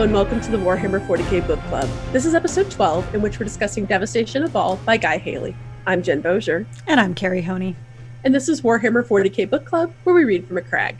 Hello, 0.00 0.08
and 0.08 0.14
welcome 0.14 0.40
to 0.40 0.50
the 0.50 0.56
Warhammer 0.56 1.06
40k 1.06 1.46
Book 1.46 1.60
Club. 1.64 1.86
This 2.10 2.24
is 2.24 2.34
episode 2.34 2.70
12, 2.70 3.14
in 3.14 3.20
which 3.20 3.38
we're 3.38 3.44
discussing 3.44 3.84
Devastation 3.84 4.42
of 4.42 4.50
Baal 4.50 4.76
by 4.86 4.96
Guy 4.96 5.18
Haley. 5.18 5.54
I'm 5.86 6.02
Jen 6.02 6.22
Bozier. 6.22 6.64
And 6.86 6.98
I'm 6.98 7.14
Carrie 7.14 7.42
Honey. 7.42 7.76
And 8.24 8.34
this 8.34 8.48
is 8.48 8.62
Warhammer 8.62 9.06
40k 9.06 9.50
Book 9.50 9.66
Club, 9.66 9.92
where 10.04 10.14
we 10.14 10.24
read 10.24 10.46
from 10.46 10.56
Macragge. 10.56 10.96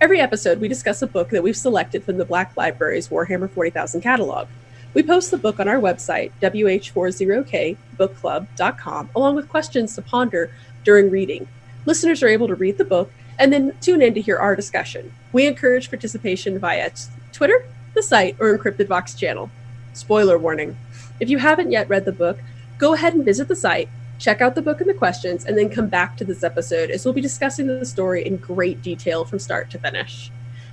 Every 0.00 0.18
episode, 0.18 0.58
we 0.58 0.66
discuss 0.66 1.00
a 1.00 1.06
book 1.06 1.30
that 1.30 1.44
we've 1.44 1.56
selected 1.56 2.02
from 2.02 2.18
the 2.18 2.24
Black 2.24 2.56
Library's 2.56 3.06
Warhammer 3.06 3.48
40,000 3.48 4.00
catalog. 4.00 4.48
We 4.94 5.04
post 5.04 5.30
the 5.30 5.38
book 5.38 5.60
on 5.60 5.68
our 5.68 5.78
website, 5.78 6.32
wh40kbookclub.com, 6.42 9.10
along 9.14 9.36
with 9.36 9.48
questions 9.48 9.94
to 9.94 10.02
ponder 10.02 10.50
during 10.82 11.08
reading. 11.08 11.46
Listeners 11.86 12.20
are 12.20 12.28
able 12.28 12.48
to 12.48 12.56
read 12.56 12.78
the 12.78 12.84
book 12.84 13.12
and 13.38 13.52
then 13.52 13.76
tune 13.80 14.02
in 14.02 14.12
to 14.14 14.20
hear 14.20 14.38
our 14.38 14.56
discussion. 14.56 15.12
We 15.30 15.46
encourage 15.46 15.88
participation 15.88 16.58
via 16.58 16.90
t- 16.90 17.04
Twitter, 17.30 17.64
the 17.94 18.02
site, 18.02 18.36
or 18.38 18.56
Encrypted 18.56 18.88
Vox 18.88 19.14
channel. 19.14 19.50
Spoiler 19.92 20.38
warning 20.38 20.76
if 21.20 21.30
you 21.30 21.38
haven't 21.38 21.70
yet 21.70 21.88
read 21.88 22.04
the 22.04 22.12
book, 22.12 22.38
go 22.78 22.94
ahead 22.94 23.14
and 23.14 23.24
visit 23.24 23.48
the 23.48 23.56
site, 23.56 23.88
check 24.18 24.40
out 24.40 24.54
the 24.54 24.62
book 24.62 24.80
and 24.80 24.90
the 24.90 24.94
questions, 24.94 25.44
and 25.44 25.56
then 25.56 25.70
come 25.70 25.88
back 25.88 26.16
to 26.16 26.24
this 26.24 26.42
episode 26.42 26.90
as 26.90 27.04
we'll 27.04 27.14
be 27.14 27.20
discussing 27.20 27.66
the 27.66 27.86
story 27.86 28.26
in 28.26 28.36
great 28.36 28.82
detail 28.82 29.24
from 29.24 29.38
start 29.38 29.70
to 29.70 29.78
finish. 29.78 30.30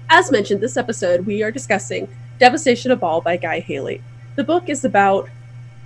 As 0.10 0.32
mentioned, 0.32 0.62
this 0.62 0.78
episode 0.78 1.26
we 1.26 1.44
are 1.44 1.52
discussing 1.52 2.08
Devastation 2.40 2.92
of 2.92 3.00
Baal 3.00 3.22
by 3.22 3.38
Guy 3.38 3.60
Haley. 3.60 4.02
The 4.36 4.44
book 4.44 4.68
is 4.68 4.84
about, 4.84 5.30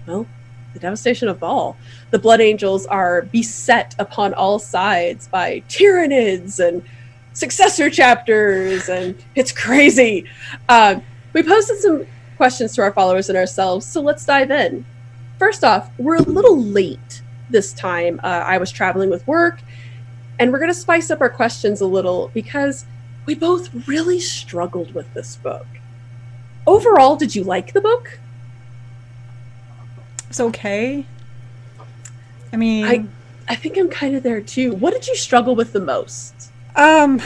well, 0.07 0.25
the 0.73 0.79
devastation 0.79 1.27
of 1.27 1.39
Baal. 1.39 1.75
The 2.11 2.19
Blood 2.19 2.41
Angels 2.41 2.85
are 2.85 3.23
beset 3.23 3.93
upon 3.99 4.33
all 4.33 4.57
sides 4.59 5.27
by 5.27 5.63
tyranids 5.67 6.65
and 6.65 6.83
successor 7.33 7.89
chapters, 7.89 8.87
and 8.87 9.15
it's 9.35 9.51
crazy. 9.51 10.25
Uh, 10.69 11.01
we 11.35 11.43
posted 11.43 11.77
some 11.79 12.07
questions 12.37 12.73
to 12.73 12.81
our 12.81 12.93
followers 12.93 13.27
and 13.27 13.37
ourselves, 13.37 13.85
so 13.85 14.01
let's 14.01 14.25
dive 14.25 14.49
in. 14.51 14.85
First 15.37 15.65
off, 15.65 15.91
we're 15.97 16.15
a 16.15 16.21
little 16.21 16.57
late 16.57 17.21
this 17.49 17.73
time. 17.73 18.21
Uh, 18.23 18.43
I 18.45 18.57
was 18.57 18.71
traveling 18.71 19.09
with 19.09 19.27
work, 19.27 19.59
and 20.39 20.51
we're 20.51 20.59
going 20.59 20.71
to 20.71 20.79
spice 20.79 21.11
up 21.11 21.19
our 21.19 21.29
questions 21.29 21.81
a 21.81 21.85
little 21.85 22.31
because 22.33 22.85
we 23.25 23.35
both 23.35 23.85
really 23.85 24.21
struggled 24.21 24.93
with 24.93 25.13
this 25.13 25.35
book. 25.35 25.67
Overall, 26.65 27.17
did 27.17 27.35
you 27.35 27.43
like 27.43 27.73
the 27.73 27.81
book? 27.81 28.17
It's 30.29 30.39
okay. 30.39 31.05
I 32.53 32.55
mean, 32.55 32.85
I 32.85 33.05
I 33.49 33.55
think 33.55 33.77
I'm 33.77 33.89
kind 33.89 34.15
of 34.15 34.23
there 34.23 34.39
too. 34.39 34.73
What 34.73 34.93
did 34.93 35.05
you 35.05 35.17
struggle 35.17 35.53
with 35.53 35.73
the 35.73 35.81
most? 35.81 36.33
um, 36.77 37.21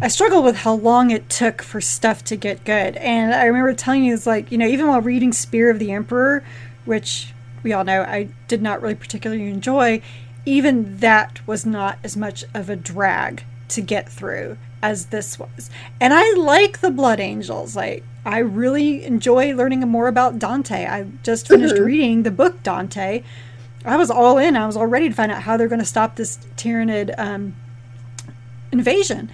I 0.00 0.08
struggled 0.08 0.44
with 0.44 0.56
how 0.58 0.74
long 0.74 1.10
it 1.10 1.28
took 1.28 1.60
for 1.60 1.80
stuff 1.80 2.22
to 2.24 2.36
get 2.36 2.64
good, 2.64 2.96
and 2.98 3.34
I 3.34 3.44
remember 3.46 3.72
telling 3.74 4.04
you 4.04 4.14
it's 4.14 4.26
like 4.26 4.52
you 4.52 4.58
know 4.58 4.66
even 4.66 4.86
while 4.86 5.00
reading 5.00 5.32
Spear 5.32 5.70
of 5.70 5.78
the 5.80 5.90
Emperor, 5.90 6.44
which 6.84 7.34
we 7.64 7.72
all 7.72 7.82
know 7.84 8.02
I 8.02 8.28
did 8.46 8.62
not 8.62 8.80
really 8.80 8.94
particularly 8.94 9.48
enjoy, 9.48 10.00
even 10.46 10.98
that 10.98 11.44
was 11.48 11.66
not 11.66 11.98
as 12.04 12.16
much 12.16 12.44
of 12.54 12.70
a 12.70 12.76
drag 12.76 13.42
to 13.70 13.80
get 13.80 14.08
through 14.08 14.56
as 14.80 15.06
this 15.06 15.36
was. 15.38 15.68
And 16.00 16.14
I 16.14 16.32
like 16.34 16.78
the 16.80 16.92
Blood 16.92 17.18
Angels. 17.18 17.74
Like 17.74 18.04
I 18.24 18.38
really 18.38 19.04
enjoy 19.04 19.52
learning 19.52 19.80
more 19.80 20.06
about 20.06 20.38
Dante. 20.38 20.86
I 20.86 21.06
just 21.24 21.48
finished 21.48 21.74
Mhm. 21.74 21.84
reading 21.84 22.22
the 22.22 22.30
book 22.30 22.62
Dante. 22.62 23.24
I 23.84 23.96
was 23.96 24.10
all 24.12 24.38
in. 24.38 24.56
I 24.56 24.66
was 24.66 24.76
all 24.76 24.86
ready 24.86 25.08
to 25.08 25.14
find 25.14 25.32
out 25.32 25.42
how 25.42 25.56
they're 25.56 25.66
going 25.68 25.80
to 25.80 25.84
stop 25.84 26.14
this 26.14 26.38
Tyranid 26.56 27.14
um, 27.18 27.56
invasion. 28.70 29.30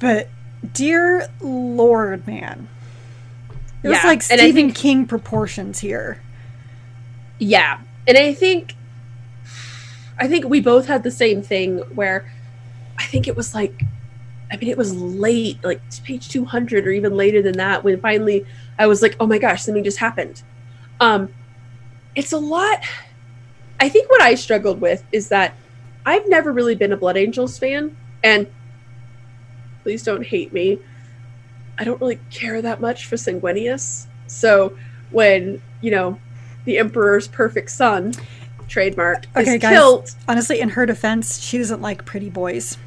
But 0.00 0.28
dear 0.72 1.28
Lord, 1.40 2.26
man, 2.26 2.68
it 3.82 3.88
was 3.88 4.04
like 4.04 4.22
Stephen 4.22 4.54
think- 4.54 4.76
King 4.76 5.06
proportions 5.06 5.78
here. 5.78 6.20
Yeah. 7.38 7.80
And 8.06 8.16
I 8.16 8.32
think 8.34 8.74
I 10.18 10.28
think 10.28 10.46
we 10.46 10.60
both 10.60 10.86
had 10.86 11.02
the 11.02 11.10
same 11.10 11.42
thing 11.42 11.78
where 11.94 12.32
I 12.98 13.04
think 13.04 13.28
it 13.28 13.36
was 13.36 13.54
like 13.54 13.82
I 14.50 14.56
mean 14.56 14.70
it 14.70 14.78
was 14.78 14.94
late, 14.96 15.62
like 15.64 15.80
page 16.04 16.28
200 16.28 16.86
or 16.86 16.90
even 16.90 17.16
later 17.16 17.42
than 17.42 17.56
that 17.58 17.82
when 17.84 18.00
finally 18.00 18.46
I 18.78 18.86
was 18.86 19.02
like, 19.02 19.16
"Oh 19.18 19.26
my 19.26 19.38
gosh, 19.38 19.62
something 19.62 19.84
just 19.84 19.98
happened." 19.98 20.42
Um 21.00 21.28
it's 22.14 22.32
a 22.32 22.38
lot 22.38 22.78
I 23.78 23.88
think 23.88 24.08
what 24.10 24.22
I 24.22 24.34
struggled 24.36 24.80
with 24.80 25.04
is 25.12 25.28
that 25.28 25.54
I've 26.06 26.28
never 26.28 26.52
really 26.52 26.74
been 26.74 26.92
a 26.92 26.96
Blood 26.96 27.16
Angels 27.16 27.58
fan 27.58 27.96
and 28.24 28.46
please 29.86 30.02
don't 30.02 30.26
hate 30.26 30.52
me. 30.52 30.80
I 31.78 31.84
don't 31.84 32.00
really 32.00 32.18
care 32.32 32.60
that 32.60 32.80
much 32.80 33.06
for 33.06 33.14
Sanguinius. 33.14 34.08
So 34.26 34.76
when, 35.12 35.62
you 35.80 35.92
know, 35.92 36.18
the 36.64 36.78
Emperor's 36.78 37.28
perfect 37.28 37.70
son, 37.70 38.12
trademark, 38.66 39.26
Okay, 39.36 39.54
is 39.54 39.62
guys. 39.62 39.72
killed. 39.72 40.10
Honestly, 40.26 40.58
in 40.58 40.70
her 40.70 40.86
defense, 40.86 41.38
she 41.40 41.58
doesn't 41.58 41.80
like 41.80 42.04
pretty 42.04 42.28
boys. 42.30 42.78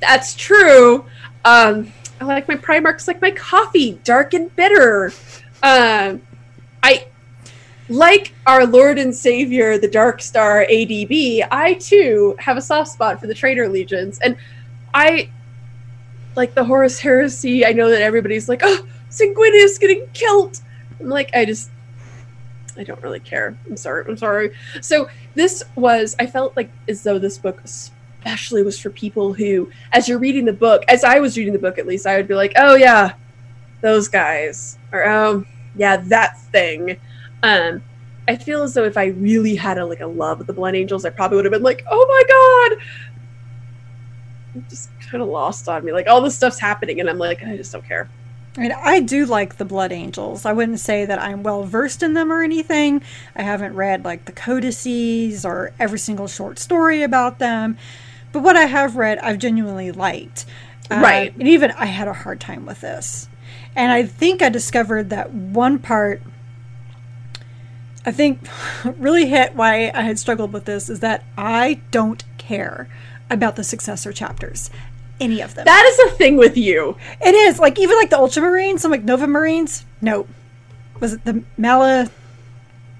That's 0.00 0.34
true. 0.34 1.06
Um, 1.46 1.90
I 2.20 2.26
like 2.26 2.46
my 2.46 2.56
Primarchs 2.56 3.08
like 3.08 3.22
my 3.22 3.30
coffee, 3.30 3.98
dark 4.04 4.34
and 4.34 4.54
bitter. 4.54 5.14
Um, 5.62 6.20
I 6.82 7.06
like 7.88 8.34
our 8.46 8.66
Lord 8.66 8.98
and 8.98 9.14
Savior, 9.14 9.78
the 9.78 9.88
Dark 9.88 10.20
Star 10.20 10.66
ADB. 10.70 11.46
I 11.50 11.72
too 11.72 12.36
have 12.38 12.58
a 12.58 12.60
soft 12.60 12.90
spot 12.90 13.18
for 13.18 13.28
the 13.28 13.34
Traitor 13.34 13.66
Legions, 13.66 14.18
and 14.18 14.36
I 14.92 15.30
like 16.36 16.54
the 16.54 16.64
Horus 16.64 16.98
Heresy. 16.98 17.64
I 17.64 17.72
know 17.72 17.90
that 17.90 18.02
everybody's 18.02 18.48
like, 18.48 18.60
"Oh, 18.62 18.86
Sanguinius 19.10 19.78
getting 19.80 20.06
killed." 20.12 20.60
I'm 21.00 21.08
like, 21.08 21.34
I 21.34 21.44
just, 21.44 21.70
I 22.76 22.84
don't 22.84 23.02
really 23.02 23.20
care. 23.20 23.56
I'm 23.68 23.76
sorry. 23.76 24.04
I'm 24.08 24.16
sorry. 24.16 24.52
So 24.80 25.08
this 25.34 25.62
was. 25.76 26.14
I 26.18 26.26
felt 26.26 26.56
like 26.56 26.70
as 26.88 27.02
though 27.02 27.18
this 27.18 27.38
book 27.38 27.60
especially 27.64 28.62
was 28.62 28.78
for 28.78 28.90
people 28.90 29.32
who, 29.32 29.70
as 29.92 30.08
you're 30.08 30.18
reading 30.18 30.44
the 30.44 30.52
book, 30.52 30.84
as 30.88 31.04
I 31.04 31.18
was 31.18 31.36
reading 31.36 31.52
the 31.52 31.58
book 31.58 31.78
at 31.78 31.86
least, 31.86 32.06
I 32.06 32.16
would 32.16 32.28
be 32.28 32.34
like, 32.34 32.52
oh 32.56 32.76
yeah, 32.76 33.14
those 33.80 34.08
guys, 34.08 34.78
or 34.92 35.04
oh 35.06 35.44
yeah, 35.76 35.96
that 35.96 36.40
thing. 36.40 36.98
Um, 37.42 37.82
I 38.28 38.36
feel 38.36 38.62
as 38.62 38.74
though 38.74 38.84
if 38.84 38.96
I 38.96 39.06
really 39.06 39.56
had 39.56 39.78
a 39.78 39.84
like 39.84 40.00
a 40.00 40.06
love 40.06 40.40
of 40.40 40.46
the 40.46 40.52
Blood 40.52 40.76
Angels, 40.76 41.04
I 41.04 41.10
probably 41.10 41.36
would 41.36 41.44
have 41.44 41.52
been 41.52 41.62
like, 41.62 41.84
oh 41.90 42.06
my 42.08 42.22
god, 42.28 42.86
it 44.54 44.68
just 44.68 44.91
kind 45.12 45.22
of 45.22 45.28
lost 45.28 45.68
on 45.68 45.84
me. 45.84 45.92
Like 45.92 46.08
all 46.08 46.20
this 46.20 46.34
stuff's 46.34 46.58
happening, 46.58 46.98
and 46.98 47.08
I'm 47.08 47.18
like, 47.18 47.44
I 47.44 47.56
just 47.56 47.70
don't 47.70 47.86
care. 47.86 48.08
I 48.56 48.60
mean, 48.60 48.72
I 48.72 49.00
do 49.00 49.24
like 49.24 49.56
the 49.56 49.64
Blood 49.64 49.92
Angels. 49.92 50.44
I 50.44 50.52
wouldn't 50.52 50.80
say 50.80 51.06
that 51.06 51.18
I'm 51.18 51.42
well 51.42 51.62
versed 51.64 52.02
in 52.02 52.12
them 52.14 52.30
or 52.30 52.42
anything. 52.42 53.02
I 53.34 53.42
haven't 53.42 53.74
read 53.74 54.04
like 54.04 54.26
the 54.26 54.32
codices 54.32 55.44
or 55.44 55.72
every 55.78 55.98
single 55.98 56.26
short 56.26 56.58
story 56.58 57.02
about 57.02 57.38
them. 57.38 57.78
But 58.32 58.42
what 58.42 58.56
I 58.56 58.64
have 58.64 58.96
read, 58.96 59.18
I've 59.18 59.38
genuinely 59.38 59.90
liked. 59.92 60.44
Uh, 60.90 61.00
Right. 61.02 61.34
And 61.38 61.48
even 61.48 61.70
I 61.72 61.86
had 61.86 62.08
a 62.08 62.12
hard 62.12 62.40
time 62.40 62.66
with 62.66 62.80
this. 62.82 63.28
And 63.74 63.90
I 63.90 64.02
think 64.04 64.42
I 64.42 64.50
discovered 64.50 65.08
that 65.10 65.32
one 65.32 65.78
part, 65.78 66.20
I 68.04 68.12
think 68.12 68.46
really 68.98 69.26
hit 69.26 69.54
why 69.54 69.90
I 69.94 70.02
had 70.02 70.18
struggled 70.18 70.52
with 70.52 70.66
this 70.66 70.90
is 70.90 71.00
that 71.00 71.24
I 71.38 71.80
don't 71.90 72.22
care 72.36 72.86
about 73.30 73.56
the 73.56 73.64
successor 73.64 74.12
chapters. 74.12 74.68
Any 75.22 75.40
of 75.40 75.54
them. 75.54 75.64
That 75.64 75.84
is 75.86 76.12
a 76.12 76.16
thing 76.16 76.36
with 76.36 76.56
you. 76.56 76.96
It 77.20 77.34
is 77.34 77.58
like 77.58 77.78
even 77.78 77.96
like 77.96 78.10
the 78.10 78.16
Ultramarines, 78.16 78.80
some 78.80 78.90
like 78.90 79.04
Nova 79.04 79.26
Marines. 79.26 79.86
No, 80.00 80.26
was 81.00 81.12
it 81.14 81.24
the 81.24 81.44
Mala? 81.56 82.10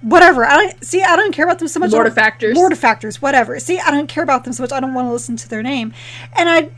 Whatever. 0.02 0.44
I 0.44 0.56
don't 0.56 0.84
see. 0.84 1.02
I 1.02 1.16
don't 1.16 1.32
care 1.32 1.44
about 1.44 1.58
them 1.58 1.68
so 1.68 1.80
much. 1.80 1.90
Mortifactors. 1.90 2.54
Mortifactors. 2.54 3.16
Whatever. 3.16 3.58
See, 3.58 3.78
I 3.78 3.90
don't 3.90 4.08
care 4.08 4.22
about 4.22 4.44
them 4.44 4.52
so 4.52 4.62
much. 4.62 4.72
I 4.72 4.80
don't 4.80 4.94
want 4.94 5.08
to 5.08 5.12
listen 5.12 5.36
to 5.36 5.48
their 5.48 5.62
name, 5.62 5.92
and 6.36 6.48
I. 6.48 6.70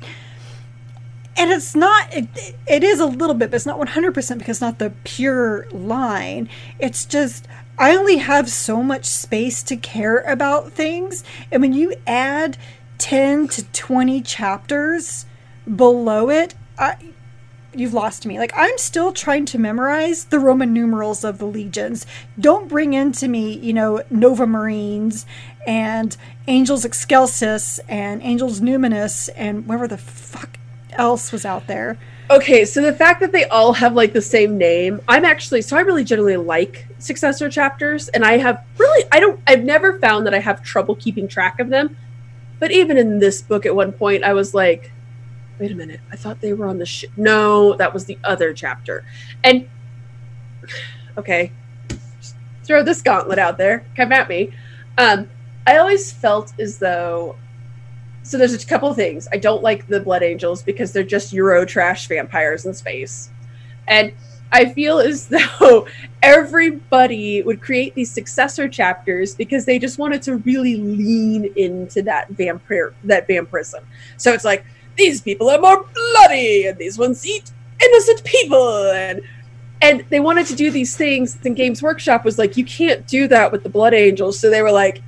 And 1.36 1.50
it's 1.50 1.74
not. 1.74 2.14
It, 2.14 2.28
it 2.66 2.84
is 2.84 3.00
a 3.00 3.06
little 3.06 3.34
bit, 3.34 3.50
but 3.50 3.56
it's 3.56 3.66
not 3.66 3.76
one 3.76 3.88
hundred 3.88 4.14
percent 4.14 4.38
because 4.38 4.58
it's 4.58 4.60
not 4.62 4.78
the 4.78 4.92
pure 5.04 5.66
line. 5.72 6.48
It's 6.78 7.04
just 7.04 7.48
I 7.76 7.96
only 7.96 8.18
have 8.18 8.48
so 8.48 8.82
much 8.82 9.04
space 9.04 9.62
to 9.64 9.76
care 9.76 10.20
about 10.20 10.72
things, 10.72 11.24
and 11.50 11.60
when 11.60 11.72
you 11.72 11.94
add 12.06 12.56
ten 12.98 13.48
to 13.48 13.64
twenty 13.72 14.20
chapters 14.20 15.26
below 15.66 16.30
it, 16.30 16.54
I, 16.78 16.96
you've 17.74 17.94
lost 17.94 18.26
me. 18.26 18.38
Like 18.38 18.52
I'm 18.54 18.78
still 18.78 19.12
trying 19.12 19.44
to 19.46 19.58
memorize 19.58 20.26
the 20.26 20.38
Roman 20.38 20.72
numerals 20.72 21.24
of 21.24 21.38
the 21.38 21.46
legions. 21.46 22.06
Don't 22.38 22.68
bring 22.68 22.94
into 22.94 23.28
me, 23.28 23.52
you 23.58 23.72
know, 23.72 24.02
Nova 24.10 24.46
Marines 24.46 25.26
and 25.66 26.16
Angels 26.46 26.84
Excelsis 26.84 27.80
and 27.88 28.22
Angels 28.22 28.60
Numinous 28.60 29.28
and 29.36 29.66
whatever 29.66 29.88
the 29.88 29.98
fuck 29.98 30.58
else 30.92 31.32
was 31.32 31.44
out 31.44 31.66
there. 31.66 31.98
Okay, 32.30 32.64
so 32.64 32.80
the 32.80 32.92
fact 32.92 33.20
that 33.20 33.32
they 33.32 33.44
all 33.44 33.74
have 33.74 33.92
like 33.92 34.14
the 34.14 34.22
same 34.22 34.56
name, 34.56 35.00
I'm 35.06 35.24
actually 35.26 35.60
so 35.60 35.76
I 35.76 35.80
really 35.80 36.04
generally 36.04 36.38
like 36.38 36.86
successor 36.98 37.50
chapters, 37.50 38.08
and 38.08 38.24
I 38.24 38.38
have 38.38 38.64
really 38.78 39.06
I 39.12 39.20
don't 39.20 39.40
I've 39.46 39.62
never 39.62 39.98
found 39.98 40.26
that 40.26 40.34
I 40.34 40.38
have 40.38 40.62
trouble 40.62 40.96
keeping 40.96 41.28
track 41.28 41.60
of 41.60 41.68
them. 41.68 41.96
But 42.60 42.70
even 42.70 42.96
in 42.96 43.18
this 43.18 43.42
book, 43.42 43.66
at 43.66 43.76
one 43.76 43.92
point, 43.92 44.24
I 44.24 44.32
was 44.32 44.54
like, 44.54 44.90
wait 45.58 45.70
a 45.70 45.74
minute. 45.74 46.00
I 46.10 46.16
thought 46.16 46.40
they 46.40 46.52
were 46.52 46.66
on 46.66 46.78
the 46.78 46.86
ship. 46.86 47.10
No, 47.16 47.74
that 47.74 47.92
was 47.92 48.04
the 48.04 48.18
other 48.24 48.52
chapter. 48.52 49.04
And 49.42 49.68
okay, 51.16 51.52
throw 52.64 52.82
this 52.82 53.02
gauntlet 53.02 53.38
out 53.38 53.58
there. 53.58 53.86
Come 53.96 54.12
at 54.12 54.28
me. 54.28 54.52
Um, 54.98 55.28
I 55.66 55.78
always 55.78 56.12
felt 56.12 56.52
as 56.58 56.78
though. 56.78 57.36
So 58.22 58.38
there's 58.38 58.54
a 58.54 58.66
couple 58.66 58.88
of 58.88 58.96
things. 58.96 59.28
I 59.32 59.36
don't 59.36 59.62
like 59.62 59.86
the 59.86 60.00
Blood 60.00 60.22
Angels 60.22 60.62
because 60.62 60.92
they're 60.92 61.02
just 61.02 61.32
Euro 61.34 61.66
trash 61.66 62.08
vampires 62.08 62.64
in 62.64 62.72
space, 62.72 63.30
and 63.86 64.14
I 64.50 64.66
feel 64.66 64.98
as 64.98 65.28
though 65.60 65.86
everybody 66.22 67.42
would 67.42 67.60
create 67.60 67.94
these 67.94 68.10
successor 68.10 68.68
chapters 68.68 69.34
because 69.34 69.66
they 69.66 69.78
just 69.78 69.98
wanted 69.98 70.22
to 70.22 70.36
really 70.36 70.76
lean 70.76 71.52
into 71.56 72.02
that 72.02 72.30
vampire 72.30 72.94
that 73.04 73.26
vampirism. 73.26 73.84
So 74.16 74.32
it's 74.32 74.44
like 74.44 74.64
these 74.96 75.20
people 75.20 75.48
are 75.48 75.60
more 75.60 75.84
bloody 75.94 76.66
and 76.66 76.78
these 76.78 76.98
ones 76.98 77.26
eat 77.26 77.50
innocent 77.82 78.24
people 78.24 78.90
and 78.90 79.20
and 79.82 80.02
they 80.08 80.20
wanted 80.20 80.46
to 80.46 80.54
do 80.54 80.70
these 80.70 80.96
things. 80.96 81.36
And 81.44 81.54
games 81.54 81.82
workshop 81.82 82.24
was 82.24 82.38
like 82.38 82.56
you 82.56 82.64
can't 82.64 83.06
do 83.06 83.28
that 83.28 83.52
with 83.52 83.62
the 83.62 83.68
blood 83.68 83.92
angels. 83.92 84.38
So 84.38 84.48
they 84.50 84.62
were 84.62 84.72
like 84.72 85.02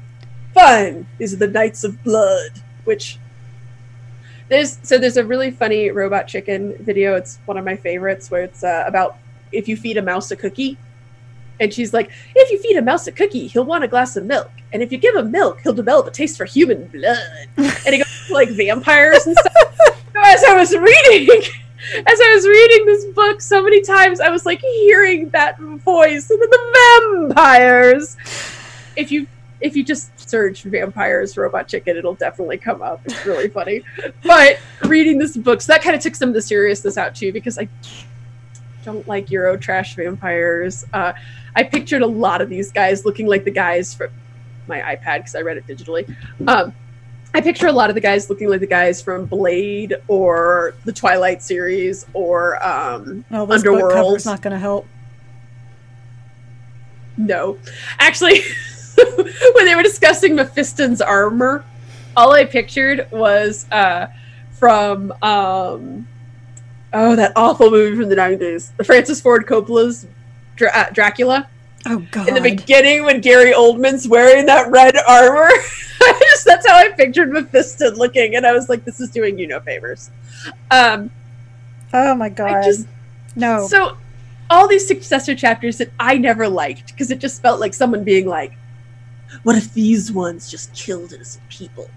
fine 0.55 1.06
these 1.19 1.35
are 1.35 1.37
the 1.37 1.49
knights 1.49 1.85
of 1.85 2.03
blood 2.03 2.62
which 2.85 3.19
there's 4.49 4.79
so 4.83 4.97
there's 4.97 5.19
a 5.19 5.25
really 5.25 5.50
funny 5.50 5.91
robot 5.91 6.29
chicken 6.29 6.77
video. 6.79 7.15
It's 7.15 7.39
one 7.47 7.59
of 7.59 7.65
my 7.65 7.77
favorites 7.77 8.31
where 8.31 8.43
it's 8.43 8.65
uh, 8.65 8.85
about 8.87 9.17
if 9.53 9.69
you 9.69 9.77
feed 9.77 9.97
a 9.97 10.03
mouse 10.03 10.31
a 10.31 10.37
cookie. 10.37 10.79
And 11.59 11.73
she's 11.73 11.93
like 11.94 12.11
if 12.35 12.50
you 12.50 12.59
feed 12.59 12.77
a 12.77 12.82
mouse 12.82 13.06
a 13.06 13.12
cookie 13.12 13.47
he'll 13.47 13.65
want 13.65 13.85
a 13.85 13.89
glass 13.89 14.17
of 14.17 14.25
milk. 14.25 14.50
And 14.73 14.82
if 14.82 14.93
you 14.93 14.99
give 14.99 15.17
him 15.17 15.31
milk 15.31 15.61
he'll 15.62 15.73
develop 15.73 16.06
a 16.06 16.11
taste 16.11 16.37
for 16.37 16.44
human 16.44 16.87
blood. 16.89 17.49
And 17.56 17.94
he 17.94 17.99
goes 17.99 18.06
like 18.31 18.49
vampires 18.50 19.26
and 19.26 19.37
stuff 19.37 20.02
as 20.17 20.44
i 20.44 20.55
was 20.55 20.75
reading 20.75 21.43
as 21.94 22.20
I 22.20 22.34
was 22.34 22.46
reading 22.46 22.87
this 22.87 23.05
book 23.06 23.40
so 23.40 23.62
many 23.62 23.81
times, 23.81 24.20
I 24.20 24.28
was 24.28 24.44
like 24.44 24.61
hearing 24.61 25.28
that 25.31 25.58
voice 25.58 26.31
of 26.31 26.40
the 26.40 27.28
vampires. 27.28 28.17
If 28.96 29.12
you 29.12 29.26
if 29.61 29.76
you 29.76 29.84
just 29.84 30.19
search 30.28 30.64
vampires 30.64 31.37
robot 31.37 31.69
chicken, 31.69 31.96
it'll 31.96 32.14
definitely 32.14 32.58
come 32.58 32.82
up. 32.82 33.00
It's 33.05 33.25
really 33.25 33.49
funny. 33.49 33.82
But 34.23 34.58
reading 34.84 35.19
this 35.19 35.37
book, 35.37 35.62
so 35.62 35.72
that 35.72 35.82
kind 35.82 35.96
of 35.96 36.02
took 36.02 36.14
some 36.14 36.29
of 36.29 36.34
the 36.34 36.43
seriousness 36.43 36.99
out 36.99 37.14
too, 37.14 37.32
because 37.32 37.58
I 37.58 37.69
don't 38.84 39.06
like 39.08 39.31
Euro 39.31 39.56
trash 39.56 39.94
vampires. 39.94 40.84
Uh, 40.93 41.12
I 41.55 41.62
pictured 41.62 42.02
a 42.02 42.06
lot 42.06 42.40
of 42.40 42.49
these 42.49 42.70
guys 42.70 43.05
looking 43.05 43.26
like 43.26 43.44
the 43.44 43.50
guys 43.50 43.94
from 43.94 44.11
my 44.67 44.81
iPad 44.81 45.19
because 45.19 45.34
I 45.34 45.40
read 45.40 45.56
it 45.56 45.67
digitally. 45.67 46.14
Um, 46.46 46.75
I 47.37 47.43
picture 47.43 47.67
a 47.67 47.73
lot 47.73 47.91
of 47.91 47.94
the 47.94 48.00
guys 48.00 48.31
looking 48.31 48.49
like 48.49 48.61
the 48.61 48.67
guys 48.67 49.03
from 49.03 49.27
Blade 49.27 49.94
or 50.09 50.73
the 50.87 50.93
Twilight 50.93 51.43
series 51.43 52.06
or 52.15 52.56
um, 52.67 53.27
Oh, 53.31 53.44
this 53.44 53.62
book 53.62 53.73
Underworld. 53.75 53.93
cover's 53.93 54.25
not 54.25 54.41
going 54.41 54.53
to 54.55 54.59
help. 54.59 54.87
No, 57.19 57.59
actually, 57.99 58.41
when 59.53 59.67
they 59.67 59.75
were 59.75 59.83
discussing 59.83 60.35
Mephiston's 60.35 61.03
armor, 61.03 61.62
all 62.17 62.33
I 62.33 62.47
pictured 62.47 63.06
was 63.11 63.67
uh, 63.71 64.06
from 64.53 65.12
um, 65.21 66.09
oh 66.94 67.17
that 67.17 67.32
awful 67.37 67.71
movie 67.71 67.99
from 68.00 68.09
the 68.09 68.17
nineties, 68.17 68.71
the 68.79 68.85
Francis 68.85 69.21
Ford 69.21 69.47
Coppola's 69.47 70.06
Dra- 70.56 70.71
uh, 70.75 70.91
Dracula. 70.91 71.49
Oh 71.85 71.99
God. 72.11 72.29
In 72.29 72.35
the 72.35 72.41
beginning, 72.41 73.05
when 73.05 73.21
Gary 73.21 73.53
Oldman's 73.53 74.09
wearing 74.09 74.47
that 74.47 74.71
red 74.71 74.97
armor, 75.06 75.50
I 76.00 76.25
that's 76.46 76.66
how 76.66 76.76
I 76.76 76.88
pictured 76.93 77.31
Mephiston 77.31 77.96
looking, 77.96 78.37
and 78.37 78.46
I 78.46 78.52
was 78.52 78.69
like, 78.69 78.84
"This 78.84 79.00
is 79.00 79.10
doing 79.10 79.38
you 79.38 79.46
no 79.46 79.60
favors." 79.60 80.10
Um, 80.70 81.10
oh 81.93 82.14
my 82.14 82.28
God. 82.28 82.62
just- 82.64 82.87
no. 83.34 83.66
so 83.69 83.98
all 84.48 84.66
these 84.66 84.87
successor 84.87 85.34
chapters 85.34 85.76
that 85.78 85.90
I 86.00 86.16
never 86.16 86.48
liked 86.48 86.87
because 86.87 87.10
it 87.10 87.19
just 87.19 87.43
felt 87.43 87.60
like 87.60 87.75
someone 87.75 88.04
being 88.04 88.26
like, 88.26 88.52
"What 89.43 89.56
if 89.56 89.75
these 89.75 90.10
ones 90.10 90.50
just 90.50 90.72
killed 90.75 91.12
innocent 91.12 91.46
people? 91.48 91.90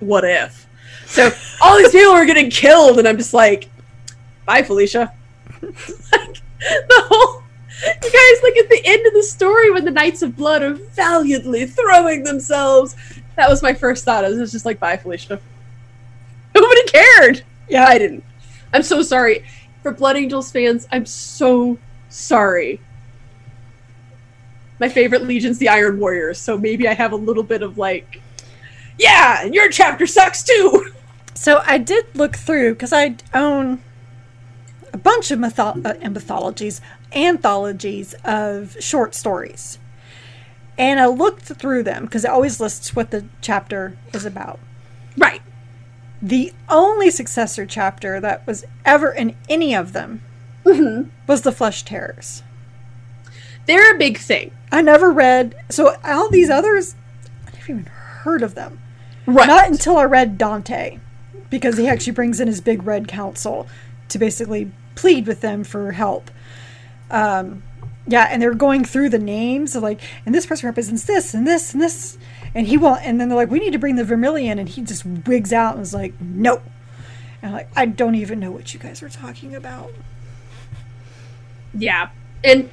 What 0.00 0.24
if?" 0.24 0.66
So 1.06 1.30
all 1.62 1.78
these 1.78 1.90
people 1.90 2.12
were 2.14 2.26
getting 2.26 2.50
killed, 2.50 2.98
and 2.98 3.08
I'm 3.08 3.16
just 3.16 3.32
like, 3.34 3.68
"Bye, 4.44 4.62
Felicia." 4.62 5.12
like 5.62 6.40
the 6.62 7.04
whole. 7.08 7.39
You 8.02 8.10
guys, 8.10 8.42
like 8.42 8.56
at 8.58 8.68
the 8.68 8.82
end 8.84 9.06
of 9.06 9.12
the 9.14 9.22
story, 9.22 9.70
when 9.70 9.84
the 9.84 9.90
Knights 9.90 10.22
of 10.22 10.36
Blood 10.36 10.62
are 10.62 10.74
valiantly 10.74 11.66
throwing 11.66 12.24
themselves, 12.24 12.94
that 13.36 13.48
was 13.48 13.62
my 13.62 13.72
first 13.72 14.04
thought. 14.04 14.24
I 14.24 14.28
was 14.28 14.52
just 14.52 14.66
like, 14.66 14.78
"Bye, 14.78 14.96
Felicia." 14.98 15.40
Nobody 16.54 16.82
cared. 16.84 17.42
yeah. 17.68 17.86
I 17.86 17.98
didn't. 17.98 18.24
I'm 18.72 18.82
so 18.82 19.02
sorry. 19.02 19.44
For 19.82 19.92
Blood 19.92 20.16
Angels 20.16 20.50
fans, 20.52 20.86
I'm 20.92 21.06
so 21.06 21.78
sorry. 22.10 22.80
My 24.78 24.88
favorite 24.88 25.22
legion's 25.22 25.58
the 25.58 25.68
Iron 25.68 25.98
Warriors, 25.98 26.38
so 26.38 26.58
maybe 26.58 26.86
I 26.88 26.94
have 26.94 27.12
a 27.12 27.16
little 27.16 27.42
bit 27.42 27.62
of 27.62 27.78
like, 27.78 28.20
yeah, 28.98 29.42
and 29.44 29.54
your 29.54 29.70
chapter 29.70 30.06
sucks 30.06 30.42
too. 30.42 30.92
So 31.32 31.62
I 31.64 31.78
did 31.78 32.04
look 32.14 32.36
through 32.36 32.74
because 32.74 32.92
I 32.92 33.14
own 33.32 33.80
a 34.92 34.98
bunch 34.98 35.30
of 35.30 35.38
mytho- 35.38 35.86
uh, 36.04 36.10
mythologies, 36.10 36.82
anthologies 37.12 38.14
of 38.24 38.76
short 38.80 39.14
stories. 39.14 39.78
And 40.78 40.98
I 41.00 41.06
looked 41.06 41.42
through 41.42 41.82
them 41.82 42.04
because 42.04 42.24
it 42.24 42.30
always 42.30 42.60
lists 42.60 42.96
what 42.96 43.10
the 43.10 43.24
chapter 43.40 43.96
is 44.14 44.24
about. 44.24 44.58
Right. 45.16 45.42
The 46.22 46.52
only 46.68 47.10
successor 47.10 47.66
chapter 47.66 48.20
that 48.20 48.46
was 48.46 48.64
ever 48.84 49.10
in 49.10 49.34
any 49.48 49.74
of 49.74 49.92
them 49.92 50.22
Mhm. 50.64 51.08
was 51.26 51.42
the 51.42 51.52
Flesh 51.52 51.82
Terrors. 51.84 52.42
They're 53.66 53.94
a 53.94 53.98
big 53.98 54.18
thing. 54.18 54.52
I 54.72 54.82
never 54.82 55.10
read, 55.10 55.54
so 55.68 55.96
all 56.04 56.30
these 56.30 56.50
others, 56.50 56.94
I 57.46 57.50
never 57.56 57.72
even 57.72 57.86
heard 57.86 58.42
of 58.42 58.54
them. 58.54 58.80
Right. 59.26 59.46
Not 59.46 59.68
until 59.68 59.96
I 59.98 60.04
read 60.04 60.38
Dante, 60.38 60.98
because 61.50 61.76
he 61.76 61.88
actually 61.88 62.12
brings 62.12 62.40
in 62.40 62.48
his 62.48 62.60
big 62.60 62.84
red 62.84 63.06
council 63.08 63.66
to 64.08 64.18
basically 64.18 64.70
plead 64.94 65.26
with 65.26 65.40
them 65.40 65.64
for 65.64 65.92
help. 65.92 66.30
Um, 67.10 67.62
yeah, 68.06 68.28
and 68.30 68.40
they're 68.40 68.54
going 68.54 68.84
through 68.84 69.10
the 69.10 69.18
names 69.18 69.76
of 69.76 69.82
like, 69.82 70.00
and 70.26 70.34
this 70.34 70.46
person 70.46 70.66
represents 70.66 71.04
this 71.04 71.34
and 71.34 71.46
this 71.46 71.72
and 71.72 71.82
this, 71.82 72.18
and 72.54 72.66
he 72.66 72.76
will, 72.76 72.96
and 72.96 73.20
then 73.20 73.28
they're 73.28 73.36
like, 73.36 73.50
we 73.50 73.58
need 73.60 73.72
to 73.72 73.78
bring 73.78 73.96
the 73.96 74.04
Vermilion, 74.04 74.58
and 74.58 74.68
he 74.68 74.82
just 74.82 75.04
wigs 75.04 75.52
out 75.52 75.74
and 75.74 75.82
is 75.82 75.94
like, 75.94 76.14
nope. 76.20 76.62
And 77.42 77.50
I'm 77.50 77.52
like, 77.52 77.68
I 77.76 77.86
don't 77.86 78.16
even 78.16 78.40
know 78.40 78.50
what 78.50 78.74
you 78.74 78.80
guys 78.80 79.02
are 79.02 79.08
talking 79.08 79.54
about. 79.54 79.90
Yeah. 81.72 82.10
And 82.42 82.70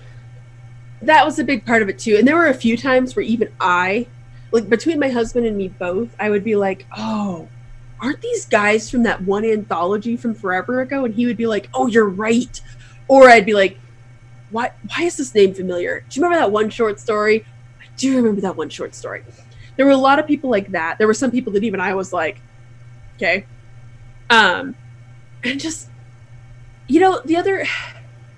that 1.02 1.26
was 1.26 1.40
a 1.40 1.44
big 1.44 1.66
part 1.66 1.82
of 1.82 1.90
it 1.90 2.00
too. 2.00 2.16
And 2.18 2.28
there 2.28 2.36
were 2.36 2.48
a 2.48 2.54
few 2.54 2.76
times 2.76 3.16
where 3.16 3.24
even 3.24 3.50
I, 3.60 4.08
like 4.52 4.70
between 4.70 5.00
my 5.00 5.10
husband 5.10 5.46
and 5.46 5.56
me 5.56 5.68
both, 5.68 6.10
I 6.20 6.30
would 6.30 6.44
be 6.44 6.56
like, 6.56 6.86
oh, 6.98 7.48
aren't 8.00 8.22
these 8.22 8.46
guys 8.46 8.90
from 8.90 9.04
that 9.04 9.22
one 9.22 9.46
anthology 9.46 10.18
from 10.18 10.34
forever 10.34 10.82
ago? 10.82 11.06
And 11.06 11.14
he 11.14 11.26
would 11.26 11.38
be 11.38 11.48
like, 11.48 11.70
oh, 11.74 11.88
you're 11.88 12.10
right. 12.10 12.60
Or 13.08 13.30
I'd 13.30 13.46
be 13.46 13.54
like, 13.54 13.78
why, 14.50 14.72
why 14.90 15.04
is 15.04 15.18
this 15.18 15.34
name 15.36 15.54
familiar? 15.54 16.04
Do 16.10 16.20
you 16.20 16.24
remember 16.24 16.46
that 16.46 16.52
one 16.52 16.70
short 16.70 17.00
story? 17.00 17.46
I 17.80 17.86
do 17.98 18.16
remember 18.16 18.42
that 18.42 18.56
one 18.56 18.70
short 18.70 18.96
story. 18.96 19.24
There 19.76 19.86
were 19.86 19.92
a 19.92 19.98
lot 19.98 20.20
of 20.20 20.28
people 20.28 20.50
like 20.50 20.72
that. 20.72 20.98
There 20.98 21.08
were 21.08 21.14
some 21.14 21.32
people 21.32 21.54
that 21.54 21.64
even 21.64 21.80
I 21.80 21.94
was 21.94 22.14
like, 22.14 22.42
okay. 23.16 23.46
Um, 24.30 24.76
and 25.44 25.60
just, 25.60 25.90
you 26.88 27.00
know, 27.00 27.22
the 27.26 27.36
other, 27.36 27.66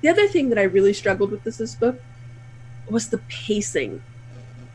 the 0.02 0.10
other 0.10 0.28
thing 0.28 0.50
that 0.50 0.58
I 0.58 0.64
really 0.64 0.94
struggled 0.94 1.32
with 1.32 1.44
this, 1.44 1.58
this 1.58 1.76
book 1.76 2.02
was 2.90 3.10
the 3.10 3.20
pacing. 3.30 4.02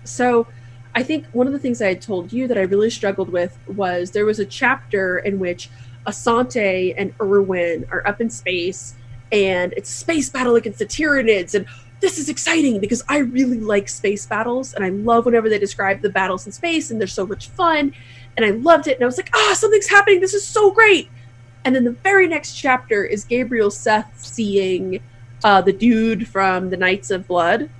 So 0.05 0.47
I 0.95 1.03
think 1.03 1.27
one 1.33 1.47
of 1.47 1.53
the 1.53 1.59
things 1.59 1.83
I 1.83 1.89
had 1.89 2.01
told 2.01 2.33
you 2.33 2.47
that 2.47 2.57
I 2.57 2.63
really 2.63 2.91
struggled 2.91 3.31
with 3.31 3.59
was 3.67 4.13
there 4.13 4.25
was 4.25 4.39
a 4.39 4.47
chapter 4.47 5.19
in 5.19 5.39
which 5.39 5.69
Asante 6.07 6.95
and 6.97 7.13
Irwin 7.21 7.87
are 7.91 8.07
up 8.07 8.21
in 8.21 8.31
space 8.31 8.95
and 9.33 9.73
it's 9.77 9.91
space 9.91 10.29
battle 10.29 10.57
against 10.57 10.79
the 10.79 10.87
Tyranids 10.87 11.55
and 11.55 11.67
this 12.01 12.19
is 12.19 12.29
exciting 12.29 12.81
because 12.81 13.03
I 13.09 13.19
really 13.19 13.59
like 13.61 13.89
space 13.89 14.27
battles 14.27 14.75
and 14.75 14.85
I 14.85 14.91
love 14.91 15.25
whenever 15.25 15.49
they 15.49 15.59
describe 15.59 16.03
the 16.03 16.11
battles 16.11 16.45
in 16.47 16.53
space 16.53 16.91
and 16.91 17.01
they're 17.01 17.09
so 17.09 17.27
much 17.27 17.49
fun 17.49 17.95
and 18.37 18.45
I 18.45 18.51
loved 18.51 18.89
it 18.89 18.97
and 18.97 19.03
I 19.03 19.07
was 19.07 19.17
like, 19.17 19.31
ah, 19.35 19.55
something's 19.57 19.89
happening. 19.89 20.21
This 20.21 20.35
is 20.35 20.47
so 20.47 20.71
great. 20.71 21.09
And 21.65 21.75
then 21.75 21.85
the 21.85 21.93
very 21.93 22.29
next 22.29 22.55
chapter 22.55 23.05
is 23.05 23.25
Gabriel 23.25 23.71
Seth 23.71 24.19
seeing 24.19 25.01
uh, 25.43 25.61
the 25.61 25.73
dude 25.73 26.29
from 26.29 26.71
the 26.71 26.77
Knights 26.77 27.11
of 27.11 27.27
Blood. 27.27 27.71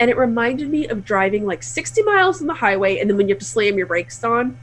And 0.00 0.10
it 0.10 0.16
reminded 0.16 0.70
me 0.70 0.88
of 0.88 1.04
driving 1.04 1.46
like 1.46 1.62
60 1.62 2.02
miles 2.02 2.40
on 2.40 2.46
the 2.46 2.54
highway, 2.54 2.98
and 2.98 3.08
then 3.08 3.16
when 3.16 3.28
you 3.28 3.34
have 3.34 3.40
to 3.40 3.44
slam 3.44 3.76
your 3.76 3.86
brakes 3.86 4.24
on, 4.24 4.58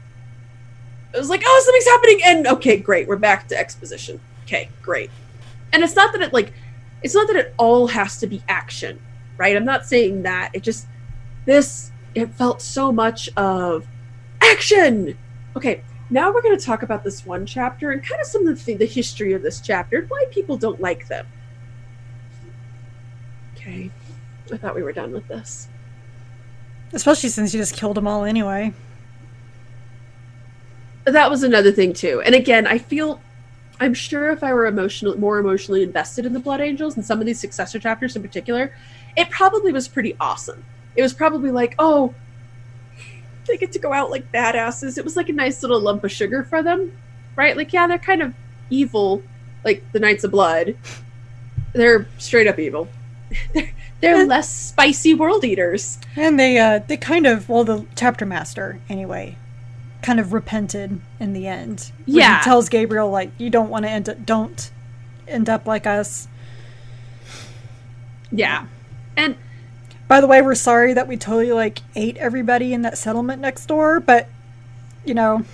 it 1.14 1.18
was 1.18 1.30
like, 1.30 1.42
oh, 1.44 1.62
something's 1.64 1.86
happening. 1.86 2.20
And 2.24 2.46
okay, 2.58 2.76
great, 2.76 3.08
we're 3.08 3.16
back 3.16 3.48
to 3.48 3.58
exposition. 3.58 4.20
Okay, 4.44 4.68
great. 4.82 5.10
And 5.72 5.82
it's 5.82 5.94
not 5.94 6.12
that 6.12 6.22
it 6.22 6.32
like, 6.32 6.52
it's 7.02 7.14
not 7.14 7.26
that 7.28 7.36
it 7.36 7.54
all 7.56 7.86
has 7.86 8.18
to 8.18 8.26
be 8.26 8.42
action, 8.48 9.00
right? 9.36 9.56
I'm 9.56 9.64
not 9.64 9.86
saying 9.86 10.22
that. 10.22 10.50
It 10.54 10.62
just, 10.62 10.86
this, 11.44 11.90
it 12.14 12.26
felt 12.30 12.60
so 12.60 12.92
much 12.92 13.28
of 13.36 13.86
action. 14.42 15.16
Okay, 15.56 15.82
now 16.10 16.32
we're 16.32 16.42
going 16.42 16.58
to 16.58 16.64
talk 16.64 16.82
about 16.82 17.04
this 17.04 17.24
one 17.24 17.46
chapter 17.46 17.92
and 17.92 18.02
kind 18.02 18.20
of 18.20 18.26
some 18.26 18.46
of 18.46 18.58
the, 18.58 18.64
th- 18.64 18.78
the 18.78 18.86
history 18.86 19.32
of 19.32 19.42
this 19.42 19.60
chapter 19.60 19.98
and 19.98 20.10
why 20.10 20.24
people 20.30 20.56
don't 20.56 20.80
like 20.80 21.06
them. 21.08 21.26
Okay. 23.54 23.90
I 24.52 24.56
thought 24.56 24.74
we 24.74 24.82
were 24.82 24.92
done 24.92 25.12
with 25.12 25.28
this. 25.28 25.68
Especially 26.92 27.28
since 27.28 27.54
you 27.54 27.60
just 27.60 27.76
killed 27.76 27.96
them 27.96 28.08
all 28.08 28.24
anyway. 28.24 28.72
That 31.04 31.30
was 31.30 31.42
another 31.42 31.70
thing 31.70 31.92
too. 31.92 32.20
And 32.24 32.34
again, 32.34 32.66
I 32.66 32.78
feel 32.78 33.20
I'm 33.80 33.94
sure 33.94 34.30
if 34.30 34.44
I 34.44 34.52
were 34.52 34.66
emotional 34.66 35.18
more 35.18 35.38
emotionally 35.38 35.82
invested 35.82 36.26
in 36.26 36.34
the 36.34 36.38
Blood 36.38 36.60
Angels 36.60 36.96
and 36.96 37.04
some 37.04 37.18
of 37.18 37.26
these 37.26 37.40
successor 37.40 37.78
chapters 37.78 38.14
in 38.14 38.20
particular, 38.20 38.76
it 39.16 39.30
probably 39.30 39.72
was 39.72 39.88
pretty 39.88 40.14
awesome. 40.20 40.62
It 40.96 41.02
was 41.02 41.14
probably 41.14 41.50
like, 41.50 41.74
oh, 41.78 42.14
they 43.46 43.56
get 43.56 43.72
to 43.72 43.78
go 43.78 43.92
out 43.92 44.10
like 44.10 44.30
badasses. 44.30 44.98
It 44.98 45.04
was 45.04 45.16
like 45.16 45.30
a 45.30 45.32
nice 45.32 45.62
little 45.62 45.80
lump 45.80 46.04
of 46.04 46.12
sugar 46.12 46.44
for 46.44 46.62
them, 46.62 46.92
right? 47.36 47.56
Like, 47.56 47.72
yeah, 47.72 47.86
they're 47.86 47.98
kind 47.98 48.20
of 48.20 48.34
evil, 48.68 49.22
like 49.64 49.82
the 49.92 49.98
Knights 49.98 50.24
of 50.24 50.30
Blood. 50.30 50.76
They're 51.72 52.06
straight 52.18 52.46
up 52.46 52.58
evil. 52.58 52.86
they're, 53.54 53.72
they're 54.00 54.26
less 54.26 54.50
spicy 54.50 55.14
world 55.14 55.42
eaters. 55.42 55.98
And 56.16 56.38
they 56.38 56.58
uh 56.58 56.80
they 56.80 56.96
kind 56.96 57.26
of 57.26 57.48
well 57.48 57.64
the 57.64 57.86
chapter 57.96 58.26
master 58.26 58.78
anyway 58.88 59.36
kind 60.02 60.18
of 60.20 60.32
repented 60.32 61.00
in 61.18 61.32
the 61.32 61.46
end. 61.46 61.92
Yeah. 62.06 62.38
He 62.38 62.44
tells 62.44 62.68
Gabriel 62.68 63.10
like 63.10 63.30
you 63.38 63.50
don't 63.50 63.70
want 63.70 63.84
to 63.84 63.90
end 63.90 64.08
up 64.08 64.24
don't 64.24 64.70
end 65.28 65.48
up 65.48 65.66
like 65.66 65.86
us. 65.86 66.28
Yeah. 68.32 68.66
And 69.16 69.36
By 70.08 70.20
the 70.20 70.26
way, 70.26 70.42
we're 70.42 70.54
sorry 70.54 70.92
that 70.94 71.06
we 71.06 71.16
totally 71.16 71.52
like 71.52 71.80
ate 71.94 72.16
everybody 72.16 72.72
in 72.72 72.82
that 72.82 72.98
settlement 72.98 73.40
next 73.40 73.66
door, 73.66 74.00
but 74.00 74.28
you 75.04 75.14
know, 75.14 75.44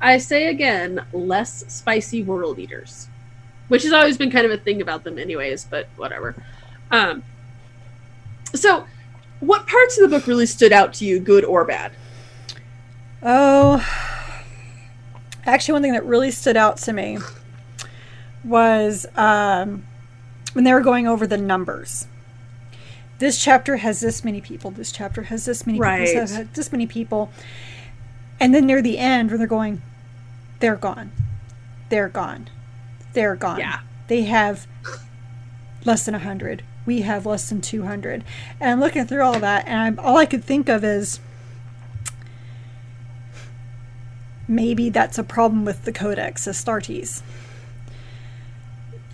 I 0.00 0.18
say 0.18 0.48
again, 0.48 1.04
less 1.12 1.64
spicy 1.72 2.22
world 2.22 2.58
eaters, 2.58 3.08
which 3.68 3.82
has 3.84 3.92
always 3.92 4.16
been 4.16 4.30
kind 4.30 4.44
of 4.44 4.52
a 4.52 4.58
thing 4.58 4.82
about 4.82 5.04
them, 5.04 5.18
anyways. 5.18 5.64
But 5.64 5.88
whatever. 5.96 6.34
Um, 6.90 7.22
so, 8.54 8.86
what 9.40 9.66
parts 9.66 9.98
of 9.98 10.08
the 10.08 10.16
book 10.16 10.26
really 10.26 10.46
stood 10.46 10.72
out 10.72 10.92
to 10.94 11.04
you, 11.04 11.18
good 11.20 11.44
or 11.44 11.64
bad? 11.64 11.92
Oh, 13.24 13.82
actually, 15.46 15.72
one 15.72 15.82
thing 15.82 15.92
that 15.92 16.04
really 16.04 16.30
stood 16.30 16.56
out 16.56 16.76
to 16.78 16.92
me 16.92 17.18
was 18.44 19.06
um, 19.16 19.84
when 20.52 20.64
they 20.64 20.72
were 20.74 20.80
going 20.82 21.06
over 21.06 21.26
the 21.26 21.38
numbers. 21.38 22.06
This 23.18 23.42
chapter 23.42 23.76
has 23.76 24.00
this 24.00 24.24
many 24.24 24.40
people. 24.40 24.70
This 24.70 24.92
chapter 24.92 25.22
has 25.22 25.44
this 25.46 25.66
many 25.66 25.78
Right. 25.78 26.06
people. 26.06 26.20
This 26.22 26.36
has 26.36 26.48
this 26.52 26.72
many 26.72 26.86
people. 26.86 27.30
And 28.38 28.54
then 28.54 28.66
near 28.66 28.82
the 28.82 28.98
end, 28.98 29.30
when 29.30 29.38
they're 29.38 29.46
going, 29.46 29.80
they're 30.60 30.76
gone. 30.76 31.12
They're 31.88 32.08
gone. 32.08 32.48
They're 33.14 33.36
gone. 33.36 33.60
Yeah. 33.60 33.80
They 34.08 34.22
have 34.22 34.66
less 35.84 36.04
than 36.04 36.12
100. 36.14 36.62
We 36.84 37.02
have 37.02 37.24
less 37.24 37.48
than 37.48 37.60
200. 37.62 38.24
And 38.60 38.70
I'm 38.70 38.80
looking 38.80 39.06
through 39.06 39.22
all 39.22 39.38
that, 39.38 39.66
and 39.66 39.80
I'm, 39.80 39.98
all 39.98 40.18
I 40.18 40.26
could 40.26 40.44
think 40.44 40.68
of 40.68 40.84
is 40.84 41.20
maybe 44.48 44.90
that's 44.90 45.18
a 45.18 45.24
problem 45.24 45.64
with 45.64 45.84
the 45.84 45.92
Codex 45.92 46.46
Astartes. 46.46 47.22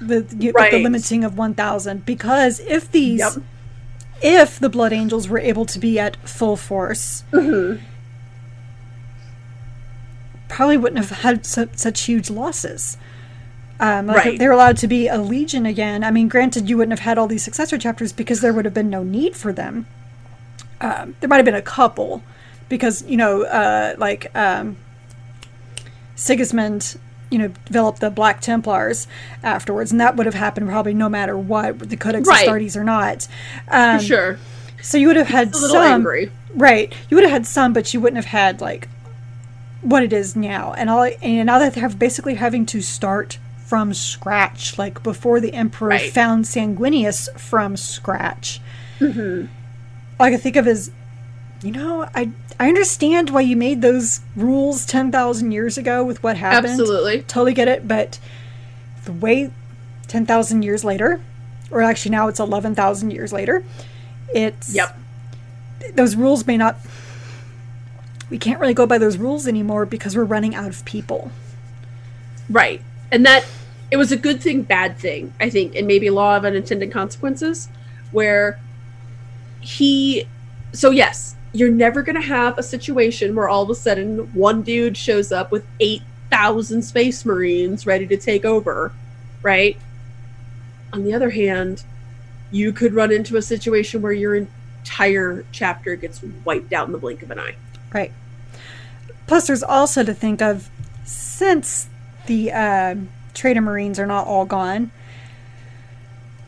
With, 0.00 0.42
you- 0.42 0.52
with 0.54 0.70
the 0.70 0.82
limiting 0.82 1.25
of 1.25 1.37
1,000. 1.37 2.06
Because 2.06 2.60
if 2.60 2.90
these, 2.90 3.20
Yep. 3.20 3.32
if 4.22 4.58
the 4.58 4.68
Blood 4.68 4.92
Angels 4.92 5.28
were 5.28 5.38
able 5.38 5.66
to 5.66 5.78
be 5.78 5.99
at 5.99 6.16
full 6.28 6.56
force, 6.56 7.22
Mm-hmm. 7.32 7.82
probably 10.49 10.76
wouldn't 10.76 11.04
have 11.04 11.18
had 11.20 11.46
su- 11.46 11.68
such 11.76 12.02
huge 12.02 12.28
losses. 12.30 12.96
Um, 13.78 14.08
like 14.08 14.16
Right. 14.16 14.38
they 14.38 14.46
were 14.46 14.52
allowed 14.52 14.76
to 14.78 14.88
be 14.88 15.06
a 15.08 15.16
legion 15.18 15.64
again. 15.64 16.04
I 16.04 16.10
mean, 16.10 16.28
granted, 16.28 16.68
you 16.68 16.76
wouldn't 16.76 16.92
have 16.92 17.04
had 17.04 17.16
all 17.18 17.26
these 17.26 17.42
successor 17.44 17.78
chapters 17.78 18.12
because 18.12 18.40
there 18.40 18.52
would 18.52 18.64
have 18.66 18.75
been 18.75 18.90
no 18.90 19.02
need 19.02 19.37
for 19.37 19.52
them. 19.52 19.87
Um, 20.82 21.14
there 21.20 21.28
might 21.28 21.37
have 21.37 21.44
been 21.46 21.54
a 21.54 21.62
couple, 21.62 22.22
because 22.68 23.02
you 23.06 23.16
know, 23.16 23.42
uh, 23.44 23.94
like 23.96 24.30
um, 24.34 24.76
Sigismund, 26.20 26.98
you 27.30 27.38
know, 27.38 27.48
developed 27.64 28.00
the 28.00 28.10
Black 28.10 28.40
Templars 28.42 29.06
afterwards, 29.42 29.90
and 29.90 30.00
that 30.00 30.16
would 30.16 30.26
have 30.26 30.34
happened 30.34 30.68
probably 30.68 30.92
no 30.92 31.08
matter 31.08 31.36
what, 31.36 31.78
the 31.88 31.96
Codex 31.96 32.28
Right. 32.28 32.46
Astartes 32.46 32.76
or 32.76 32.84
not. 32.84 33.26
Um, 33.68 33.98
For 33.98 34.04
sure. 34.04 34.38
So 34.82 34.98
you 34.98 35.06
would 35.06 35.16
have 35.16 35.28
had 35.28 35.56
some. 35.56 35.76
angry. 35.82 36.30
Right. 36.54 36.92
You 37.08 37.16
would 37.16 37.24
have 37.24 37.32
had 37.32 37.46
some, 37.46 37.72
but 37.72 37.94
you 37.94 38.00
wouldn't 38.00 38.16
have 38.16 38.26
had 38.26 38.60
like 38.60 38.88
what 39.80 40.02
it 40.02 40.12
is 40.12 40.36
now. 40.36 40.74
And 40.74 40.90
all 40.90 41.08
and 41.22 41.46
now 41.46 41.58
that 41.58 41.74
they're 41.74 41.88
basically 41.88 42.34
having 42.34 42.66
to 42.66 42.82
start 42.82 43.38
from 43.64 43.94
scratch, 43.94 44.76
like 44.78 45.02
before 45.02 45.40
the 45.40 45.54
Emperor 45.54 45.88
Right. 45.88 46.12
found 46.12 46.44
Sanguinius 46.44 47.28
from 47.38 47.76
scratch. 47.78 48.60
Mm-hmm. 48.98 49.46
All 50.18 50.26
I 50.26 50.30
can 50.32 50.40
think 50.40 50.56
of 50.56 50.66
is, 50.66 50.90
you 51.62 51.72
know, 51.72 52.08
I 52.14 52.30
I 52.58 52.68
understand 52.68 53.30
why 53.30 53.40
you 53.42 53.56
made 53.56 53.82
those 53.82 54.20
rules 54.36 54.86
ten 54.86 55.10
thousand 55.12 55.52
years 55.52 55.78
ago 55.78 56.04
with 56.04 56.22
what 56.22 56.36
happened. 56.36 56.72
Absolutely. 56.72 57.22
Totally 57.22 57.54
get 57.54 57.68
it, 57.68 57.86
but 57.86 58.18
the 59.04 59.12
way 59.12 59.50
ten 60.08 60.26
thousand 60.26 60.62
years 60.62 60.84
later, 60.84 61.20
or 61.70 61.82
actually 61.82 62.12
now 62.12 62.28
it's 62.28 62.40
eleven 62.40 62.74
thousand 62.74 63.10
years 63.12 63.32
later, 63.32 63.64
it's 64.34 64.74
Yep. 64.74 64.98
those 65.94 66.16
rules 66.16 66.46
may 66.46 66.56
not 66.56 66.76
we 68.30 68.38
can't 68.38 68.60
really 68.60 68.74
go 68.74 68.86
by 68.86 68.96
those 68.96 69.16
rules 69.16 69.48
anymore 69.48 69.84
because 69.84 70.16
we're 70.16 70.22
running 70.24 70.54
out 70.54 70.68
of 70.68 70.84
people 70.84 71.32
Right. 72.50 72.82
And 73.12 73.24
that 73.26 73.46
it 73.90 73.96
was 73.96 74.12
a 74.12 74.16
good 74.16 74.40
thing, 74.40 74.62
bad 74.62 74.98
thing, 74.98 75.32
I 75.40 75.50
think, 75.50 75.74
and 75.74 75.86
maybe 75.86 76.10
law 76.10 76.36
of 76.36 76.44
unintended 76.44 76.92
consequences, 76.92 77.68
where 78.12 78.58
he 79.60 80.26
so 80.72 80.90
yes, 80.90 81.36
you're 81.52 81.71
never 81.71 82.02
gonna 82.02 82.21
have 82.21 82.59
a 82.59 82.62
situation 82.62 83.35
where 83.35 83.49
all 83.49 83.62
of 83.62 83.71
a 83.71 83.75
sudden 83.75 84.33
one 84.35 84.62
dude 84.62 84.97
shows 84.97 85.33
up 85.33 85.50
with 85.50 85.64
eight 85.80 86.02
thousand 86.30 86.83
space 86.83 87.25
marines 87.25 87.87
ready 87.87 88.07
to 88.07 88.16
take 88.16 88.45
over, 88.45 88.92
right? 89.42 89.76
On 90.92 91.04
the 91.04 91.12
other 91.12 91.30
hand, 91.30 91.85
you 92.50 92.73
could 92.73 92.95
run 92.95 93.12
into 93.12 93.37
a 93.37 93.42
situation 93.42 94.02
where 94.02 94.12
your 94.12 94.35
entire 94.35 95.45
chapter 95.52 95.97
gets 95.97 96.23
wiped 96.45 96.73
out 96.73 96.87
in 96.87 96.92
the 96.92 96.99
blink 96.99 97.23
of 97.23 97.30
an 97.30 97.38
eye. 97.38 97.54
right 97.92 98.12
plus 99.26 99.47
there's 99.47 99.62
also 99.62 100.02
to 100.02 100.12
think 100.12 100.42
of 100.42 100.69
since 101.04 101.88
the 102.26 102.50
uh, 102.50 102.97
trader 103.35 103.61
marines 103.61 103.99
are 103.99 104.07
not 104.07 104.26
all 104.26 104.45
gone 104.45 104.90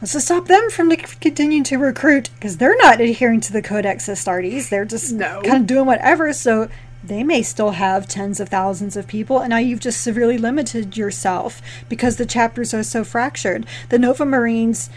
let's 0.03 0.25
stop 0.25 0.49
them 0.49 0.69
from 0.69 0.91
continuing 0.91 1.63
to 1.63 1.79
recruit 1.79 2.29
because 2.35 2.57
they're 2.57 2.77
not 2.79 3.01
adhering 3.01 3.41
to 3.41 3.53
the 3.53 3.63
codex 3.63 4.09
astartes. 4.09 4.69
They're 4.69 4.85
just 4.85 5.13
No. 5.13 5.41
kind 5.43 5.59
of 5.63 5.67
doing 5.69 5.87
whatever. 5.87 6.33
So 6.33 6.69
they 7.05 7.23
may 7.23 7.43
still 7.43 7.71
have 7.73 8.09
tens 8.09 8.41
of 8.41 8.49
thousands 8.49 8.97
of 8.97 9.07
people. 9.07 9.39
And 9.39 9.51
now 9.51 9.59
you've 9.59 9.79
just 9.81 10.01
severely 10.01 10.39
limited 10.39 10.97
yourself 10.97 11.63
because 11.89 12.17
the 12.17 12.27
chapters 12.27 12.75
are 12.75 12.83
so 12.83 13.05
fractured. 13.05 13.65
The 13.91 13.99
nova 13.99 14.25
marines 14.25 14.91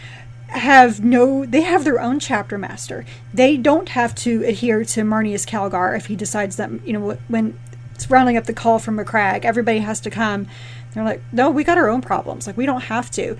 have 0.48 1.02
no 1.02 1.44
they 1.44 1.62
have 1.62 1.84
their 1.84 2.00
own 2.00 2.18
chapter 2.18 2.58
master. 2.58 3.04
They 3.32 3.56
don't 3.56 3.90
have 3.90 4.14
to 4.16 4.42
adhere 4.44 4.84
to 4.84 5.02
Marneus 5.02 5.46
Calgar 5.46 5.96
if 5.96 6.06
he 6.06 6.16
decides 6.16 6.56
that 6.56 6.70
you 6.84 6.92
know 6.92 7.18
when 7.28 7.58
it's 7.94 8.10
rounding 8.10 8.36
up 8.36 8.44
the 8.44 8.52
call 8.52 8.78
from 8.80 8.96
Macragge 8.98 9.44
everybody 9.44 9.78
has 9.80 10.00
to 10.00 10.10
come. 10.10 10.46
They're 10.94 11.04
like 11.04 11.22
no 11.32 11.50
we 11.50 11.62
got 11.64 11.78
our 11.78 11.88
own 11.88 12.00
problems. 12.00 12.46
Like 12.46 12.56
we 12.56 12.66
don't 12.66 12.82
have 12.82 13.10
to 13.12 13.36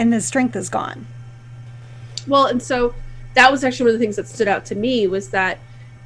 and 0.00 0.12
the 0.12 0.20
strength 0.20 0.56
is 0.56 0.68
gone 0.68 1.06
Well, 2.26 2.46
and 2.46 2.62
so 2.62 2.94
that 3.34 3.50
was 3.52 3.62
actually 3.62 3.84
one 3.84 3.94
of 3.94 4.00
the 4.00 4.04
things 4.04 4.16
that 4.16 4.28
stood 4.28 4.48
out 4.48 4.64
to 4.66 4.74
me 4.74 5.06
was 5.06 5.30
that 5.30 5.58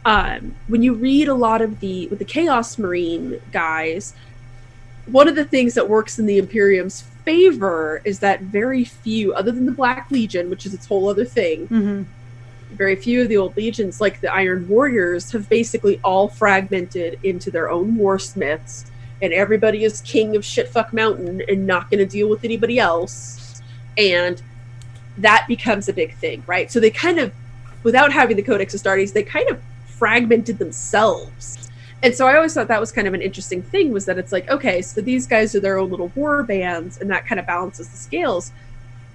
um, 0.05 0.55
when 0.69 0.83
you 0.83 0.93
read 0.95 1.29
a 1.29 1.35
lot 1.35 1.63
of 1.63 1.81
the 1.81 2.09
with 2.09 2.19
the 2.19 2.25
Chaos 2.25 2.79
Marine 2.79 3.41
guys, 3.53 4.15
one 5.07 5.29
of 5.29 5.37
the 5.37 5.45
things 5.45 5.75
that 5.75 5.89
works 5.89 6.19
in 6.19 6.27
the 6.27 6.39
Imperium's 6.39 7.03
favor 7.25 8.03
is 8.05 8.19
that 8.19 8.43
very 8.43 8.85
few, 8.85 9.33
other 9.33 9.53
than 9.53 9.67
the 9.67 9.73
Black 9.73 10.11
Legion, 10.11 10.51
which 10.51 10.67
is 10.67 10.75
its 10.75 10.87
whole 10.87 11.09
other 11.09 11.25
thing, 11.25 11.69
mm-hmm. 11.69 12.03
very 12.73 12.97
few 12.97 13.23
of 13.23 13.29
the 13.29 13.37
old 13.37 13.57
legions, 13.57 14.01
like 14.01 14.21
the 14.21 14.33
Iron 14.33 14.69
Warriors, 14.69 15.33
have 15.33 15.49
basically 15.49 16.01
all 16.05 16.29
fragmented 16.29 17.19
into 17.23 17.51
their 17.51 17.71
own 17.71 17.97
war 17.97 18.19
smiths, 18.19 18.85
and 19.23 19.33
everybody 19.33 19.85
is 19.85 20.03
king 20.03 20.37
of 20.37 20.43
shitfuck 20.43 20.93
mountain 20.93 21.43
and 21.49 21.67
not 21.67 21.91
going 21.91 21.99
to 21.99 22.07
deal 22.07 22.29
with 22.29 22.45
anybody 22.45 22.79
else, 22.79 23.44
and 23.97 24.41
that 25.19 25.47
becomes 25.47 25.89
a 25.89 25.93
big 25.93 26.15
thing, 26.17 26.43
right? 26.47 26.71
So 26.71 26.81
they 26.81 26.91
kind 26.91 27.19
of, 27.19 27.33
without 27.83 28.13
having 28.13 28.37
the 28.37 28.43
Codex 28.43 28.75
Astartes, 28.75 29.13
they 29.13 29.23
kind 29.23 29.49
of 29.51 29.61
fragmented 29.87 30.59
themselves. 30.59 31.71
And 32.03 32.15
so 32.15 32.27
I 32.27 32.37
always 32.37 32.53
thought 32.53 32.69
that 32.69 32.81
was 32.81 32.93
kind 32.93 33.09
of 33.09 33.15
an 33.15 33.23
interesting 33.23 33.63
thing 33.63 33.93
was 33.93 34.05
that 34.05 34.19
it's 34.19 34.33
like, 34.33 34.49
okay, 34.51 34.83
so 34.83 35.01
these 35.01 35.27
guys 35.27 35.55
are 35.55 35.61
their 35.61 35.79
own 35.79 35.91
little 35.91 36.09
war 36.15 36.43
bands, 36.43 36.99
and 36.99 37.09
that 37.11 37.27
kind 37.27 37.39
of 37.39 37.47
balances 37.47 37.89
the 37.89 37.97
scales. 37.97 38.53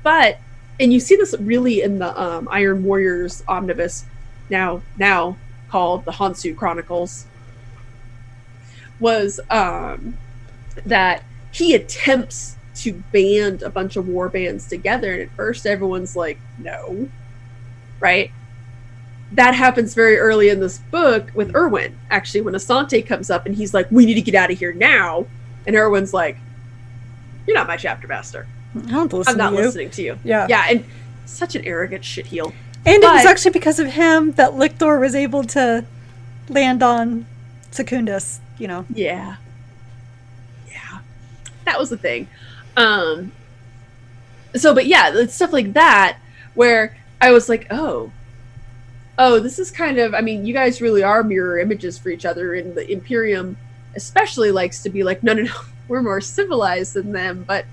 But 0.01 0.39
and 0.79 0.93
you 0.93 0.99
see 0.99 1.15
this 1.15 1.35
really 1.39 1.81
in 1.81 1.99
the 1.99 2.19
um, 2.19 2.47
Iron 2.49 2.83
Warriors 2.83 3.43
omnibus 3.47 4.05
now 4.49 4.81
now 4.97 5.37
called 5.69 6.05
the 6.05 6.11
Honsou 6.13 6.55
Chronicles, 6.57 7.25
was 8.99 9.39
um, 9.51 10.17
that 10.85 11.23
he 11.51 11.75
attempts 11.75 12.55
to 12.75 12.93
band 13.11 13.61
a 13.61 13.69
bunch 13.69 13.95
of 13.95 14.07
war 14.07 14.29
bands 14.29 14.67
together, 14.67 15.11
and 15.13 15.21
at 15.21 15.31
first 15.31 15.65
everyone's 15.65 16.15
like, 16.15 16.39
"No," 16.57 17.09
right? 17.99 18.31
That 19.31 19.53
happens 19.53 19.93
very 19.93 20.17
early 20.17 20.49
in 20.49 20.59
this 20.59 20.77
book 20.77 21.31
with 21.35 21.55
Erwin. 21.55 21.97
Actually, 22.09 22.41
when 22.41 22.53
Asante 22.55 23.05
comes 23.05 23.29
up 23.29 23.45
and 23.45 23.55
he's 23.55 23.73
like, 23.73 23.89
"We 23.91 24.05
need 24.05 24.15
to 24.15 24.21
get 24.21 24.35
out 24.35 24.51
of 24.51 24.57
here 24.57 24.73
now," 24.73 25.25
and 25.67 25.75
Erwin's 25.75 26.13
like, 26.13 26.37
"You're 27.45 27.55
not 27.55 27.67
my 27.67 27.77
chapter 27.77 28.07
master. 28.07 28.47
I 28.75 28.91
don't 28.91 29.11
listen 29.11 29.33
I'm 29.33 29.37
not 29.37 29.49
to 29.51 29.55
listening 29.57 29.89
to 29.91 30.01
you." 30.01 30.19
Yeah. 30.23 30.47
yeah, 30.49 30.65
and 30.69 30.85
such 31.25 31.55
an 31.55 31.65
arrogant 31.65 32.03
shitheel. 32.03 32.53
And 32.85 33.03
it 33.03 33.07
was 33.07 33.25
actually 33.25 33.51
because 33.51 33.79
of 33.79 33.87
him 33.87 34.31
that 34.33 34.53
Lictor 34.53 34.99
was 34.99 35.13
able 35.13 35.43
to 35.43 35.85
land 36.47 36.81
on 36.81 37.25
Secundus, 37.71 38.39
you 38.57 38.67
know. 38.67 38.85
Yeah. 38.93 39.35
Yeah. 40.67 40.99
That 41.65 41.77
was 41.77 41.89
the 41.89 41.97
thing. 41.97 42.27
Um 42.79 43.31
so 44.55 44.73
but 44.73 44.87
yeah, 44.87 45.11
it's 45.13 45.35
stuff 45.35 45.53
like 45.53 45.73
that 45.73 46.17
where 46.55 46.97
I 47.21 47.31
was 47.31 47.49
like, 47.49 47.67
"Oh. 47.69 48.11
Oh, 49.17 49.39
this 49.39 49.59
is 49.59 49.69
kind 49.69 49.97
of 49.99 50.15
I 50.15 50.21
mean, 50.21 50.45
you 50.45 50.53
guys 50.53 50.81
really 50.81 51.03
are 51.03 51.23
mirror 51.23 51.59
images 51.59 51.99
for 51.99 52.09
each 52.09 52.25
other 52.25 52.53
and 52.53 52.73
the 52.75 52.89
Imperium 52.89 53.57
especially 53.95 54.51
likes 54.51 54.81
to 54.83 54.89
be 54.89 55.03
like, 55.03 55.21
"No, 55.23 55.33
no, 55.33 55.43
no. 55.43 55.53
We're 55.87 56.01
more 56.01 56.21
civilized 56.21 56.93
than 56.93 57.11
them." 57.11 57.43
But 57.45 57.65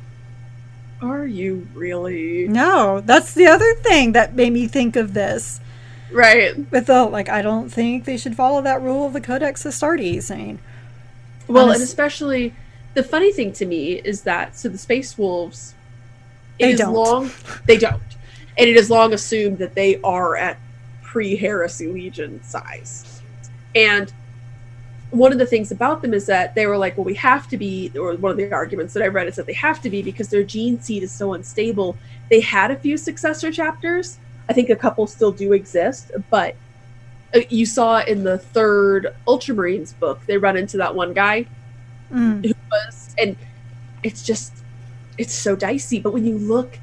are 1.00 1.26
you 1.26 1.68
really? 1.74 2.48
No, 2.48 3.00
that's 3.00 3.34
the 3.34 3.46
other 3.46 3.74
thing 3.74 4.12
that 4.12 4.34
made 4.34 4.52
me 4.52 4.66
think 4.66 4.96
of 4.96 5.14
this. 5.14 5.60
Right. 6.10 6.70
With 6.70 6.86
the 6.86 7.04
like, 7.04 7.28
I 7.28 7.42
don't 7.42 7.70
think 7.70 8.04
they 8.04 8.16
should 8.16 8.36
follow 8.36 8.62
that 8.62 8.82
rule 8.82 9.06
of 9.06 9.12
the 9.12 9.20
Codex 9.20 9.64
Astartes. 9.64 10.30
I 10.30 10.36
mean, 10.36 10.58
Well, 11.46 11.70
and 11.70 11.82
especially 11.82 12.54
the 12.96 13.02
funny 13.02 13.30
thing 13.30 13.52
to 13.52 13.66
me 13.66 13.92
is 13.92 14.22
that 14.22 14.56
so 14.56 14.70
the 14.70 14.78
space 14.78 15.18
wolves 15.18 15.74
it 16.58 16.64
They 16.64 16.72
is 16.72 16.80
don't. 16.80 16.94
long 16.94 17.30
they 17.66 17.76
don't. 17.76 18.02
And 18.58 18.68
it 18.70 18.76
is 18.76 18.88
long 18.88 19.12
assumed 19.12 19.58
that 19.58 19.74
they 19.74 20.00
are 20.00 20.34
at 20.34 20.56
pre 21.02 21.36
heresy 21.36 21.88
legion 21.88 22.42
size. 22.42 23.20
And 23.74 24.10
one 25.10 25.30
of 25.30 25.38
the 25.38 25.44
things 25.44 25.70
about 25.70 26.00
them 26.00 26.14
is 26.14 26.24
that 26.26 26.54
they 26.54 26.66
were 26.66 26.78
like, 26.78 26.96
well, 26.96 27.04
we 27.04 27.14
have 27.14 27.48
to 27.48 27.58
be, 27.58 27.92
or 27.98 28.14
one 28.14 28.30
of 28.30 28.38
the 28.38 28.50
arguments 28.50 28.94
that 28.94 29.02
I 29.02 29.08
read 29.08 29.28
is 29.28 29.36
that 29.36 29.44
they 29.44 29.52
have 29.52 29.82
to 29.82 29.90
be 29.90 30.00
because 30.00 30.30
their 30.30 30.42
gene 30.42 30.80
seed 30.80 31.02
is 31.02 31.12
so 31.12 31.34
unstable. 31.34 31.98
They 32.30 32.40
had 32.40 32.70
a 32.70 32.76
few 32.76 32.96
successor 32.96 33.52
chapters. 33.52 34.16
I 34.48 34.54
think 34.54 34.70
a 34.70 34.76
couple 34.76 35.06
still 35.06 35.32
do 35.32 35.52
exist, 35.52 36.12
but 36.30 36.56
uh, 37.34 37.40
you 37.50 37.66
saw 37.66 38.00
in 38.00 38.24
the 38.24 38.38
third 38.38 39.14
Ultramarines 39.28 39.96
book, 39.98 40.24
they 40.26 40.38
run 40.38 40.56
into 40.56 40.78
that 40.78 40.94
one 40.94 41.12
guy 41.12 41.46
mm, 42.12 42.54
was 42.70 43.14
and 43.18 43.36
it's 44.02 44.22
just 44.22 44.52
it's 45.18 45.32
so 45.34 45.56
dicey 45.56 46.00
but 46.00 46.12
when 46.12 46.26
you 46.26 46.38
look 46.38 46.78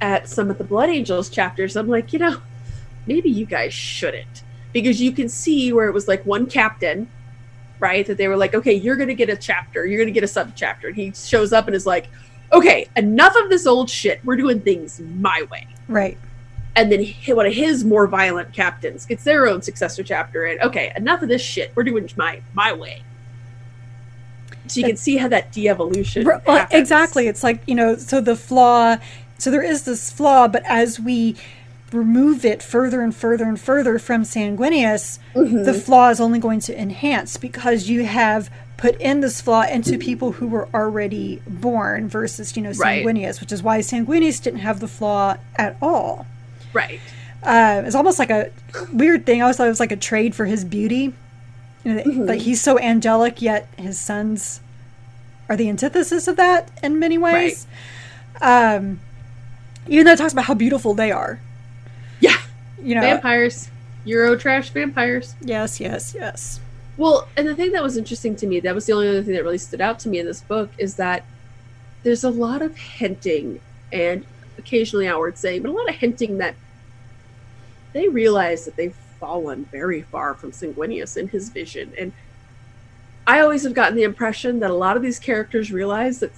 at 0.00 0.28
some 0.28 0.50
of 0.50 0.58
the 0.58 0.64
blood 0.64 0.88
angels 0.88 1.28
chapters 1.28 1.76
i'm 1.76 1.88
like 1.88 2.12
you 2.12 2.18
know 2.18 2.40
maybe 3.06 3.30
you 3.30 3.46
guys 3.46 3.72
shouldn't 3.72 4.42
because 4.72 5.00
you 5.00 5.12
can 5.12 5.28
see 5.28 5.72
where 5.72 5.88
it 5.88 5.94
was 5.94 6.08
like 6.08 6.24
one 6.26 6.46
captain 6.46 7.08
right 7.80 8.06
that 8.06 8.16
they 8.16 8.28
were 8.28 8.36
like 8.36 8.54
okay 8.54 8.74
you're 8.74 8.96
gonna 8.96 9.14
get 9.14 9.28
a 9.28 9.36
chapter 9.36 9.86
you're 9.86 9.98
gonna 9.98 10.10
get 10.10 10.24
a 10.24 10.28
sub 10.28 10.52
chapter 10.54 10.88
and 10.88 10.96
he 10.96 11.12
shows 11.12 11.52
up 11.52 11.66
and 11.66 11.74
is 11.74 11.86
like 11.86 12.08
okay 12.52 12.86
enough 12.96 13.34
of 13.36 13.48
this 13.48 13.66
old 13.66 13.88
shit 13.88 14.20
we're 14.24 14.36
doing 14.36 14.60
things 14.60 15.00
my 15.00 15.46
way. 15.50 15.66
Right. 15.88 16.18
and 16.76 16.92
then 16.92 17.06
one 17.28 17.46
of 17.46 17.52
his 17.52 17.84
more 17.84 18.06
violent 18.06 18.52
captains 18.52 19.06
gets 19.06 19.24
their 19.24 19.46
own 19.46 19.62
successor 19.62 20.02
chapter 20.02 20.44
and 20.44 20.60
okay 20.60 20.92
enough 20.96 21.22
of 21.22 21.28
this 21.28 21.42
shit 21.42 21.72
we're 21.74 21.84
doing 21.84 22.08
my 22.16 22.42
my 22.54 22.72
way 22.72 23.02
so 24.70 24.80
you 24.80 24.86
can 24.86 24.96
see 24.96 25.16
how 25.16 25.28
that 25.28 25.52
de-evolution 25.52 26.24
well, 26.46 26.66
exactly. 26.70 27.26
It's 27.28 27.42
like, 27.42 27.60
you 27.66 27.74
know, 27.74 27.96
so 27.96 28.20
the 28.20 28.36
flaw, 28.36 28.96
so 29.38 29.50
there 29.50 29.62
is 29.62 29.84
this 29.84 30.10
flaw, 30.10 30.48
but 30.48 30.62
as 30.66 30.98
we 31.00 31.36
remove 31.92 32.44
it 32.44 32.62
further 32.62 33.00
and 33.00 33.14
further 33.14 33.44
and 33.44 33.58
further 33.58 33.98
from 33.98 34.22
Sanguinius, 34.22 35.18
Mhm. 35.34 35.64
the 35.64 35.72
flaw 35.74 36.10
is 36.10 36.20
only 36.20 36.38
going 36.38 36.60
to 36.60 36.78
enhance 36.78 37.36
because 37.38 37.88
you 37.88 38.04
have 38.04 38.50
put 38.76 39.00
in 39.00 39.20
this 39.20 39.40
flaw 39.40 39.62
into 39.62 39.98
people 39.98 40.32
who 40.32 40.46
were 40.46 40.68
already 40.74 41.40
born 41.48 42.06
versus, 42.08 42.56
you 42.56 42.62
know, 42.62 42.70
Right. 42.72 43.04
Sanguinius, 43.04 43.40
which 43.40 43.50
is 43.52 43.62
why 43.62 43.78
Sanguinius 43.80 44.40
didn't 44.42 44.60
have 44.60 44.80
the 44.80 44.86
flaw 44.88 45.36
at 45.56 45.76
all. 45.82 46.26
right 46.74 47.00
Uh, 47.42 47.82
it's 47.86 47.94
almost 47.94 48.18
like 48.18 48.30
a 48.30 48.50
weird 48.92 49.24
thing. 49.24 49.40
I 49.40 49.44
always 49.44 49.56
thought 49.56 49.66
it 49.66 49.70
was 49.70 49.80
like 49.80 49.92
a 49.92 49.96
trade 49.96 50.34
for 50.34 50.44
his 50.44 50.64
beauty. 50.64 51.14
You 51.84 51.94
know, 51.94 52.02
Mhm. 52.02 52.28
Like 52.28 52.40
he's 52.40 52.60
so 52.60 52.78
angelic, 52.78 53.40
yet 53.40 53.68
his 53.78 53.98
sons 53.98 54.60
are 55.48 55.56
the 55.56 55.68
antithesis 55.68 56.28
of 56.28 56.36
that 56.36 56.70
in 56.82 56.98
many 56.98 57.16
ways. 57.18 57.66
Um, 58.40 59.00
even 59.86 60.04
though 60.04 60.12
it 60.12 60.16
talks 60.18 60.32
about 60.32 60.44
how 60.44 60.54
beautiful 60.54 60.94
they 60.94 61.10
are. 61.10 61.40
yeah 62.20 62.36
You 62.82 62.94
know, 62.94 63.00
vampires 63.00 63.70
euro 64.04 64.36
trash 64.36 64.70
vampires 64.70 65.34
yes, 65.40 65.80
yes, 65.80 66.14
yes. 66.14 66.60
well 66.96 67.26
and 67.36 67.46
the 67.48 67.54
thing 67.54 67.72
that 67.72 67.82
was 67.82 67.96
interesting 67.96 68.34
to 68.36 68.46
me 68.46 68.60
that 68.60 68.74
was 68.74 68.86
the 68.86 68.92
only 68.92 69.08
other 69.08 69.22
thing 69.22 69.34
that 69.34 69.42
really 69.42 69.58
stood 69.58 69.80
out 69.80 69.98
to 70.00 70.08
me 70.08 70.18
in 70.18 70.26
this 70.26 70.40
book 70.42 70.70
is 70.78 70.94
that 70.96 71.24
there's 72.02 72.24
a 72.24 72.30
lot 72.30 72.60
of 72.62 72.76
hinting 72.76 73.60
and 73.92 74.24
occasionally 74.58 75.06
outward 75.08 75.36
saying 75.38 75.62
but 75.62 75.70
a 75.70 75.72
lot 75.72 75.88
of 75.88 75.94
hinting 75.96 76.38
that 76.38 76.54
they 77.92 78.08
realize 78.08 78.64
that 78.64 78.76
they've 78.76 78.96
fallen 79.20 79.64
very 79.66 80.02
far 80.02 80.34
from 80.34 80.52
sanguinius 80.52 81.16
in 81.16 81.28
his 81.28 81.48
vision 81.48 81.92
and 81.98 82.12
i 83.26 83.40
always 83.40 83.62
have 83.62 83.74
gotten 83.74 83.96
the 83.96 84.02
impression 84.02 84.60
that 84.60 84.70
a 84.70 84.74
lot 84.74 84.96
of 84.96 85.02
these 85.02 85.18
characters 85.18 85.72
realize 85.72 86.20
that 86.20 86.32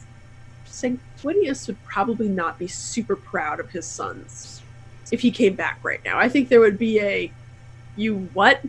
sanguinius 0.66 1.66
would 1.66 1.82
probably 1.84 2.28
not 2.28 2.58
be 2.58 2.66
super 2.66 3.16
proud 3.16 3.60
of 3.60 3.70
his 3.70 3.86
sons 3.86 4.62
if 5.10 5.20
he 5.20 5.30
came 5.30 5.54
back 5.54 5.78
right 5.82 6.00
now 6.04 6.18
i 6.18 6.28
think 6.28 6.48
there 6.48 6.60
would 6.60 6.78
be 6.78 7.00
a 7.00 7.32
you 7.96 8.28
what 8.32 8.62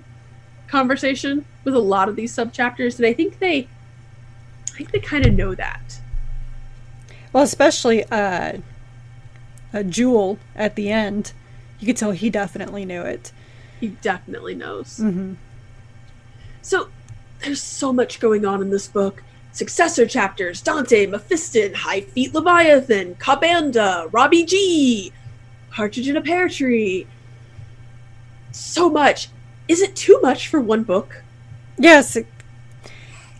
conversation 0.67 1.45
with 1.63 1.75
a 1.75 1.79
lot 1.79 2.09
of 2.09 2.15
these 2.15 2.33
sub 2.33 2.51
chapters 2.51 2.97
and 2.97 3.05
i 3.05 3.13
think 3.13 3.39
they 3.39 3.67
i 4.69 4.77
think 4.77 4.91
they 4.91 4.99
kind 4.99 5.25
of 5.25 5.33
know 5.33 5.53
that 5.53 5.99
Well, 7.33 7.43
especially 7.43 8.03
uh, 8.11 8.57
a 9.73 9.83
Jewel 9.83 10.37
at 10.55 10.75
the 10.75 10.91
end. 10.91 11.33
You 11.79 11.87
could 11.87 11.97
tell 11.97 12.11
he 12.11 12.29
definitely 12.29 12.85
knew 12.85 13.01
it. 13.01 13.31
He 13.81 13.89
definitely 13.89 14.55
knows. 14.55 14.97
Hmm 14.97 15.33
so 16.61 16.89
there's 17.43 17.61
so 17.61 17.91
much 17.91 18.19
going 18.19 18.45
on 18.45 18.61
in 18.61 18.69
this 18.69 18.87
book. 18.87 19.23
Successor 19.51 20.05
chapters 20.05 20.61
dante 20.61 21.05
mephiston 21.05 21.73
Hive 21.73 22.07
Fleet 22.11 22.33
leviathan 22.33 23.15
Ka'Bandha 23.15 24.07
robbie 24.13 24.45
g 24.45 25.11
partridge 25.71 26.07
in 26.07 26.15
a 26.15 26.21
pear 26.21 26.47
tree. 26.47 27.07
So 28.51 28.89
much. 28.89 29.29
Is 29.67 29.81
it 29.81 29.95
too 29.95 30.19
much 30.21 30.47
for 30.47 30.59
one 30.59 30.83
book? 30.83 31.23
Yes. 31.77 32.17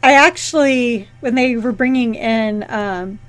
I 0.04 0.14
actually, 0.14 1.10
when 1.20 1.36
they 1.36 1.58
were 1.58 1.74
bringing 1.74 2.16
in 2.16 2.66
um, 2.70 3.20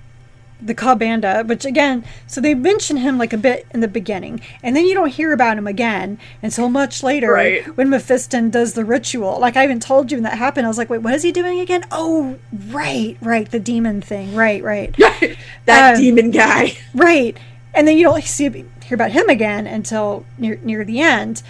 the 0.65 0.75
Ka'Bandha, 0.75 1.47
which 1.47 1.65
again, 1.65 2.05
so 2.27 2.41
they 2.41 2.55
mention 2.55 2.97
him 2.99 3.19
like 3.19 3.33
a 3.33 3.37
bit 3.37 3.67
in 3.75 3.81
the 3.81 3.89
beginning, 3.89 4.41
and 4.63 4.77
then 4.77 4.87
you 4.87 4.95
don't 4.95 5.09
hear 5.13 5.33
about 5.33 5.59
him 5.59 5.67
again 5.67 6.19
until 6.43 6.69
much 6.69 7.03
later 7.03 7.33
Right. 7.33 7.67
when 7.77 7.89
Mephiston 7.89 8.51
does 8.51 8.75
the 8.75 8.85
ritual. 8.85 9.39
Like 9.41 9.57
I 9.57 9.65
even 9.65 9.81
told 9.81 10.11
you 10.13 10.17
when 10.19 10.23
that 10.25 10.39
happened, 10.39 10.67
I 10.67 10.69
was 10.69 10.79
like, 10.79 10.89
wait, 10.91 10.99
what 11.03 11.15
is 11.15 11.23
he 11.23 11.33
doing 11.33 11.61
again? 11.61 11.85
Oh, 11.91 12.39
right, 12.69 13.17
right, 13.21 13.51
the 13.51 13.59
demon 13.61 14.01
thing. 14.01 14.35
Right, 14.35 14.63
right, 14.63 14.95
that 15.67 15.95
Um, 15.97 16.01
demon 16.01 16.31
guy 16.31 16.77
right. 16.95 17.37
And 17.75 17.89
then 17.89 17.97
you 17.97 18.05
don't 18.05 18.23
see 18.23 18.49
hear 18.51 18.95
about 18.95 19.13
him 19.13 19.29
again 19.31 19.67
until 19.67 20.25
near 20.39 20.59
near 20.63 20.85
the 20.85 21.01
end. 21.01 21.43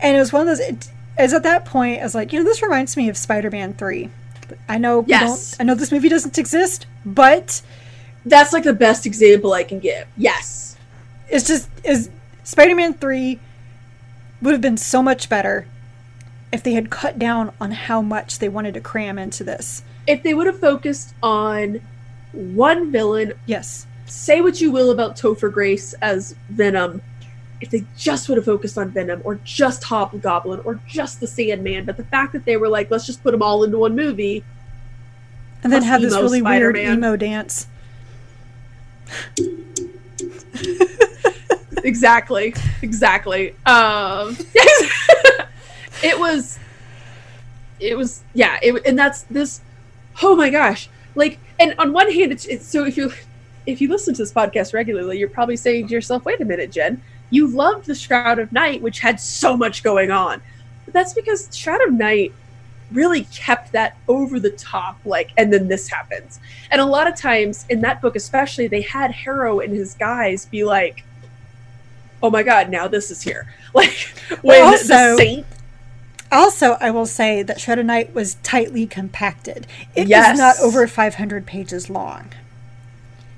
And 0.00 0.16
it 0.16 0.20
was 0.20 0.32
one 0.32 0.42
of 0.42 0.46
those. 0.48 0.60
It, 0.60 0.88
as 1.16 1.32
at 1.32 1.42
that 1.44 1.64
point, 1.64 2.00
I 2.00 2.02
was 2.04 2.14
like, 2.14 2.32
you 2.32 2.38
know, 2.38 2.44
this 2.44 2.62
reminds 2.62 2.96
me 2.96 3.08
of 3.08 3.16
Spider-Man 3.16 3.72
Three. 3.74 4.10
I 4.68 4.76
know 4.76 5.04
Yes. 5.06 5.52
don't. 5.52 5.60
I 5.60 5.64
know 5.64 5.74
this 5.74 5.90
movie 5.92 6.08
doesn't 6.10 6.36
exist, 6.36 6.86
but 7.06 7.62
that's 8.26 8.52
like 8.52 8.64
the 8.64 8.72
best 8.72 9.06
example 9.06 9.52
i 9.52 9.62
can 9.62 9.78
give 9.78 10.06
yes 10.16 10.76
it's 11.28 11.46
just 11.46 11.68
is 11.84 12.10
Spider-Man 12.44 12.94
Three 12.94 13.40
would 14.42 14.52
have 14.52 14.60
been 14.60 14.76
so 14.76 15.02
much 15.02 15.28
better 15.28 15.66
if 16.52 16.62
they 16.62 16.72
had 16.74 16.90
cut 16.90 17.18
down 17.18 17.52
on 17.60 17.70
how 17.70 18.02
much 18.02 18.38
they 18.38 18.48
wanted 18.48 18.74
to 18.74 18.80
cram 18.80 19.18
into 19.18 19.42
this. 19.42 19.82
if 20.06 20.22
they 20.22 20.34
would 20.34 20.46
have 20.46 20.60
focused 20.60 21.14
on 21.22 21.80
one 22.32 22.92
villain 22.92 23.32
Yes, 23.46 23.86
say 24.06 24.40
what 24.40 24.60
you 24.60 24.70
will 24.70 24.90
about 24.90 25.16
Topher 25.16 25.50
Grace 25.50 25.94
as 25.94 26.34
Venom, 26.50 27.00
if 27.60 27.70
they 27.70 27.84
just 27.96 28.28
would 28.28 28.36
have 28.36 28.44
focused 28.44 28.76
on 28.76 28.90
Venom 28.90 29.22
or 29.24 29.36
just 29.44 29.84
Hobgoblin 29.84 30.60
or 30.64 30.80
just 30.86 31.20
the 31.20 31.26
Sandman, 31.26 31.84
but 31.86 31.96
the 31.96 32.04
fact 32.04 32.32
that 32.32 32.44
they 32.44 32.56
were 32.56 32.68
like, 32.68 32.90
let's 32.90 33.06
just 33.06 33.22
put 33.22 33.30
them 33.30 33.42
all 33.42 33.64
into 33.64 33.78
one 33.78 33.94
movie, 33.96 34.44
and 35.62 35.72
then 35.72 35.82
have 35.82 36.02
this 36.02 36.12
really 36.12 36.42
weird 36.42 36.76
Spider-Man. 36.76 36.98
emo 36.98 37.16
dance. 37.16 37.68
exactly, 41.84 42.54
exactly. 42.82 43.54
Um, 43.66 44.36
it 46.02 46.18
was, 46.18 46.58
it 47.80 47.96
was, 47.96 48.22
yeah, 48.34 48.58
it, 48.62 48.84
and 48.86 48.98
that's 48.98 49.22
this. 49.24 49.60
oh 50.22 50.36
my 50.36 50.50
gosh 50.50 50.88
like 51.14 51.38
and 51.58 51.74
on 51.78 51.92
one 51.92 52.10
hand 52.10 52.32
it's, 52.32 52.44
it's 52.46 52.66
so 52.66 52.84
if 52.84 52.96
you 52.96 53.12
if 53.66 53.80
you 53.80 53.88
listen 53.88 54.14
to 54.14 54.22
this 54.22 54.32
podcast 54.32 54.74
regularly 54.74 55.18
you're 55.18 55.28
probably 55.28 55.56
saying 55.56 55.86
to 55.86 55.94
yourself 55.94 56.24
wait 56.24 56.40
a 56.40 56.44
minute 56.44 56.70
jen 56.70 57.02
you 57.30 57.46
loved 57.46 57.86
the 57.86 57.94
shroud 57.94 58.38
of 58.38 58.50
night 58.52 58.80
which 58.82 59.00
had 59.00 59.20
so 59.20 59.56
much 59.56 59.82
going 59.82 60.10
on 60.10 60.40
but 60.84 60.94
that's 60.94 61.12
because 61.12 61.54
shroud 61.56 61.80
of 61.82 61.92
night 61.92 62.32
really 62.94 63.24
kept 63.24 63.72
that 63.72 63.96
over 64.08 64.38
the 64.40 64.50
top 64.50 64.98
like 65.04 65.30
and 65.36 65.52
then 65.52 65.68
this 65.68 65.88
happens 65.88 66.40
and 66.70 66.80
a 66.80 66.84
lot 66.84 67.06
of 67.06 67.14
times 67.16 67.64
in 67.68 67.80
that 67.80 68.00
book 68.02 68.16
especially 68.16 68.66
they 68.66 68.82
had 68.82 69.10
harrow 69.10 69.60
and 69.60 69.72
his 69.74 69.94
guys 69.94 70.46
be 70.46 70.64
like 70.64 71.04
oh 72.22 72.30
my 72.30 72.42
god 72.42 72.70
now 72.70 72.86
this 72.88 73.10
is 73.10 73.22
here 73.22 73.52
like 73.74 74.12
when 74.42 74.62
also- 74.62 74.86
the 74.88 75.16
saint 75.16 75.46
Also, 76.30 76.78
I 76.80 76.90
will 76.90 77.04
say 77.04 77.42
that 77.42 77.60
Shroud 77.60 77.78
of 77.78 77.84
Night 77.84 78.14
was 78.14 78.36
tightly 78.36 78.86
compacted. 78.86 79.66
It 79.94 80.08
Yes. 80.08 80.32
is 80.32 80.38
not 80.38 80.58
over 80.60 80.86
500 80.86 81.44
pages 81.44 81.90
long. 81.90 82.30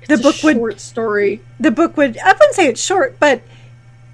The 0.07 0.13
it's 0.13 0.21
a 0.21 0.23
book 0.23 0.43
would 0.43 0.55
short 0.55 0.79
story 0.79 1.41
the 1.59 1.71
book 1.71 1.97
would 1.97 2.17
I 2.19 2.31
wouldn't 2.31 2.53
say 2.53 2.67
it's 2.67 2.79
short, 2.81 3.17
but 3.19 3.41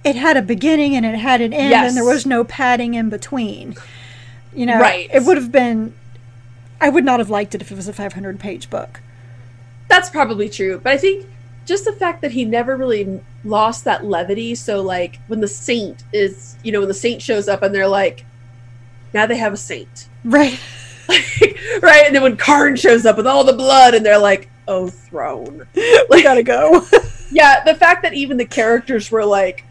it 0.04 0.16
had 0.16 0.36
a 0.36 0.42
beginning 0.42 0.96
and 0.96 1.06
it 1.06 1.16
had 1.20 1.42
an 1.42 1.54
end 1.54 1.70
Yes. 1.70 1.90
and 1.90 1.96
there 1.96 2.04
was 2.04 2.26
no 2.26 2.44
padding 2.44 2.96
in 2.96 3.10
between. 3.10 3.76
You 4.54 4.66
know, 4.66 4.80
Right. 4.80 5.10
it 5.14 5.24
would 5.24 5.38
have 5.38 5.52
been 5.52 5.94
I 6.80 6.90
would 6.90 7.06
not 7.06 7.20
have 7.20 7.30
liked 7.30 7.54
it 7.54 7.62
if 7.62 7.72
it 7.72 7.76
was 7.76 7.88
a 7.88 7.94
500 7.94 8.40
page 8.40 8.70
book. 8.70 9.02
That's 9.88 10.10
probably 10.10 10.50
true, 10.50 10.80
but 10.84 10.92
I 10.94 10.98
think 10.98 11.28
just 11.66 11.86
the 11.86 11.92
fact 11.94 12.22
that 12.22 12.32
he 12.32 12.44
never 12.44 12.76
really 12.76 13.22
lost 13.44 13.84
that 13.84 14.04
levity. 14.04 14.56
So, 14.56 14.82
like 14.82 15.20
when 15.28 15.42
the 15.42 15.48
saint 15.48 16.04
is, 16.12 16.56
you 16.64 16.72
know, 16.72 16.80
when 16.80 16.88
the 16.88 16.94
saint 16.96 17.22
shows 17.22 17.48
up 17.48 17.62
and 17.62 17.74
they're 17.74 17.88
like, 17.88 18.26
now 19.14 19.26
they 19.28 19.38
have 19.38 19.54
a 19.54 19.58
saint, 19.58 20.08
Right. 20.24 20.60
right? 21.82 22.04
And 22.06 22.16
then 22.16 22.24
when 22.24 22.38
Karn 22.38 22.76
shows 22.78 23.06
up 23.06 23.18
with 23.18 23.28
all 23.28 23.44
the 23.44 23.54
blood, 23.54 23.94
and 23.94 24.06
they're 24.06 24.18
like, 24.18 24.50
oh, 24.68 24.88
throne. 24.88 25.68
we 26.10 26.24
gotta 26.24 26.44
go. 26.44 26.86
Yeah, 27.34 27.64
the 27.64 27.76
fact 27.76 28.02
that 28.04 28.14
even 28.14 28.36
the 28.36 28.46
characters 28.46 29.10
were 29.10 29.24
like, 29.24 29.64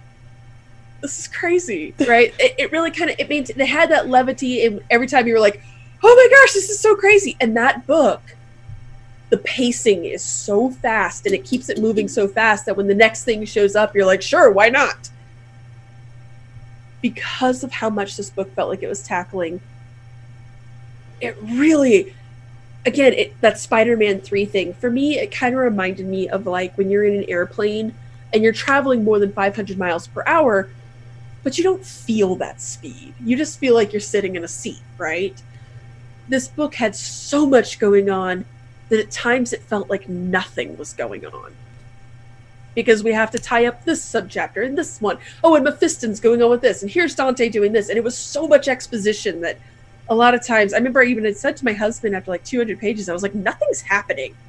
this 1.01 1.19
is 1.19 1.29
crazy, 1.29 1.95
right? 2.07 2.35
It, 2.41 2.55
it 2.59 2.73
really 2.73 2.91
kind 2.91 3.11
of 3.11 3.17
it 3.19 3.29
means 3.29 3.51
they 3.55 3.67
had 3.67 3.91
that 3.91 4.09
levity, 4.09 4.65
and 4.65 4.81
every 4.91 5.07
time 5.07 5.27
you 5.27 5.35
were 5.35 5.41
like, 5.41 5.63
oh 6.03 6.15
my 6.15 6.29
gosh, 6.37 6.55
this 6.55 6.71
is 6.71 6.81
so 6.81 6.95
crazy. 6.95 7.37
And 7.41 7.57
that 7.57 7.87
book, 7.87 8.23
the 9.29 9.39
pacing 9.39 10.05
is 10.05 10.23
so 10.23 10.71
fast, 10.71 11.27
and 11.27 11.35
it 11.35 11.45
keeps 11.45 11.69
it 11.69 11.79
moving 11.79 12.09
so 12.09 12.27
fast 12.29 12.67
that 12.67 12.77
when 12.77 12.87
the 12.87 12.95
next 12.95 13.25
thing 13.25 13.45
shows 13.45 13.77
up, 13.77 13.95
you're 13.95 14.07
like, 14.07 14.23
sure, 14.23 14.51
why 14.51 14.69
not? 14.69 15.11
Because 17.03 17.65
of 17.65 17.73
how 17.73 17.91
much 17.91 18.17
this 18.17 18.31
book 18.31 18.53
felt 18.55 18.69
like 18.69 18.83
it 18.83 18.89
was 18.89 19.03
tackling, 19.03 19.61
it 21.21 21.37
really 21.43 22.15
again 22.87 23.13
it, 23.13 23.41
that 23.41 23.59
spider-man 23.59 24.21
3 24.21 24.45
thing 24.47 24.73
for 24.75 24.91
me 24.91 25.19
it 25.19 25.31
kind 25.31 25.55
of 25.55 25.61
reminded 25.61 26.07
me 26.07 26.29
of 26.29 26.47
like 26.47 26.77
when 26.79 26.91
you're 26.91 27.05
in 27.05 27.15
an 27.15 27.29
airplane 27.29 27.95
and 28.33 28.43
you're 28.43 28.53
traveling 28.53 29.05
more 29.05 29.19
than 29.19 29.33
500 29.33 29.77
miles 29.77 30.07
per 30.07 30.23
hour 30.27 30.71
but 31.43 31.57
you 31.57 31.65
don't 31.65 31.85
feel 31.85 32.35
that 32.37 32.61
speed 32.61 33.15
you 33.23 33.37
just 33.37 33.59
feel 33.59 33.75
like 33.75 33.93
you're 33.93 34.01
sitting 34.01 34.37
in 34.37 34.45
a 34.45 34.49
seat 34.49 34.81
right 34.99 35.43
this 36.29 36.49
book 36.49 36.75
had 36.75 36.95
so 36.95 37.47
much 37.47 37.79
going 37.79 38.09
on 38.09 38.45
that 38.89 39.01
at 39.01 39.11
times 39.11 39.53
it 39.53 39.63
felt 39.63 39.89
like 39.91 40.09
nothing 40.09 40.77
was 40.77 40.93
going 40.93 41.25
on 41.27 41.55
because 42.75 43.03
we 43.03 43.13
have 43.13 43.31
to 43.31 43.39
tie 43.39 43.67
up 43.67 43.85
this 43.85 44.05
subchapter 44.05 44.65
and 44.65 44.77
this 44.77 45.01
one. 45.01 45.19
Oh, 45.43 45.55
and 45.55 45.65
Mephiston's 45.65 46.21
going 46.21 46.43
on 46.43 46.51
with 46.51 46.61
this, 46.61 46.83
and 46.83 46.91
here's 46.91 47.15
Dante 47.15 47.49
doing 47.49 47.73
this, 47.73 47.89
and 47.89 47.99
it 47.99 48.05
was 48.05 48.17
so 48.17 48.47
much 48.47 48.69
exposition 48.69 49.41
that 49.41 49.59
a 50.09 50.15
lot 50.15 50.35
of 50.35 50.45
times 50.45 50.73
I 50.73 50.77
remember 50.77 51.01
I 51.01 51.07
even 51.07 51.25
had 51.25 51.37
said 51.37 51.57
to 51.59 51.65
my 51.65 51.73
husband 51.73 52.15
after 52.17 52.31
like 52.31 52.45
200 52.45 52.79
pages, 52.79 53.09
I 53.09 53.13
was 53.13 53.23
like, 53.23 53.35
nothing's 53.35 53.83
happening. 53.83 54.35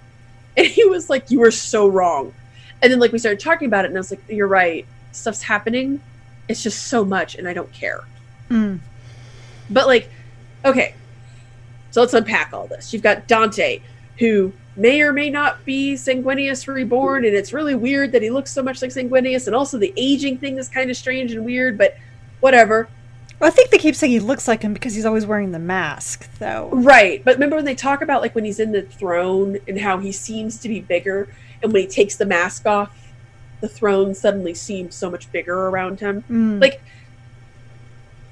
And 0.57 0.67
he 0.67 0.83
was 0.83 1.09
like, 1.09 1.31
You 1.31 1.39
were 1.39 1.49
so 1.49 1.87
wrong. 1.87 2.33
And 2.81 2.91
then 2.91 2.99
like 2.99 3.13
we 3.13 3.19
started 3.19 3.39
talking 3.39 3.67
about 3.67 3.85
it, 3.85 3.87
and 3.87 3.97
I 3.97 4.01
was 4.01 4.11
like, 4.11 4.21
You're 4.27 4.49
right. 4.49 4.85
Stuff's 5.13 5.41
happening. 5.41 6.01
It's 6.51 6.63
just 6.63 6.87
so 6.87 7.03
much, 7.03 7.35
and 7.35 7.47
I 7.47 7.53
don't 7.53 7.71
care. 7.71 8.01
Mm. 8.49 8.79
But 9.69 9.87
like, 9.87 10.09
okay. 10.65 10.95
So 11.91 12.01
let's 12.01 12.13
unpack 12.13 12.53
all 12.53 12.67
this. 12.67 12.93
You've 12.93 13.03
got 13.03 13.27
Dante, 13.27 13.81
who 14.19 14.53
may 14.75 15.01
or 15.01 15.11
may 15.11 15.29
not 15.29 15.63
be 15.65 15.95
Sanguinius 15.95 16.67
reborn, 16.67 17.25
and 17.25 17.35
it's 17.35 17.53
really 17.53 17.75
weird 17.75 18.11
that 18.13 18.21
he 18.21 18.29
looks 18.29 18.51
so 18.51 18.63
much 18.63 18.81
like 18.81 18.91
Sanguinius, 18.91 19.47
and 19.47 19.55
also 19.55 19.77
the 19.77 19.93
aging 19.97 20.37
thing 20.37 20.57
is 20.57 20.69
kind 20.69 20.89
of 20.89 20.97
strange 20.97 21.33
and 21.33 21.43
weird, 21.45 21.77
but 21.77 21.97
whatever. 22.39 22.87
Well, 23.39 23.47
I 23.47 23.51
think 23.51 23.71
they 23.71 23.79
keep 23.79 23.95
saying 23.95 24.11
he 24.11 24.19
looks 24.19 24.47
like 24.47 24.61
him 24.61 24.73
because 24.73 24.93
he's 24.93 25.05
always 25.05 25.25
wearing 25.25 25.51
the 25.51 25.59
mask, 25.59 26.29
though. 26.37 26.69
Right. 26.71 27.23
But 27.25 27.35
remember 27.35 27.55
when 27.55 27.65
they 27.65 27.75
talk 27.75 28.01
about 28.01 28.21
like 28.21 28.35
when 28.35 28.45
he's 28.45 28.59
in 28.59 28.71
the 28.71 28.83
throne 28.83 29.57
and 29.67 29.79
how 29.79 29.97
he 29.97 30.11
seems 30.11 30.59
to 30.59 30.69
be 30.69 30.79
bigger, 30.79 31.27
and 31.63 31.73
when 31.73 31.81
he 31.81 31.87
takes 31.87 32.15
the 32.15 32.25
mask 32.25 32.67
off, 32.67 32.95
the 33.61 33.69
throne 33.69 34.13
suddenly 34.13 34.53
seemed 34.53 34.93
so 34.93 35.09
much 35.09 35.31
bigger 35.31 35.67
around 35.67 35.99
him. 35.99 36.23
Mm. 36.29 36.59
Like 36.59 36.81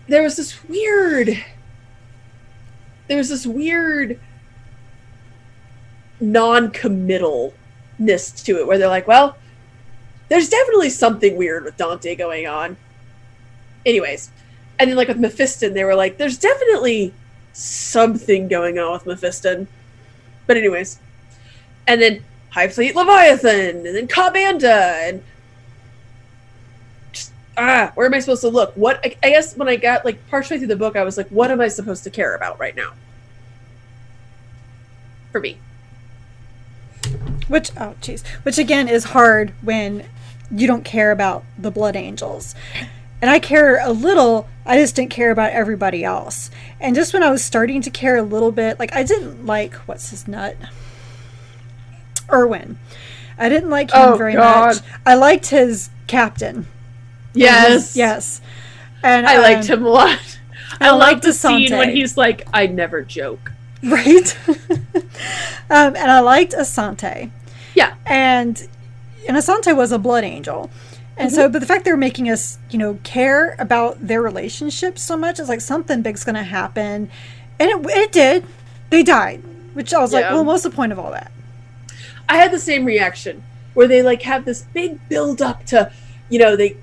there 0.08 0.24
was 0.24 0.36
this 0.36 0.64
weird 0.66 1.44
there 3.08 3.18
was 3.18 3.30
this 3.30 3.48
weird 3.48 4.20
non-committalness 6.20 8.44
to 8.44 8.60
it 8.60 8.68
where 8.68 8.78
they're 8.78 8.88
like, 8.88 9.08
well, 9.08 9.38
there's 10.28 10.50
definitely 10.50 10.90
something 10.90 11.36
weird 11.36 11.64
with 11.64 11.78
Dante 11.78 12.16
going 12.16 12.46
on. 12.46 12.78
Anyways, 13.86 14.30
and 14.78 14.90
then 14.90 14.98
like 14.98 15.08
with 15.08 15.18
Mephiston, 15.18 15.74
they 15.74 15.84
were 15.84 15.96
like, 15.96 16.18
there's 16.18 16.38
definitely 16.38 17.14
something 17.54 18.48
going 18.48 18.78
on 18.78 18.92
with 18.92 19.06
Mephiston. 19.06 19.66
But 20.46 20.58
anyways, 20.58 21.00
and 21.88 22.00
then 22.00 22.24
Hive 22.52 22.74
Fleet 22.74 22.96
Leviathan, 22.96 23.86
and 23.86 23.96
then 23.96 24.08
Ka'Bandha, 24.08 25.10
and 25.10 25.24
just, 27.12 27.32
ah, 27.58 27.92
where 27.96 28.08
am 28.08 28.14
I 28.14 28.20
supposed 28.20 28.42
to 28.42 28.50
look? 28.50 28.74
What 28.76 29.00
I, 29.04 29.16
I 29.22 29.30
guess 29.30 29.56
when 29.56 29.68
I 29.68 29.76
got 29.76 30.04
like 30.06 30.28
partially 30.30 30.58
through 30.58 30.68
the 30.68 30.76
book, 30.76 30.96
I 30.96 31.04
was 31.04 31.18
like, 31.18 31.30
what 31.30 31.52
am 31.52 31.62
I 31.62 31.68
supposed 31.68 32.04
to 32.06 32.10
care 32.10 32.36
about 32.36 32.60
right 32.60 32.76
now? 32.76 32.94
For 35.32 35.40
me, 35.40 35.60
Which 37.48 37.70
oh 37.78 37.96
jeez. 38.02 38.26
Which 38.44 38.58
again 38.58 38.88
is 38.88 39.06
hard 39.06 39.54
when 39.62 40.08
you 40.50 40.66
don't 40.66 40.84
care 40.84 41.12
about 41.12 41.44
the 41.58 41.70
blood 41.70 41.96
angels. 41.96 42.56
And 43.22 43.30
I 43.30 43.40
care 43.40 43.80
a 43.86 43.92
little, 43.92 44.48
I 44.66 44.78
just 44.78 44.96
didn't 44.96 45.12
care 45.12 45.30
about 45.30 45.52
everybody 45.52 46.04
else. 46.04 46.50
And 46.80 46.96
just 46.96 47.14
when 47.14 47.22
I 47.22 47.30
was 47.30 47.44
starting 47.44 47.82
to 47.84 47.90
care 47.92 48.16
a 48.18 48.24
little 48.24 48.52
bit, 48.52 48.80
like 48.80 48.96
I 48.96 49.04
didn't 49.04 49.46
like 49.46 49.74
what's 49.86 50.10
his 50.10 50.28
nut? 50.28 50.56
Irwin. 52.32 52.78
I 53.38 53.50
didn't 53.50 53.70
like 53.70 53.92
him 53.92 54.02
Oh, 54.02 54.16
very 54.18 54.34
God. 54.34 54.76
much. 54.76 54.78
I 55.06 55.16
liked 55.16 55.48
his 55.48 55.90
captain. 56.08 56.68
yes, 57.34 57.96
Yes. 57.96 58.42
And 59.02 59.26
I 59.26 59.40
liked 59.40 59.70
um, 59.70 59.80
him 59.80 59.86
a 59.86 59.90
lot. 59.90 60.40
I, 60.82 60.90
I 60.90 60.92
liked 60.92 61.24
the 61.24 61.32
scene 61.34 61.72
when 61.72 61.90
he's 61.96 62.18
like, 62.18 62.46
"I 62.54 62.68
never 62.68 63.02
joke." 63.02 63.54
Right. 63.82 64.38
um, 64.48 65.96
and 65.96 66.12
I 66.12 66.20
liked 66.20 66.52
Asante. 66.54 67.32
Yeah. 67.76 67.96
And 68.06 68.68
and 69.28 69.38
Asante 69.38 69.76
was 69.76 69.92
a 69.92 69.98
blood 70.00 70.24
angel. 70.26 70.70
And 71.16 71.32
so, 71.32 71.50
but 71.50 71.60
the 71.60 71.66
fact 71.66 71.84
they're 71.84 71.98
making 71.98 72.30
us, 72.30 72.58
you 72.70 72.78
know, 72.78 72.98
care 73.04 73.56
about 73.60 74.06
their 74.06 74.22
relationship 74.22 74.98
so 74.98 75.18
much 75.18 75.38
is 75.38 75.50
like 75.50 75.60
something 75.60 76.02
big's 76.02 76.24
going 76.24 76.36
to 76.36 76.44
happen. 76.44 77.10
And 77.60 77.70
it, 77.70 77.86
it 77.90 78.12
did. 78.14 78.46
They 78.90 79.04
died, 79.04 79.44
which 79.74 79.94
I 79.94 80.00
was 80.00 80.14
like, 80.14 80.24
well, 80.32 80.46
what's 80.46 80.64
the 80.64 80.70
point 80.70 80.94
of 80.94 81.00
all 81.00 81.12
that? 81.12 81.30
I 82.30 82.38
had 82.38 82.52
the 82.52 82.60
same 82.60 82.86
reaction 82.86 83.44
where 83.74 83.88
they 83.88 84.02
like 84.02 84.22
have 84.22 84.46
this 84.46 84.62
big 84.74 85.00
build 85.10 85.42
up 85.42 85.66
to, 85.68 85.92
you 86.30 86.40
know, 86.40 86.56
they, 86.56 86.78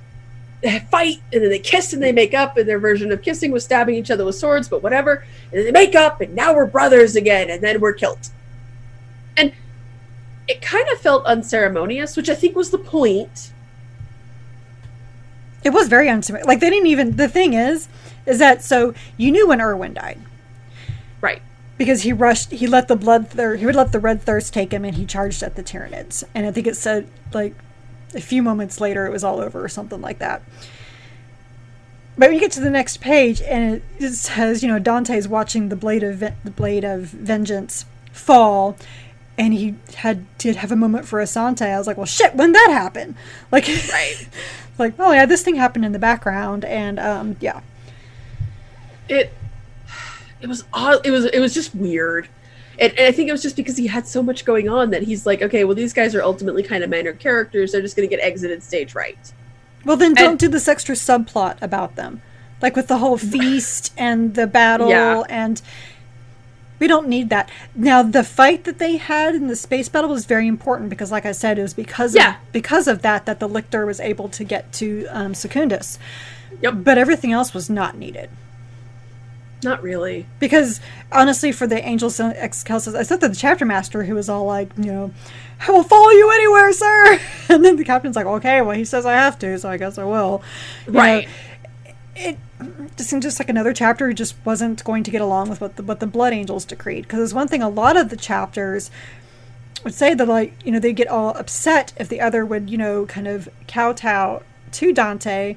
fight 0.90 1.20
and 1.32 1.42
then 1.42 1.50
they 1.50 1.58
kiss 1.58 1.92
and 1.92 2.02
they 2.02 2.12
make 2.12 2.34
up 2.34 2.56
and 2.56 2.68
their 2.68 2.78
version 2.78 3.12
of 3.12 3.22
kissing 3.22 3.52
was 3.52 3.62
stabbing 3.62 3.94
each 3.94 4.10
other 4.10 4.24
with 4.24 4.34
swords, 4.34 4.68
but 4.68 4.82
whatever. 4.82 5.24
And 5.52 5.64
they 5.64 5.70
make 5.70 5.94
up 5.94 6.20
and 6.20 6.34
now 6.34 6.54
we're 6.54 6.66
brothers 6.66 7.14
again 7.14 7.50
and 7.50 7.62
then 7.62 7.80
we're 7.80 7.92
killed. 7.92 8.30
And 9.36 9.52
it 10.48 10.60
kind 10.62 10.88
of 10.88 10.98
felt 10.98 11.24
unceremonious, 11.24 12.16
which 12.16 12.28
I 12.28 12.34
think 12.34 12.56
was 12.56 12.70
the 12.70 12.78
point. 12.78 13.52
It 15.62 15.70
was 15.70 15.88
very 15.88 16.08
unceremonious. 16.08 16.46
Like, 16.48 16.60
they 16.60 16.70
didn't 16.70 16.86
even, 16.86 17.16
the 17.16 17.28
thing 17.28 17.54
is, 17.54 17.88
is 18.24 18.38
that 18.38 18.62
so 18.62 18.94
you 19.16 19.30
knew 19.30 19.48
when 19.48 19.60
Irwin 19.60 19.94
died. 19.94 20.20
Because 21.78 22.02
he 22.02 22.12
rushed 22.12 22.52
he 22.52 22.66
let 22.66 22.88
the 22.88 22.96
blood 22.96 23.28
thir- 23.28 23.56
he 23.56 23.66
would 23.66 23.74
let 23.74 23.92
the 23.92 24.00
red 24.00 24.22
thirst 24.22 24.54
take 24.54 24.72
him 24.72 24.84
and 24.84 24.96
he 24.96 25.04
charged 25.04 25.42
at 25.42 25.56
the 25.56 25.62
tyranids. 25.62 26.24
And 26.34 26.46
i 26.46 26.50
think 26.50 26.66
it 26.66 26.76
said 26.76 27.06
like 27.32 27.54
a 28.14 28.20
few 28.20 28.42
moments 28.42 28.80
later 28.80 29.06
it 29.06 29.12
was 29.12 29.22
all 29.24 29.40
over 29.40 29.62
or 29.62 29.68
something 29.68 30.00
like 30.00 30.18
that. 30.18 30.42
But 32.18 32.28
when 32.28 32.34
you 32.34 32.40
get 32.40 32.52
to 32.52 32.60
the 32.60 32.70
next 32.70 33.02
page 33.02 33.42
and 33.42 33.74
it, 33.74 33.82
it 33.98 34.12
says 34.12 34.62
you 34.62 34.68
know 34.68 34.80
dante's 34.80 35.28
watching 35.28 35.68
the 35.68 35.76
blade 35.76 36.02
of 36.02 36.20
the 36.20 36.32
blade 36.50 36.84
of 36.84 37.02
vengeance 37.02 37.84
fall 38.10 38.76
and 39.36 39.52
he 39.52 39.74
had 39.96 40.24
did 40.38 40.56
have 40.56 40.72
a 40.72 40.76
moment 40.76 41.04
for 41.06 41.20
asante. 41.20 41.66
I 41.66 41.76
was 41.76 41.86
like 41.86 41.98
well 41.98 42.06
shit 42.06 42.34
when 42.34 42.52
that 42.52 42.68
happen? 42.70 43.16
Like 43.52 43.66
Right. 43.66 44.28
like 44.78 44.94
oh 44.98 45.12
yeah 45.12 45.26
this 45.26 45.42
thing 45.42 45.56
happened 45.56 45.84
in 45.84 45.92
the 45.92 45.98
background 45.98 46.64
and 46.64 46.98
um 46.98 47.36
yeah. 47.40 47.60
It 49.08 49.32
it 50.46 50.48
was 50.48 50.64
odd. 50.72 51.04
It 51.04 51.10
was 51.10 51.24
it 51.24 51.40
was 51.40 51.52
just 51.52 51.74
weird. 51.74 52.28
And, 52.78 52.92
and 52.92 53.06
I 53.08 53.10
think 53.12 53.28
it 53.28 53.32
was 53.32 53.42
just 53.42 53.56
because 53.56 53.76
he 53.76 53.86
had 53.88 54.06
so 54.06 54.22
much 54.22 54.44
going 54.44 54.68
on 54.68 54.90
that 54.90 55.02
he's 55.02 55.26
like, 55.26 55.42
okay, 55.42 55.64
well, 55.64 55.74
these 55.74 55.92
guys 55.92 56.14
are 56.14 56.22
ultimately 56.22 56.62
kind 56.62 56.84
of 56.84 56.90
minor 56.90 57.12
characters. 57.14 57.72
They're 57.72 57.80
just 57.82 57.96
going 57.96 58.08
to 58.08 58.14
get 58.14 58.22
exited 58.22 58.62
stage 58.62 58.94
right. 58.94 59.18
Well, 59.84 59.96
then 59.96 60.14
don't 60.14 60.30
And- 60.32 60.38
do 60.38 60.48
this 60.48 60.68
extra 60.68 60.94
subplot 60.94 61.56
about 61.62 61.96
them, 61.96 62.20
like 62.62 62.76
with 62.76 62.86
the 62.86 62.98
whole 62.98 63.16
feast 63.34 63.92
and 63.96 64.34
the 64.34 64.46
battle, 64.46 64.88
Yeah. 64.90 65.22
and 65.28 65.60
we 66.78 66.86
don't 66.86 67.08
need 67.08 67.30
that. 67.30 67.50
Now, 67.74 68.02
the 68.02 68.22
fight 68.22 68.64
that 68.64 68.78
they 68.78 68.98
had 68.98 69.34
in 69.34 69.46
the 69.48 69.56
space 69.56 69.88
battle 69.88 70.10
was 70.10 70.26
very 70.26 70.46
important 70.46 70.90
because, 70.90 71.10
like 71.10 71.24
I 71.24 71.32
said, 71.32 71.58
it 71.58 71.62
was 71.62 71.72
because 71.74 72.14
Yeah. 72.14 72.34
of, 72.36 72.52
because 72.52 72.86
of 72.86 73.00
that 73.02 73.24
that 73.26 73.40
the 73.40 73.48
lictor 73.48 73.86
was 73.86 73.98
able 74.00 74.28
to 74.28 74.44
get 74.44 74.72
to 74.74 75.06
um, 75.10 75.34
Secundus. 75.34 75.98
Yep. 76.60 76.74
But 76.84 76.98
everything 76.98 77.32
else 77.32 77.54
was 77.54 77.70
not 77.70 77.96
needed. 77.96 78.28
Not 79.62 79.82
really. 79.82 80.26
Because 80.38 80.80
honestly, 81.10 81.50
for 81.52 81.66
the 81.66 81.82
Angels 81.84 82.20
and 82.20 82.34
Excelsis, 82.36 82.94
I 82.94 83.02
said 83.02 83.20
to 83.20 83.28
the 83.28 83.34
chapter 83.34 83.64
master, 83.64 84.04
who 84.04 84.14
was 84.14 84.28
all 84.28 84.44
like, 84.44 84.68
you 84.76 84.92
know, 84.92 85.10
I 85.66 85.70
will 85.72 85.82
follow 85.82 86.10
you 86.10 86.30
anywhere, 86.30 86.72
sir. 86.72 87.18
And 87.48 87.64
then 87.64 87.76
the 87.76 87.84
captain's 87.84 88.16
like, 88.16 88.26
okay, 88.26 88.60
well, 88.60 88.76
he 88.76 88.84
says 88.84 89.06
I 89.06 89.14
have 89.14 89.38
to, 89.38 89.58
so 89.58 89.70
I 89.70 89.76
guess 89.78 89.96
I 89.98 90.04
will. 90.04 90.42
You 90.86 90.92
know, 90.92 90.98
Right. 90.98 91.28
it 92.14 92.36
just 92.96 93.08
seemed 93.10 93.22
just 93.22 93.38
like 93.38 93.48
another 93.48 93.72
chapter 93.72 94.06
who 94.08 94.14
just 94.14 94.34
wasn't 94.44 94.82
going 94.84 95.04
to 95.04 95.10
get 95.10 95.20
along 95.20 95.48
with 95.48 95.60
what 95.60 95.76
the, 95.76 95.82
what 95.82 96.00
the 96.00 96.06
Blood 96.06 96.32
Angels 96.32 96.64
decreed. 96.64 97.04
Because 97.04 97.20
it's 97.20 97.32
one 97.34 97.48
thing, 97.48 97.62
a 97.62 97.68
lot 97.68 97.96
of 97.96 98.08
the 98.10 98.16
chapters 98.16 98.90
would 99.84 99.94
say 99.94 100.14
that, 100.14 100.26
like, 100.28 100.52
you 100.64 100.72
know, 100.72 100.78
they 100.80 100.92
get 100.92 101.08
all 101.08 101.30
upset 101.36 101.92
if 101.96 102.08
the 102.08 102.20
other 102.20 102.44
would, 102.44 102.68
you 102.68 102.76
know, 102.78 103.06
kind 103.06 103.26
of 103.28 103.48
kowtow 103.68 104.42
to 104.72 104.92
Dante 104.92 105.56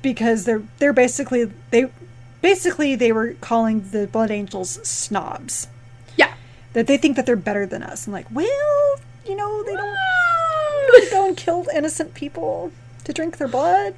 because 0.00 0.44
they're 0.44 0.62
they're 0.78 0.92
basically 0.92 1.50
they 1.70 1.90
basically 2.40 2.94
they 2.94 3.12
were 3.12 3.34
calling 3.40 3.90
the 3.90 4.06
Blood 4.06 4.30
Angels 4.30 4.78
snobs. 4.88 5.68
Yeah. 6.16 6.34
That 6.72 6.86
they 6.86 6.96
think 6.96 7.16
that 7.16 7.26
they're 7.26 7.36
better 7.36 7.66
than 7.66 7.82
us. 7.82 8.06
And 8.06 8.12
like, 8.12 8.26
well, 8.30 9.00
you 9.26 9.36
know, 9.36 9.62
they 9.64 9.74
don't 9.74 11.10
go 11.10 11.28
and 11.28 11.36
kill 11.36 11.66
innocent 11.74 12.14
people 12.14 12.72
to 13.04 13.12
drink 13.12 13.38
their 13.38 13.48
blood. 13.48 13.94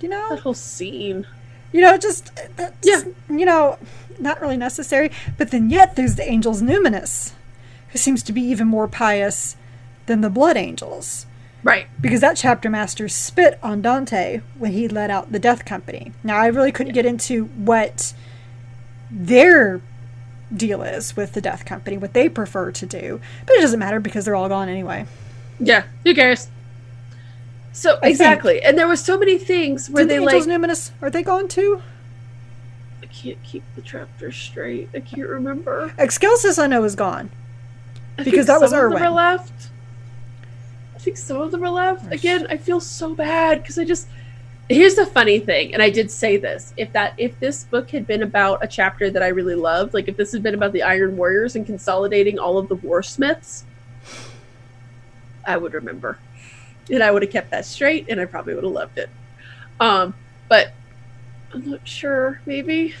You 0.00 0.08
know? 0.08 0.28
That 0.30 0.40
whole 0.40 0.54
scene. 0.54 1.26
You 1.72 1.82
know, 1.82 1.98
just 1.98 2.30
uh, 2.38 2.42
that's 2.56 2.86
Yeah. 2.86 3.02
you 3.28 3.44
know, 3.44 3.78
not 4.18 4.40
really 4.40 4.56
necessary. 4.56 5.10
But 5.36 5.50
then 5.50 5.70
yet 5.70 5.96
there's 5.96 6.14
the 6.14 6.28
angels 6.28 6.62
Numinous, 6.62 7.32
who 7.90 7.98
seems 7.98 8.22
to 8.24 8.32
be 8.32 8.40
even 8.42 8.66
more 8.66 8.88
pious 8.88 9.56
than 10.06 10.20
the 10.22 10.30
blood 10.30 10.56
angels. 10.56 11.26
Right. 11.62 11.86
Because 12.00 12.20
that 12.20 12.36
chapter 12.36 12.70
master 12.70 13.08
spit 13.08 13.58
on 13.62 13.82
Dante 13.82 14.40
when 14.58 14.72
he 14.72 14.88
let 14.88 15.10
out 15.10 15.32
the 15.32 15.38
death 15.38 15.64
company. 15.64 16.12
Now 16.22 16.36
I 16.36 16.46
really 16.46 16.70
couldn't 16.72 16.92
get 16.94 17.04
into 17.06 17.44
what 17.46 18.14
their 19.10 19.80
deal 20.54 20.82
is 20.82 21.16
with 21.16 21.32
the 21.32 21.40
death 21.40 21.64
company, 21.64 21.98
what 21.98 22.12
they 22.14 22.28
prefer 22.28 22.70
to 22.72 22.86
do. 22.86 23.20
But 23.46 23.56
it 23.56 23.60
doesn't 23.60 23.78
matter 23.80 24.00
because 24.00 24.24
they're 24.24 24.36
all 24.36 24.48
gone 24.48 24.68
anyway. 24.68 25.06
Yeah. 25.58 25.84
Who 26.04 26.14
cares? 26.14 26.48
So 27.72 27.98
think- 28.00 28.10
exactly, 28.12 28.62
and 28.62 28.76
there 28.78 28.88
were 28.88 28.96
so 28.96 29.18
many 29.18 29.38
things 29.38 29.88
where 29.90 30.04
Did 30.04 30.10
the 30.10 30.14
they 30.26 30.32
angels 30.34 30.46
like. 30.46 30.60
Numinous 30.60 30.90
are 31.02 31.10
they 31.10 31.22
gone 31.22 31.48
too? 31.48 31.82
I 33.02 33.06
can't 33.06 33.40
keep 33.42 33.62
the 33.76 33.82
chapter 33.82 34.32
straight. 34.32 34.88
I 34.94 35.00
can't 35.00 35.28
remember. 35.28 35.92
Excelsis 35.98 36.58
I 36.58 36.66
know 36.66 36.82
is 36.84 36.94
gone. 36.94 37.30
I 38.18 38.22
Because 38.24 38.32
think 38.34 38.46
that 38.46 38.60
was 38.60 38.70
some 38.70 38.78
of 38.86 38.90
them 38.90 38.92
Irwin. 38.94 39.02
are 39.04 39.10
left. 39.10 39.68
I 40.98 41.00
think 41.00 41.16
some 41.16 41.40
of 41.40 41.52
them 41.52 41.62
are 41.62 41.70
left. 41.70 42.12
Again, 42.12 42.48
I 42.50 42.56
feel 42.56 42.80
so 42.80 43.14
bad 43.14 43.62
because 43.62 43.78
I 43.78 43.84
just. 43.84 44.08
Here's 44.68 44.96
the 44.96 45.06
funny 45.06 45.38
thing, 45.38 45.72
and 45.72 45.80
I 45.80 45.90
did 45.90 46.10
say 46.10 46.36
this: 46.36 46.74
if 46.76 46.92
that 46.92 47.14
if 47.18 47.38
this 47.38 47.62
book 47.64 47.88
had 47.90 48.04
been 48.04 48.24
about 48.24 48.64
a 48.64 48.66
chapter 48.66 49.08
that 49.08 49.22
I 49.22 49.28
really 49.28 49.54
loved, 49.54 49.94
like 49.94 50.08
if 50.08 50.16
this 50.16 50.32
had 50.32 50.42
been 50.42 50.54
about 50.54 50.72
the 50.72 50.82
Iron 50.82 51.16
Warriors 51.16 51.54
and 51.54 51.64
consolidating 51.64 52.36
all 52.36 52.58
of 52.58 52.68
the 52.68 52.74
war 52.74 53.00
smiths, 53.04 53.64
I 55.46 55.56
would 55.56 55.72
remember, 55.72 56.18
and 56.90 57.02
I 57.02 57.12
would 57.12 57.22
have 57.22 57.30
kept 57.30 57.52
that 57.52 57.64
straight, 57.64 58.06
and 58.08 58.20
I 58.20 58.24
probably 58.24 58.54
would 58.54 58.64
have 58.64 58.72
loved 58.72 58.98
it. 58.98 59.08
Um, 59.78 60.14
but 60.48 60.72
I'm 61.54 61.70
not 61.70 61.86
sure. 61.86 62.40
Maybe 62.44 62.94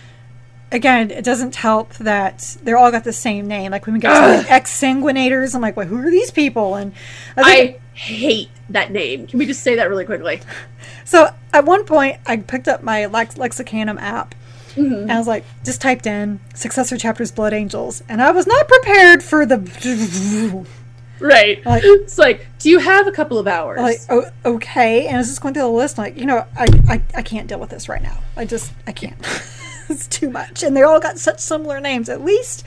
Again, 0.70 1.10
it 1.10 1.24
doesn't 1.24 1.56
help 1.56 1.94
that 1.94 2.56
they're 2.62 2.76
all 2.76 2.90
got 2.90 3.04
the 3.04 3.12
same 3.12 3.46
name. 3.48 3.72
Like 3.72 3.86
when 3.86 3.94
we 3.94 4.00
get 4.00 4.12
to 4.12 4.42
the 4.42 4.48
Exsanguinators, 4.48 5.54
I'm 5.54 5.62
like, 5.62 5.76
well, 5.76 5.86
who 5.86 5.96
are 6.06 6.10
these 6.10 6.30
people? 6.30 6.74
And 6.74 6.92
I 7.36 7.78
I 7.94 7.98
hate 7.98 8.50
that 8.68 8.92
name. 8.92 9.26
Can 9.26 9.38
we 9.38 9.46
just 9.46 9.62
say 9.62 9.76
that 9.76 9.88
really 9.88 10.04
quickly? 10.04 10.40
So 11.04 11.30
at 11.54 11.64
one 11.64 11.84
point, 11.84 12.18
I 12.26 12.36
picked 12.36 12.68
up 12.68 12.82
my 12.82 13.06
Lex- 13.06 13.36
Lexicanum 13.36 13.98
app 13.98 14.34
Mm-hmm. 14.76 14.92
and 14.94 15.12
I 15.12 15.16
was 15.18 15.26
like, 15.26 15.42
just 15.64 15.80
typed 15.80 16.06
in 16.06 16.38
successor 16.54 16.98
chapters 16.98 17.32
Blood 17.32 17.52
Angels, 17.54 18.02
and 18.10 18.20
I 18.22 18.30
was 18.30 18.46
not 18.46 18.68
prepared 18.68 19.22
for 19.24 19.46
the. 19.46 19.56
Right. 21.18 21.64
Like- 21.66 21.82
it's 21.84 22.18
like, 22.18 22.46
do 22.58 22.68
you 22.70 22.78
have 22.78 23.06
a 23.06 23.12
couple 23.12 23.38
of 23.38 23.48
hours? 23.48 23.80
Like, 23.80 23.98
oh, 24.10 24.30
okay, 24.44 25.06
and 25.06 25.16
I 25.16 25.18
was 25.18 25.28
just 25.28 25.40
going 25.40 25.54
through 25.54 25.64
the 25.64 25.68
list, 25.68 25.96
like, 25.98 26.16
you 26.16 26.26
know, 26.26 26.44
I, 26.56 26.66
I, 26.88 27.02
I 27.16 27.22
can't 27.22 27.48
deal 27.48 27.58
with 27.58 27.70
this 27.70 27.88
right 27.88 28.02
now. 28.02 28.18
I 28.36 28.44
just, 28.44 28.72
I 28.86 28.92
can't. 28.92 29.16
it's 29.88 30.06
too 30.06 30.30
much, 30.30 30.62
and 30.62 30.76
they 30.76 30.82
all 30.82 31.00
got 31.00 31.18
such 31.18 31.40
similar 31.40 31.80
names. 31.80 32.08
At 32.08 32.22
least 32.24 32.64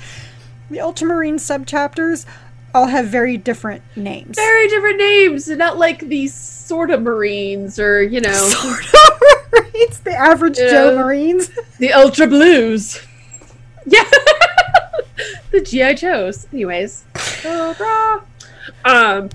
the 0.69 0.79
Ultramarine 0.81 1.37
subchapters 1.37 2.25
all 2.73 2.87
have 2.87 3.07
very 3.07 3.35
different 3.37 3.83
names. 3.95 4.35
Very 4.37 4.67
different 4.69 4.97
names, 4.97 5.47
not 5.49 5.77
like 5.77 5.99
these 6.07 6.33
sort 6.33 6.89
of 6.89 7.01
Marines 7.01 7.77
or, 7.79 8.01
you 8.01 8.21
know, 8.21 8.31
Sort 8.49 8.85
of 8.85 9.51
Marines, 9.51 9.99
the 9.99 10.13
average 10.13 10.55
Joe 10.55 10.91
Yeah. 10.95 11.01
Marines. 11.01 11.49
the 11.79 11.91
Ultra 11.93 12.27
Blues. 12.27 12.99
Yeah. 13.87 14.03
the 15.51 15.59
G.I. 15.61 15.95
Joes. 15.95 16.47
Anyways. 16.53 17.03
Um, 18.85 19.29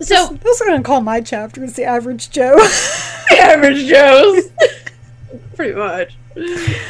so, 0.00 0.26
That's 0.28 0.60
what 0.60 0.62
I'm 0.62 0.68
gonna 0.74 0.82
call 0.84 1.00
my 1.00 1.20
chapters, 1.20 1.74
the 1.74 1.84
average 1.84 2.30
Joe. 2.30 2.54
the 2.56 3.36
average 3.38 3.84
Joes. 3.86 4.44
Pretty 5.56 5.74
much. 5.74 6.16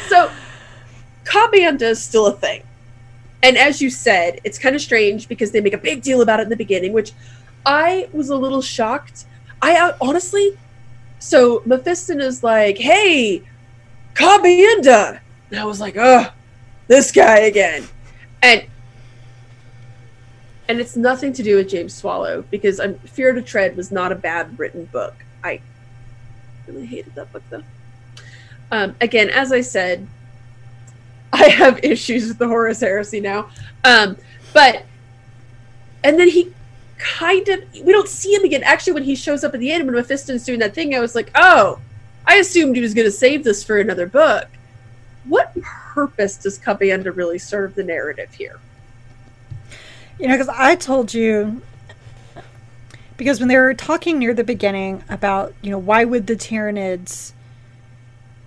So, 0.07 0.31
Ka'Bandha 1.25 1.81
is 1.81 2.03
still 2.03 2.27
a 2.27 2.33
thing. 2.33 2.63
And 3.43 3.57
as 3.57 3.81
you 3.81 3.89
said, 3.89 4.39
it's 4.43 4.59
kind 4.59 4.75
of 4.75 4.81
strange 4.81 5.27
because 5.27 5.51
they 5.51 5.61
make 5.61 5.73
a 5.73 5.77
big 5.77 6.01
deal 6.01 6.21
about 6.21 6.39
it 6.39 6.43
in 6.43 6.49
the 6.49 6.55
beginning, 6.55 6.93
which 6.93 7.13
I 7.65 8.07
was 8.13 8.29
a 8.29 8.35
little 8.35 8.61
shocked. 8.61 9.25
I 9.61 9.77
uh, 9.77 9.97
honestly, 9.99 10.57
so 11.19 11.59
Mephiston 11.61 12.21
is 12.21 12.43
like, 12.43 12.77
hey, 12.77 13.41
Ka'Bandha. 14.13 15.19
And 15.49 15.59
I 15.59 15.65
was 15.65 15.79
like, 15.79 15.97
ugh, 15.97 16.31
this 16.87 17.11
guy 17.11 17.39
again. 17.39 17.87
And 18.41 18.65
and 20.67 20.79
it's 20.79 20.95
nothing 20.95 21.33
to 21.33 21.43
do 21.43 21.57
with 21.57 21.67
James 21.67 21.93
Swallow 21.93 22.43
because 22.49 22.79
I'm, 22.79 22.95
Fear 22.99 23.33
to 23.33 23.41
Tread 23.41 23.75
was 23.75 23.91
not 23.91 24.11
a 24.11 24.15
bad 24.15 24.57
written 24.57 24.85
book. 24.85 25.13
I 25.43 25.59
really 26.65 26.85
hated 26.85 27.13
that 27.15 27.31
book 27.33 27.43
though. 27.49 27.63
Um, 28.71 28.95
again, 29.01 29.29
as 29.29 29.51
I 29.51 29.61
said, 29.61 30.07
I 31.33 31.49
have 31.49 31.79
issues 31.83 32.27
with 32.27 32.37
the 32.37 32.47
Horus 32.47 32.79
Heresy 32.79 33.19
now. 33.19 33.49
Um, 33.83 34.17
but 34.53 34.85
and 36.03 36.19
then 36.19 36.29
he 36.29 36.53
kind 36.97 37.47
of 37.47 37.63
we 37.83 37.91
don't 37.91 38.07
see 38.07 38.33
him 38.33 38.43
again. 38.43 38.63
Actually, 38.63 38.93
when 38.93 39.03
he 39.03 39.15
shows 39.15 39.43
up 39.43 39.53
at 39.53 39.59
the 39.59 39.71
end 39.71 39.85
when 39.85 39.95
Mephiston's 39.95 40.45
doing 40.45 40.59
that 40.59 40.73
thing, 40.73 40.95
I 40.95 40.99
was 40.99 41.15
like, 41.15 41.31
oh, 41.35 41.79
I 42.25 42.35
assumed 42.35 42.75
he 42.75 42.81
was 42.81 42.93
going 42.93 43.07
to 43.07 43.11
save 43.11 43.43
this 43.43 43.63
for 43.63 43.79
another 43.79 44.07
book. 44.07 44.47
What 45.25 45.53
purpose 45.61 46.37
does 46.37 46.57
Ka'Bandha 46.57 47.15
really 47.15 47.37
serve 47.37 47.75
the 47.75 47.83
narrative 47.83 48.33
here? 48.33 48.59
You 50.19 50.27
know, 50.27 50.33
because 50.33 50.49
I 50.49 50.75
told 50.75 51.13
you, 51.13 51.61
because 53.17 53.39
when 53.39 53.49
they 53.49 53.57
were 53.57 53.73
talking 53.73 54.19
near 54.19 54.33
the 54.33 54.43
beginning 54.43 55.03
about, 55.09 55.53
you 55.61 55.69
know, 55.69 55.77
why 55.77 56.05
would 56.05 56.27
the 56.27 56.35
Tyranids 56.35 57.33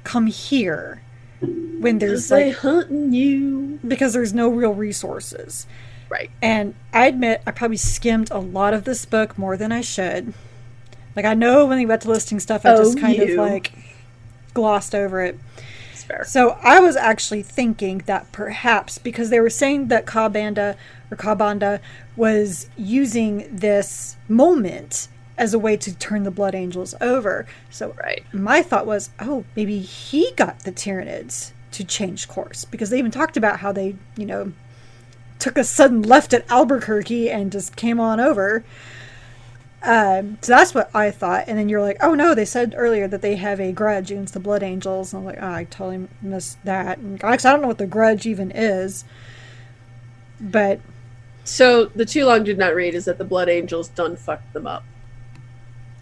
come 0.05 0.27
here 0.29 1.03
when 1.41 1.99
there's 1.99 2.29
Because 2.29 2.29
they 2.29 2.47
like, 2.49 2.57
hunting 2.59 3.13
you, 3.13 3.79
because 3.87 4.13
there's 4.13 4.33
no 4.33 4.49
real 4.49 4.73
resources. 4.73 5.67
right? 6.09 6.31
And 6.41 6.75
I 6.93 7.07
admit, 7.07 7.43
I 7.47 7.51
probably 7.51 7.77
skimmed 7.77 8.31
a 8.31 8.39
lot 8.39 8.73
of 8.75 8.85
this 8.85 9.05
book 9.05 9.37
more 9.37 9.57
than 9.57 9.73
I 9.73 9.81
should. 9.81 10.33
Like, 11.17 11.25
I 11.25 11.35
know 11.35 11.67
when 11.67 11.79
they 11.79 11.85
got 11.85 12.01
to 12.03 12.09
listing 12.09 12.41
stuff, 12.41 12.65
I 12.65 12.77
just 12.77 12.97
Oh, 12.97 13.01
kind 13.01 13.21
of 13.21 13.31
like 13.31 13.73
glossed 14.53 14.95
over 14.95 15.23
it. 15.23 15.39
Fair. 15.95 16.25
So 16.27 16.59
I 16.63 16.81
was 16.81 16.97
actually 16.97 17.43
thinking 17.43 18.03
that 18.07 18.31
perhaps 18.31 18.99
because 18.99 19.31
they 19.31 19.41
were 19.41 19.49
saying 19.49 19.89
that 19.89 20.05
Ka'Bandha 20.05 20.77
or 21.11 21.17
Ka'Bandha 21.17 21.81
was 22.15 22.69
using 22.77 23.49
this 23.51 24.17
moment 24.29 25.09
as 25.37 25.53
a 25.55 25.59
way 25.59 25.77
to 25.77 25.95
turn 25.97 26.23
the 26.23 26.31
Blood 26.31 26.55
Angels 26.55 26.95
over. 27.01 27.47
So 27.71 27.95
Right. 28.03 28.25
my 28.33 28.63
thought 28.63 28.87
was, 28.87 29.11
oh, 29.21 29.45
maybe 29.57 29.81
he 29.81 30.33
got 30.37 30.61
the 30.61 30.73
Tyranids 30.73 31.53
to 31.73 31.85
change 31.85 32.29
course 32.29 32.65
because 32.65 32.91
they 32.91 32.99
even 32.99 33.11
talked 33.11 33.37
about 33.37 33.59
how 33.61 33.73
they, 33.73 33.97
you 34.17 34.27
know, 34.27 34.53
took 35.39 35.59
a 35.59 35.65
sudden 35.65 36.03
left 36.03 36.33
at 36.33 36.49
Albuquerque 36.51 37.31
and 37.31 37.51
just 37.53 37.77
came 37.77 37.99
on 37.99 38.21
over. 38.21 38.65
Um, 39.83 40.39
so 40.41 40.53
that's 40.53 40.73
what 40.73 40.89
I 40.95 41.11
thought. 41.11 41.45
And 41.47 41.59
then 41.59 41.69
you're 41.69 41.83
like, 41.83 41.99
oh 42.01 42.15
no, 42.15 42.35
they 42.35 42.47
said 42.47 42.75
earlier 42.77 43.07
that 43.09 43.21
they 43.21 43.37
have 43.37 43.61
a 43.61 43.73
grudge 43.73 44.11
against 44.11 44.33
the 44.33 44.41
Blood 44.41 44.63
Angels. 44.63 45.13
And 45.13 45.21
I'm 45.21 45.27
like, 45.27 45.39
oh, 45.43 45.53
I 45.53 45.65
totally 45.65 46.09
missed 46.23 46.65
that. 46.65 46.99
And 46.99 47.23
actually, 47.23 47.49
I 47.49 47.53
don't 47.53 47.63
know 47.63 47.69
what 47.69 47.79
the 47.79 47.87
grudge 47.87 48.25
even 48.25 48.51
is. 48.51 49.05
But 50.41 50.81
So 51.45 51.87
the 51.87 52.07
too 52.07 52.25
long 52.25 52.45
did 52.45 52.57
not 52.57 52.75
read 52.75 52.95
is 52.95 53.05
that 53.05 53.19
the 53.19 53.25
Blood 53.25 53.49
Angels 53.49 53.89
done 53.89 54.17
fucked 54.17 54.53
them 54.55 54.67
up. 54.67 54.85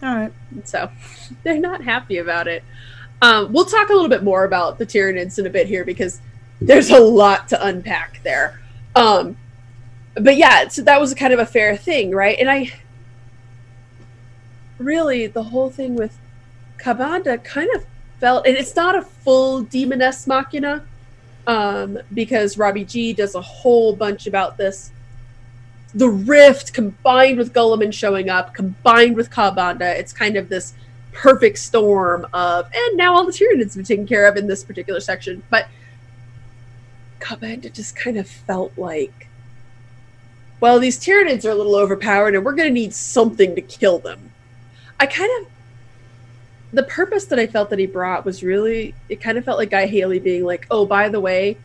All 0.03 0.15
right, 0.15 0.33
So 0.65 0.91
they're 1.43 1.59
not 1.59 1.81
happy 1.81 2.17
about 2.17 2.47
it. 2.47 2.63
Um, 3.21 3.53
we'll 3.53 3.65
talk 3.65 3.89
a 3.89 3.93
little 3.93 4.09
bit 4.09 4.21
more 4.21 4.43
about 4.43 4.77
the 4.77 4.85
Tyranids 4.85 5.39
in 5.39 5.47
a 5.47 5.49
bit 5.49 5.67
here 5.67 5.85
because 5.85 6.19
there's 6.59 6.89
a 6.89 6.99
lot 6.99 7.47
to 7.49 7.65
unpack 7.65 8.21
there. 8.23 8.59
Um, 8.95 9.37
but 10.15 10.35
yeah, 10.35 10.67
so 10.67 10.81
that 10.81 10.99
was 10.99 11.13
kind 11.13 11.31
of 11.31 11.39
a 11.39 11.45
fair 11.45 11.77
thing, 11.77 12.11
right? 12.11 12.37
And 12.37 12.49
I 12.49 12.73
really, 14.77 15.27
the 15.27 15.43
whole 15.43 15.69
thing 15.69 15.95
with 15.95 16.17
Ka'Bandha 16.77 17.41
kind 17.43 17.69
of 17.73 17.85
felt, 18.19 18.45
and 18.45 18.57
it's 18.57 18.75
not 18.75 18.95
a 18.95 19.01
full 19.01 19.63
demoness 19.63 20.27
machina 20.27 20.83
um, 21.47 21.97
because 22.13 22.57
Robbie 22.57 22.83
G 22.83 23.13
does 23.13 23.35
a 23.35 23.41
whole 23.41 23.95
bunch 23.95 24.27
about 24.27 24.57
this. 24.57 24.91
The 25.95 26.09
rift 26.09 26.73
combined 26.73 27.37
with 27.37 27.53
Guilliman 27.53 27.93
showing 27.93 28.29
up, 28.29 28.53
combined 28.55 29.15
with 29.15 29.29
Ka'Bandha, 29.29 29.97
it's 29.99 30.11
kind 30.11 30.37
of 30.37 30.49
this 30.49 30.73
perfect 31.11 31.59
storm 31.59 32.25
of, 32.33 32.65
and 32.73 32.97
now 32.97 33.13
all 33.13 33.25
the 33.25 33.31
Tyranids 33.31 33.65
have 33.65 33.75
been 33.75 33.85
taken 33.85 34.07
care 34.07 34.25
of 34.25 34.35
in 34.35 34.47
this 34.47 34.63
particular 34.63 34.99
section. 34.99 35.43
But 35.51 35.67
Ka'Bandha 37.19 37.71
just 37.71 37.95
kind 37.95 38.17
of 38.17 38.27
felt 38.27 38.75
like, 38.77 39.27
well, 40.59 40.79
these 40.79 40.99
Tyranids 40.99 41.45
are 41.45 41.51
a 41.51 41.55
little 41.55 41.75
overpowered, 41.75 42.35
and 42.35 42.43
we're 42.43 42.55
going 42.55 42.69
to 42.69 42.73
need 42.73 42.93
something 42.93 43.53
to 43.53 43.61
kill 43.61 43.99
them. 43.99 44.31
I 44.99 45.05
kind 45.05 45.29
of, 45.41 45.51
the 46.71 46.83
purpose 46.83 47.25
that 47.25 47.37
I 47.37 47.45
felt 47.45 47.69
that 47.69 47.77
he 47.77 47.85
brought 47.85 48.25
was 48.25 48.41
really, 48.41 48.95
it 49.09 49.21
kind 49.21 49.37
of 49.37 49.45
felt 49.45 49.59
like 49.59 49.69
Guy 49.69 49.85
Haley 49.85 50.19
being 50.19 50.43
like, 50.43 50.65
oh, 50.71 50.85
by 50.87 51.07
the 51.09 51.19
way, 51.19 51.57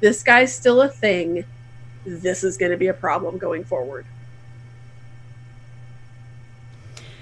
this 0.00 0.24
guy's 0.24 0.52
still 0.52 0.82
a 0.82 0.88
thing. 0.88 1.44
This 2.04 2.44
is 2.44 2.56
going 2.56 2.72
to 2.72 2.78
be 2.78 2.86
a 2.86 2.94
problem 2.94 3.38
going 3.38 3.64
forward. 3.64 4.06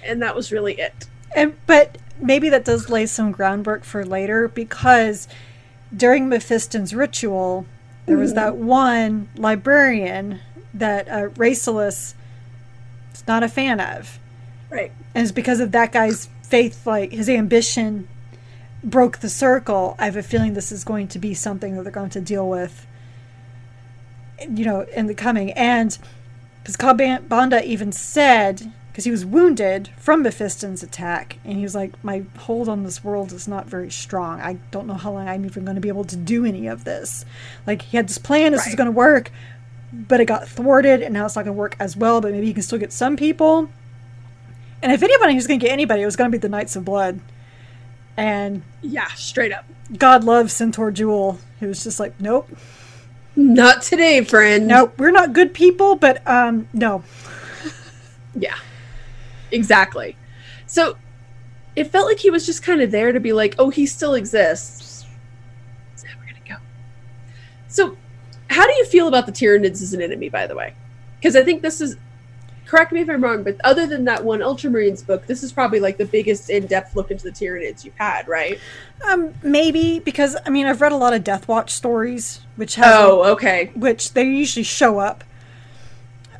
And 0.04 0.22
that 0.22 0.36
was 0.36 0.52
really 0.52 0.74
it. 0.74 1.06
and 1.34 1.54
but 1.66 1.98
maybe 2.20 2.48
that 2.48 2.64
does 2.64 2.88
lay 2.88 3.06
some 3.06 3.32
groundwork 3.32 3.84
for 3.84 4.04
later 4.04 4.48
because 4.48 5.26
during 5.94 6.28
Mephiston's 6.28 6.94
ritual, 6.94 7.66
there 8.06 8.16
was 8.16 8.34
that 8.34 8.56
one 8.56 9.28
librarian 9.36 10.40
that 10.72 11.08
uh, 11.08 11.28
is 11.40 12.14
not 13.26 13.42
a 13.42 13.48
fan 13.48 13.80
of. 13.80 14.18
Right. 14.70 14.92
and 15.14 15.22
it's 15.22 15.32
because 15.32 15.60
of 15.60 15.72
that 15.72 15.92
guy's 15.92 16.28
faith 16.42 16.86
like 16.86 17.12
his 17.12 17.28
ambition 17.28 18.08
broke 18.82 19.18
the 19.18 19.28
circle 19.28 19.94
i 19.98 20.04
have 20.04 20.16
a 20.16 20.22
feeling 20.22 20.54
this 20.54 20.72
is 20.72 20.84
going 20.84 21.08
to 21.08 21.18
be 21.18 21.34
something 21.34 21.76
that 21.76 21.82
they're 21.82 21.92
going 21.92 22.10
to 22.10 22.20
deal 22.20 22.48
with 22.48 22.86
you 24.40 24.64
know 24.64 24.82
in 24.94 25.06
the 25.06 25.14
coming 25.14 25.52
and 25.52 25.98
because 26.64 26.76
banda 27.28 27.64
even 27.64 27.92
said 27.92 28.72
because 28.90 29.04
he 29.04 29.10
was 29.10 29.24
wounded 29.24 29.88
from 29.98 30.22
mephiston's 30.22 30.82
attack 30.82 31.38
and 31.44 31.56
he 31.56 31.62
was 31.62 31.74
like 31.74 31.92
my 32.04 32.24
hold 32.38 32.68
on 32.68 32.82
this 32.82 33.02
world 33.04 33.32
is 33.32 33.46
not 33.48 33.66
very 33.66 33.90
strong 33.90 34.40
i 34.40 34.54
don't 34.70 34.86
know 34.86 34.94
how 34.94 35.12
long 35.12 35.28
i'm 35.28 35.44
even 35.44 35.64
going 35.64 35.74
to 35.74 35.80
be 35.80 35.88
able 35.88 36.04
to 36.04 36.16
do 36.16 36.44
any 36.44 36.66
of 36.66 36.84
this 36.84 37.24
like 37.66 37.82
he 37.82 37.96
had 37.96 38.08
this 38.08 38.18
plan 38.18 38.52
this 38.52 38.62
is 38.62 38.68
Right. 38.68 38.76
going 38.76 38.86
to 38.86 38.92
work 38.92 39.30
but 39.92 40.20
it 40.20 40.24
got 40.26 40.48
thwarted 40.48 41.02
and 41.02 41.14
now 41.14 41.24
it's 41.26 41.36
not 41.36 41.44
going 41.44 41.54
to 41.54 41.58
work 41.58 41.76
as 41.78 41.96
well 41.96 42.20
but 42.20 42.32
maybe 42.32 42.46
you 42.46 42.54
can 42.54 42.62
still 42.62 42.78
get 42.78 42.92
some 42.92 43.16
people 43.16 43.68
and 44.82 44.92
if 44.92 45.02
anybody 45.02 45.34
was 45.34 45.46
going 45.46 45.58
to 45.58 45.64
get 45.66 45.72
anybody, 45.72 46.02
it 46.02 46.04
was 46.04 46.16
going 46.16 46.30
to 46.30 46.36
be 46.36 46.40
the 46.40 46.50
Knights 46.50 46.76
of 46.76 46.84
Blood. 46.84 47.18
And 48.16 48.62
Yeah, 48.82 49.06
straight 49.14 49.50
up. 49.50 49.64
God 49.96 50.22
loves 50.22 50.52
Centaur 50.52 50.90
Jewel, 50.90 51.38
who 51.60 51.68
was 51.68 51.82
just 51.82 51.98
like, 51.98 52.12
nope, 52.20 52.48
Not 53.36 53.82
today, 53.82 54.24
friend. 54.24 54.66
No, 54.66 54.92
we're 54.96 55.10
not 55.10 55.34
good 55.34 55.52
people, 55.52 55.94
but 55.94 56.26
um, 56.26 56.68
no. 56.72 57.04
Yeah, 58.34 58.56
exactly. 59.50 60.16
So 60.66 60.96
it 61.74 61.84
felt 61.84 62.06
like 62.06 62.18
he 62.18 62.30
was 62.30 62.46
just 62.46 62.62
kind 62.62 62.80
of 62.80 62.90
there 62.90 63.12
to 63.12 63.20
be 63.20 63.32
like, 63.32 63.54
oh, 63.58 63.70
he 63.70 63.86
still 63.86 64.14
exists. 64.14 65.06
Now 66.04 66.10
we're 66.18 66.26
gonna 66.26 66.44
go. 66.46 66.56
So, 67.68 67.96
how 68.48 68.66
do 68.66 68.72
you 68.74 68.84
feel 68.86 69.08
about 69.08 69.26
the 69.26 69.32
Tyranids 69.32 69.82
as 69.82 69.92
an 69.92 70.00
enemy, 70.00 70.28
by 70.28 70.46
the 70.46 70.54
way? 70.54 70.74
Because 71.18 71.36
I 71.36 71.42
think 71.42 71.62
this 71.62 71.80
is. 71.80 71.96
Correct 72.66 72.90
me 72.90 73.00
if 73.00 73.08
I'm 73.08 73.22
wrong, 73.22 73.44
but 73.44 73.56
other 73.62 73.86
than 73.86 74.04
that 74.06 74.24
one 74.24 74.40
Ultramarines 74.40 75.06
book, 75.06 75.26
this 75.26 75.42
is 75.44 75.52
probably 75.52 75.78
like 75.78 75.98
the 75.98 76.04
biggest 76.04 76.50
in-depth 76.50 76.96
look 76.96 77.12
into 77.12 77.22
the 77.24 77.30
Tyranids 77.30 77.84
you've 77.84 77.94
had, 77.94 78.26
right? 78.26 78.58
Um, 79.08 79.32
maybe 79.42 80.00
because 80.00 80.36
I 80.44 80.50
mean 80.50 80.66
I've 80.66 80.80
read 80.80 80.90
a 80.92 80.96
lot 80.96 81.14
of 81.14 81.22
Death 81.22 81.46
Watch 81.46 81.70
stories, 81.70 82.40
which 82.56 82.74
have 82.74 82.86
Oh, 82.92 83.24
okay. 83.34 83.70
which 83.76 84.14
they 84.14 84.24
usually 84.24 84.64
show 84.64 84.98
up 84.98 85.22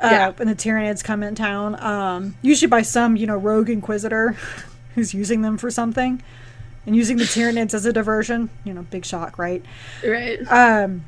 uh, 0.02 0.08
Yeah. 0.10 0.30
when 0.30 0.48
the 0.48 0.54
Tyranids 0.56 1.04
come 1.04 1.22
in 1.22 1.34
town. 1.36 1.80
Um, 1.82 2.34
usually 2.42 2.68
by 2.68 2.82
some 2.82 3.14
you 3.16 3.26
know 3.26 3.36
rogue 3.36 3.70
Inquisitor 3.70 4.36
who's 4.96 5.14
using 5.14 5.42
them 5.42 5.56
for 5.58 5.70
something 5.70 6.22
and 6.86 6.96
using 6.96 7.18
the 7.18 7.24
Tyranids 7.24 7.72
as 7.72 7.86
a 7.86 7.92
diversion. 7.92 8.50
You 8.64 8.74
know, 8.74 8.82
big 8.82 9.04
shock, 9.04 9.38
right? 9.38 9.64
Right. 10.04 10.40
Um, 10.50 11.04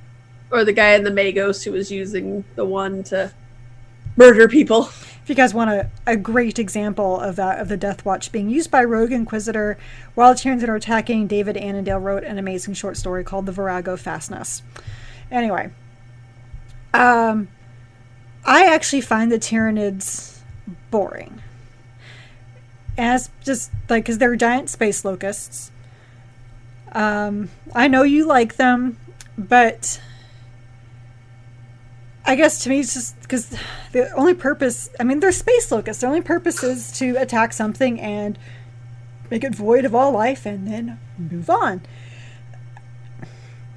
Or 0.52 0.64
the 0.64 0.72
guy 0.72 0.94
in 0.94 1.02
the 1.02 1.10
Magos 1.10 1.64
who 1.64 1.72
was 1.72 1.90
using 1.90 2.44
the 2.54 2.64
one 2.64 3.02
to 3.04 3.32
murder 4.18 4.48
people. 4.48 4.90
If 5.22 5.24
you 5.28 5.34
guys 5.36 5.54
want 5.54 5.70
a, 5.70 5.90
a 6.06 6.16
great 6.16 6.58
example 6.58 7.20
of 7.20 7.36
that, 7.36 7.60
of 7.60 7.68
the 7.68 7.76
Death 7.76 8.04
Watch 8.04 8.32
being 8.32 8.50
used 8.50 8.70
by 8.70 8.82
Rogue 8.82 9.12
Inquisitor 9.12 9.78
while 10.14 10.34
Tyranids 10.34 10.66
are 10.66 10.74
attacking, 10.74 11.28
David 11.28 11.56
Annandale 11.56 12.00
wrote 12.00 12.24
an 12.24 12.36
amazing 12.36 12.74
short 12.74 12.96
story 12.96 13.22
called 13.22 13.46
The 13.46 13.52
Virago 13.52 13.96
Fastness. 13.96 14.62
Anyway, 15.30 15.70
um, 16.92 17.48
I 18.44 18.64
actually 18.64 19.02
find 19.02 19.30
the 19.30 19.38
Tyranids 19.38 20.40
boring. 20.90 21.40
As 22.96 23.30
just 23.44 23.70
like, 23.88 24.04
because 24.04 24.18
they're 24.18 24.34
giant 24.34 24.68
space 24.68 25.04
locusts. 25.04 25.70
Um, 26.90 27.50
I 27.72 27.86
know 27.86 28.02
you 28.02 28.26
like 28.26 28.56
them, 28.56 28.96
but 29.36 30.00
I 32.28 32.34
guess 32.34 32.62
to 32.64 32.68
me 32.68 32.80
it's 32.80 32.92
just 32.92 33.18
because 33.22 33.48
the 33.92 34.12
only 34.12 34.34
purpose, 34.34 34.90
I 35.00 35.02
mean, 35.02 35.20
they're 35.20 35.32
space 35.32 35.72
locusts. 35.72 36.02
Their 36.02 36.10
only 36.10 36.20
purpose 36.20 36.62
is 36.62 36.92
to 36.98 37.16
attack 37.16 37.54
something 37.54 37.98
and 37.98 38.38
make 39.30 39.44
it 39.44 39.54
void 39.54 39.86
of 39.86 39.94
all 39.94 40.12
life 40.12 40.44
and 40.44 40.68
then 40.68 41.00
move 41.16 41.48
on. 41.48 41.80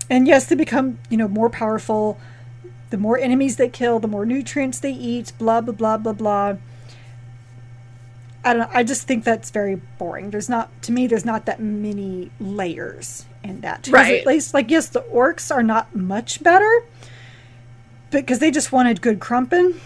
And 0.09 0.27
yes, 0.27 0.47
they 0.47 0.55
become, 0.55 0.99
you 1.09 1.15
know, 1.15 1.29
more 1.29 1.49
powerful. 1.49 2.19
The 2.89 2.97
more 2.97 3.17
enemies 3.17 3.55
they 3.55 3.69
kill, 3.69 4.01
the 4.01 4.09
more 4.09 4.25
nutrients 4.25 4.79
they 4.79 4.91
eat, 4.91 5.31
blah, 5.39 5.61
blah, 5.61 5.73
blah, 5.73 5.95
blah, 5.95 6.11
blah. 6.11 6.57
I 8.43 8.53
don't 8.53 8.63
know. 8.63 8.69
I 8.73 8.83
just 8.83 9.07
think 9.07 9.23
that's 9.23 9.49
very 9.49 9.75
boring. 9.97 10.31
There's 10.31 10.49
not, 10.49 10.69
to 10.81 10.91
me, 10.91 11.07
there's 11.07 11.23
not 11.23 11.45
that 11.45 11.61
many 11.61 12.31
layers 12.37 13.25
in 13.45 13.61
that. 13.61 13.87
Right. 13.87 14.19
At 14.19 14.25
least, 14.25 14.53
like, 14.53 14.69
yes, 14.69 14.89
the 14.89 15.03
orcs 15.03 15.55
are 15.55 15.63
not 15.63 15.95
much 15.95 16.43
better 16.43 16.83
because 18.11 18.39
they 18.39 18.51
just 18.51 18.71
wanted 18.71 19.01
good 19.01 19.19
crumpin. 19.19 19.79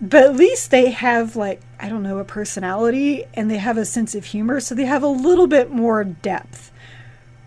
But 0.00 0.24
at 0.24 0.36
least 0.36 0.70
they 0.70 0.90
have 0.90 1.34
like 1.34 1.60
I 1.80 1.88
don't 1.88 2.02
know 2.02 2.18
a 2.18 2.24
personality 2.24 3.24
and 3.34 3.50
they 3.50 3.56
have 3.58 3.78
a 3.78 3.84
sense 3.84 4.14
of 4.14 4.26
humor, 4.26 4.60
so 4.60 4.74
they 4.74 4.84
have 4.84 5.02
a 5.02 5.08
little 5.08 5.46
bit 5.46 5.70
more 5.70 6.04
depth. 6.04 6.70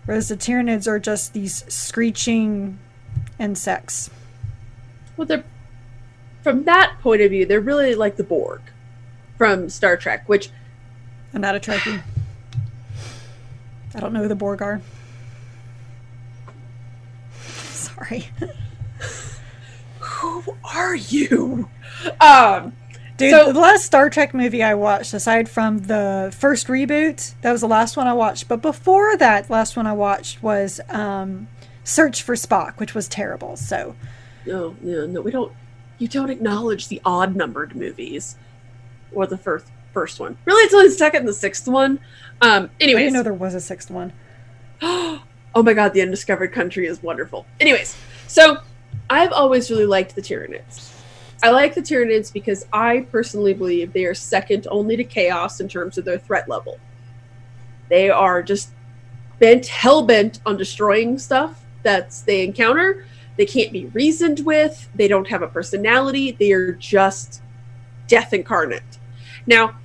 Whereas 0.04 0.28
the 0.28 0.36
Tyranids 0.36 0.86
are 0.86 0.98
just 0.98 1.34
these 1.34 1.64
screeching 1.72 2.78
insects. 3.38 4.10
Well, 5.16 5.26
they're 5.26 5.44
from 6.42 6.64
that 6.64 6.96
point 7.02 7.20
of 7.22 7.30
view, 7.30 7.46
they're 7.46 7.60
really 7.60 7.94
like 7.94 8.16
the 8.16 8.24
Borg 8.24 8.60
from 9.36 9.68
Star 9.68 9.96
Trek, 9.96 10.28
which 10.28 10.50
I'm 11.32 11.40
not 11.40 11.54
a 11.54 11.60
Trekkie. 11.60 12.02
I 13.94 14.00
don't 14.00 14.12
know 14.12 14.22
who 14.22 14.28
the 14.28 14.34
Borg 14.34 14.62
are. 14.62 14.80
Sorry. 17.48 18.28
who 20.00 20.44
are 20.64 20.94
you? 20.94 21.68
Um, 22.20 22.72
Dude, 23.18 23.32
So- 23.32 23.52
the 23.52 23.58
last 23.58 23.84
Star 23.84 24.08
Trek 24.10 24.32
movie 24.32 24.62
I 24.62 24.74
watched, 24.74 25.12
aside 25.12 25.48
from 25.48 25.78
the 25.80 26.32
first 26.38 26.68
reboot, 26.68 27.34
that 27.42 27.50
was 27.50 27.60
the 27.60 27.68
last 27.68 27.96
one 27.96 28.06
I 28.06 28.12
watched. 28.12 28.46
But 28.46 28.62
before 28.62 29.16
that, 29.16 29.50
last 29.50 29.76
one 29.76 29.88
I 29.88 29.92
watched 29.92 30.40
was 30.40 30.80
um, 30.88 31.48
Search 31.82 32.22
for 32.22 32.36
Spock, 32.36 32.78
which 32.78 32.94
was 32.94 33.08
terrible. 33.08 33.56
So, 33.56 33.96
no, 34.46 34.76
no, 34.80 35.06
no, 35.06 35.20
we 35.20 35.32
don't. 35.32 35.52
You 35.98 36.06
don't 36.06 36.30
acknowledge 36.30 36.86
the 36.86 37.02
odd 37.04 37.34
numbered 37.34 37.74
movies 37.74 38.36
or 39.12 39.26
the 39.26 39.36
first 39.36 39.66
first 39.92 40.20
one. 40.20 40.38
Really, 40.44 40.62
it's 40.62 40.72
only 40.72 40.86
the 40.86 40.94
second 40.94 41.20
and 41.20 41.28
the 41.28 41.32
sixth 41.32 41.66
one. 41.66 41.98
Um, 42.40 42.70
I 42.80 42.86
didn't 42.86 43.14
know 43.14 43.24
there 43.24 43.34
was 43.34 43.54
a 43.56 43.60
sixth 43.60 43.90
one. 43.90 44.12
oh 44.80 45.22
my 45.56 45.72
god, 45.72 45.92
the 45.92 46.02
undiscovered 46.02 46.52
country 46.52 46.86
is 46.86 47.02
wonderful. 47.02 47.46
Anyways, 47.58 47.96
so 48.28 48.58
I've 49.10 49.32
always 49.32 49.70
really 49.70 49.86
liked 49.86 50.14
the 50.14 50.22
Tyranids. 50.22 50.94
I 51.42 51.50
like 51.50 51.74
the 51.74 51.80
Tyranids 51.80 52.32
because 52.32 52.66
I 52.72 53.06
personally 53.12 53.54
believe 53.54 53.92
they 53.92 54.04
are 54.04 54.14
second 54.14 54.66
only 54.70 54.96
to 54.96 55.04
Chaos 55.04 55.60
in 55.60 55.68
terms 55.68 55.96
of 55.96 56.04
their 56.04 56.18
threat 56.18 56.48
level. 56.48 56.78
They 57.88 58.10
are 58.10 58.42
just 58.42 58.70
bent 59.38 59.66
hell 59.66 60.02
bent 60.02 60.40
on 60.44 60.56
destroying 60.56 61.18
stuff 61.18 61.64
that 61.84 62.10
they 62.26 62.44
encounter. 62.44 63.06
They 63.36 63.46
can't 63.46 63.72
be 63.72 63.86
reasoned 63.86 64.44
with. 64.44 64.88
They 64.94 65.06
don't 65.06 65.28
have 65.28 65.42
a 65.42 65.48
personality. 65.48 66.32
They 66.32 66.52
are 66.52 66.72
just 66.72 67.40
death 68.08 68.32
incarnate. 68.32 68.98
Now, 69.46 69.78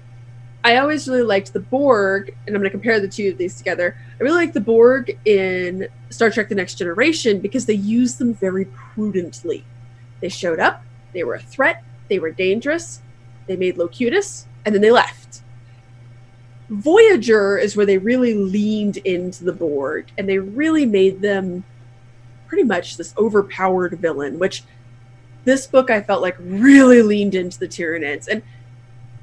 I 0.66 0.78
always 0.78 1.10
really 1.10 1.24
liked 1.24 1.52
the 1.52 1.60
Borg, 1.60 2.34
and 2.48 2.56
I'm 2.56 2.62
going 2.62 2.64
to 2.64 2.70
compare 2.70 3.02
the 3.02 3.08
two 3.08 3.30
of 3.30 3.38
these 3.38 3.58
together. 3.58 3.98
I 4.20 4.24
really 4.24 4.38
like 4.38 4.54
the 4.54 4.62
Borg 4.62 5.18
in 5.26 5.88
Star 6.10 6.30
Trek 6.30 6.48
The 6.48 6.56
Next 6.56 6.76
Generation 6.76 7.40
because 7.40 7.66
they 7.66 7.74
used 7.74 8.18
them 8.18 8.34
very 8.34 8.66
prudently. 8.66 9.66
They 10.22 10.30
showed 10.30 10.60
up, 10.60 10.84
they 11.12 11.24
were 11.24 11.36
a 11.36 11.42
threat, 11.42 11.84
they 12.08 12.20
were 12.20 12.32
dangerous, 12.32 13.02
they 13.48 13.58
made 13.58 13.78
Locutus, 13.78 14.48
and 14.66 14.74
then 14.74 14.82
they 14.82 14.92
left. 14.92 15.42
Voyager 16.70 17.58
is 17.58 17.76
where 17.76 17.86
they 17.86 17.98
really 17.98 18.34
leaned 18.34 18.98
into 18.98 19.44
the 19.44 19.52
Borg 19.52 20.06
and 20.18 20.28
they 20.30 20.40
really 20.40 20.86
made 20.86 21.22
them 21.22 21.64
pretty 22.48 22.64
much 22.64 22.96
this 22.96 23.14
overpowered 23.18 24.00
villain, 24.00 24.40
which 24.40 24.64
this 25.44 25.68
book 25.68 25.90
I 25.90 26.02
felt 26.02 26.22
like 26.22 26.38
really 26.40 27.02
leaned 27.02 27.36
into 27.36 27.60
the 27.60 27.68
Tyranids. 27.68 28.28
And 28.28 28.42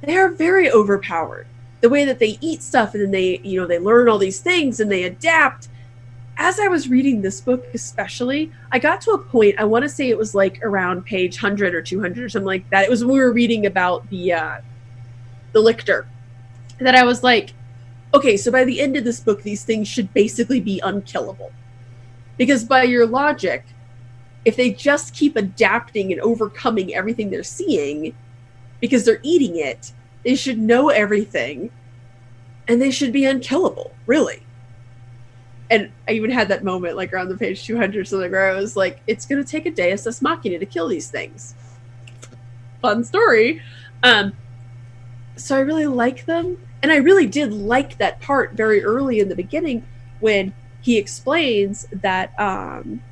they 0.02 0.16
are 0.16 0.30
very 0.30 0.70
overpowered. 0.70 1.46
The 1.80 1.88
way 1.88 2.04
that 2.04 2.18
they 2.18 2.38
eat 2.40 2.62
stuff 2.62 2.94
and 2.94 3.04
then 3.04 3.10
they, 3.10 3.38
you 3.38 3.60
know, 3.60 3.66
they 3.66 3.78
learn 3.78 4.08
all 4.08 4.18
these 4.18 4.40
things 4.40 4.80
and 4.80 4.90
they 4.90 5.04
adapt. 5.04 5.68
As 6.36 6.58
I 6.58 6.68
was 6.68 6.88
reading 6.88 7.20
this 7.20 7.40
book, 7.40 7.66
especially, 7.74 8.50
I 8.72 8.78
got 8.78 9.00
to 9.02 9.12
a 9.12 9.18
point, 9.18 9.56
I 9.58 9.64
want 9.64 9.82
to 9.82 9.88
say 9.88 10.08
it 10.08 10.16
was 10.16 10.34
like 10.34 10.60
around 10.62 11.04
page 11.04 11.42
100 11.42 11.74
or 11.74 11.82
200 11.82 12.24
or 12.24 12.28
something 12.28 12.46
like 12.46 12.68
that. 12.70 12.84
It 12.84 12.90
was 12.90 13.04
when 13.04 13.14
we 13.14 13.20
were 13.20 13.32
reading 13.32 13.66
about 13.66 14.08
the, 14.10 14.32
uh, 14.32 14.60
the 15.52 15.60
lictor 15.60 16.06
that 16.78 16.94
I 16.94 17.04
was 17.04 17.22
like, 17.22 17.52
okay, 18.14 18.36
so 18.36 18.50
by 18.50 18.64
the 18.64 18.80
end 18.80 18.96
of 18.96 19.04
this 19.04 19.20
book, 19.20 19.42
these 19.42 19.64
things 19.64 19.86
should 19.86 20.12
basically 20.14 20.60
be 20.60 20.80
unkillable. 20.82 21.52
Because 22.38 22.64
by 22.64 22.84
your 22.84 23.06
logic, 23.06 23.64
if 24.44 24.56
they 24.56 24.72
just 24.72 25.14
keep 25.14 25.36
adapting 25.36 26.12
and 26.12 26.20
overcoming 26.22 26.94
everything 26.94 27.30
they're 27.30 27.42
seeing 27.42 28.14
because 28.80 29.04
they're 29.04 29.20
eating 29.22 29.56
it, 29.56 29.92
they 30.24 30.34
should 30.34 30.58
know 30.58 30.88
everything 30.88 31.70
and 32.68 32.80
they 32.80 32.90
should 32.90 33.12
be 33.12 33.24
unkillable, 33.24 33.92
really. 34.06 34.42
And 35.70 35.90
I 36.08 36.12
even 36.12 36.30
had 36.30 36.48
that 36.48 36.64
moment 36.64 36.96
like 36.96 37.12
around 37.12 37.28
the 37.28 37.36
page 37.36 37.64
200 37.64 38.06
something 38.06 38.30
where 38.30 38.50
I 38.50 38.54
was 38.54 38.76
like, 38.76 39.00
it's 39.06 39.26
going 39.26 39.42
to 39.42 39.48
take 39.48 39.66
a 39.66 39.70
Deus 39.70 40.06
Ex 40.06 40.20
Machina 40.20 40.58
to 40.58 40.66
kill 40.66 40.88
these 40.88 41.10
things. 41.10 41.54
Fun 42.82 43.04
story. 43.04 43.62
Um, 44.02 44.32
so 45.36 45.56
I 45.56 45.60
really 45.60 45.86
like 45.86 46.26
them. 46.26 46.58
And 46.82 46.90
I 46.90 46.96
really 46.96 47.26
did 47.26 47.52
like 47.52 47.98
that 47.98 48.20
part 48.20 48.52
very 48.52 48.82
early 48.82 49.20
in 49.20 49.28
the 49.28 49.36
beginning 49.36 49.86
when 50.20 50.52
he 50.80 50.96
explains 50.96 51.86
that 51.92 52.38
um, 52.40 53.02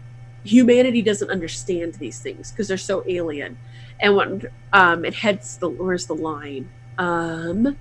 humanity 0.44 1.02
doesn't 1.02 1.30
understand 1.30 1.94
these 1.94 2.18
things 2.18 2.50
because 2.50 2.68
they're 2.68 2.78
so 2.78 3.04
alien. 3.06 3.58
And 4.00 4.16
when 4.16 4.42
um, 4.72 5.04
it 5.04 5.14
heads 5.14 5.56
the 5.58 5.68
where's 5.68 6.06
the 6.06 6.14
line? 6.14 6.68
Um, 6.98 7.76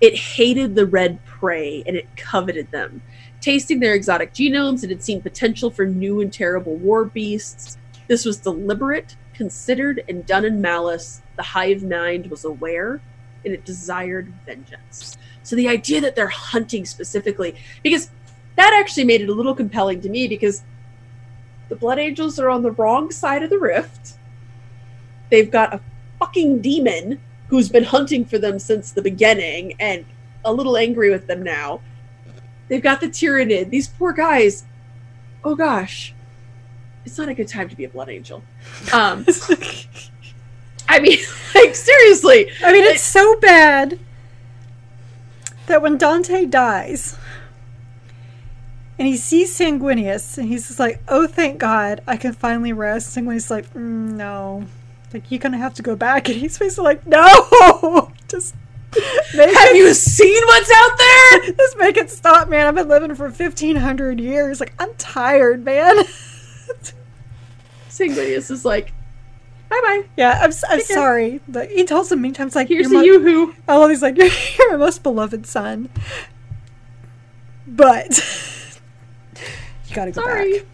it 0.00 0.16
hated 0.16 0.74
the 0.74 0.86
red 0.86 1.24
prey 1.24 1.82
and 1.86 1.96
it 1.96 2.08
coveted 2.16 2.70
them. 2.70 3.02
Tasting 3.40 3.80
their 3.80 3.94
exotic 3.94 4.32
genomes, 4.32 4.82
it 4.82 4.90
had 4.90 5.02
seen 5.02 5.20
potential 5.20 5.70
for 5.70 5.86
new 5.86 6.20
and 6.20 6.32
terrible 6.32 6.76
war 6.76 7.04
beasts. 7.04 7.76
This 8.08 8.24
was 8.24 8.38
deliberate, 8.38 9.16
considered, 9.34 10.02
and 10.08 10.24
done 10.26 10.44
in 10.44 10.60
malice. 10.60 11.22
The 11.36 11.42
hive 11.42 11.82
mind 11.82 12.28
was 12.28 12.44
aware 12.44 13.00
and 13.44 13.54
it 13.54 13.64
desired 13.64 14.32
vengeance. 14.44 15.16
So 15.42 15.54
the 15.54 15.68
idea 15.68 16.00
that 16.00 16.16
they're 16.16 16.26
hunting 16.28 16.84
specifically, 16.84 17.54
because 17.82 18.10
that 18.56 18.72
actually 18.74 19.04
made 19.04 19.20
it 19.20 19.28
a 19.28 19.34
little 19.34 19.54
compelling 19.54 20.00
to 20.00 20.08
me 20.08 20.26
because 20.26 20.62
the 21.68 21.76
Blood 21.76 21.98
Angels 21.98 22.38
are 22.38 22.50
on 22.50 22.62
the 22.62 22.72
wrong 22.72 23.10
side 23.10 23.42
of 23.42 23.50
the 23.50 23.58
rift. 23.58 24.14
They've 25.30 25.50
got 25.50 25.74
a 25.74 25.80
fucking 26.18 26.60
demon 26.60 27.20
who's 27.48 27.68
been 27.68 27.84
hunting 27.84 28.24
for 28.24 28.38
them 28.38 28.58
since 28.58 28.92
the 28.92 29.02
beginning 29.02 29.74
and 29.78 30.04
a 30.44 30.52
little 30.52 30.76
angry 30.76 31.10
with 31.10 31.26
them 31.26 31.42
now. 31.42 31.80
They've 32.68 32.82
got 32.82 33.00
the 33.00 33.08
Tyranid. 33.08 33.70
These 33.70 33.88
poor 33.88 34.12
guys. 34.12 34.64
Oh 35.44 35.54
gosh. 35.54 36.14
It's 37.04 37.18
not 37.18 37.28
a 37.28 37.34
good 37.34 37.48
time 37.48 37.68
to 37.68 37.76
be 37.76 37.84
a 37.84 37.88
Blood 37.88 38.08
Angel. 38.08 38.42
Um, 38.92 39.24
I 40.88 40.98
mean, 40.98 41.18
like, 41.54 41.74
seriously. 41.74 42.50
I 42.64 42.72
mean, 42.72 42.84
it's 42.84 43.02
so 43.02 43.38
bad 43.38 43.98
that 45.66 45.82
when 45.82 45.98
Dante 45.98 46.46
dies 46.46 47.16
and 48.98 49.06
he 49.06 49.16
sees 49.16 49.56
Sanguinius 49.56 50.38
and 50.38 50.48
he's 50.48 50.66
just 50.66 50.80
like, 50.80 51.00
oh, 51.08 51.26
thank 51.26 51.58
God, 51.58 52.02
I 52.06 52.16
can 52.16 52.32
finally 52.32 52.72
rest. 52.72 53.16
Sanguinius 53.16 53.36
is 53.36 53.50
like, 53.50 53.72
mm, 53.74 54.12
no. 54.12 54.64
Like, 55.12 55.30
you're 55.30 55.40
to 55.52 55.58
have 55.58 55.74
to 55.74 55.82
go 55.82 55.96
back. 55.96 56.28
And 56.28 56.38
he's 56.38 56.58
basically 56.58 56.84
like, 56.84 57.06
no! 57.06 58.12
Just. 58.28 58.54
Make 59.34 59.54
have 59.54 59.70
it, 59.70 59.76
you 59.76 59.92
seen 59.92 60.42
what's 60.46 60.70
out 60.74 60.96
there? 60.96 61.52
Just 61.56 61.76
make 61.76 61.96
it 61.98 62.10
stop, 62.10 62.48
man. 62.48 62.66
I've 62.66 62.74
been 62.74 62.88
living 62.88 63.14
for 63.14 63.24
1,500 63.28 64.18
years. 64.18 64.58
Like, 64.58 64.72
I'm 64.78 64.94
tired, 64.94 65.64
man. 65.64 65.96
Sanguinius 67.90 68.50
is 68.50 68.64
like, 68.64 68.92
bye 69.68 69.80
bye. 69.82 70.02
Yeah, 70.16 70.38
I'm, 70.42 70.52
I'm 70.70 70.80
sorry. 70.80 71.40
But 71.46 71.70
he 71.70 71.84
tells 71.84 72.10
him 72.10 72.22
many 72.22 72.32
times, 72.32 72.54
like, 72.54 72.68
here's 72.68 72.88
the 72.88 73.00
you 73.00 73.20
who. 73.20 73.54
I 73.68 73.76
love 73.76 73.90
he's 73.90 74.02
like, 74.02 74.16
you're, 74.16 74.28
you're 74.58 74.70
my 74.72 74.76
most 74.76 75.02
beloved 75.02 75.46
son. 75.46 75.90
But 77.66 78.18
you 79.88 79.94
gotta 79.94 80.12
go 80.12 80.22
sorry. 80.22 80.60
back. 80.60 80.66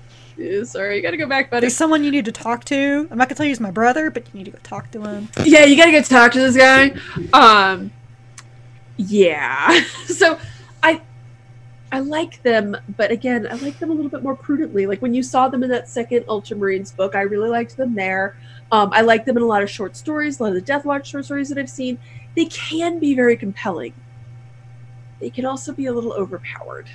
Sorry, 0.64 0.96
you 0.96 1.02
gotta 1.02 1.16
go 1.16 1.26
back, 1.26 1.50
buddy. 1.50 1.62
There's 1.62 1.76
someone 1.76 2.04
you 2.04 2.10
need 2.10 2.24
to 2.24 2.32
talk 2.32 2.64
to. 2.66 3.08
I'm 3.10 3.18
not 3.18 3.28
gonna 3.28 3.36
tell 3.36 3.46
you 3.46 3.50
he's 3.50 3.60
my 3.60 3.70
brother, 3.70 4.10
but 4.10 4.26
you 4.32 4.38
need 4.38 4.44
to 4.44 4.50
go 4.50 4.58
talk 4.62 4.90
to 4.92 5.02
him. 5.02 5.28
Yeah, 5.44 5.64
you 5.64 5.76
gotta 5.76 5.92
go 5.92 6.02
talk 6.02 6.32
to 6.32 6.40
this 6.40 6.56
guy. 6.56 6.94
Um, 7.32 7.92
yeah. 8.96 9.84
so, 10.06 10.38
I 10.82 11.00
I 11.92 12.00
like 12.00 12.42
them, 12.42 12.76
but 12.96 13.10
again, 13.10 13.46
I 13.50 13.54
like 13.56 13.78
them 13.78 13.90
a 13.90 13.94
little 13.94 14.10
bit 14.10 14.22
more 14.22 14.34
prudently. 14.34 14.86
Like 14.86 15.02
when 15.02 15.12
you 15.12 15.22
saw 15.22 15.48
them 15.48 15.62
in 15.62 15.68
that 15.70 15.88
second 15.88 16.22
Ultramarines 16.24 16.96
book, 16.96 17.14
I 17.14 17.22
really 17.22 17.50
liked 17.50 17.76
them 17.76 17.94
there. 17.94 18.36
Um, 18.72 18.90
I 18.94 19.02
like 19.02 19.26
them 19.26 19.36
in 19.36 19.42
a 19.42 19.46
lot 19.46 19.62
of 19.62 19.68
short 19.68 19.94
stories, 19.96 20.40
a 20.40 20.44
lot 20.44 20.48
of 20.48 20.54
the 20.54 20.62
Death 20.62 20.86
Watch 20.86 21.08
short 21.08 21.26
stories 21.26 21.50
that 21.50 21.58
I've 21.58 21.68
seen. 21.68 21.98
They 22.34 22.46
can 22.46 22.98
be 22.98 23.14
very 23.14 23.36
compelling. 23.36 23.92
They 25.20 25.28
can 25.28 25.44
also 25.44 25.72
be 25.72 25.86
a 25.86 25.92
little 25.92 26.14
overpowered. 26.14 26.88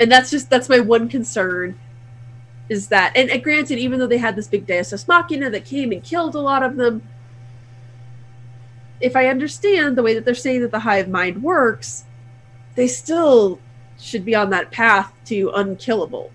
And 0.00 0.10
that's 0.10 0.30
just 0.30 0.48
that's 0.48 0.70
my 0.70 0.80
one 0.80 1.10
concern 1.10 1.78
is 2.70 2.86
that 2.88 3.12
and, 3.16 3.28
and 3.28 3.42
granted, 3.42 3.78
even 3.78 3.98
though 3.98 4.06
they 4.06 4.16
had 4.16 4.36
this 4.36 4.46
big 4.46 4.64
Deus 4.64 4.92
Ex 4.92 5.06
Machina 5.06 5.50
that 5.50 5.64
came 5.64 5.90
and 5.90 6.02
killed 6.02 6.36
a 6.36 6.40
lot 6.40 6.62
of 6.62 6.76
them, 6.76 7.06
if 9.00 9.16
I 9.16 9.26
understand 9.26 9.98
the 9.98 10.02
way 10.02 10.14
that 10.14 10.24
they're 10.24 10.34
saying 10.34 10.60
that 10.62 10.70
the 10.70 10.78
hive 10.78 11.08
mind 11.08 11.42
works, 11.42 12.04
they 12.76 12.86
still 12.86 13.58
should 13.98 14.24
be 14.24 14.36
on 14.36 14.50
that 14.50 14.70
path 14.70 15.12
to 15.26 15.50
unkillable. 15.54 16.30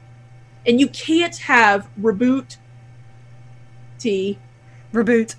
And 0.67 0.79
you 0.79 0.89
can't 0.89 1.37
have 1.37 1.87
reboot 1.99 2.57
T. 3.97 4.37
Reboot. 4.93 5.35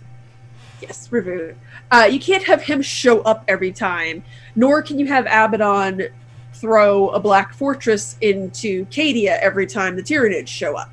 Yes, 0.80 1.08
reboot. 1.08 1.56
Uh, 1.90 2.08
you 2.10 2.18
can't 2.18 2.44
have 2.44 2.62
him 2.62 2.80
show 2.80 3.20
up 3.20 3.44
every 3.48 3.70
time, 3.70 4.24
nor 4.54 4.82
can 4.82 4.98
you 4.98 5.06
have 5.06 5.26
Abaddon 5.26 6.08
throw 6.60 7.10
a 7.10 7.20
black 7.20 7.54
fortress 7.54 8.16
into 8.20 8.86
Cadia 8.86 9.38
every 9.40 9.66
time 9.66 9.96
the 9.96 10.02
Tyranids 10.02 10.48
show 10.48 10.76
up. 10.76 10.90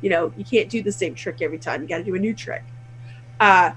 You 0.00 0.10
know, 0.10 0.32
you 0.36 0.44
can't 0.44 0.68
do 0.68 0.82
the 0.82 0.92
same 0.92 1.14
trick 1.14 1.40
every 1.40 1.58
time. 1.58 1.82
You 1.82 1.88
got 1.88 1.98
to 1.98 2.04
do 2.04 2.14
a 2.14 2.18
new 2.18 2.34
trick. 2.34 2.64
Uh, 3.40 3.72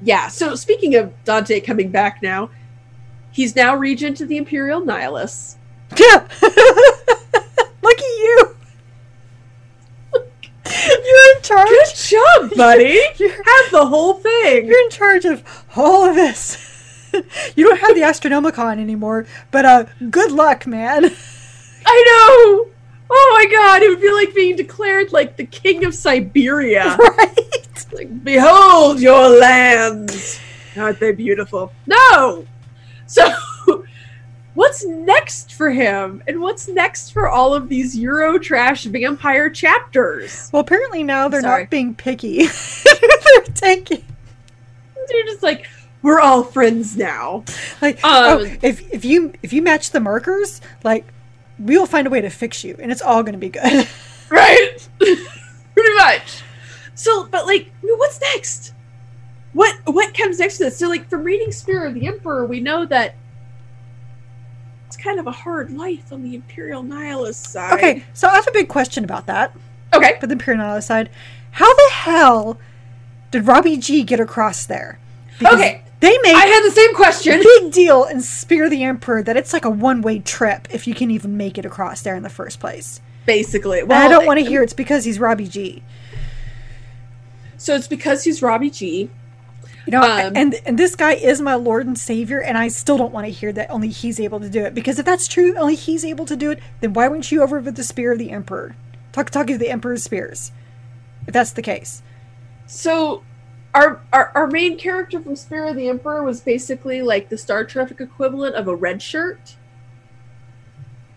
yeah. 0.00 0.28
So 0.28 0.54
speaking 0.54 0.94
of 0.96 1.12
Dante 1.24 1.60
coming 1.60 1.90
back 1.90 2.22
now, 2.22 2.50
he's 3.30 3.54
now 3.54 3.76
regent 3.76 4.20
of 4.20 4.28
the 4.28 4.36
Imperium 4.36 4.86
Nihilus. 4.86 5.56
Yeah. 5.98 6.26
Look 6.42 7.98
at 7.98 8.00
you. 8.00 8.56
You're 10.64 11.36
in 11.36 11.42
charge. 11.42 11.68
Good 11.68 11.94
job, 11.94 12.50
buddy. 12.56 13.00
you 13.18 13.28
have 13.28 13.70
the 13.70 13.86
whole 13.86 14.14
thing. 14.14 14.66
You're 14.66 14.80
in 14.80 14.90
charge 14.90 15.24
of 15.24 15.44
all 15.76 16.08
of 16.08 16.14
this. 16.14 16.71
you 17.56 17.66
don't 17.66 17.78
have 17.80 17.94
the 17.94 18.02
Astronomicon 18.02 18.78
anymore, 18.78 19.26
but 19.50 19.64
uh, 19.64 19.84
good 20.10 20.32
luck, 20.32 20.66
man. 20.66 21.04
I 21.86 22.04
know. 22.06 22.72
Oh 23.14 23.36
my 23.36 23.54
god, 23.54 23.82
it 23.82 23.90
would 23.90 24.00
be 24.00 24.10
like 24.12 24.34
being 24.34 24.56
declared 24.56 25.12
like 25.12 25.36
the 25.36 25.46
king 25.46 25.84
of 25.84 25.94
Siberia. 25.94 26.96
Right. 27.72 27.86
Like, 27.92 28.24
behold 28.24 29.00
your 29.00 29.28
lands. 29.38 30.40
Aren't 30.76 30.98
they 30.98 31.12
beautiful? 31.12 31.72
No. 31.86 32.46
So, 33.06 33.30
what's 34.54 34.84
next 34.86 35.52
for 35.52 35.70
him? 35.70 36.22
And 36.26 36.40
what's 36.40 36.68
next 36.68 37.10
for 37.10 37.28
all 37.28 37.54
of 37.54 37.68
these 37.68 37.96
Euro 37.96 38.38
trash 38.38 38.84
vampire 38.84 39.50
chapters? 39.50 40.48
Well, 40.52 40.60
apparently 40.60 41.02
now 41.02 41.28
they're 41.28 41.42
not 41.42 41.68
being 41.68 41.94
picky. 41.94 42.46
they're 42.46 43.42
taking. 43.54 44.04
They're 45.08 45.24
just 45.24 45.42
like, 45.42 45.68
we're 46.02 46.20
all 46.20 46.42
friends 46.42 46.96
now. 46.96 47.44
Like, 47.80 48.02
um, 48.04 48.24
oh, 48.24 48.56
if 48.62 48.92
if 48.92 49.04
you 49.04 49.32
if 49.42 49.52
you 49.52 49.62
match 49.62 49.90
the 49.90 50.00
markers, 50.00 50.60
like 50.84 51.06
we 51.58 51.78
will 51.78 51.86
find 51.86 52.06
a 52.06 52.10
way 52.10 52.20
to 52.20 52.30
fix 52.30 52.64
you, 52.64 52.76
and 52.80 52.90
it's 52.90 53.02
all 53.02 53.22
going 53.22 53.34
to 53.34 53.38
be 53.38 53.48
good. 53.48 53.88
right? 54.30 54.88
Pretty 54.98 55.94
much. 55.96 56.42
So, 56.94 57.26
but 57.26 57.46
like, 57.46 57.70
what's 57.82 58.20
next? 58.20 58.74
What 59.52 59.76
what 59.84 60.16
comes 60.16 60.38
next 60.38 60.58
to 60.58 60.64
this? 60.64 60.78
So, 60.78 60.88
like, 60.88 61.08
from 61.08 61.24
reading 61.24 61.52
Spear 61.52 61.86
of 61.86 61.94
the 61.94 62.06
Emperor, 62.06 62.46
we 62.46 62.60
know 62.60 62.84
that 62.86 63.14
it's 64.86 64.96
kind 64.96 65.18
of 65.18 65.26
a 65.26 65.32
hard 65.32 65.70
life 65.70 66.12
on 66.12 66.22
the 66.22 66.34
Imperium 66.34 66.90
Nihilus 66.90 67.34
side. 67.34 67.74
Okay, 67.74 68.04
so 68.12 68.28
I 68.28 68.34
have 68.34 68.46
a 68.46 68.52
big 68.52 68.68
question 68.68 69.04
about 69.04 69.26
that. 69.26 69.54
Okay. 69.94 70.18
For 70.20 70.26
the 70.26 70.32
Imperium 70.32 70.62
Nihilus 70.62 70.84
side, 70.84 71.10
how 71.52 71.72
the 71.72 71.90
hell 71.92 72.58
did 73.30 73.46
Robbie 73.46 73.76
G 73.76 74.02
get 74.02 74.20
across 74.20 74.66
there? 74.66 74.98
Because 75.38 75.54
Okay. 75.54 75.81
They 76.02 76.18
make 76.22 76.34
I 76.34 76.46
had 76.46 76.64
the 76.64 76.72
same 76.72 76.94
question. 76.96 77.40
big 77.40 77.70
deal 77.70 78.04
in 78.04 78.20
Spear 78.20 78.68
the 78.68 78.82
Emperor 78.82 79.22
that 79.22 79.36
it's 79.36 79.52
like 79.52 79.64
a 79.64 79.70
one 79.70 80.02
way 80.02 80.18
trip 80.18 80.66
if 80.72 80.88
you 80.88 80.94
can 80.94 81.12
even 81.12 81.36
make 81.36 81.58
it 81.58 81.64
across 81.64 82.02
there 82.02 82.16
in 82.16 82.24
the 82.24 82.28
first 82.28 82.58
place. 82.58 83.00
Basically, 83.24 83.78
And 83.78 83.88
well, 83.88 84.04
I 84.04 84.08
don't 84.08 84.26
want 84.26 84.40
to 84.40 84.44
hear 84.44 84.64
it's 84.64 84.72
because 84.72 85.04
he's 85.04 85.20
Robbie 85.20 85.46
G. 85.46 85.84
So 87.56 87.76
it's 87.76 87.86
because 87.86 88.24
he's 88.24 88.42
Robbie 88.42 88.70
G. 88.70 89.10
You 89.86 89.92
know, 89.92 90.02
Um, 90.02 90.32
and 90.34 90.56
and 90.66 90.76
this 90.76 90.96
guy 90.96 91.12
is 91.12 91.40
my 91.40 91.54
Lord 91.54 91.86
and 91.86 91.96
Savior, 91.96 92.40
and 92.40 92.58
I 92.58 92.66
still 92.66 92.98
don't 92.98 93.12
want 93.12 93.26
to 93.26 93.32
hear 93.32 93.52
that 93.52 93.70
only 93.70 93.88
he's 93.88 94.18
able 94.18 94.40
to 94.40 94.50
do 94.50 94.64
it. 94.64 94.74
Because 94.74 94.98
if 94.98 95.06
that's 95.06 95.28
true, 95.28 95.56
only 95.56 95.76
he's 95.76 96.04
able 96.04 96.26
to 96.26 96.34
do 96.34 96.50
it, 96.50 96.58
then 96.80 96.94
why 96.94 97.06
weren't 97.06 97.30
you 97.30 97.42
over 97.44 97.60
with 97.60 97.76
the 97.76 97.84
Spear 97.84 98.12
of 98.12 98.18
the 98.18 98.32
Emperor? 98.32 98.74
Talk 99.12 99.30
talking 99.30 99.54
to 99.54 99.58
the 99.58 99.70
Emperor's 99.70 100.02
spears. 100.02 100.50
If 101.28 101.32
that's 101.34 101.52
the 101.52 101.62
case. 101.62 102.02
So 102.66 103.22
our, 103.74 104.00
our 104.12 104.30
our 104.34 104.46
main 104.46 104.76
character 104.76 105.18
from 105.20 105.34
Spear 105.36 105.66
of 105.68 105.76
the 105.76 105.88
Emperor 105.88 106.22
was 106.22 106.40
basically 106.40 107.00
like 107.02 107.28
the 107.28 107.38
Star 107.38 107.64
Trek 107.64 107.92
equivalent 108.00 108.54
of 108.54 108.68
a 108.68 108.74
red 108.74 109.00
shirt. 109.02 109.56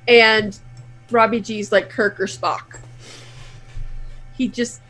And 0.08 0.58
Robbie 1.12 1.42
G's 1.42 1.72
like 1.72 1.90
Kirk 1.90 2.20
or 2.20 2.26
Spock. 2.26 2.80
He 4.38 4.48
just 4.48 4.82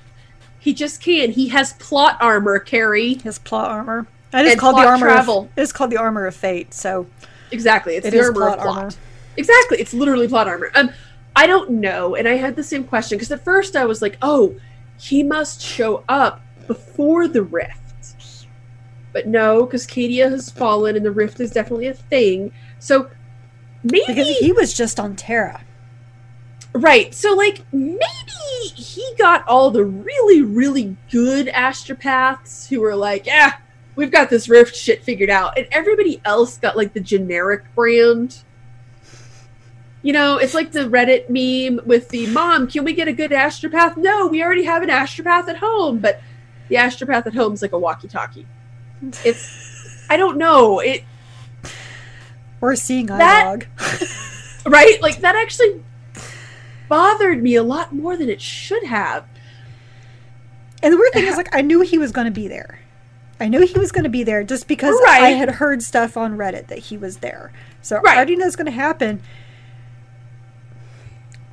he 0.60 0.74
just 0.74 1.02
can. 1.02 1.32
He 1.32 1.50
has 1.50 1.74
plot 1.74 2.18
armor, 2.22 2.60
Carrie. 2.60 3.16
His 3.16 3.40
plot 3.40 3.70
armor. 3.72 4.08
I 4.34 4.42
just 4.44 4.52
And 4.54 4.60
called 4.60 4.78
the 4.78 4.86
armor 4.88 5.08
travel. 5.08 5.42
of, 5.44 5.50
it 5.58 5.62
is 5.62 5.72
called 5.72 5.92
the 5.92 5.98
armor 5.98 6.26
of 6.26 6.36
fate, 6.36 6.74
so 6.74 7.06
Exactly. 7.52 7.96
It's 7.96 8.08
It 8.08 8.12
the 8.12 8.18
is 8.18 8.26
armor 8.28 8.40
plot 8.40 8.58
of 8.58 8.64
plot. 8.64 8.78
armor. 8.78 8.92
Exactly. 9.38 9.80
It's 9.80 9.94
literally 9.94 10.28
plot 10.28 10.48
armor. 10.48 10.72
Um, 10.76 10.90
I 11.36 11.48
don't 11.48 11.70
know, 11.70 12.16
and 12.16 12.28
I 12.28 12.36
had 12.36 12.56
the 12.56 12.64
same 12.64 12.84
question 12.84 13.18
because 13.18 13.32
at 13.32 13.44
first 13.44 13.76
I 13.76 13.86
was 13.86 14.02
like, 14.02 14.18
"Oh, 14.22 14.56
he 14.98 15.22
must 15.24 15.62
show 15.62 16.04
up 16.10 16.42
before 16.68 17.28
the 17.28 17.44
rift." 17.44 18.48
But 19.14 19.28
no, 19.28 19.66
because 19.66 19.88
Cadia 19.88 20.30
has 20.30 20.50
fallen, 20.50 20.96
and 20.98 21.06
the 21.06 21.12
rift 21.12 21.40
is 21.40 21.52
definitely 21.52 21.88
a 21.88 21.94
thing. 21.94 22.52
So 22.80 23.10
maybe 23.84 24.04
because 24.08 24.28
he 24.38 24.52
was 24.52 24.74
just 24.74 25.00
on 25.00 25.16
Terra. 25.16 25.62
right. 26.74 27.14
So 27.14 27.34
like 27.34 27.64
maybe 27.72 28.00
he 28.76 29.06
got 29.18 29.48
all 29.48 29.72
the 29.72 29.86
really 29.86 30.42
really 30.42 30.98
good 31.10 31.48
astropaths 31.48 32.68
who 32.68 32.82
were 32.82 32.96
like, 32.96 33.26
"Yeah, 33.26 33.54
we've 33.96 34.12
got 34.12 34.30
this 34.30 34.50
rift 34.50 34.76
shit 34.76 35.04
figured 35.04 35.30
out," 35.30 35.58
and 35.58 35.68
everybody 35.72 36.20
else 36.26 36.58
got 36.58 36.76
like 36.76 36.94
the 36.94 37.00
generic 37.00 37.64
brand. 37.76 38.44
You 40.02 40.14
know, 40.14 40.38
it's 40.38 40.54
like 40.54 40.72
the 40.72 40.82
Reddit 40.82 41.30
meme 41.30 41.84
with 41.88 42.10
the 42.10 42.28
mom, 42.28 42.68
can 42.68 42.84
we 42.84 42.94
get 42.94 43.08
a 43.08 43.14
good 43.14 43.32
astropath? 43.32 43.98
No, 43.98 44.28
we 44.28 44.44
already 44.44 44.66
have 44.66 44.84
an 44.84 44.90
astropath 44.90 45.48
at 45.48 45.58
home, 45.58 45.98
but 45.98 46.22
the 46.70 46.76
astropath 46.76 47.26
at 47.28 47.34
home 47.34 47.54
is 47.54 47.62
like 47.62 47.72
a 47.74 47.80
walkie 47.80 48.08
talkie. 48.08 48.46
It's, 49.24 50.06
I 50.10 50.18
don't 50.18 50.38
know. 50.38 50.80
It, 50.80 51.04
We're 52.60 52.76
seeing 52.76 53.10
eye 53.12 53.18
That- 53.18 53.44
dog. 53.44 53.66
right? 54.68 55.02
Like 55.02 55.20
that 55.22 55.36
actually 55.36 55.84
bothered 56.90 57.42
me 57.42 57.56
a 57.56 57.64
lot 57.64 57.94
more 57.94 58.16
than 58.18 58.30
it 58.30 58.42
should 58.42 58.84
have. 58.86 59.26
And 60.84 60.94
the 60.94 60.98
weird 60.98 61.14
thing 61.14 61.26
is, 61.26 61.38
like, 61.38 61.54
I 61.56 61.62
knew 61.62 61.82
he 61.82 61.98
was 61.98 62.12
going 62.12 62.26
to 62.26 62.32
be 62.32 62.48
there. 62.48 62.80
I 63.40 63.50
knew 63.50 63.66
he 63.66 63.78
was 63.78 63.92
going 63.92 64.06
to 64.06 64.10
be 64.10 64.24
there 64.24 64.44
just 64.46 64.66
because 64.68 64.96
I 65.08 65.32
had 65.32 65.50
heard 65.56 65.84
stuff 65.84 66.16
on 66.16 66.38
Reddit 66.38 66.68
that 66.68 66.78
he 66.80 66.98
was 66.98 67.18
there. 67.18 67.52
So 67.82 68.00
Right. 68.00 68.14
I 68.14 68.16
already 68.16 68.38
know 68.38 68.46
it's 68.48 68.56
going 68.56 68.66
to 68.68 68.72
happen. 68.72 69.22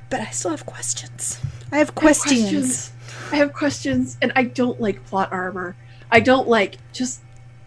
But 0.09 0.21
I 0.21 0.31
still 0.31 0.53
have 0.53 0.65
questions. 0.65 1.41
I 1.43 1.45
have 1.45 1.73
I 1.73 1.79
have 1.79 1.95
questions. 1.95 2.92
I 3.33 3.37
have 3.37 3.53
questions, 3.53 4.19
and 4.21 4.33
I 4.37 4.45
don't 4.45 4.81
like 4.81 5.05
plot 5.07 5.33
armor. 5.33 5.77
I 6.11 6.21
don't 6.21 6.49
like 6.49 6.77
just 6.93 7.21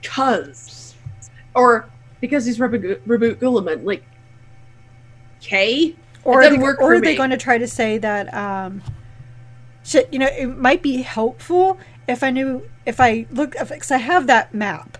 cuz. 0.03 0.95
Or 1.55 1.89
because 2.21 2.45
he's 2.45 2.57
Reboot 2.59 3.01
Guilliman. 3.05 3.83
Like, 3.83 4.03
okay? 5.41 5.95
Or, 6.23 6.41
are 6.41 6.49
they, 6.49 6.57
work 6.57 6.81
or 6.81 6.95
are 6.95 7.01
they 7.01 7.15
going 7.15 7.29
to 7.29 7.37
try 7.37 7.57
to 7.57 7.67
say 7.67 7.97
that, 7.99 8.33
um, 8.33 8.81
shit, 9.83 10.11
you 10.11 10.19
know, 10.19 10.27
it 10.27 10.47
might 10.47 10.81
be 10.81 11.03
helpful 11.03 11.77
if 12.07 12.23
I 12.23 12.31
knew, 12.31 12.67
if 12.85 12.99
I 12.99 13.27
look, 13.31 13.51
because 13.51 13.91
I 13.91 13.97
have 13.97 14.25
that 14.27 14.53
map 14.53 14.97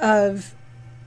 of, 0.00 0.54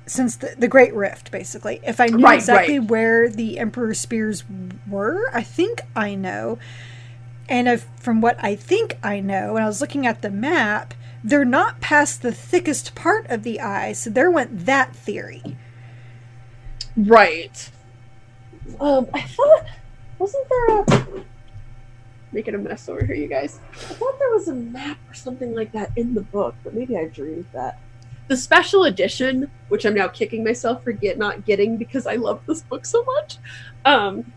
since 0.06 0.36
the, 0.36 0.56
the 0.58 0.68
Great 0.68 0.94
Rift, 0.94 1.32
basically. 1.32 1.80
If 1.86 2.02
I 2.02 2.08
knew 2.08 2.24
Right, 2.24 2.36
exactly 2.36 2.80
right. 2.80 2.90
where 2.90 3.30
the 3.30 3.60
Emperor 3.60 3.94
Spears 3.94 4.44
were, 4.90 5.30
I 5.34 5.42
think 5.42 5.82
I 5.96 6.16
know. 6.16 6.60
And 7.52 7.68
if, 7.68 7.86
from 7.98 8.22
what 8.22 8.42
I 8.42 8.56
think 8.56 8.98
I 9.04 9.20
know, 9.20 9.52
when 9.52 9.62
I 9.62 9.68
was 9.68 9.82
looking 9.82 10.08
at 10.08 10.22
the 10.22 10.30
map, 10.32 10.94
they're 11.22 11.44
not 11.44 11.82
past 11.82 12.22
the 12.22 12.32
thickest 12.32 12.96
part 12.96 13.30
of 13.30 13.44
the 13.44 13.60
eye, 13.60 13.92
so 13.92 14.10
there 14.10 14.32
went 14.32 14.66
that 14.66 14.96
theory. 14.96 15.58
Right. 16.96 17.70
Um, 18.80 19.10
I 19.14 19.24
thought 19.24 19.66
wasn't 20.18 20.48
there 20.48 20.80
a 20.80 21.24
making 22.32 22.56
a 22.56 22.58
mess 22.58 22.88
over 22.88 23.06
here, 23.06 23.18
you 23.18 23.28
guys? 23.28 23.60
I 23.74 23.76
thought 23.76 24.18
there 24.18 24.32
was 24.32 24.48
a 24.48 24.56
map 24.56 24.98
or 25.10 25.14
something 25.14 25.54
like 25.54 25.74
that 25.74 25.92
in 25.98 26.14
the 26.14 26.22
book, 26.22 26.56
but 26.64 26.74
maybe 26.74 26.98
I 26.98 27.08
dreamed 27.08 27.48
that. 27.52 27.82
The 28.30 28.38
special 28.38 28.86
edition, 28.86 29.52
which 29.68 29.84
I'm 29.86 29.96
now 29.96 30.08
kicking 30.08 30.46
myself 30.46 30.86
for 30.86 30.94
get 30.94 31.18
not 31.18 31.44
getting 31.44 31.76
because 31.76 32.08
I 32.08 32.16
love 32.16 32.46
this 32.46 32.62
book 32.62 32.86
so 32.86 33.04
much. 33.04 33.40
Um, 33.84 34.32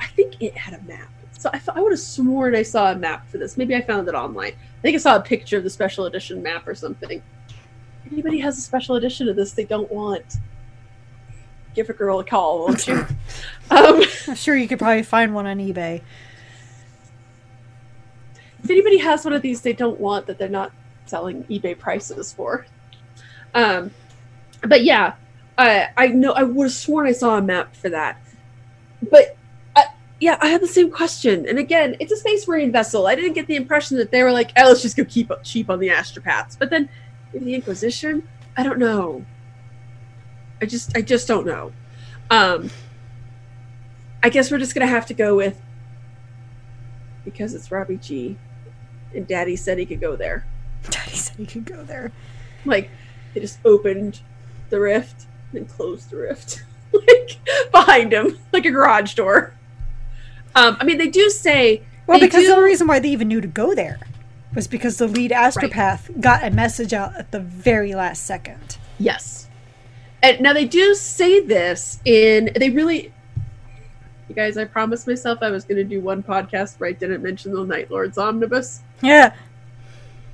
I 0.00 0.06
think 0.06 0.42
it 0.42 0.58
had 0.58 0.74
a 0.74 0.82
map. 0.82 1.12
So 1.38 1.48
I 1.52 1.60
I 1.74 1.80
would 1.80 1.92
have 1.92 2.00
sworn 2.00 2.54
I 2.54 2.62
saw 2.62 2.90
a 2.90 2.96
map 2.96 3.26
for 3.28 3.38
this. 3.38 3.56
Maybe 3.56 3.74
I 3.74 3.80
found 3.80 4.08
it 4.08 4.14
online. 4.14 4.52
I 4.52 4.82
think 4.82 4.96
I 4.96 4.98
saw 4.98 5.16
a 5.16 5.20
picture 5.20 5.56
of 5.56 5.64
the 5.64 5.70
special 5.70 6.06
edition 6.06 6.42
map 6.42 6.66
or 6.66 6.74
something. 6.74 7.22
If 8.04 8.12
anybody 8.12 8.38
has 8.40 8.58
a 8.58 8.60
special 8.60 8.96
edition 8.96 9.28
of 9.28 9.36
this 9.36 9.52
they 9.52 9.64
don't 9.64 9.90
want, 9.90 10.36
give 11.74 11.88
a 11.88 11.92
girl 11.92 12.18
a 12.18 12.24
call, 12.24 12.66
won't 12.66 12.86
you? 12.88 13.06
um, 13.70 14.02
I'm 14.26 14.34
sure 14.34 14.56
you 14.56 14.66
could 14.66 14.80
probably 14.80 15.04
find 15.04 15.32
one 15.32 15.46
on 15.46 15.58
eBay. 15.58 16.02
if 18.64 18.68
anybody 18.68 18.98
has 18.98 19.24
one 19.24 19.32
of 19.32 19.40
these 19.40 19.60
they 19.62 19.72
don't 19.72 20.00
want 20.00 20.26
that 20.26 20.38
they're 20.38 20.48
not 20.48 20.72
selling 21.06 21.44
eBay 21.44 21.78
prices 21.78 22.32
for. 22.32 22.66
Um, 23.54 23.92
but 24.62 24.82
yeah, 24.82 25.14
uh, 25.56 25.86
I 25.96 26.08
know 26.08 26.32
I 26.32 26.42
would 26.42 26.64
have 26.64 26.72
sworn 26.72 27.06
I 27.06 27.12
saw 27.12 27.38
a 27.38 27.42
map 27.42 27.76
for 27.76 27.90
that. 27.90 28.20
But 29.08 29.37
yeah, 30.20 30.36
I 30.40 30.48
had 30.48 30.60
the 30.60 30.68
same 30.68 30.90
question. 30.90 31.48
And 31.48 31.58
again, 31.58 31.96
it's 32.00 32.12
a 32.12 32.16
Space 32.16 32.46
Marine 32.48 32.72
vessel. 32.72 33.06
I 33.06 33.14
didn't 33.14 33.34
get 33.34 33.46
the 33.46 33.56
impression 33.56 33.96
that 33.98 34.10
they 34.10 34.22
were 34.22 34.32
like, 34.32 34.52
"Oh, 34.56 34.68
let's 34.68 34.82
just 34.82 34.96
go 34.96 35.04
keep 35.04 35.30
cheap 35.42 35.70
on 35.70 35.78
the 35.78 35.88
astropaths." 35.88 36.58
But 36.58 36.70
then 36.70 36.88
the 37.32 37.54
Inquisition. 37.54 38.26
I 38.56 38.62
don't 38.62 38.78
know. 38.78 39.24
I 40.60 40.66
just 40.66 40.96
I 40.96 41.02
just 41.02 41.28
don't 41.28 41.46
know. 41.46 41.72
Um, 42.30 42.70
I 44.22 44.28
guess 44.28 44.50
we're 44.50 44.58
just 44.58 44.74
gonna 44.74 44.86
have 44.86 45.06
to 45.06 45.14
go 45.14 45.36
with 45.36 45.60
because 47.24 47.54
it's 47.54 47.70
Robbie 47.70 47.98
G. 47.98 48.36
And 49.14 49.26
Daddy 49.26 49.56
said 49.56 49.78
he 49.78 49.86
could 49.86 50.00
go 50.00 50.16
there. 50.16 50.44
Daddy 50.90 51.12
said 51.12 51.36
he 51.36 51.46
could 51.46 51.64
go 51.64 51.82
there. 51.84 52.12
Like 52.64 52.90
they 53.32 53.40
just 53.40 53.58
opened 53.64 54.20
the 54.70 54.80
rift 54.80 55.26
and 55.52 55.68
closed 55.68 56.10
the 56.10 56.16
rift, 56.16 56.64
like 56.92 57.38
behind 57.70 58.12
him, 58.12 58.36
like 58.52 58.66
a 58.66 58.70
garage 58.70 59.14
door. 59.14 59.54
Um, 60.54 60.76
I 60.80 60.84
mean, 60.84 60.98
they 60.98 61.08
do 61.08 61.30
say 61.30 61.82
Well, 62.06 62.18
because 62.20 62.42
do- 62.42 62.48
the 62.48 62.54
only 62.54 62.70
reason 62.70 62.86
why 62.86 62.98
they 62.98 63.10
even 63.10 63.28
knew 63.28 63.40
to 63.40 63.48
go 63.48 63.74
there 63.74 63.98
was 64.54 64.66
because 64.66 64.96
the 64.96 65.06
lead 65.06 65.30
astropath 65.30 66.20
got 66.20 66.42
a 66.42 66.50
message 66.50 66.92
out 66.92 67.14
at 67.16 67.30
the 67.30 67.40
very 67.40 67.94
last 67.94 68.24
second. 68.24 68.78
yes. 68.98 69.46
And 70.20 70.40
now 70.40 70.52
they 70.52 70.64
do 70.64 70.96
say 70.96 71.38
this 71.38 72.00
in 72.04 72.50
they 72.56 72.70
really. 72.70 73.12
You 74.28 74.34
guys, 74.34 74.58
I 74.58 74.64
promised 74.64 75.06
myself 75.06 75.38
I 75.42 75.50
was 75.50 75.64
going 75.64 75.76
to 75.76 75.84
do 75.84 76.00
one 76.00 76.24
podcast 76.24 76.80
where 76.80 76.88
I 76.90 76.92
didn't 76.92 77.22
mention 77.22 77.52
the 77.52 77.64
Night 77.64 77.88
Lord's 77.88 78.18
omnibus. 78.18 78.80
Yeah. 79.00 79.32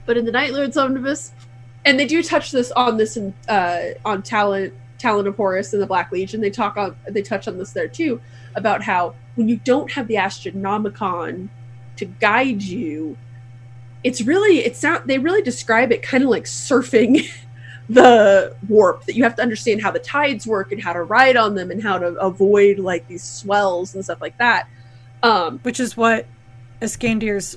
but 0.07 0.17
in 0.17 0.25
the 0.25 0.33
Night 0.33 0.53
Lord's 0.55 0.77
Omnibus, 0.79 1.33
and 1.85 2.01
they 2.01 2.07
do 2.07 2.23
touch 2.23 2.51
this 2.51 2.73
on 2.73 2.97
this 2.97 3.19
in, 3.19 3.35
uh, 3.47 3.81
on 4.07 4.23
talent 4.23 4.73
Talon 4.99 5.27
of 5.27 5.37
Horus 5.37 5.75
and 5.75 5.83
the 5.83 5.87
Black 5.87 6.11
Legion. 6.13 6.41
They 6.41 6.49
talk 6.51 6.79
on 6.79 6.97
they 7.11 7.21
touch 7.21 7.47
on 7.47 7.59
this 7.59 7.73
there 7.73 7.87
too 7.89 8.23
about 8.57 8.83
how 8.83 9.15
when 9.35 9.49
you 9.49 9.57
don't 9.57 9.93
have 9.93 10.07
the 10.09 10.15
Astronomicon 10.15 11.49
to 11.97 12.05
guide 12.05 12.63
you, 12.63 13.17
it's 14.03 14.21
really 14.21 14.59
it's 14.59 14.83
not 14.83 15.07
they 15.07 15.19
really 15.19 15.43
describe 15.43 15.91
it 15.93 16.03
kind 16.03 16.23
of 16.25 16.31
like 16.31 16.45
surfing 16.45 17.27
the 17.89 18.55
warp 18.69 19.05
that 19.05 19.15
you 19.15 19.23
have 19.25 19.35
to 19.37 19.43
understand 19.43 19.83
how 19.83 19.91
the 19.91 19.99
tides 19.99 20.47
work 20.47 20.73
and 20.73 20.83
how 20.83 20.93
to 20.93 21.03
ride 21.03 21.37
on 21.37 21.55
them 21.55 21.71
and 21.71 21.83
how 21.83 21.99
to 21.99 22.07
avoid 22.19 22.79
like 22.79 23.07
these 23.09 23.23
swells 23.23 23.95
and 23.95 24.05
stuff 24.05 24.21
like 24.21 24.37
that. 24.39 24.67
Um, 25.23 25.59
Which 25.63 25.81
is 25.81 25.97
what 25.97 26.27
Iskandar's 26.81 27.57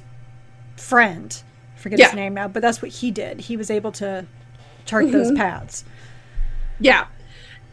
friend. 0.77 1.41
I 1.75 1.79
forget 1.79 1.99
Yeah. 1.99 2.05
his 2.07 2.15
name 2.15 2.33
now, 2.33 2.47
but 2.47 2.61
that's 2.61 2.81
what 2.81 2.91
he 2.91 3.11
did. 3.11 3.41
He 3.41 3.55
was 3.57 3.69
able 3.69 3.91
to 3.93 4.25
chart 4.85 5.11
those 5.11 5.31
Mhm. 5.31 5.37
paths. 5.37 5.83
Yeah. 6.79 7.05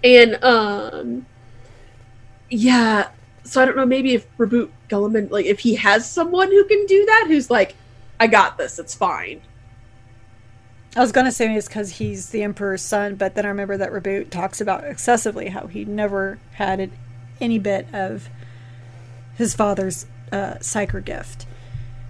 And 0.03 0.43
um 0.45 1.27
yeah, 2.51 3.09
so 3.45 3.62
I 3.62 3.64
don't 3.64 3.76
know 3.76 3.86
maybe 3.86 4.14
if 4.14 4.36
Reboot 4.36 4.70
Guilliman 4.88 5.30
like 5.30 5.47
if 5.47 5.61
he 5.61 5.76
has 5.76 6.11
someone 6.11 6.51
who 6.51 6.64
can 6.64 6.84
do 6.86 7.05
that 7.07 7.26
who's 7.28 7.51
like 7.51 7.76
I 8.18 8.26
got 8.26 8.57
this, 8.59 8.78
it's 8.78 8.95
fine. 8.95 9.42
I 10.97 11.01
was 11.01 11.12
gonna 11.12 11.32
say 11.32 11.55
it's 11.55 11.66
because 11.66 11.90
he's 11.92 12.30
the 12.30 12.42
emperor's 12.42 12.82
son, 12.82 13.16
but 13.16 13.34
then 13.34 13.45
I 13.45 13.49
remember 13.49 13.76
that 13.76 13.92
reboot 13.92 14.30
talks 14.30 14.61
about 14.61 14.84
excessively 14.84 15.49
how 15.49 15.66
he 15.66 15.84
never 15.84 16.38
had 16.53 16.78
it, 16.80 16.90
any 17.40 17.59
bit 17.59 17.92
of 17.92 18.28
his 19.36 19.55
father's 19.55 20.07
uh, 20.30 20.55
psyker 20.55 21.05
gift. 21.05 21.47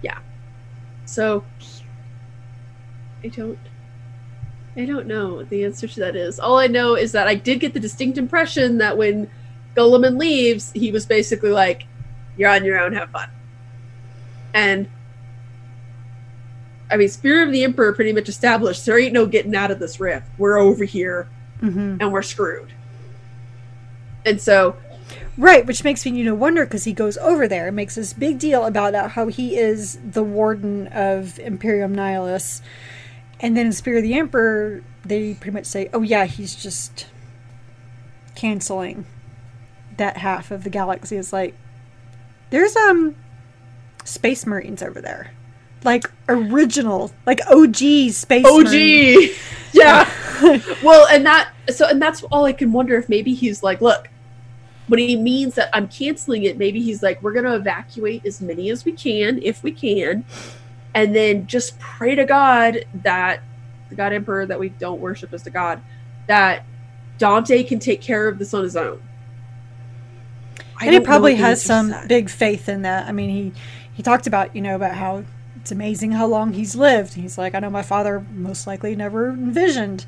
Yeah. 0.03 0.19
So 1.05 1.43
I 3.23 3.27
don't 3.29 3.59
I 4.77 4.85
don't 4.85 5.07
know 5.07 5.35
what 5.35 5.49
the 5.49 5.63
answer 5.63 5.87
to 5.87 5.99
that 6.01 6.15
is. 6.15 6.39
All 6.39 6.59
I 6.59 6.67
know 6.67 6.95
is 6.95 7.13
that 7.13 7.27
I 7.27 7.35
did 7.35 7.59
get 7.59 7.73
the 7.73 7.79
distinct 7.79 8.17
impression 8.17 8.77
that 8.77 8.97
when 8.97 9.29
Guilliman 9.75 10.17
leaves, 10.17 10.71
he 10.73 10.91
was 10.91 11.05
basically 11.05 11.51
like, 11.51 11.83
You're 12.37 12.49
on 12.49 12.63
your 12.65 12.79
own, 12.79 12.93
have 12.93 13.09
fun. 13.09 13.29
And 14.53 14.87
I 16.89 16.97
mean, 16.97 17.09
Spear 17.09 17.43
of 17.43 17.51
the 17.51 17.63
Emperor 17.63 17.93
pretty 17.93 18.13
much 18.13 18.29
established 18.29 18.85
there 18.85 18.99
ain't 18.99 19.13
no 19.13 19.25
getting 19.25 19.55
out 19.55 19.71
of 19.71 19.79
this 19.79 19.99
rift. 19.99 20.27
We're 20.37 20.57
over 20.57 20.83
here 20.83 21.27
Mm-hmm. 21.61 21.97
and 22.01 22.11
we're 22.11 22.21
screwed. 22.21 22.73
And 24.25 24.41
so, 24.41 24.75
Right, 25.37 25.65
which 25.65 25.83
makes 25.83 26.05
me 26.05 26.11
you 26.17 26.23
know 26.25 26.35
wonder 26.35 26.65
because 26.65 26.83
he 26.85 26.93
goes 26.93 27.17
over 27.17 27.47
there 27.47 27.67
and 27.67 27.75
makes 27.75 27.95
this 27.95 28.11
big 28.13 28.39
deal 28.39 28.65
about 28.65 28.93
uh, 28.95 29.07
how 29.09 29.27
he 29.27 29.57
is 29.57 29.97
the 30.03 30.23
warden 30.23 30.87
of 30.87 31.37
Imperium 31.39 31.95
Nihilus, 31.95 32.61
and 33.39 33.55
then 33.55 33.67
in 33.67 33.71
Spear 33.73 33.97
of 33.97 34.03
the 34.03 34.13
Emperor, 34.15 34.81
they 35.03 35.33
pretty 35.33 35.51
much 35.53 35.65
say, 35.65 35.89
"Oh 35.93 36.01
yeah, 36.01 36.25
he's 36.25 36.55
just 36.55 37.07
canceling 38.35 39.05
that 39.97 40.17
half 40.17 40.51
of 40.51 40.63
the 40.63 40.69
galaxy." 40.69 41.17
is 41.17 41.33
like 41.33 41.55
there's 42.49 42.75
um 42.75 43.15
space 44.03 44.45
marines 44.45 44.81
over 44.81 45.01
there, 45.01 45.31
like 45.83 46.09
original, 46.29 47.11
like 47.25 47.39
OG 47.47 48.11
space. 48.11 48.45
OG, 48.45 48.65
Marine. 48.65 49.29
yeah. 49.73 50.09
well, 50.83 51.07
and 51.07 51.25
that 51.25 51.49
so, 51.69 51.87
and 51.87 52.01
that's 52.01 52.23
all 52.23 52.45
I 52.45 52.53
can 52.53 52.71
wonder 52.71 52.97
if 52.97 53.09
maybe 53.09 53.33
he's 53.33 53.63
like, 53.63 53.81
look, 53.81 54.09
when 54.87 54.99
he 54.99 55.15
means 55.15 55.55
that 55.55 55.69
I'm 55.73 55.87
canceling 55.87 56.43
it, 56.43 56.57
maybe 56.57 56.81
he's 56.81 57.01
like, 57.01 57.21
we're 57.23 57.33
going 57.33 57.45
to 57.45 57.55
evacuate 57.55 58.25
as 58.25 58.41
many 58.41 58.69
as 58.69 58.85
we 58.85 58.91
can, 58.91 59.41
if 59.41 59.63
we 59.63 59.71
can, 59.71 60.23
and 60.93 61.15
then 61.15 61.47
just 61.47 61.79
pray 61.79 62.15
to 62.15 62.25
God 62.25 62.85
that 62.95 63.41
the 63.89 63.95
God 63.95 64.13
Emperor 64.13 64.45
that 64.45 64.59
we 64.59 64.69
don't 64.69 64.99
worship 64.99 65.33
as 65.33 65.43
the 65.43 65.49
God, 65.49 65.81
that 66.27 66.65
Dante 67.17 67.63
can 67.63 67.79
take 67.79 68.01
care 68.01 68.27
of 68.27 68.37
this 68.37 68.53
on 68.53 68.63
his 68.63 68.75
own. 68.75 69.01
I 70.77 70.85
and 70.85 70.93
he 70.93 70.99
probably 70.99 71.35
has 71.35 71.61
some 71.61 71.89
that. 71.89 72.07
big 72.07 72.29
faith 72.29 72.67
in 72.67 72.81
that. 72.83 73.07
I 73.07 73.11
mean, 73.11 73.29
he 73.29 73.59
he 73.93 74.03
talked 74.03 74.27
about 74.27 74.55
you 74.55 74.61
know 74.61 74.75
about 74.75 74.95
how 74.95 75.23
it's 75.55 75.71
amazing 75.71 76.11
how 76.11 76.27
long 76.27 76.53
he's 76.53 76.75
lived. 76.75 77.13
He's 77.15 77.37
like, 77.37 77.55
I 77.55 77.59
know 77.59 77.69
my 77.69 77.81
father 77.81 78.25
most 78.33 78.67
likely 78.67 78.95
never 78.95 79.29
envisioned 79.29 80.05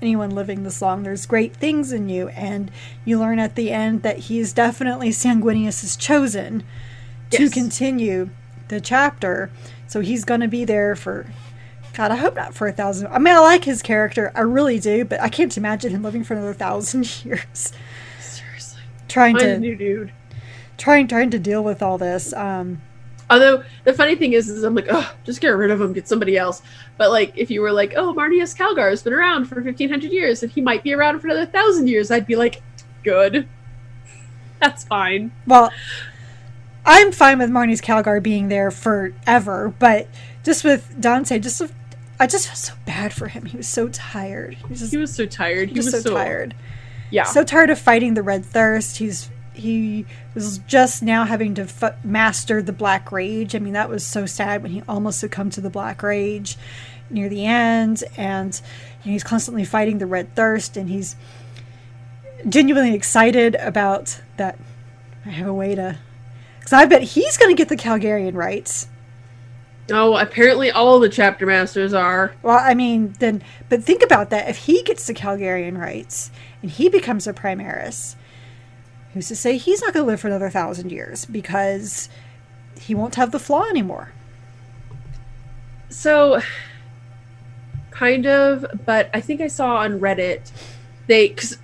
anyone 0.00 0.30
living 0.30 0.62
this 0.62 0.82
long. 0.82 1.02
There's 1.02 1.26
great 1.26 1.56
things 1.56 1.92
in 1.92 2.08
you, 2.08 2.28
and 2.28 2.70
you 3.04 3.18
learn 3.18 3.38
at 3.38 3.56
the 3.56 3.70
end 3.70 4.02
that 4.02 4.18
he's 4.18 4.52
definitely 4.52 5.10
Sanguinius's 5.10 5.96
chosen 5.96 6.62
to 7.30 7.48
continue 7.50 8.30
the 8.68 8.80
chapter. 8.80 9.50
So 9.86 10.00
he's 10.00 10.24
going 10.24 10.40
to 10.40 10.48
be 10.48 10.64
there 10.64 10.94
for. 10.94 11.26
God, 11.94 12.10
I 12.10 12.16
hope 12.16 12.34
not 12.34 12.54
for 12.54 12.66
a 12.66 12.72
thousand. 12.72 13.06
I 13.06 13.18
mean, 13.18 13.36
I 13.36 13.38
like 13.38 13.64
his 13.64 13.80
character, 13.80 14.32
I 14.34 14.40
really 14.40 14.80
do, 14.80 15.04
but 15.04 15.20
I 15.20 15.28
can't 15.28 15.56
imagine 15.56 15.92
him 15.92 16.02
living 16.02 16.24
for 16.24 16.34
another 16.34 16.52
thousand 16.52 17.24
years. 17.24 17.72
Trying 19.14 19.36
Find 19.36 19.46
to 19.46 19.58
new 19.60 19.76
dude. 19.76 20.12
trying 20.76 21.06
trying 21.06 21.30
to 21.30 21.38
deal 21.38 21.62
with 21.62 21.84
all 21.84 21.98
this. 21.98 22.32
Um, 22.32 22.82
Although 23.30 23.62
the 23.84 23.92
funny 23.92 24.16
thing 24.16 24.32
is, 24.32 24.48
is 24.48 24.64
I'm 24.64 24.74
like, 24.74 24.88
oh, 24.90 25.14
just 25.22 25.40
get 25.40 25.50
rid 25.50 25.70
of 25.70 25.80
him, 25.80 25.92
get 25.92 26.08
somebody 26.08 26.36
else. 26.36 26.62
But 26.98 27.12
like, 27.12 27.32
if 27.36 27.48
you 27.48 27.60
were 27.60 27.70
like, 27.70 27.92
oh, 27.94 28.12
Marneus 28.12 28.56
Calgar 28.58 28.90
has 28.90 29.04
been 29.04 29.12
around 29.12 29.44
for 29.44 29.54
1500 29.62 30.10
years, 30.10 30.42
and 30.42 30.50
he 30.50 30.60
might 30.60 30.82
be 30.82 30.92
around 30.92 31.20
for 31.20 31.28
another 31.28 31.46
thousand 31.46 31.86
years, 31.86 32.10
I'd 32.10 32.26
be 32.26 32.34
like, 32.34 32.60
good, 33.04 33.46
that's 34.60 34.82
fine. 34.82 35.30
well, 35.46 35.70
I'm 36.84 37.12
fine 37.12 37.38
with 37.38 37.50
Marneus 37.50 37.80
Calgar 37.80 38.20
being 38.20 38.48
there 38.48 38.72
forever, 38.72 39.72
but 39.78 40.08
just 40.42 40.64
with 40.64 41.00
Dante, 41.00 41.38
just 41.38 41.62
I 42.18 42.26
just 42.26 42.48
felt 42.48 42.58
so 42.58 42.74
bad 42.84 43.12
for 43.12 43.28
him. 43.28 43.46
He 43.46 43.56
was 43.56 43.68
so 43.68 43.88
tired. 43.90 44.54
He 44.54 44.66
was 44.66 44.80
just, 44.80 44.90
He 44.90 44.98
was 44.98 45.14
so 45.14 45.24
tired. 45.24 45.68
He 45.68 45.76
was 45.76 46.02
so, 46.02 46.12
tired. 46.12 46.56
Yeah. 47.14 47.22
So 47.22 47.44
tired 47.44 47.70
of 47.70 47.78
fighting 47.78 48.14
the 48.14 48.24
Red 48.24 48.44
Thirst. 48.44 48.96
He's 48.96 49.30
he 49.52 50.04
was 50.34 50.58
just 50.66 51.00
now 51.00 51.24
having 51.24 51.54
to 51.54 51.62
f- 51.62 52.04
master 52.04 52.60
the 52.60 52.72
Black 52.72 53.12
Rage. 53.12 53.54
I 53.54 53.60
mean, 53.60 53.74
that 53.74 53.88
was 53.88 54.04
so 54.04 54.26
sad 54.26 54.64
when 54.64 54.72
he 54.72 54.82
almost 54.88 55.20
succumbed 55.20 55.52
to 55.52 55.60
the 55.60 55.70
Black 55.70 56.02
Rage 56.02 56.58
near 57.10 57.28
the 57.28 57.46
end, 57.46 58.02
and 58.16 58.60
you 59.04 59.10
know, 59.10 59.12
he's 59.12 59.22
constantly 59.22 59.64
fighting 59.64 59.98
the 59.98 60.06
Red 60.06 60.34
Thirst, 60.34 60.76
and 60.76 60.90
he's 60.90 61.14
genuinely 62.48 62.96
excited 62.96 63.54
about 63.60 64.20
that. 64.36 64.58
I 65.24 65.28
have 65.30 65.46
a 65.46 65.54
way 65.54 65.76
to, 65.76 65.96
because 66.58 66.72
I 66.72 66.84
bet 66.86 67.02
he's 67.02 67.36
going 67.36 67.54
to 67.54 67.56
get 67.56 67.68
the 67.68 67.76
Calgarian 67.76 68.34
rites. 68.34 68.88
oh, 69.92 70.16
apparently 70.16 70.72
all 70.72 70.98
the 70.98 71.08
chapter 71.08 71.46
masters 71.46 71.94
are. 71.94 72.34
Well, 72.42 72.58
I 72.60 72.74
mean, 72.74 73.14
then, 73.20 73.40
but 73.68 73.84
think 73.84 74.02
about 74.02 74.30
that. 74.30 74.48
If 74.48 74.56
he 74.56 74.82
gets 74.82 75.06
the 75.06 75.14
Calgarian 75.14 75.78
rites 75.78 76.32
and 76.64 76.70
he 76.70 76.88
becomes 76.88 77.26
a 77.26 77.34
Primaris, 77.34 78.16
who's 79.12 79.28
to 79.28 79.36
say 79.36 79.58
he's 79.58 79.82
not 79.82 79.92
going 79.92 80.06
to 80.06 80.10
live 80.10 80.18
for 80.18 80.28
another 80.28 80.48
thousand 80.48 80.90
years 80.90 81.26
because 81.26 82.08
he 82.80 82.94
won't 82.94 83.16
have 83.16 83.32
the 83.32 83.38
flaw 83.38 83.68
anymore? 83.68 84.12
So, 85.90 86.40
kind 87.90 88.24
of, 88.24 88.64
but 88.86 89.10
I 89.12 89.20
think 89.20 89.42
I 89.42 89.48
saw 89.48 89.76
on 89.76 90.00
Reddit, 90.00 90.50
they, 91.06 91.28
because 91.28 91.58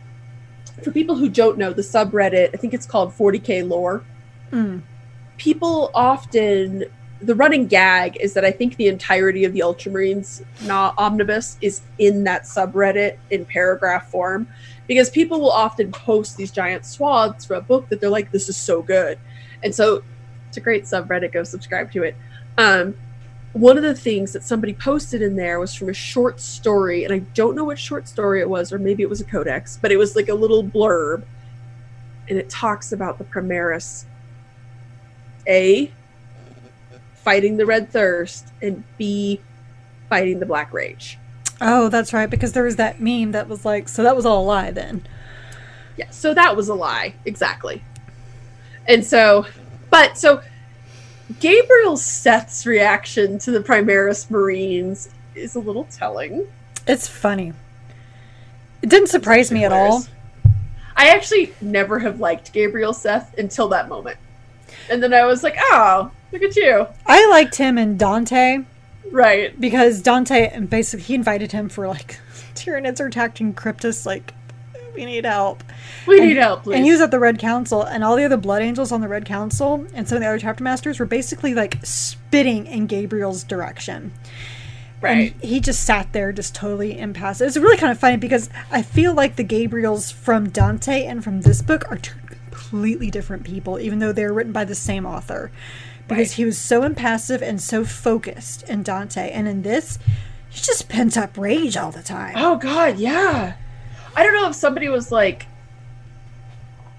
for 0.82 0.90
people 0.90 1.16
who 1.16 1.30
don't 1.30 1.56
know, 1.56 1.72
the 1.72 1.80
subreddit, 1.80 2.50
I 2.52 2.58
think 2.58 2.74
it's 2.74 2.84
called 2.84 3.16
40k 3.16 3.66
lore. 3.66 4.04
Mm. 4.52 4.82
people 5.38 5.90
often 5.94 6.84
the 7.22 7.34
running 7.34 7.68
gag 7.68 8.18
is 8.20 8.34
that 8.34 8.44
I 8.44 8.50
think 8.50 8.76
the 8.76 8.88
entirety 8.88 9.44
of 9.44 9.54
the 9.54 9.60
Ultramarines 9.60 10.44
not 10.66 10.94
omnibus 10.98 11.56
is 11.62 11.80
in 11.98 12.24
that 12.24 12.42
subreddit 12.42 13.16
in 13.30 13.46
paragraph 13.46 14.10
form 14.10 14.48
because 14.90 15.08
people 15.08 15.40
will 15.40 15.52
often 15.52 15.92
post 15.92 16.36
these 16.36 16.50
giant 16.50 16.84
swaths 16.84 17.44
for 17.44 17.54
a 17.54 17.60
book 17.60 17.88
that 17.90 18.00
they're 18.00 18.10
like, 18.10 18.32
this 18.32 18.48
is 18.48 18.56
so 18.56 18.82
good. 18.82 19.20
And 19.62 19.72
so 19.72 20.02
it's 20.48 20.56
a 20.56 20.60
great 20.60 20.82
subreddit, 20.82 21.30
go 21.30 21.44
subscribe 21.44 21.92
to 21.92 22.02
it. 22.02 22.16
Um, 22.58 22.96
one 23.52 23.76
of 23.76 23.84
the 23.84 23.94
things 23.94 24.32
that 24.32 24.42
somebody 24.42 24.74
posted 24.74 25.22
in 25.22 25.36
there 25.36 25.60
was 25.60 25.72
from 25.76 25.90
a 25.90 25.94
short 25.94 26.40
story, 26.40 27.04
and 27.04 27.14
I 27.14 27.20
don't 27.34 27.54
know 27.54 27.62
what 27.62 27.78
short 27.78 28.08
story 28.08 28.40
it 28.40 28.50
was, 28.50 28.72
or 28.72 28.80
maybe 28.80 29.04
it 29.04 29.08
was 29.08 29.20
a 29.20 29.24
codex, 29.24 29.78
but 29.80 29.92
it 29.92 29.96
was 29.96 30.16
like 30.16 30.28
a 30.28 30.34
little 30.34 30.64
blurb, 30.64 31.22
and 32.28 32.36
it 32.36 32.50
talks 32.50 32.90
about 32.90 33.18
the 33.18 33.24
Primaris 33.24 34.06
a 35.46 35.92
fighting 37.14 37.58
the 37.58 37.64
red 37.64 37.92
thirst 37.92 38.48
and 38.60 38.82
b 38.98 39.40
fighting 40.08 40.40
the 40.40 40.46
black 40.46 40.72
rage 40.72 41.16
Oh, 41.60 41.88
that's 41.88 42.12
right, 42.12 42.28
because 42.30 42.52
there 42.52 42.62
was 42.64 42.76
that 42.76 43.00
meme 43.00 43.32
that 43.32 43.48
was 43.48 43.64
like, 43.64 43.88
so 43.88 44.02
that 44.02 44.16
was 44.16 44.24
all 44.24 44.42
a 44.42 44.46
lie 44.46 44.70
then. 44.70 45.06
yeah 45.96 46.08
so 46.10 46.32
that 46.32 46.56
was 46.56 46.68
a 46.68 46.74
lie 46.74 47.14
exactly 47.26 47.82
and 48.88 49.04
so 49.04 49.44
but 49.90 50.16
so 50.16 50.40
gabriel 51.40 51.96
seth's 51.96 52.64
reaction 52.64 53.38
to 53.38 53.50
the 53.50 53.60
primaris 53.60 54.30
marines 54.30 55.10
is 55.34 55.54
a 55.56 55.60
little 55.60 55.84
telling 55.84 56.46
It's 56.86 57.06
funny. 57.06 57.52
It 58.82 58.88
didn't 58.88 59.08
surprise 59.08 59.50
me 59.52 59.64
at 59.64 59.72
all. 59.72 60.04
i 60.96 61.08
actually 61.10 61.52
never 61.60 61.98
have 61.98 62.18
liked 62.20 62.52
gabriel 62.54 62.94
seth 62.94 63.36
until 63.38 63.68
that 63.68 63.88
moment 63.88 64.16
and 64.88 65.02
then 65.02 65.12
i 65.12 65.24
was 65.26 65.42
like 65.42 65.56
oh 65.58 66.10
look 66.32 66.42
at 66.42 66.56
you 66.56 66.86
I 67.06 67.26
liked 67.28 67.56
him 67.56 67.76
and 67.76 67.98
Dante 67.98 68.60
right 69.10 69.58
because 69.60 70.02
Dante 70.02 70.48
and 70.48 70.68
basically 70.70 71.04
he 71.04 71.14
invited 71.14 71.52
him 71.52 71.68
for 71.68 71.88
like 71.88 72.18
Tyranids 72.54 73.00
are 73.00 73.06
attacking 73.06 73.54
Cryptus, 73.54 74.04
like 74.06 74.34
we 74.94 75.04
need 75.04 75.24
help. 75.24 75.62
we 76.06 76.18
And- 76.18 76.28
need 76.28 76.36
help 76.36 76.64
please 76.64 76.76
And 76.76 76.84
he 76.84 76.90
was 76.90 77.00
at 77.00 77.10
the 77.10 77.18
Red 77.20 77.38
Council, 77.38 77.82
and 77.82 78.02
all 78.04 78.16
the 78.16 78.24
other 78.24 78.36
Blood 78.36 78.62
Angels 78.62 78.90
on 78.92 79.00
the 79.00 79.08
Red 79.08 79.24
Council 79.24 79.86
and 79.94 80.08
some 80.08 80.16
of 80.16 80.22
the 80.22 80.28
other 80.28 80.38
chapter 80.38 80.64
masters 80.64 80.98
were 80.98 81.06
basically 81.06 81.54
like 81.54 81.78
spitting 81.84 82.66
in 82.66 82.86
Gabriel's 82.86 83.44
direction. 83.44 84.12
right 85.00 85.32
And 85.32 85.42
he 85.44 85.60
just 85.60 85.84
sat 85.84 86.12
there, 86.12 86.32
just 86.32 86.54
totally 86.54 86.98
impassive. 86.98 87.46
It's 87.48 87.56
really 87.56 87.76
kind 87.76 87.92
of 87.92 87.98
funny 87.98 88.16
because 88.16 88.50
I 88.70 88.82
feel 88.82 89.14
like 89.14 89.36
the 89.36 89.44
Gabriels 89.44 90.12
from 90.12 90.50
Dante 90.50 91.04
and 91.04 91.22
from 91.24 91.42
this 91.42 91.62
book 91.62 91.90
are 91.90 91.96
two 91.96 92.18
completely 92.50 93.10
different 93.10 93.44
people, 93.44 93.78
even 93.80 94.00
though 94.00 94.12
they're 94.12 94.32
written 94.32 94.52
by 94.52 94.64
the 94.64 94.74
same 94.74 95.06
author. 95.06 95.50
Because 96.10 96.30
Right. 96.30 96.36
he 96.36 96.44
was 96.44 96.58
so 96.58 96.82
impassive 96.82 97.40
and 97.40 97.62
so 97.62 97.84
focused 97.84 98.68
in 98.68 98.82
Dante. 98.82 99.30
And 99.30 99.46
in 99.46 99.62
this, 99.62 99.96
he's 100.48 100.66
just 100.66 100.88
pent 100.88 101.16
up 101.16 101.38
rage 101.38 101.76
all 101.76 101.92
the 101.92 102.02
time. 102.02 102.34
Oh 102.36 102.56
God, 102.56 102.98
yeah. 102.98 103.54
I 104.16 104.24
don't 104.24 104.34
know 104.34 104.48
if 104.48 104.56
somebody 104.56 104.88
was 104.88 105.12
like, 105.12 105.46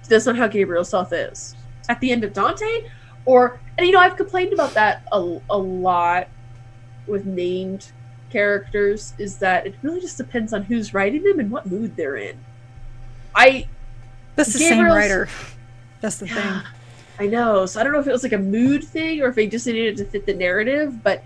"That's 0.08 0.24
not 0.24 0.36
how 0.36 0.48
Gabriel 0.48 0.84
Seth 0.84 1.12
is." 1.12 1.54
At 1.90 2.00
the 2.00 2.10
end 2.10 2.24
of 2.24 2.32
Dante, 2.32 2.88
or 3.26 3.60
and 3.76 3.86
you 3.86 3.92
know 3.92 4.00
I've 4.00 4.16
complained 4.16 4.54
about 4.54 4.72
that 4.74 5.02
a, 5.12 5.38
a 5.50 5.58
lot 5.58 6.28
with 7.06 7.26
named 7.26 7.92
characters. 8.30 9.12
Is 9.18 9.36
that 9.38 9.66
it 9.66 9.74
really 9.82 10.00
just 10.00 10.16
depends 10.16 10.54
on 10.54 10.62
who's 10.62 10.94
writing 10.94 11.22
them 11.22 11.38
and 11.38 11.50
what 11.50 11.66
mood 11.66 11.96
they're 11.96 12.16
in. 12.16 12.38
I 13.34 13.66
That's 14.36 14.54
the 14.54 14.58
same 14.58 14.84
writer. 14.86 15.28
That's 16.00 16.16
the 16.16 16.26
thing. 16.28 16.62
I 17.18 17.26
know. 17.26 17.66
So 17.66 17.80
I 17.80 17.84
don't 17.84 17.92
know 17.92 18.00
if 18.00 18.06
it 18.06 18.12
was 18.12 18.22
like 18.22 18.32
a 18.32 18.38
mood 18.38 18.84
thing 18.84 19.20
or 19.22 19.26
if 19.28 19.34
they 19.34 19.46
just 19.46 19.66
needed 19.66 19.96
to 19.98 20.04
fit 20.04 20.26
the 20.26 20.34
narrative, 20.34 21.02
but 21.02 21.22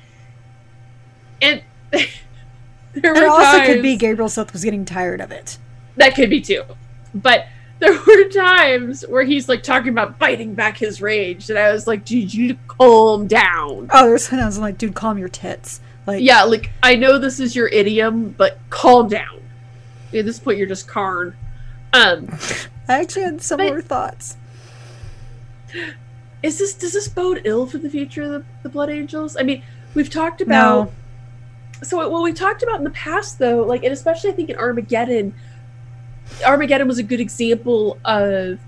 and 1.41 1.63
there 1.91 3.13
And 3.13 3.17
were 3.17 3.25
it 3.25 3.29
also 3.29 3.65
could 3.65 3.83
be 3.83 3.97
Gabriel 3.97 4.29
Seth 4.29 4.53
was 4.53 4.65
getting 4.65 4.85
tired 4.85 5.21
of 5.21 5.31
it. 5.31 5.59
That 5.97 6.15
could 6.15 6.31
be 6.31 6.41
too. 6.41 6.65
But 7.15 7.47
there 7.79 7.93
were 7.93 8.29
times 8.31 9.07
where 9.07 9.23
he's 9.23 9.49
like 9.49 9.63
talking 9.63 9.91
about 9.91 10.19
biting 10.19 10.55
back 10.55 10.79
his 10.79 11.03
rage, 11.03 11.51
and 11.51 11.59
I 11.59 11.73
was 11.73 11.87
like, 11.87 12.05
dude, 12.05 12.33
you 12.33 12.49
need 12.49 12.59
to 12.59 12.75
calm 12.75 13.27
down. 13.27 13.91
Oh, 13.93 14.07
there's 14.07 14.29
times 14.29 14.57
I'm 14.57 14.63
like, 14.63 14.79
dude, 14.79 14.95
calm 14.95 15.19
your 15.19 15.29
tits. 15.29 15.81
Like, 16.07 16.23
Yeah, 16.23 16.45
like 16.45 16.71
I 16.83 16.95
know 16.95 17.19
this 17.19 17.39
is 17.39 17.55
your 17.55 17.69
idiom, 17.69 18.31
but 18.31 18.59
calm 18.71 19.09
down. 19.09 19.43
At 20.15 20.25
this 20.25 20.39
point, 20.39 20.57
you're 20.57 20.67
just 20.67 20.87
Kharn. 20.87 21.35
Um, 21.93 22.29
I 22.89 23.01
actually 23.01 23.23
had 23.23 23.43
similar 23.43 23.83
thoughts. 23.83 24.37
Is 26.43 26.59
this 26.59 26.75
does 26.75 26.93
this 26.93 27.09
bode 27.09 27.43
ill 27.45 27.67
for 27.67 27.79
the 27.79 27.91
future 27.91 28.23
of 28.23 28.31
the, 28.31 28.45
the 28.63 28.69
Blood 28.69 28.91
Angels? 28.91 29.37
I 29.39 29.43
mean, 29.43 29.63
we've 29.95 30.11
talked 30.11 30.41
about 30.41 30.87
No. 30.87 30.93
so 31.83 32.09
what 32.09 32.23
we 32.23 32.33
talked 32.33 32.63
about 32.63 32.79
in 32.79 32.85
the 32.85 32.91
past 32.91 33.39
though 33.39 33.63
like 33.63 33.83
and 33.85 33.93
especially 33.93 34.31
i 34.31 34.33
think 34.33 34.49
in 34.51 34.57
armageddon 34.57 35.35
armageddon 36.47 36.87
was 36.89 36.99
a 36.99 37.03
good 37.03 37.21
example 37.21 37.99
of 38.05 38.59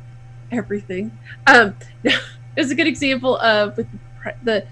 everything 0.52 1.10
um 1.46 1.74
it 2.04 2.20
was 2.56 2.70
a 2.70 2.74
good 2.74 2.86
example 2.86 3.36
of 3.38 3.76
with 3.76 3.86
the 3.92 4.34
the 4.44 4.66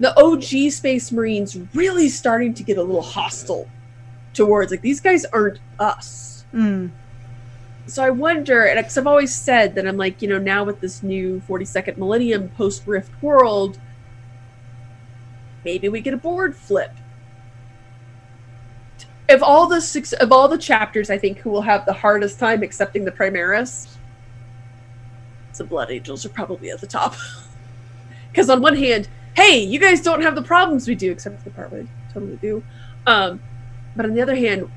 the 0.00 0.18
og 0.20 0.42
space 0.72 1.12
marines 1.12 1.56
really 1.74 2.08
starting 2.08 2.52
to 2.54 2.62
get 2.62 2.76
a 2.78 2.82
little 2.82 3.02
hostile 3.02 3.68
towards 4.32 4.70
like 4.70 4.82
these 4.82 5.00
guys 5.00 5.24
aren't 5.26 5.58
us 5.78 6.44
Mm. 6.52 6.90
So 7.86 8.02
i 8.02 8.10
wonder 8.10 8.64
and 8.64 8.78
because 8.78 8.96
i've 8.96 9.06
always 9.06 9.34
said 9.34 9.74
that 9.74 9.86
i'm 9.86 9.96
like 9.96 10.22
you 10.22 10.28
know 10.28 10.38
now 10.38 10.64
with 10.64 10.80
this 10.80 11.02
new 11.02 11.40
42nd 11.48 11.96
millennium 11.96 12.48
post 12.50 12.86
rift 12.86 13.10
world 13.22 13.78
maybe 15.64 15.88
we 15.88 16.00
get 16.00 16.14
a 16.14 16.18
board 16.18 16.54
flip. 16.54 16.92
Of 19.26 19.42
all 19.42 19.66
the 19.66 19.80
six 19.80 20.12
of 20.12 20.32
all 20.32 20.48
the 20.48 20.58
chapters 20.58 21.08
i 21.08 21.16
think 21.16 21.38
who 21.38 21.50
will 21.50 21.62
have 21.62 21.86
the 21.86 21.94
hardest 21.94 22.38
time 22.38 22.62
accepting 22.62 23.04
the 23.04 23.10
primaris 23.10 23.96
the 25.56 25.64
blood 25.64 25.90
angels 25.90 26.26
are 26.26 26.30
probably 26.30 26.70
at 26.70 26.80
the 26.80 26.86
top. 26.86 27.14
Because 28.30 28.50
on 28.50 28.60
one 28.60 28.74
hand 28.74 29.08
hey 29.34 29.58
you 29.58 29.78
guys 29.78 30.00
don't 30.02 30.20
have 30.20 30.34
the 30.34 30.42
problems 30.42 30.88
we 30.88 30.94
do 30.94 31.12
except 31.12 31.38
for 31.38 31.44
the 31.44 31.50
part 31.50 31.70
they 31.70 31.86
totally 32.12 32.36
do. 32.36 32.62
Um, 33.06 33.40
but 33.96 34.04
on 34.04 34.14
the 34.14 34.20
other 34.20 34.34
hand 34.34 34.70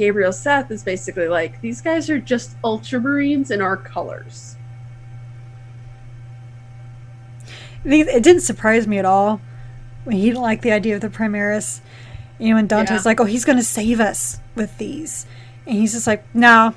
gabriel 0.00 0.32
seth 0.32 0.70
is 0.70 0.82
basically 0.82 1.28
like 1.28 1.60
these 1.60 1.82
guys 1.82 2.08
are 2.08 2.18
just 2.18 2.60
ultramarines 2.62 3.50
in 3.50 3.60
our 3.60 3.76
colors 3.76 4.56
It 7.84 8.22
didn't 8.22 8.42
surprise 8.42 8.86
me 8.86 8.98
at 8.98 9.04
all 9.06 9.40
when 10.04 10.16
he 10.16 10.26
didn't 10.26 10.42
like 10.42 10.60
the 10.60 10.70
idea 10.72 10.94
of 10.96 11.00
the 11.00 11.08
Primaris. 11.08 11.80
You 12.38 12.50
know, 12.52 12.58
and 12.58 12.68
Dante's 12.68 13.04
Yeah. 13.04 13.08
like, 13.10 13.20
oh, 13.20 13.24
he's 13.24 13.44
going 13.46 13.56
to 13.56 13.64
save 13.64 14.00
us 14.00 14.38
with 14.54 14.76
these. 14.76 15.24
And 15.66 15.76
he's 15.76 15.92
just 15.94 16.06
like, 16.06 16.22
nah, 16.34 16.72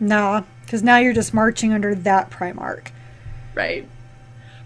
nah, 0.00 0.44
because 0.64 0.82
now 0.82 0.96
you're 0.96 1.12
just 1.12 1.34
marching 1.34 1.72
under 1.74 1.94
that 1.94 2.30
Primarch. 2.30 2.88
right 3.54 3.86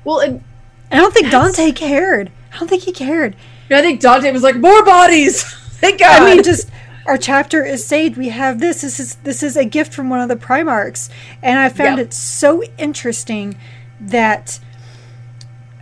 well 0.04 0.18
and 0.20 0.42
I 0.90 0.96
don't 0.98 1.12
think 1.14 1.30
Dante 1.30 1.72
cared. 1.72 2.30
I 2.54 2.58
don't 2.58 2.68
think 2.68 2.82
he 2.84 2.92
cared. 2.92 3.34
i 3.70 3.80
think 3.80 4.00
dante 4.00 4.30
was 4.30 4.42
like 4.42 4.56
more 4.56 4.84
bodies 4.84 5.42
thank 5.80 5.98
god 5.98 6.22
I 6.22 6.34
mean, 6.34 6.44
just 6.44 6.68
our 7.06 7.18
chapter 7.18 7.64
is 7.64 7.84
saved. 7.86 8.16
We 8.16 8.28
have 8.30 8.60
this. 8.60 8.82
This 8.82 9.00
is 9.00 9.14
this 9.16 9.42
is 9.42 9.56
a 9.56 9.64
gift 9.64 9.92
from 9.92 10.08
one 10.10 10.20
of 10.20 10.28
the 10.28 10.36
Primarchs, 10.36 11.08
and 11.42 11.58
I 11.58 11.68
found 11.68 11.98
Yep. 11.98 12.06
it 12.08 12.12
so 12.14 12.62
interesting 12.78 13.56
that 14.00 14.58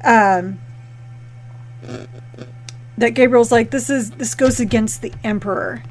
um 0.04 0.58
that 2.98 3.10
Gabriel's 3.14 3.50
like 3.52 3.70
this 3.70 3.88
is 3.90 4.10
this 4.12 4.34
goes 4.34 4.60
against 4.60 5.02
the 5.02 5.12
Emperor 5.24 5.82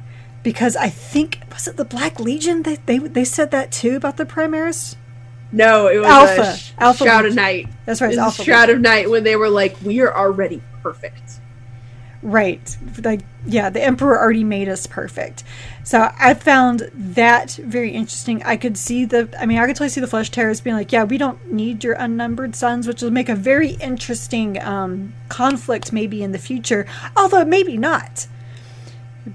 because 0.42 0.76
I 0.76 0.88
think 0.88 1.40
was 1.52 1.66
it 1.68 1.76
the 1.76 1.84
Black 1.84 2.20
Legion 2.20 2.62
they 2.62 2.76
they 2.86 2.98
they 2.98 3.24
said 3.24 3.50
that 3.50 3.72
too 3.72 3.96
about 3.96 4.16
the 4.16 4.24
Primaris. 4.24 4.96
no 5.52 5.88
it 5.88 5.98
was 5.98 6.06
Alpha. 6.08 6.42
a 6.42 6.56
sh- 6.56 6.72
Alpha 6.78 7.04
shroud 7.04 7.26
of 7.26 7.34
night 7.34 7.68
That's 7.86 8.00
right, 8.00 8.10
It 8.10 8.14
it's 8.14 8.18
Alpha. 8.22 8.44
Shroud 8.44 8.60
Legion. 8.68 8.76
of 8.76 8.82
Night 8.82 9.10
when 9.10 9.24
they 9.24 9.34
were 9.36 9.48
like, 9.50 9.76
"We 9.82 10.00
are 10.00 10.16
already 10.16 10.62
perfect." 10.82 11.40
Right. 12.22 12.76
Like, 13.02 13.20
yeah, 13.46 13.70
the 13.70 13.82
Emperor 13.82 14.18
already 14.18 14.44
made 14.44 14.68
us 14.68 14.86
perfect. 14.86 15.42
So 15.84 16.12
I 16.18 16.34
found 16.34 16.90
that 16.92 17.52
very 17.52 17.92
interesting. 17.92 18.42
I 18.42 18.56
could 18.56 18.76
see 18.76 19.06
the, 19.06 19.28
I 19.38 19.46
mean, 19.46 19.58
I 19.58 19.66
could 19.66 19.76
totally 19.76 19.88
see 19.88 20.02
the 20.02 20.06
Flesh 20.06 20.30
Tearers 20.30 20.60
being 20.60 20.76
like, 20.76 20.92
yeah, 20.92 21.04
we 21.04 21.16
don't 21.16 21.50
need 21.50 21.82
your 21.82 21.94
unnumbered 21.94 22.54
sons, 22.54 22.86
which 22.86 23.00
will 23.00 23.10
make 23.10 23.30
a 23.30 23.34
very 23.34 23.70
interesting 23.70 24.60
um, 24.62 25.14
conflict 25.30 25.92
maybe 25.92 26.22
in 26.22 26.32
the 26.32 26.38
future, 26.38 26.86
although 27.16 27.44
maybe 27.44 27.78
not. 27.78 28.26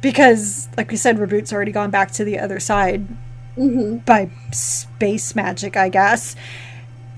Because, 0.01 0.67
like 0.77 0.91
we 0.91 0.97
said, 0.97 1.17
Reboot's 1.17 1.51
already 1.53 1.71
gone 1.71 1.89
back 1.89 2.11
to 2.11 2.23
the 2.23 2.39
other 2.39 2.59
side 2.59 3.07
Mm-hmm. 3.57 3.99
by 3.99 4.29
space 4.51 5.33
magic, 5.33 5.77
I 5.77 5.87
guess. 5.87 6.35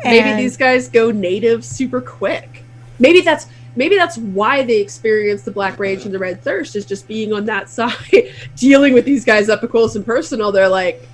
Maybe 0.03 0.33
these 0.39 0.55
guys 0.55 0.87
go 0.87 1.09
native 1.09 1.65
super 1.65 1.99
quick. 1.99 2.63
Maybe 2.99 3.21
that's 3.21 3.47
maybe 3.77 3.95
that's 3.95 4.17
why 4.17 4.63
they 4.63 4.81
experience 4.81 5.43
the 5.43 5.51
Black 5.51 5.79
Rage 5.79 6.03
and 6.05 6.13
the 6.13 6.19
Red 6.19 6.41
Thirst 6.41 6.75
is 6.75 6.85
just 6.85 7.07
being 7.07 7.31
on 7.31 7.45
that 7.45 7.69
side, 7.77 8.33
dealing 8.57 8.93
with 8.93 9.05
these 9.05 9.23
guys 9.23 9.47
up 9.49 9.61
close 9.69 9.95
and 9.95 10.05
personal. 10.05 10.51
They're 10.51 10.67
like, 10.67 11.07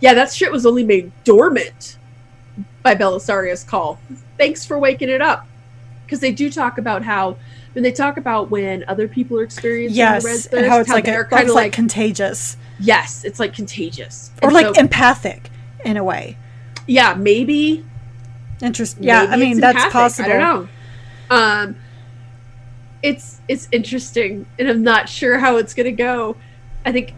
"Yeah, 0.00 0.14
that 0.14 0.32
shit 0.32 0.50
was 0.50 0.66
only 0.66 0.82
made 0.84 1.12
dormant 1.24 1.96
by 2.82 2.94
Belisarius' 2.96 3.66
Cawl. 3.66 4.00
Thanks 4.36 4.64
for 4.64 4.78
waking 4.78 5.08
it 5.10 5.20
up." 5.22 5.46
Because 6.04 6.20
they 6.20 6.32
do 6.32 6.50
talk 6.50 6.78
about 6.78 7.02
how 7.02 7.36
when 7.74 7.82
they 7.84 7.92
talk 7.92 8.16
about 8.16 8.50
when 8.50 8.82
other 8.88 9.06
people 9.06 9.38
are 9.38 9.42
experiencing 9.44 9.96
the 9.98 10.02
Red 10.02 10.22
Thirst, 10.22 10.52
and 10.54 10.66
how 10.66 10.80
it's 10.80 10.88
like, 10.88 11.04
they're 11.04 11.24
kind 11.26 11.48
of 11.48 11.54
like 11.54 11.64
like, 11.66 11.72
contagious. 11.74 12.56
yes, 12.80 13.24
it's 13.24 13.38
like 13.38 13.52
contagious 13.54 14.30
Or 14.42 14.48
And 14.48 14.54
like 14.54 14.74
so- 14.74 14.80
empathic 14.80 15.50
in 15.84 15.96
a 15.98 16.02
way. 16.02 16.36
yeah, 16.86 17.14
maybe 17.14 17.84
Interesting. 18.62 19.04
Yeah, 19.04 19.26
I 19.28 19.36
mean 19.36 19.60
that's 19.60 19.76
empathic. 19.76 19.92
possible. 19.92 20.30
I 20.32 20.38
don't 20.38 20.40
know. 20.40 20.68
Um, 21.36 21.76
it's 23.02 23.40
it's 23.48 23.68
interesting, 23.72 24.46
and 24.58 24.68
I'm 24.68 24.82
not 24.82 25.08
sure 25.08 25.38
how 25.38 25.56
it's 25.56 25.74
gonna 25.74 25.92
go. 25.92 26.36
I 26.84 26.92
think. 26.92 27.14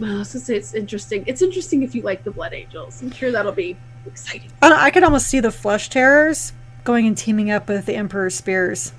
Well, 0.00 0.16
I 0.16 0.18
was 0.18 0.32
gonna 0.32 0.44
say 0.44 0.56
it's 0.56 0.74
interesting. 0.74 1.24
It's 1.26 1.40
interesting 1.42 1.82
if 1.82 1.94
you 1.94 2.02
like 2.02 2.24
the 2.24 2.30
Blood 2.30 2.52
Angels. 2.52 3.00
I'm 3.02 3.10
sure 3.12 3.30
that'll 3.32 3.52
be 3.52 3.76
exciting. 4.06 4.50
Oh, 4.62 4.66
I, 4.66 4.68
don't- 4.70 4.78
I 4.80 4.90
could 4.90 5.02
almost 5.04 5.28
see 5.28 5.40
the 5.40 5.52
Flesh 5.52 5.88
Tearers 5.88 6.52
going 6.82 7.06
and 7.06 7.16
teaming 7.16 7.50
up 7.50 7.68
with 7.68 7.86
the 7.86 7.94
Emperor's 7.94 8.34
Spears. 8.34 8.92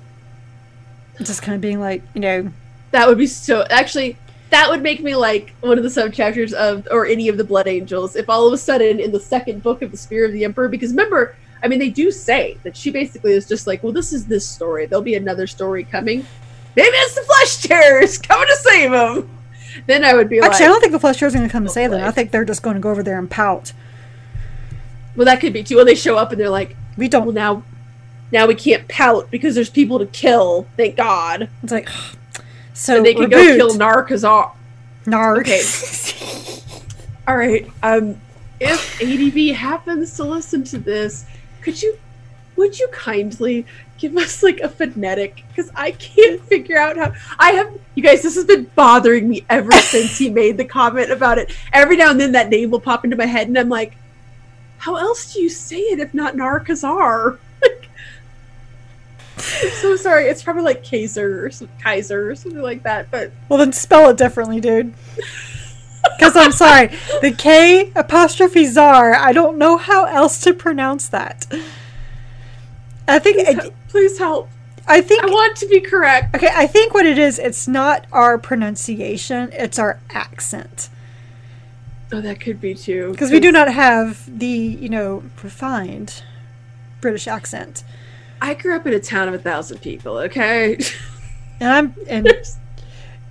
Just 1.22 1.42
kind 1.42 1.54
of 1.54 1.60
being 1.60 1.80
like, 1.80 2.02
you 2.14 2.20
know, 2.20 2.50
That 2.90 3.08
would 3.08 3.18
be 3.18 3.26
so. 3.26 3.64
Actually, 3.70 4.16
that 4.50 4.68
would 4.68 4.82
make 4.82 5.02
me 5.02 5.14
like 5.16 5.54
one 5.60 5.78
of 5.78 5.84
the 5.84 5.90
sub 5.90 6.12
chapters 6.12 6.52
of 6.52 6.86
or 6.90 7.06
any 7.06 7.28
of 7.28 7.36
the 7.36 7.44
Blood 7.44 7.66
Angels. 7.68 8.16
If 8.16 8.28
all 8.28 8.46
of 8.46 8.52
a 8.52 8.58
sudden 8.58 9.00
in 9.00 9.12
the 9.12 9.20
second 9.20 9.62
book 9.62 9.82
of 9.82 9.90
the 9.90 9.96
Spear 9.96 10.26
of 10.26 10.32
the 10.32 10.44
Emperor, 10.44 10.68
because 10.68 10.90
remember, 10.90 11.36
I 11.62 11.68
mean, 11.68 11.78
they 11.78 11.88
do 11.88 12.10
say 12.10 12.58
that 12.62 12.76
she 12.76 12.90
basically 12.90 13.32
is 13.32 13.48
just 13.48 13.66
like, 13.66 13.82
well, 13.82 13.92
this 13.92 14.12
is 14.12 14.26
this 14.26 14.48
story. 14.48 14.86
There'll 14.86 15.02
be 15.02 15.14
another 15.14 15.46
story 15.46 15.84
coming. 15.84 16.26
Maybe 16.76 16.88
it's 16.88 17.14
the 17.14 17.22
Flesh 17.22 17.56
Tearers 17.62 18.18
coming 18.22 18.46
to 18.46 18.56
save 18.56 18.92
him. 18.92 19.30
Then 19.86 20.04
I 20.04 20.14
would 20.14 20.28
be 20.28 20.40
actually, 20.40 20.66
I 20.66 20.68
don't 20.68 20.80
think 20.80 20.92
the 20.92 21.00
Flesh 21.00 21.18
Tearers 21.18 21.34
are 21.34 21.38
going 21.38 21.48
to 21.48 21.52
come 21.52 21.64
and 21.64 21.72
save 21.72 21.90
them. 21.90 22.02
I 22.04 22.10
think 22.10 22.30
they're 22.30 22.44
just 22.44 22.62
going 22.62 22.74
to 22.74 22.80
go 22.80 22.90
over 22.90 23.02
there 23.02 23.18
and 23.18 23.30
pout. 23.30 23.72
well, 25.16 25.24
that 25.24 25.40
could 25.40 25.52
be 25.52 25.62
too. 25.62 25.76
When 25.76 25.86
they 25.86 25.94
show 25.94 26.16
up 26.16 26.32
and 26.32 26.40
they're 26.40 26.50
like, 26.50 26.76
We 26.96 27.08
don't. 27.08 27.34
now, 27.34 27.62
now 28.32 28.46
we 28.46 28.54
can't 28.54 28.86
pout 28.88 29.30
because 29.30 29.54
there's 29.54 29.70
people 29.70 29.98
to 29.98 30.06
kill. 30.06 30.66
Thank 30.76 30.96
God. 30.96 31.48
It's 31.62 31.72
like, 31.72 31.88
so 32.74 32.96
And 32.96 33.06
they 33.06 33.14
can 33.14 33.28
go 33.28 33.38
kill 33.56 33.70
Narcazar. 33.70 34.52
Narc. 35.04 35.40
Okay. 35.40 35.62
All 37.28 37.36
right. 37.36 37.66
Um, 37.82 38.20
if 38.60 39.00
ADV 39.00 39.54
happens 39.56 40.16
to 40.16 40.24
listen 40.24 40.64
to 40.64 40.78
this, 40.78 41.26
could 41.66 41.82
you, 41.82 41.98
would 42.54 42.78
you 42.78 42.86
kindly 42.92 43.66
give 43.98 44.16
us 44.16 44.40
like 44.40 44.60
a 44.60 44.68
phonetic? 44.68 45.42
Because 45.48 45.68
I 45.74 45.90
can't 45.90 46.40
figure 46.42 46.78
out 46.78 46.96
how. 46.96 47.12
I 47.40 47.50
have 47.54 47.76
you 47.96 48.04
guys. 48.04 48.22
This 48.22 48.36
has 48.36 48.44
been 48.44 48.70
bothering 48.76 49.28
me 49.28 49.44
ever 49.50 49.72
since 49.80 50.16
he 50.16 50.30
made 50.30 50.58
the 50.58 50.64
comment 50.64 51.10
about 51.10 51.38
it. 51.38 51.52
Every 51.72 51.96
now 51.96 52.12
and 52.12 52.20
then 52.20 52.30
that 52.32 52.50
name 52.50 52.70
will 52.70 52.78
pop 52.78 53.02
into 53.02 53.16
my 53.16 53.26
head, 53.26 53.48
and 53.48 53.58
I'm 53.58 53.68
like, 53.68 53.96
how 54.78 54.94
else 54.94 55.34
do 55.34 55.42
you 55.42 55.48
say 55.48 55.78
it 55.78 55.98
if 55.98 56.14
not 56.14 56.36
Narcazar? 56.36 57.38
I'm 59.36 59.70
so 59.70 59.96
sorry. 59.96 60.26
It's 60.26 60.44
probably 60.44 60.62
like 60.62 60.88
Kaiser 60.88 61.46
or 61.46 61.50
some, 61.50 61.68
Kaiser 61.82 62.30
or 62.30 62.36
something 62.36 62.62
like 62.62 62.84
that. 62.84 63.10
But 63.10 63.32
Well, 63.48 63.58
then 63.58 63.72
spell 63.72 64.08
it 64.10 64.16
differently, 64.16 64.60
dude. 64.60 64.94
Because 66.16 66.36
I'm 66.36 66.52
sorry, 66.52 66.88
the 67.20 67.32
K 67.32 67.92
apostrophe 67.94 68.66
czar. 68.66 69.14
I 69.14 69.32
don't 69.32 69.58
know 69.58 69.76
how 69.76 70.04
else 70.04 70.40
to 70.40 70.54
pronounce 70.54 71.08
that. 71.08 71.46
I 73.08 73.18
think. 73.18 73.36
please, 73.46 73.64
he- 73.64 73.70
please 73.88 74.18
help. 74.18 74.48
I 74.86 75.00
think. 75.00 75.24
I 75.24 75.26
want 75.26 75.56
to 75.58 75.66
be 75.66 75.80
correct. 75.80 76.34
Okay, 76.34 76.50
I 76.54 76.66
think 76.66 76.94
what 76.94 77.06
it 77.06 77.18
is, 77.18 77.38
it's 77.38 77.66
not 77.66 78.06
our 78.12 78.38
pronunciation; 78.38 79.50
it's 79.52 79.78
our 79.78 80.00
accent. 80.10 80.88
Oh, 82.12 82.20
that 82.20 82.40
could 82.40 82.60
be 82.60 82.74
too. 82.74 83.10
Because 83.10 83.32
we 83.32 83.40
do 83.40 83.50
not 83.50 83.72
have 83.72 84.38
the, 84.38 84.46
you 84.46 84.88
know, 84.88 85.24
refined 85.42 86.22
British 87.00 87.26
accent. 87.26 87.82
I 88.40 88.54
grew 88.54 88.76
up 88.76 88.86
in 88.86 88.92
a 88.92 89.00
town 89.00 89.26
of 89.28 89.34
a 89.34 89.38
thousand 89.38 89.80
people. 89.80 90.18
Okay. 90.18 90.78
And 91.58 91.72
I'm 91.72 91.94
and 92.06 92.28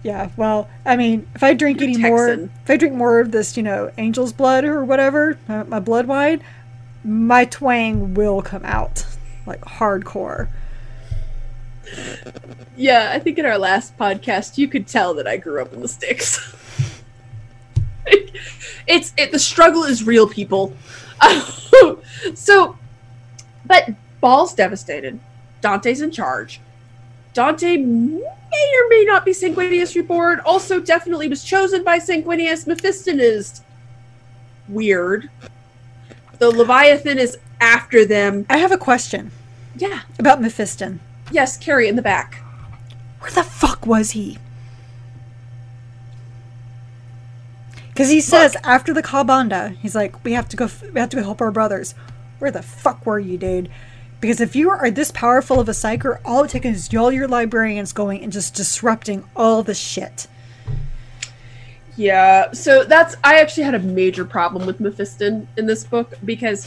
yeah, 0.05 0.29
well, 0.37 0.69
I 0.85 0.97
mean, 0.97 1.27
if 1.33 1.41
I 1.41 1.55
drink 1.55 1.81
You're 1.81 1.89
any 1.89 1.97
more, 1.97 2.29
if 2.29 2.69
I 2.69 2.77
drink 2.77 2.93
more 2.93 3.19
of 3.19 3.31
this, 3.31 3.57
you 3.57 3.63
know, 3.63 3.91
angel's 3.97 4.33
blood 4.33 4.63
or 4.63 4.85
whatever, 4.85 5.39
uh, 5.49 5.63
my 5.63 5.79
blood 5.79 6.05
wine, 6.05 6.43
my 7.03 7.45
twang 7.45 8.13
will 8.13 8.43
come 8.43 8.63
out 8.65 9.03
like 9.47 9.61
hardcore. 9.61 10.49
Yeah, 12.77 13.09
I 13.11 13.17
think 13.17 13.39
in 13.39 13.47
our 13.47 13.57
last 13.57 13.97
podcast 13.97 14.59
you 14.59 14.67
could 14.67 14.85
tell 14.85 15.15
that 15.15 15.25
I 15.27 15.37
grew 15.37 15.59
up 15.59 15.73
in 15.73 15.81
the 15.81 15.87
sticks. 15.87 16.55
it's 18.05 19.11
it, 19.17 19.31
the 19.31 19.39
struggle 19.39 19.85
is 19.85 20.03
real, 20.03 20.27
people. 20.29 20.75
so, 22.35 22.77
but 23.65 23.89
Baal's 24.21 24.53
devastated. 24.53 25.19
Dante's 25.61 26.01
in 26.01 26.11
charge. 26.11 26.61
Dante 27.33 27.75
may 28.55 28.77
or 28.77 28.89
may 28.89 29.05
not 29.05 29.25
be 29.25 29.31
Sanguinius 29.31 29.95
reborn. 29.95 30.39
Also, 30.41 30.79
definitely 30.79 31.27
was 31.27 31.43
chosen 31.43 31.83
by 31.83 31.99
Sanguinius. 31.99 32.65
Mephiston 32.65 33.19
is 33.19 33.61
weird. 34.67 35.29
The 36.39 36.49
Leviathan 36.49 37.17
is 37.17 37.37
after 37.61 38.05
them. 38.05 38.45
I 38.49 38.57
have 38.57 38.71
a 38.71 38.77
question 38.77 39.31
Yeah. 39.75 40.01
about 40.19 40.41
Mephiston. 40.41 40.99
Yes, 41.31 41.57
Carrie 41.57 41.87
in 41.87 41.95
the 41.95 42.01
back. 42.01 42.41
Where 43.19 43.31
the 43.31 43.43
fuck 43.43 43.85
was 43.85 44.11
he? 44.11 44.37
Because 47.89 48.09
he 48.09 48.19
says 48.19 48.57
after 48.63 48.93
the 48.93 49.01
Ka'Bandha, 49.01 49.77
he's 49.77 49.95
like, 49.95 50.21
"We 50.25 50.33
have 50.33 50.49
to 50.49 50.57
go. 50.57 50.69
We 50.93 50.99
have 50.99 51.09
to 51.09 51.17
go 51.17 51.23
help 51.23 51.41
our 51.41 51.51
brothers." 51.51 51.95
Where 52.39 52.51
the 52.51 52.61
fuck 52.61 53.05
were 53.05 53.19
you, 53.19 53.37
dude? 53.37 53.69
Because 54.25 54.41
if 54.41 54.55
you 54.55 54.71
are 54.71 54.89
this 54.89 55.11
powerful 55.11 55.59
of 55.59 55.69
a 55.69 55.71
psyker, 55.71 56.19
all 56.25 56.43
it 56.45 56.49
takes 56.49 56.65
is 56.65 56.95
all 56.95 57.11
your 57.11 57.27
librarians 57.27 57.93
going 57.93 58.23
and 58.23 58.33
just 58.33 58.55
disrupting 58.55 59.23
all 59.35 59.61
the 59.61 59.75
shit. 59.75 60.25
Yeah, 61.95 62.51
so 62.51 62.83
that's 62.85 63.15
I 63.23 63.39
actually 63.39 63.65
had 63.65 63.75
a 63.75 63.79
major 63.79 64.25
problem 64.25 64.65
with 64.65 64.79
Mephiston 64.79 65.45
in 65.57 65.67
this 65.67 65.83
book 65.83 66.15
because 66.25 66.65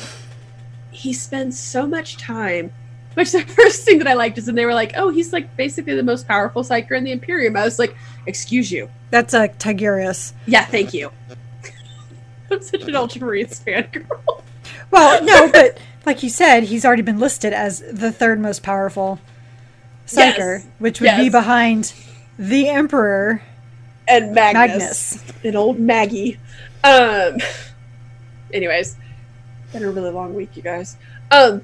he 0.92 1.12
spends 1.12 1.58
so 1.58 1.84
much 1.84 2.16
time. 2.16 2.72
Which 3.14 3.32
the 3.32 3.42
first 3.42 3.82
thing 3.82 3.98
that 3.98 4.06
I 4.06 4.14
liked 4.14 4.38
is 4.38 4.46
when 4.46 4.54
they 4.54 4.64
were 4.64 4.72
like, 4.72 4.92
"Oh, 4.94 5.08
he's 5.08 5.32
like 5.32 5.56
basically 5.56 5.96
the 5.96 6.04
most 6.04 6.28
powerful 6.28 6.62
psyker 6.62 6.96
in 6.96 7.02
the 7.02 7.10
Imperium." 7.10 7.56
I 7.56 7.64
was 7.64 7.80
like, 7.80 7.96
"Excuse 8.28 8.70
you." 8.70 8.88
That's 9.10 9.34
a 9.34 9.46
uh, 9.46 9.48
Tigurius. 9.48 10.32
Yeah, 10.46 10.64
thank 10.64 10.94
you. 10.94 11.10
I'm 12.52 12.62
such 12.62 12.82
an 12.82 12.94
Ultramarines 12.94 13.64
fangirl. 13.64 14.42
Well, 14.92 15.24
no, 15.24 15.50
but 15.50 15.80
like 16.08 16.22
you 16.22 16.30
said, 16.30 16.64
he's 16.64 16.86
already 16.86 17.02
been 17.02 17.18
listed 17.20 17.52
as 17.52 17.80
the 17.80 18.10
third 18.10 18.40
most 18.40 18.62
powerful 18.62 19.20
psyker, 20.06 20.58
Yes. 20.60 20.66
which 20.78 21.00
would 21.02 21.16
be 21.18 21.28
behind 21.28 21.92
the 22.38 22.66
Emperor 22.68 23.42
And 24.08 24.34
Magnus, 24.34 25.16
Magnus. 25.16 25.44
and 25.44 25.54
old 25.54 25.78
Maggie. 25.78 26.38
Um. 26.82 27.36
Anyways, 28.54 28.96
been 29.74 29.84
a 29.84 29.90
really 29.90 30.10
long 30.10 30.34
week, 30.34 30.56
you 30.56 30.62
guys. 30.62 30.96
Um. 31.30 31.60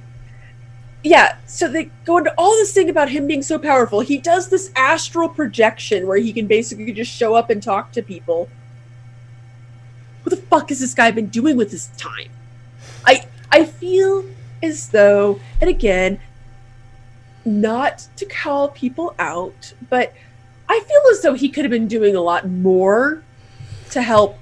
Yeah, 1.03 1.36
so 1.47 1.66
they 1.68 1.84
go 2.05 2.18
into 2.18 2.34
all 2.36 2.53
this 2.53 2.72
thing 2.74 2.90
about 2.90 3.09
him 3.09 3.26
being 3.26 3.42
so 3.42 3.59
powerful. 3.59 4.01
He 4.01 4.18
does 4.18 4.51
this 4.51 4.70
astral 4.76 5.28
projection 5.30 6.07
where 6.07 6.18
he 6.18 6.34
can 6.34 6.47
basically 6.47 6.92
just 6.92 7.11
show 7.11 7.34
up 7.34 7.49
and 7.49 7.62
talk 7.62 7.92
to 7.92 8.03
people. 8.03 8.51
What 10.22 10.30
the 10.30 10.42
fuck 10.42 10.68
has 10.68 10.80
this 10.80 10.92
guy 10.92 11.11
been 11.12 11.28
doing 11.28 11.57
with 11.57 11.70
his 11.70 11.86
time? 11.97 12.28
I 13.07 13.26
I 13.51 13.64
feel 13.64 14.24
as 14.62 14.88
though, 14.88 15.38
and 15.61 15.70
again, 15.70 16.18
not 17.45 18.07
to 18.16 18.24
call 18.24 18.68
people 18.68 19.14
out, 19.18 19.74
but 19.90 20.12
I 20.68 20.80
feel 20.80 21.01
as 21.12 21.22
though 21.22 21.34
he 21.34 21.49
could 21.49 21.64
have 21.64 21.70
been 21.70 21.88
doing 21.88 22.16
a 22.16 22.20
lot 22.20 22.49
more 22.49 23.22
to 23.90 24.03
help 24.03 24.38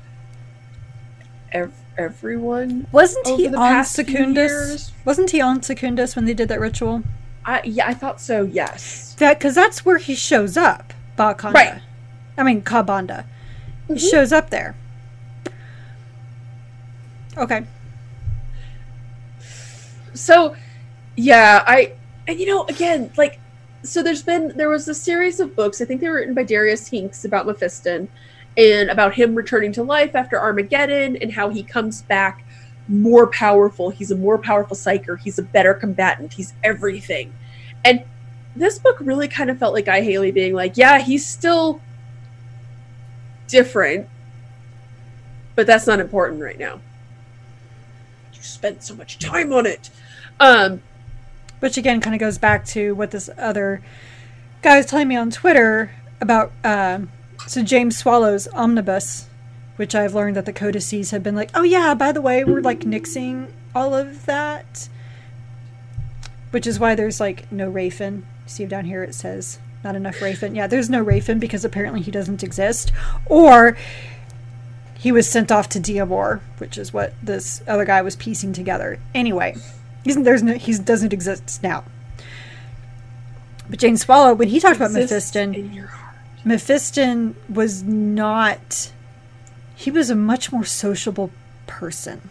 ev- 1.53 1.73
everyone. 1.99 2.87
Wasn't 2.93 3.27
he 3.27 3.49
the 3.49 3.59
on 3.59 3.85
Secundus? 3.85 4.93
Wasn't 5.05 5.31
he 5.31 5.41
on 5.41 5.63
Secundus 5.63 6.15
when 6.17 6.25
they 6.25 6.35
did 6.35 6.49
that 6.49 6.61
ritual? 6.61 7.03
I 7.45 7.61
yeah, 7.65 7.89
I 7.89 7.95
thought 7.95 8.21
so. 8.21 8.45
Yes. 8.45 9.15
That 9.19 9.39
because 9.39 9.55
that's 9.57 9.85
where 9.85 9.99
he 9.99 10.15
shows 10.15 10.57
up, 10.57 10.93
Bakanda. 11.19 11.55
Right. 11.55 11.83
I 12.39 12.45
mean 12.45 12.63
Ka'Bandha. 12.63 13.25
He 13.89 13.95
Mhm. 13.95 14.11
shows 14.11 14.33
up 14.33 14.51
there. 14.51 14.77
Okay. 17.37 17.65
So, 20.15 20.57
yeah, 21.17 21.63
I 21.67 21.93
and 22.27 22.39
you 22.39 22.47
know 22.47 22.65
again 22.67 23.11
like 23.17 23.41
so 23.83 24.03
there's 24.03 24.23
been 24.23 24.53
there 24.57 24.69
was 24.69 24.87
a 24.89 24.95
series 24.95 25.41
of 25.41 25.57
books 25.57 25.81
I 25.81 25.85
think 25.85 26.01
they 26.01 26.09
were 26.09 26.17
written 26.17 26.35
by 26.35 26.45
Darius 26.45 26.89
Hinks 26.89 27.25
about 27.25 27.47
Mephiston 27.47 28.09
and 28.57 28.91
about 28.91 29.15
him 29.15 29.35
returning 29.35 29.73
to 29.73 29.83
life 29.83 30.15
after 30.15 30.41
Armageddon 30.41 31.17
and 31.17 31.33
how 31.33 31.49
he 31.49 31.63
comes 31.63 32.03
back 32.03 32.45
more 32.89 33.27
powerful. 33.29 33.91
He's 33.91 34.11
a 34.11 34.17
more 34.17 34.39
powerful 34.39 34.77
psyker. 34.77 35.19
He's 35.19 35.39
a 35.39 35.43
better 35.43 35.75
combatant. 35.75 36.35
He's 36.35 36.53
everything. 36.63 37.33
And 37.85 38.05
this 38.55 38.79
book 38.79 38.97
really 39.01 39.29
kind 39.29 39.51
of 39.51 39.59
felt 39.59 39.73
like 39.73 39.87
Guy 39.87 40.03
Haley 40.03 40.31
being 40.31 40.53
like, 40.53 40.77
yeah, 40.77 40.99
he's 40.99 41.27
still 41.27 41.81
different, 43.49 44.09
but 45.55 45.67
that's 45.67 45.87
not 45.87 46.01
important 46.01 46.43
right 46.43 46.59
now. 46.59 46.81
You 48.35 48.43
spent 48.43 48.83
so 48.83 48.95
much 48.95 49.19
time 49.19 49.53
on 49.53 49.65
it. 49.67 49.91
Um, 50.43 50.83
Which 51.61 51.77
again 51.77 52.01
kind 52.01 52.15
of 52.17 52.21
goes 52.21 52.37
back 52.37 52.65
to 52.67 52.95
what 52.97 53.13
this 53.13 53.31
other 53.39 53.81
guy 54.61 54.77
was 54.77 54.87
telling 54.87 55.07
me 55.07 55.17
on 55.17 55.31
Twitter 55.31 55.93
about. 56.21 56.51
Um, 56.65 57.11
so 57.47 57.63
James 57.63 57.97
Swallow's 57.97 58.49
omnibus, 58.49 59.29
which 59.77 59.95
I've 59.95 60.15
learned 60.15 60.37
that 60.37 60.45
the 60.45 60.53
codices 60.53 61.13
have 61.13 61.23
been 61.23 61.37
like, 61.37 61.51
oh 61.55 61.63
yeah, 61.63 61.95
by 61.95 62.11
the 62.11 62.21
way, 62.21 62.45
we're 62.45 62.61
like 62.61 62.81
nixing 62.81 63.53
all 63.75 63.95
of 63.95 64.27
that, 64.27 64.89
which 66.51 66.67
is 66.67 66.81
why 66.81 66.95
there's 66.97 67.21
like 67.21 67.51
no 67.53 67.71
Rafen. 67.71 68.23
See 68.47 68.67
down 68.67 68.85
here 68.85 69.05
it 69.05 69.15
says 69.15 69.61
not 69.85 69.97
enough 69.97 70.17
Rafen. 70.17 70.57
Yeah, 70.57 70.67
there's 70.67 70.91
no 70.91 71.05
Rafen 71.05 71.39
because 71.39 71.65
apparently 71.65 72.01
he 72.01 72.11
doesn't 72.11 72.43
exist, 72.43 72.93
or 73.27 73.77
he 74.99 75.13
was 75.13 75.29
sent 75.29 75.53
off 75.53 75.69
to 75.71 75.81
Diabor, 75.81 76.41
which 76.59 76.79
is 76.79 76.93
what 76.93 77.15
this 77.23 77.63
other 77.67 77.85
guy 77.85 78.03
was 78.03 78.17
piecing 78.17 78.53
together. 78.53 78.99
Anyway, 79.15 79.57
he's 80.05 80.17
there's 80.23 80.43
no 80.43 80.55
he 80.55 80.77
doesn't 80.79 81.13
exist 81.13 81.63
now. 81.63 81.85
But 83.69 83.79
James 83.79 84.03
Swallow, 84.03 84.35
when 84.35 84.49
he 84.49 84.61
talked 84.61 84.77
about 84.77 84.91
Mephiston, 84.91 85.55
in 85.55 85.73
your 85.73 85.87
heart. 85.87 86.17
Mephiston 86.45 87.35
was 87.49 87.83
not. 87.83 88.93
He 89.77 89.91
was 89.91 90.11
a 90.11 90.15
much 90.15 90.53
more 90.53 90.65
sociable 90.65 91.31
person. 91.67 92.29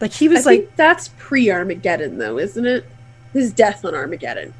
Like 0.00 0.12
he 0.12 0.26
I 0.26 0.30
was 0.30 0.46
like 0.46 0.60
think 0.60 0.76
that's 0.76 1.08
pre 1.18 1.50
Armageddon, 1.50 2.18
though, 2.18 2.38
isn't 2.38 2.64
it? 2.66 2.86
His 3.32 3.52
death 3.52 3.84
on 3.84 3.94
Armageddon. 3.94 4.54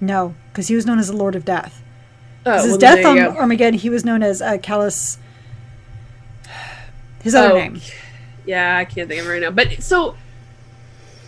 no, 0.00 0.34
because 0.52 0.68
he 0.68 0.74
was 0.74 0.86
known 0.86 0.98
as 0.98 1.08
the 1.08 1.16
Lord 1.16 1.34
of 1.34 1.44
Death. 1.44 1.82
Oh, 2.46 2.54
his 2.62 2.70
well, 2.72 2.78
death 2.78 3.04
on 3.04 3.16
go. 3.16 3.30
Armageddon, 3.36 3.78
he 3.78 3.88
was 3.90 4.04
known 4.04 4.22
as 4.22 4.40
uh, 4.42 4.58
Callus. 4.58 5.18
His 7.22 7.34
other 7.34 7.54
Oh, 7.54 7.58
name. 7.58 7.80
Yeah, 8.46 8.76
I 8.76 8.84
can't 8.84 9.08
think 9.08 9.20
of 9.22 9.26
it 9.26 9.30
right 9.30 9.40
now. 9.40 9.50
But 9.50 9.82
so, 9.82 10.16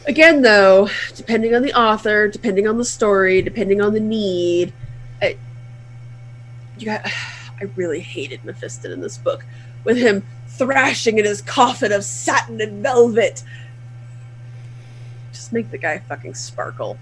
again, 0.07 0.43
though, 0.43 0.89
depending 1.15 1.55
on 1.55 1.63
the 1.63 1.73
author, 1.75 2.29
depending 2.29 2.67
on 2.67 2.79
the 2.79 2.85
story, 2.85 3.43
depending 3.43 3.81
on 3.81 3.93
the 3.93 4.01
need, 4.01 4.73
I, 5.21 5.37
you 6.79 6.87
got. 6.87 7.07
I 7.59 7.65
really 7.75 8.01
hated 8.01 8.43
Mephiston 8.43 8.93
in 8.93 9.01
this 9.01 9.17
book, 9.17 9.43
with 9.83 9.97
him 9.97 10.23
thrashing 10.47 11.19
in 11.19 11.25
his 11.25 11.41
coffin 11.41 11.91
of 11.91 12.05
satin 12.05 12.61
and 12.61 12.83
velvet. 12.83 13.43
Just 15.33 15.55
make 15.55 15.71
the 15.71 15.79
guy 15.79 16.01
fucking 16.01 16.35
sparkle. 16.35 16.99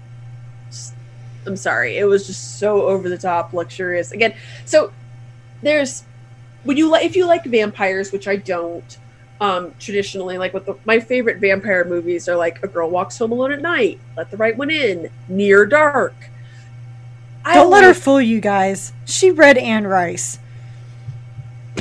Just, 0.69 0.93
I'm 1.45 1.57
sorry, 1.57 1.97
it 1.97 2.05
was 2.05 2.25
just 2.25 2.57
so 2.57 2.83
over 2.83 3.09
the 3.09 3.17
top, 3.17 3.51
luxurious. 3.51 4.13
Again, 4.13 4.33
so 4.63 4.93
there's 5.61 6.03
when 6.63 6.77
you 6.77 6.89
like 6.89 7.05
if 7.05 7.17
you 7.17 7.25
like 7.25 7.43
vampires, 7.43 8.13
which 8.13 8.29
I 8.29 8.37
don't, 8.37 8.97
Um, 9.41 9.73
traditionally, 9.79 10.37
like 10.37 10.53
with 10.53 10.65
the, 10.65 10.75
my 10.85 10.99
favorite 10.99 11.39
vampire 11.39 11.83
movies 11.83 12.29
are 12.29 12.37
like 12.37 12.63
A 12.63 12.67
Girl 12.67 12.89
Walks 12.89 13.17
Home 13.17 13.33
Alone 13.33 13.51
at 13.51 13.61
Night, 13.61 13.99
Let 14.15 14.31
the 14.31 14.37
Right 14.37 14.55
One 14.55 14.69
In, 14.69 15.09
Near 15.27 15.65
Dark. 15.65 16.15
I 17.43 17.55
Don't 17.55 17.69
let 17.69 17.83
her 17.83 17.93
fool 17.93 18.21
you 18.21 18.39
guys. 18.39 18.93
She 19.03 19.31
read 19.31 19.57
Anne 19.57 19.85
Rice. 19.87 20.39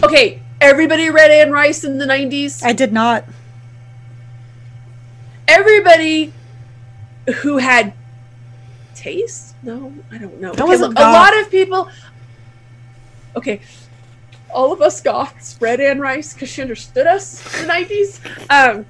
Okay, 0.03 0.43
everybody 0.61 1.09
read 1.09 1.31
Anne 1.31 1.53
Rice 1.53 1.85
in 1.85 1.99
the 1.99 2.07
nineties. 2.07 2.63
I 2.63 2.73
did 2.73 2.93
not. 2.93 3.25
Everybody 5.47 6.33
who 7.37 7.59
had 7.59 7.93
taste. 8.95 9.55
No, 9.63 9.95
I 10.11 10.19
don't 10.19 10.41
know. 10.41 10.53
That 10.53 10.67
look, 10.67 10.99
a 10.99 11.01
lot 11.01 11.39
of 11.39 11.51
people. 11.51 11.89
Okay, 13.37 13.61
all 14.55 14.73
of 14.73 14.81
us 14.81 15.01
goths 15.01 15.57
read 15.61 15.81
Anne 15.81 16.01
Rice 16.01 16.33
because 16.33 16.49
she 16.49 16.63
understood 16.63 17.07
us 17.07 17.55
in 17.57 17.63
the 17.63 17.69
nineties. 17.69 18.21
Um, 18.49 18.87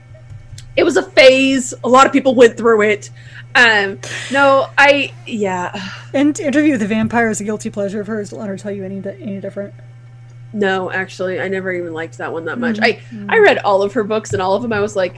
it 0.77 0.85
was 0.85 0.97
a 0.97 1.03
phase. 1.03 1.75
A 1.83 1.89
lot 1.89 2.07
of 2.07 2.13
people 2.13 2.35
went 2.35 2.57
through 2.57 2.83
it. 2.83 3.11
Um, 3.55 4.01
no, 4.33 4.69
I 4.77 5.13
yeah. 5.27 5.73
And 6.13 6.39
Interview 6.39 6.73
with 6.73 6.81
the 6.81 6.87
Vampire 6.87 7.31
is 7.31 7.41
a 7.41 7.45
guilty 7.45 7.71
pleasure 7.71 8.01
of 8.01 8.07
hers. 8.07 8.31
Don't 8.31 8.41
let 8.41 8.49
her 8.49 8.57
tell 8.57 8.73
you 8.73 8.85
any 8.85 9.03
any 9.21 9.41
different. 9.41 9.75
No, 10.53 10.91
actually, 10.91 11.41
I 11.41 11.49
never 11.49 11.73
even 11.73 11.93
liked 11.93 12.19
that 12.19 12.33
one 12.33 12.45
that 12.45 12.59
much. 12.59 12.77
Mhm. 12.77 13.27
I 13.31 13.37
I 13.37 13.39
read 13.39 13.59
all 13.59 13.83
of 13.83 13.93
her 13.95 14.05
books, 14.05 14.33
and 14.33 14.43
all 14.43 14.55
of 14.55 14.63
them 14.63 14.73
I 14.73 14.81
was 14.81 14.95
like, 14.97 15.17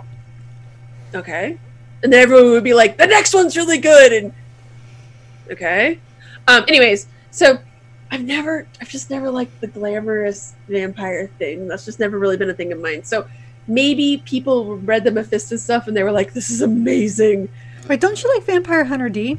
okay. 1.14 1.58
And 2.02 2.12
then 2.12 2.22
everyone 2.22 2.50
would 2.52 2.64
be 2.64 2.74
like, 2.74 2.98
the 2.98 3.06
next 3.06 3.34
one's 3.34 3.56
really 3.56 3.78
good, 3.78 4.12
and 4.12 4.32
okay. 5.50 5.98
Um. 6.46 6.64
Anyways, 6.68 7.06
so 7.30 7.58
I've 8.10 8.24
never, 8.24 8.66
I've 8.80 8.88
just 8.88 9.10
never 9.10 9.30
liked 9.30 9.60
the 9.60 9.66
glamorous 9.66 10.54
vampire 10.68 11.28
thing. 11.38 11.68
That's 11.68 11.84
just 11.84 11.98
never 11.98 12.18
really 12.18 12.36
been 12.36 12.50
a 12.50 12.54
thing 12.54 12.72
of 12.72 12.80
mine. 12.80 13.04
So 13.04 13.26
maybe 13.66 14.22
people 14.24 14.76
read 14.76 15.04
the 15.04 15.10
Mephiston 15.10 15.58
stuff 15.58 15.88
and 15.88 15.96
they 15.96 16.02
were 16.02 16.12
like, 16.12 16.32
this 16.32 16.50
is 16.50 16.62
amazing. 16.62 17.48
Wait, 17.88 18.00
don't 18.00 18.22
you 18.22 18.32
like 18.34 18.44
Vampire 18.44 18.84
Hunter 18.84 19.08
D? 19.08 19.38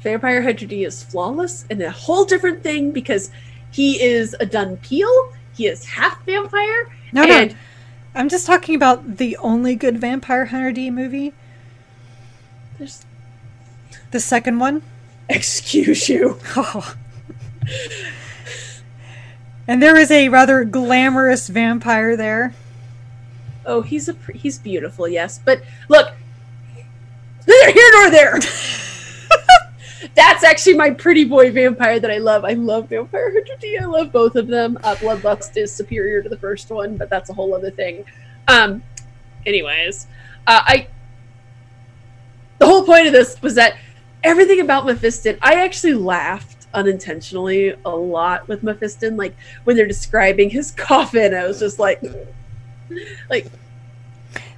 Vampire 0.00 0.42
Hunter 0.42 0.66
D 0.66 0.84
is 0.84 1.02
flawless 1.02 1.64
and 1.70 1.80
a 1.82 1.90
whole 1.90 2.24
different 2.24 2.62
thing 2.62 2.90
because 2.90 3.30
he 3.70 4.02
is 4.02 4.34
a 4.34 4.46
dhampir. 4.46 5.32
He 5.54 5.66
is 5.66 5.84
half 5.84 6.24
vampire. 6.24 6.92
No, 7.12 7.22
and 7.22 7.52
no. 7.52 7.56
I'm 8.14 8.28
just 8.28 8.46
talking 8.46 8.74
about 8.74 9.16
the 9.16 9.36
only 9.38 9.74
good 9.74 9.98
Vampire 9.98 10.46
Hunter 10.46 10.72
D 10.72 10.90
movie. 10.90 11.32
there's 12.78 13.04
The 14.10 14.20
second 14.20 14.58
one. 14.58 14.82
Excuse 15.28 16.08
you. 16.08 16.38
Oh. 16.56 16.94
and 19.66 19.82
there 19.82 19.96
is 19.96 20.10
a 20.10 20.28
rather 20.28 20.64
glamorous 20.64 21.48
vampire 21.48 22.16
there. 22.16 22.54
Oh, 23.66 23.80
he's 23.80 24.08
a 24.08 24.14
pr- 24.14 24.32
he's 24.32 24.58
beautiful, 24.58 25.08
yes. 25.08 25.40
But 25.42 25.62
look, 25.88 26.12
neither 27.46 27.72
here 27.72 27.90
nor 27.94 28.10
there. 28.10 28.38
That's 30.14 30.44
actually 30.44 30.74
my 30.74 30.90
pretty 30.90 31.24
boy 31.24 31.50
vampire 31.50 31.98
that 31.98 32.10
I 32.10 32.18
love. 32.18 32.44
I 32.44 32.52
love 32.52 32.90
Vampire 32.90 33.32
Hunter 33.32 33.54
D. 33.60 33.78
I 33.78 33.86
love 33.86 34.12
both 34.12 34.36
of 34.36 34.46
them. 34.46 34.78
Uh, 34.84 34.94
Bloodlust 34.96 35.56
is 35.56 35.72
superior 35.72 36.22
to 36.22 36.28
the 36.28 36.36
first 36.36 36.70
one, 36.70 36.96
but 36.96 37.08
that's 37.08 37.30
a 37.30 37.32
whole 37.32 37.54
other 37.54 37.70
thing. 37.70 38.04
Um, 38.46 38.82
anyways, 39.46 40.06
uh, 40.46 40.60
I 40.62 40.88
the 42.58 42.66
whole 42.66 42.84
point 42.84 43.06
of 43.06 43.12
this 43.12 43.40
was 43.42 43.54
that 43.54 43.76
everything 44.24 44.60
about 44.60 44.84
Mephiston, 44.84 45.38
I 45.42 45.64
actually 45.64 45.94
laughed 45.94 46.66
unintentionally 46.74 47.74
a 47.84 47.90
lot 47.90 48.48
with 48.48 48.62
Mephiston. 48.64 49.16
Like 49.16 49.36
when 49.64 49.76
they're 49.76 49.86
describing 49.86 50.50
his 50.50 50.70
coffin, 50.76 51.34
I 51.34 51.46
was 51.46 51.60
just 51.60 51.78
like, 51.78 52.02
like. 53.30 53.46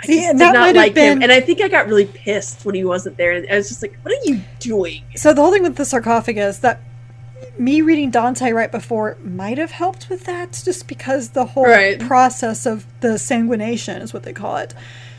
I 0.03 0.07
See, 0.07 0.21
did 0.21 0.37
not 0.37 0.75
like 0.75 0.95
him, 0.95 1.23
and 1.23 1.33
I 1.33 1.41
think 1.41 1.61
I 1.63 1.69
got 1.69 1.87
really 1.89 2.05
pissed 2.05 2.65
when 2.65 2.75
he 2.75 2.85
wasn't 2.85 3.17
there. 3.17 3.33
And 3.33 3.47
I 3.51 3.57
was 3.57 3.69
just 3.69 3.81
like, 3.83 3.97
"What 4.03 4.13
are 4.13 4.25
you 4.31 4.41
doing?" 4.61 5.03
So 5.17 5.33
the 5.33 5.41
whole 5.41 5.51
thing 5.51 5.63
with 5.63 5.77
the 5.77 5.87
sarcophagus 5.87 6.59
that 6.59 6.81
me 7.59 7.81
reading 7.81 8.11
Dante 8.11 8.53
right 8.53 8.71
before 8.71 9.17
might 9.23 9.57
have 9.59 9.71
helped 9.71 10.09
with 10.11 10.25
that, 10.25 10.61
just 10.65 10.87
because 10.87 11.31
the 11.31 11.47
whole 11.47 11.65
Right. 11.65 11.99
process 11.99 12.67
of 12.67 12.87
the 13.01 13.19
sanguination 13.19 14.03
is 14.03 14.13
what 14.13 14.23
they 14.23 14.35
call 14.35 14.57
it. 14.59 14.75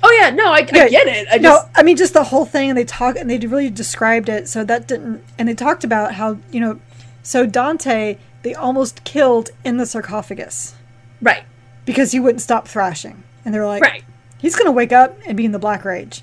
Oh 0.09 0.17
yeah, 0.21 0.29
no, 0.29 0.53
I, 0.53 0.59
Yeah, 0.73 0.83
I 0.83 0.89
get 0.89 1.07
it. 1.07 1.27
I 1.29 1.37
no, 1.37 1.49
just 1.49 1.67
I 1.75 1.83
mean 1.83 1.97
just 1.97 2.13
the 2.13 2.23
whole 2.23 2.45
thing, 2.45 2.69
and 2.69 2.77
they 2.77 2.85
talk 2.85 3.17
and 3.17 3.29
they 3.29 3.37
really 3.39 3.69
described 3.69 4.29
it. 4.29 4.47
So 4.47 4.63
that 4.63 4.87
didn't, 4.87 5.21
and 5.37 5.49
they 5.49 5.53
talked 5.53 5.83
about 5.83 6.13
how 6.13 6.37
you 6.49 6.61
know, 6.61 6.79
so 7.23 7.45
Dante 7.45 8.17
they 8.43 8.53
almost 8.55 9.03
killed 9.03 9.49
in 9.65 9.75
the 9.75 9.85
sarcophagus 9.85 10.75
right, 11.21 11.43
because 11.85 12.13
he 12.13 12.19
wouldn't 12.21 12.41
stop 12.41 12.69
thrashing, 12.69 13.21
and 13.43 13.53
they 13.53 13.59
were 13.59 13.65
like, 13.65 13.81
right, 13.81 14.03
he's 14.37 14.55
gonna 14.55 14.71
wake 14.71 14.93
up 14.93 15.17
and 15.27 15.35
be 15.35 15.43
in 15.43 15.51
the 15.51 15.59
black 15.59 15.83
rage, 15.83 16.21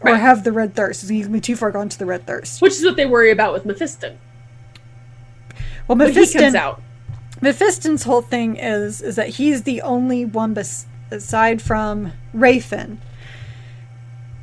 or 0.00 0.12
Right. 0.12 0.20
have 0.20 0.42
the 0.44 0.52
red 0.52 0.74
thirst. 0.74 1.06
He's 1.10 1.26
gonna 1.26 1.34
be 1.36 1.40
too 1.42 1.56
far 1.56 1.70
gone 1.70 1.90
to 1.90 1.98
the 1.98 2.06
red 2.06 2.26
thirst. 2.26 2.62
which 2.62 2.72
is 2.72 2.84
what 2.84 2.96
they 2.96 3.04
worry 3.04 3.30
about 3.30 3.52
with 3.52 3.66
Mephiston 3.66 4.16
Well, 5.86 5.98
he 6.08 6.32
comes 6.32 6.54
out. 6.54 6.80
Mephiston's 7.42 8.04
whole 8.04 8.22
thing 8.22 8.56
is 8.56 9.02
is 9.02 9.16
that 9.16 9.28
he's 9.30 9.64
the 9.64 9.82
only 9.82 10.24
one 10.24 10.54
bes- 10.54 10.86
aside 11.10 11.60
from 11.60 12.12
Rafen. 12.34 12.98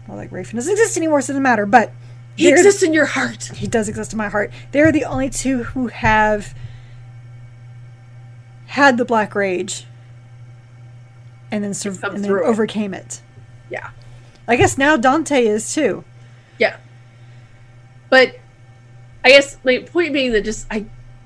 Well, 0.07 0.17
like 0.17 0.29
Rafen 0.31 0.53
doesn't 0.55 0.71
exist 0.71 0.97
anymore, 0.97 1.21
so 1.21 1.25
it 1.25 1.33
doesn't 1.33 1.43
matter. 1.43 1.65
But 1.65 1.91
He 2.35 2.47
exists 2.49 2.83
in 2.83 2.93
your 2.93 3.05
heart. 3.05 3.43
he 3.55 3.67
does 3.67 3.89
exist 3.89 4.11
in 4.13 4.17
my 4.17 4.29
heart. 4.29 4.51
They're 4.71 4.91
the 4.91 5.05
only 5.05 5.29
two 5.29 5.63
who 5.63 5.87
have 5.87 6.53
had 8.67 8.97
the 8.97 9.05
Black 9.05 9.35
Rage 9.35 9.85
and 11.51 11.63
then, 11.63 11.73
sur- 11.73 11.91
and 11.91 11.99
then 12.17 12.23
through 12.23 12.45
it. 12.45 12.47
overcame 12.49 12.93
it. 12.93 13.21
Yeah, 13.69 13.89
I 14.47 14.55
guess 14.55 14.77
now 14.77 14.97
Dante 14.97 15.45
is 15.45 15.73
too. 15.73 16.03
yeah. 16.59 16.77
But 18.09 18.35
I 19.23 19.29
guess 19.29 19.57
my 19.63 19.79
point 19.79 20.13
being 20.13 20.31
that 20.33 20.43
just 20.45 20.67
I 20.69 20.85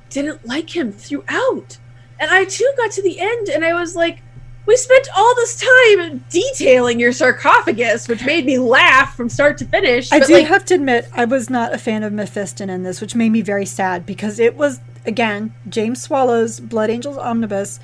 didn't 0.09 0.45
like 0.47 0.75
him 0.75 0.91
throughout, 0.93 1.77
and 2.19 2.31
I 2.31 2.45
too 2.45 2.71
got 2.77 2.91
to 2.91 3.01
the 3.01 3.19
end, 3.19 3.49
and 3.49 3.65
I 3.65 3.73
was 3.73 3.95
like. 3.95 4.21
We 4.69 4.77
spent 4.77 5.07
all 5.17 5.33
this 5.33 5.59
time 5.59 6.23
detailing 6.29 6.99
your 6.99 7.11
sarcophagus, 7.11 8.07
which 8.07 8.23
made 8.23 8.45
me 8.45 8.59
laugh 8.59 9.15
from 9.15 9.27
start 9.27 9.57
to 9.57 9.65
finish. 9.65 10.11
I 10.11 10.19
do 10.19 10.35
like, 10.35 10.45
have 10.45 10.63
to 10.65 10.75
admit, 10.75 11.09
I 11.11 11.25
was 11.25 11.49
not 11.49 11.73
a 11.73 11.79
fan 11.79 12.03
of 12.03 12.13
Mephiston 12.13 12.69
in 12.69 12.83
this, 12.83 13.01
which 13.01 13.15
made 13.15 13.31
me 13.31 13.41
very 13.41 13.65
sad 13.65 14.05
because 14.05 14.37
it 14.37 14.55
was, 14.55 14.79
again, 15.07 15.55
James 15.67 16.03
Swallow's 16.03 16.59
Blood 16.59 16.91
Angels 16.91 17.17
Omnibus 17.17 17.79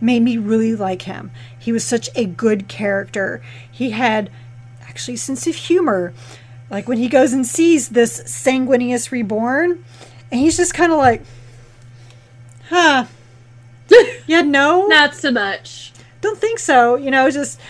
made 0.00 0.22
me 0.22 0.38
really 0.38 0.74
like 0.74 1.02
him. 1.02 1.30
He 1.58 1.72
was 1.72 1.84
such 1.84 2.08
a 2.16 2.24
good 2.24 2.68
character. 2.68 3.42
He 3.70 3.90
had 3.90 4.30
actually 4.88 5.16
a 5.16 5.18
sense 5.18 5.46
of 5.46 5.54
humor. 5.54 6.14
Like 6.70 6.88
when 6.88 6.96
he 6.96 7.10
goes 7.10 7.34
and 7.34 7.46
sees 7.46 7.90
this 7.90 8.18
Sanguinius 8.22 9.10
reborn, 9.10 9.84
and 10.32 10.40
he's 10.40 10.56
just 10.56 10.72
kind 10.72 10.90
of 10.90 10.96
like, 10.96 11.22
huh. 12.70 13.04
Yeah, 14.26 14.40
no 14.40 14.86
not 14.86 15.14
so 15.14 15.30
much. 15.32 15.89
Don't 16.20 16.38
think 16.38 16.58
so. 16.58 16.96
You 16.96 17.10
know, 17.10 17.30
just 17.30 17.60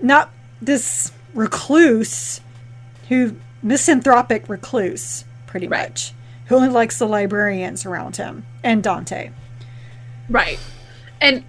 not 0.00 0.30
this 0.60 1.12
recluse 1.34 2.40
who 3.08 3.36
misanthropic 3.62 4.48
recluse, 4.48 5.24
pretty 5.46 5.68
Right. 5.68 5.88
much, 5.90 6.12
who 6.46 6.56
only 6.56 6.68
likes 6.68 6.98
the 6.98 7.06
librarians 7.06 7.84
around 7.86 8.16
him 8.16 8.44
and 8.62 8.82
Dante. 8.82 9.30
Right. 10.28 10.58
And 11.20 11.44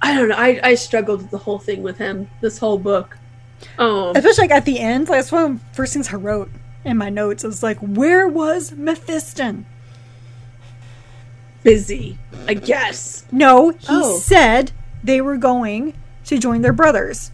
I 0.00 0.14
don't 0.14 0.28
know. 0.28 0.36
I, 0.36 0.60
I 0.62 0.74
struggled 0.74 1.22
with 1.22 1.30
the 1.30 1.38
whole 1.38 1.58
thing 1.58 1.82
with 1.82 1.98
him, 1.98 2.28
this 2.40 2.58
whole 2.58 2.78
book. 2.78 3.18
Um, 3.78 4.14
Especially 4.14 4.44
like 4.44 4.50
at 4.52 4.64
the 4.64 4.78
end, 4.78 5.08
like, 5.08 5.18
that's 5.18 5.32
one 5.32 5.44
of 5.44 5.58
the 5.58 5.74
first 5.74 5.92
things 5.92 6.12
I 6.12 6.16
wrote 6.16 6.50
in 6.84 6.96
my 6.96 7.10
notes. 7.10 7.44
I 7.44 7.48
was 7.48 7.62
like, 7.62 7.78
where 7.78 8.28
was 8.28 8.70
Mephiston? 8.70 9.64
Busy, 11.62 12.18
I 12.46 12.54
guess. 12.54 13.24
No, 13.32 13.70
he 13.70 13.86
Oh. 13.88 14.18
said 14.18 14.72
they 15.02 15.20
were 15.20 15.36
going 15.36 15.94
to 16.26 16.38
join 16.38 16.62
their 16.62 16.72
brothers. 16.72 17.30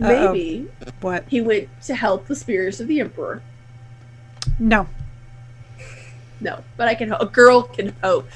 Uh-oh. 0.00 0.32
Maybe 0.32 0.68
What? 1.00 1.24
he 1.28 1.40
went 1.40 1.68
to 1.86 1.94
help 1.94 2.26
the 2.26 2.36
spears 2.36 2.80
of 2.80 2.88
the 2.88 3.00
emperor. 3.00 3.42
No. 4.58 4.88
No, 6.40 6.60
but 6.76 6.88
I 6.88 6.94
can. 6.94 7.10
ho- 7.10 7.16
A 7.20 7.26
girl 7.26 7.62
can 7.62 7.94
hope. 8.02 8.28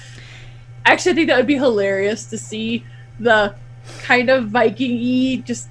Actually, 0.87 1.13
I 1.13 1.15
think 1.17 1.29
that 1.29 1.37
would 1.37 1.47
be 1.47 1.57
hilarious 1.57 2.25
to 2.27 2.39
see 2.39 2.85
the 3.21 3.55
kind 4.03 4.31
of 4.31 4.49
Viking-y, 4.49 5.43
just 5.45 5.69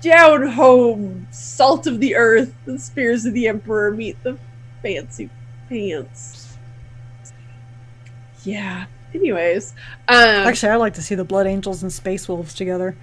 down 0.00 0.48
home, 0.48 1.26
salt 1.30 1.86
of 1.86 2.00
the 2.00 2.16
earth, 2.16 2.54
the 2.64 2.78
spears 2.78 3.24
of 3.26 3.34
the 3.34 3.46
emperor 3.48 3.90
meet 3.90 4.22
the 4.22 4.38
fancy 4.82 5.28
pants. 5.68 6.51
Yeah. 8.44 8.86
Anyways, 9.14 9.74
um, 10.08 10.16
Actually, 10.16 10.70
I'd 10.72 10.76
like 10.76 10.94
to 10.94 11.02
see 11.02 11.14
the 11.14 11.24
Blood 11.24 11.46
Angels 11.46 11.82
and 11.82 11.92
Space 11.92 12.28
Wolves 12.28 12.54
together. 12.54 12.96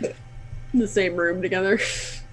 in 0.00 0.80
the 0.80 0.88
same 0.88 1.14
room 1.14 1.40
together 1.40 1.78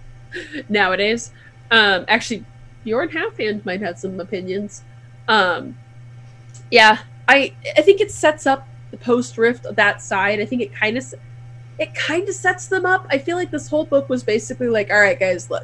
nowadays. 0.69 1.31
Um, 1.69 2.05
actually, 2.07 2.43
Bjorn 2.83 3.09
Halfhand 3.09 3.63
might 3.63 3.81
have 3.81 3.99
some 3.99 4.19
opinions. 4.19 4.81
Um, 5.27 5.77
yeah, 6.71 6.99
I 7.27 7.53
I 7.77 7.81
think 7.83 8.01
it 8.01 8.09
sets 8.11 8.47
up 8.47 8.67
the 8.89 8.97
post 8.97 9.37
rift 9.37 9.65
of 9.65 9.75
that 9.75 10.01
side. 10.01 10.39
I 10.41 10.45
think 10.45 10.63
it 10.63 10.73
kind 10.73 10.97
of 10.97 11.13
it 11.77 11.93
kind 11.93 12.27
of 12.27 12.33
sets 12.33 12.67
them 12.67 12.85
up. 12.87 13.05
I 13.11 13.19
feel 13.19 13.37
like 13.37 13.51
this 13.51 13.67
whole 13.67 13.85
book 13.85 14.09
was 14.09 14.23
basically 14.23 14.67
like, 14.67 14.89
all 14.89 14.99
right, 14.99 15.19
guys, 15.19 15.49
look, 15.51 15.63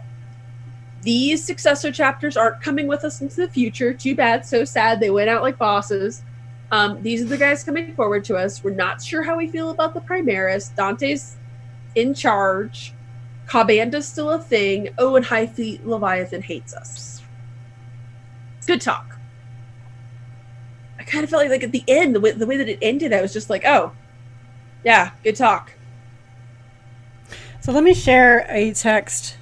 these 1.01 1.43
successor 1.43 1.91
chapters 1.91 2.37
aren't 2.37 2.61
coming 2.61 2.85
with 2.87 3.03
us 3.03 3.19
into 3.21 3.37
the 3.37 3.47
future. 3.47 3.93
Too 3.93 4.15
bad, 4.15 4.45
so 4.45 4.63
sad. 4.63 4.99
They 4.99 5.09
went 5.09 5.29
out 5.29 5.41
like 5.41 5.57
bosses. 5.57 6.21
Um, 6.71 7.01
these 7.01 7.21
are 7.21 7.25
the 7.25 7.37
guys 7.37 7.63
coming 7.63 7.95
forward 7.95 8.25
to 8.25 8.35
us. 8.35 8.63
We're 8.63 8.71
not 8.71 9.01
sure 9.01 9.23
how 9.23 9.37
we 9.37 9.47
feel 9.47 9.69
about 9.69 9.93
the 9.93 10.01
Primaris. 10.01 10.75
Dante's 10.75 11.37
in 11.95 12.13
charge. 12.13 12.93
Ka'Bandha's 13.47 14.07
still 14.07 14.31
a 14.31 14.39
thing. 14.39 14.89
Oh, 14.97 15.15
and 15.15 15.25
Hive 15.25 15.55
Fleet 15.55 15.85
Leviathan 15.87 16.41
hates 16.41 16.73
us. 16.73 17.21
Good 18.65 18.81
talk. 18.81 19.17
I 20.99 21.03
kind 21.03 21.23
of 21.23 21.29
felt 21.29 21.43
like, 21.43 21.51
like 21.51 21.63
at 21.63 21.71
the 21.71 21.85
end, 21.87 22.13
the 22.15 22.19
way, 22.19 22.31
the 22.31 22.45
way 22.45 22.57
that 22.57 22.67
it 22.67 22.79
ended, 22.81 23.13
I 23.13 23.21
was 23.21 23.31
just 23.31 23.49
like, 23.49 23.63
oh, 23.65 23.93
yeah, 24.83 25.11
good 25.23 25.37
talk. 25.37 25.71
So 27.61 27.71
let 27.71 27.83
me 27.83 27.93
share 27.93 28.45
a 28.49 28.73
text 28.73 29.37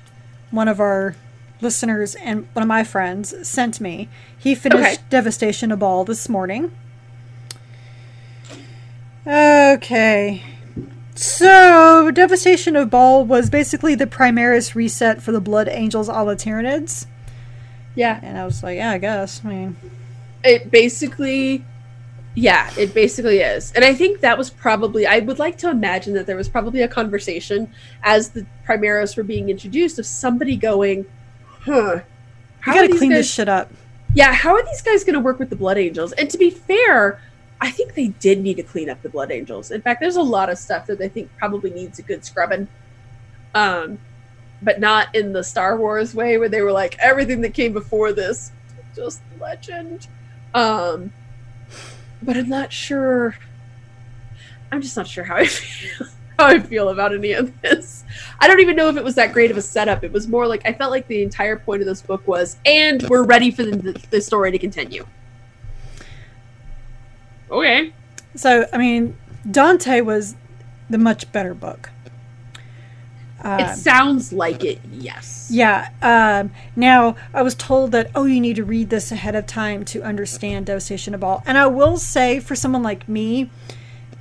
one 0.51 0.67
of 0.67 0.79
our 0.79 1.15
listeners 1.61 2.15
and 2.15 2.47
one 2.53 2.61
of 2.61 2.67
my 2.67 2.83
friends 2.83 3.47
sent 3.47 3.81
me. 3.81 4.09
He 4.37 4.53
finished 4.53 4.99
Okay. 4.99 5.03
Devastation 5.09 5.71
of 5.71 5.79
Baal 5.79 6.05
this 6.05 6.29
morning. 6.29 6.71
Okay. 9.27 10.43
So, 11.15 12.11
Devastation 12.11 12.75
of 12.75 12.89
Baal 12.89 13.25
was 13.25 13.49
basically 13.49 13.95
the 13.95 14.05
Primaris 14.05 14.75
reset 14.75 15.21
for 15.21 15.31
the 15.31 15.41
Blood 15.41 15.67
Angels 15.69 16.09
a 16.09 16.11
la 16.11 16.35
Tyranids. 16.35 17.07
Yeah, 17.95 18.19
And 18.21 18.37
I 18.37 18.45
was 18.45 18.61
like, 18.61 18.75
yeah, 18.75 18.91
I 18.91 18.97
guess. 18.97 19.41
I 19.45 19.47
mean, 19.47 19.77
it 20.43 20.69
basically 20.69 21.65
yeah 22.35 22.69
it 22.77 22.93
basically 22.93 23.39
is 23.39 23.71
and 23.73 23.85
i 23.85 23.93
think 23.93 24.19
that 24.19 24.37
was 24.37 24.49
probably 24.49 25.07
i 25.07 25.19
would 25.19 25.39
like 25.39 25.57
to 25.57 25.69
imagine 25.69 26.13
that 26.13 26.25
there 26.25 26.35
was 26.35 26.49
probably 26.49 26.81
a 26.81 26.87
conversation 26.87 27.71
as 28.03 28.29
the 28.31 28.45
primaris 28.67 29.15
were 29.15 29.23
being 29.23 29.47
introduced 29.49 29.97
of 29.97 30.05
somebody 30.05 30.57
going 30.57 31.05
huh 31.61 31.93
you 31.95 32.01
how 32.59 32.73
are 32.73 32.81
gotta 32.87 32.97
clean 32.97 33.09
guys- 33.11 33.19
this 33.19 33.33
shit 33.33 33.47
up. 33.47 33.71
yeah 34.13 34.33
how 34.33 34.53
are 34.53 34.63
these 34.65 34.81
guys 34.81 35.05
going 35.05 35.13
to 35.13 35.19
work 35.21 35.39
with 35.39 35.49
the 35.49 35.55
blood 35.55 35.77
angels 35.77 36.11
and 36.13 36.29
to 36.29 36.37
be 36.37 36.49
fair 36.49 37.21
i 37.61 37.69
think 37.71 37.93
they 37.93 38.07
did 38.07 38.39
need 38.41 38.55
to 38.57 38.63
clean 38.63 38.89
up 38.89 39.01
the 39.01 39.09
blood 39.09 39.31
angels. 39.31 39.71
In 39.71 39.81
fact 39.81 40.01
there's 40.01 40.15
a 40.15 40.21
lot 40.21 40.49
of 40.49 40.57
stuff 40.57 40.87
that 40.87 41.01
i 41.01 41.07
think 41.07 41.29
probably 41.37 41.71
needs 41.71 41.99
a 41.99 42.01
good 42.01 42.25
scrubbing. 42.25 42.67
Um 43.53 43.99
but 44.61 44.79
not 44.79 45.13
in 45.13 45.33
the 45.33 45.43
star 45.43 45.77
wars 45.77 46.15
way 46.15 46.37
where 46.37 46.49
they 46.49 46.61
were 46.61 46.71
like 46.71 46.97
everything 46.99 47.41
that 47.41 47.53
came 47.53 47.73
before 47.73 48.13
this 48.13 48.51
just 48.95 49.21
legend. 49.39 50.07
Um 50.53 51.11
but 52.21 52.37
i'm 52.37 52.49
not 52.49 52.71
sure 52.71 53.35
i'm 54.71 54.81
just 54.81 54.97
not 54.97 55.07
sure 55.07 55.23
how 55.23 55.35
i 55.35 55.45
feel 55.45 56.07
how 56.39 56.45
i 56.47 56.59
feel 56.59 56.89
about 56.89 57.13
any 57.13 57.31
of 57.33 57.61
this. 57.61 58.03
I 58.39 58.47
don't 58.47 58.59
even 58.59 58.75
know 58.75 58.89
if 58.89 58.97
it 58.97 59.03
was 59.03 59.15
that 59.15 59.31
great 59.31 59.51
of 59.51 59.57
a 59.57 59.61
setup. 59.61 60.03
It 60.03 60.11
was 60.11 60.27
more 60.27 60.47
like 60.47 60.61
i 60.65 60.73
felt 60.73 60.91
like 60.91 61.07
the 61.07 61.23
entire 61.23 61.57
point 61.57 61.81
of 61.81 61.87
this 61.87 62.01
book 62.01 62.27
was 62.27 62.57
and 62.65 63.03
we're 63.09 63.23
ready 63.23 63.51
for 63.51 63.63
the, 63.63 63.93
the 64.09 64.19
story 64.19 64.51
to 64.51 64.57
continue 64.57 65.05
okay 67.49 67.91
So, 68.35 68.67
I 68.73 68.77
mean, 68.77 69.15
Dante 69.49 70.01
was 70.01 70.35
the 70.89 70.97
much 70.97 71.31
better 71.31 71.53
book. 71.53 71.89
Um, 73.41 73.59
it 73.59 73.75
sounds 73.75 74.33
like 74.33 74.63
it 74.63 74.79
yes 74.91 75.49
Yeah. 75.51 75.89
Um, 76.01 76.51
now, 76.75 77.15
I 77.33 77.43
was 77.43 77.53
told 77.53 77.91
that, 77.91 78.09
oh, 78.15 78.25
you 78.25 78.41
need 78.41 78.55
to 78.55 78.63
read 78.63 78.89
this 78.89 79.11
ahead 79.11 79.35
of 79.35 79.45
time 79.45 79.85
to 79.85 80.01
understand 80.01 80.65
Devastation 80.65 81.13
of 81.13 81.19
Baal. 81.19 81.43
And 81.45 81.57
I 81.57 81.67
will 81.67 81.97
say, 81.97 82.39
for 82.39 82.55
someone 82.55 82.81
like 82.81 83.07
me, 83.07 83.51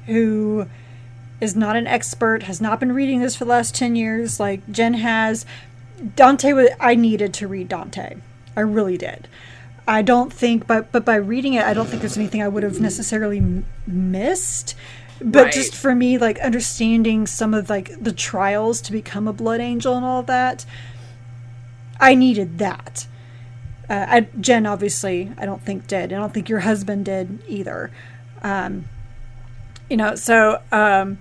who 0.06 0.66
is 1.40 1.56
not 1.56 1.76
an 1.76 1.86
expert, 1.86 2.42
has 2.44 2.60
not 2.60 2.78
been 2.80 2.92
reading 2.92 3.20
this 3.20 3.34
for 3.36 3.44
the 3.46 3.50
last 3.50 3.74
10 3.74 3.96
years, 3.96 4.38
like 4.38 4.60
Jen 4.70 4.94
has, 4.94 5.46
Dante, 6.16 6.52
wa- 6.52 6.74
I 6.78 6.94
needed 6.94 7.32
to 7.34 7.48
read 7.48 7.68
Dante. 7.68 8.16
I 8.56 8.60
really 8.60 8.98
did. 8.98 9.26
I 9.86 10.02
don't 10.02 10.32
think, 10.32 10.66
but 10.66 10.90
but 10.92 11.04
by 11.04 11.16
reading 11.16 11.54
it, 11.54 11.64
I 11.64 11.74
don't 11.74 11.86
think 11.88 12.00
there's 12.00 12.16
anything 12.16 12.42
I 12.42 12.48
would 12.48 12.62
have 12.62 12.80
necessarily 12.80 13.38
m- 13.38 13.66
missed. 13.86 14.74
But 15.20 15.44
Right. 15.44 15.52
just 15.52 15.74
for 15.76 15.94
me, 15.94 16.18
like 16.18 16.38
understanding 16.40 17.26
some 17.26 17.54
of 17.54 17.70
like 17.70 18.02
the 18.02 18.12
trials 18.12 18.80
to 18.82 18.92
become 18.92 19.28
a 19.28 19.32
blood 19.32 19.60
angel 19.60 19.94
and 19.96 20.04
all 20.04 20.22
that, 20.24 20.64
I 22.00 22.14
needed 22.14 22.58
that. 22.58 23.06
Uh, 23.88 24.06
I, 24.08 24.20
Jen 24.40 24.66
obviously, 24.66 25.30
I 25.38 25.44
don't 25.44 25.62
think 25.62 25.86
did. 25.86 26.12
I 26.12 26.16
don't 26.16 26.32
think 26.32 26.48
your 26.48 26.60
husband 26.60 27.04
did 27.04 27.40
either. 27.46 27.90
Um, 28.42 28.86
you 29.90 29.96
know, 29.98 30.14
so 30.14 30.60
um, 30.72 31.18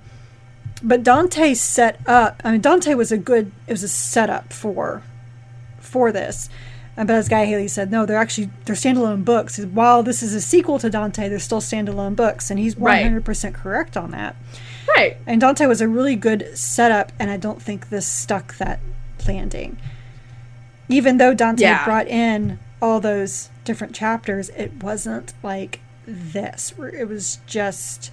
but 0.81 1.03
Dante 1.03 1.53
set 1.53 1.99
up. 2.07 2.41
I 2.45 2.51
mean, 2.53 2.61
Dante 2.61 2.93
was 2.93 3.11
a 3.11 3.17
good. 3.17 3.51
It 3.67 3.71
was 3.73 3.83
a 3.83 3.89
setup 3.89 4.53
for 4.53 5.03
for 5.79 6.11
this. 6.11 6.49
But 6.95 7.09
as 7.09 7.27
Guy 7.27 7.45
Haley 7.45 7.67
said, 7.67 7.89
no, 7.91 8.05
they're 8.05 8.17
actually 8.17 8.49
they're 8.65 8.75
standalone 8.75 9.25
books. 9.25 9.57
While 9.59 10.03
this 10.03 10.21
is 10.21 10.35
a 10.35 10.41
sequel 10.41 10.77
to 10.79 10.89
Dante, 10.89 11.27
they're 11.27 11.39
still 11.39 11.61
standalone 11.61 12.15
books, 12.15 12.51
and 12.51 12.59
he's 12.59 12.75
hundred 12.75 13.25
percent 13.25 13.55
correct 13.55 13.97
on 13.97 14.11
that. 14.11 14.35
right 14.95 15.17
And 15.25 15.41
Dante 15.41 15.65
was 15.65 15.81
a 15.81 15.87
really 15.87 16.15
good 16.15 16.55
setup, 16.55 17.11
and 17.19 17.31
I 17.31 17.37
don't 17.37 17.61
think 17.61 17.89
this 17.89 18.05
stuck 18.07 18.57
that 18.57 18.79
landing. 19.27 19.77
Even 20.87 21.17
though 21.17 21.33
Dante 21.33 21.63
Yeah. 21.63 21.83
brought 21.85 22.07
in 22.07 22.59
all 22.81 22.99
those 22.99 23.49
different 23.63 23.95
chapters, 23.95 24.49
it 24.49 24.83
wasn't 24.83 25.33
like 25.41 25.79
this. 26.05 26.73
It 26.77 27.07
was 27.07 27.39
just 27.47 28.11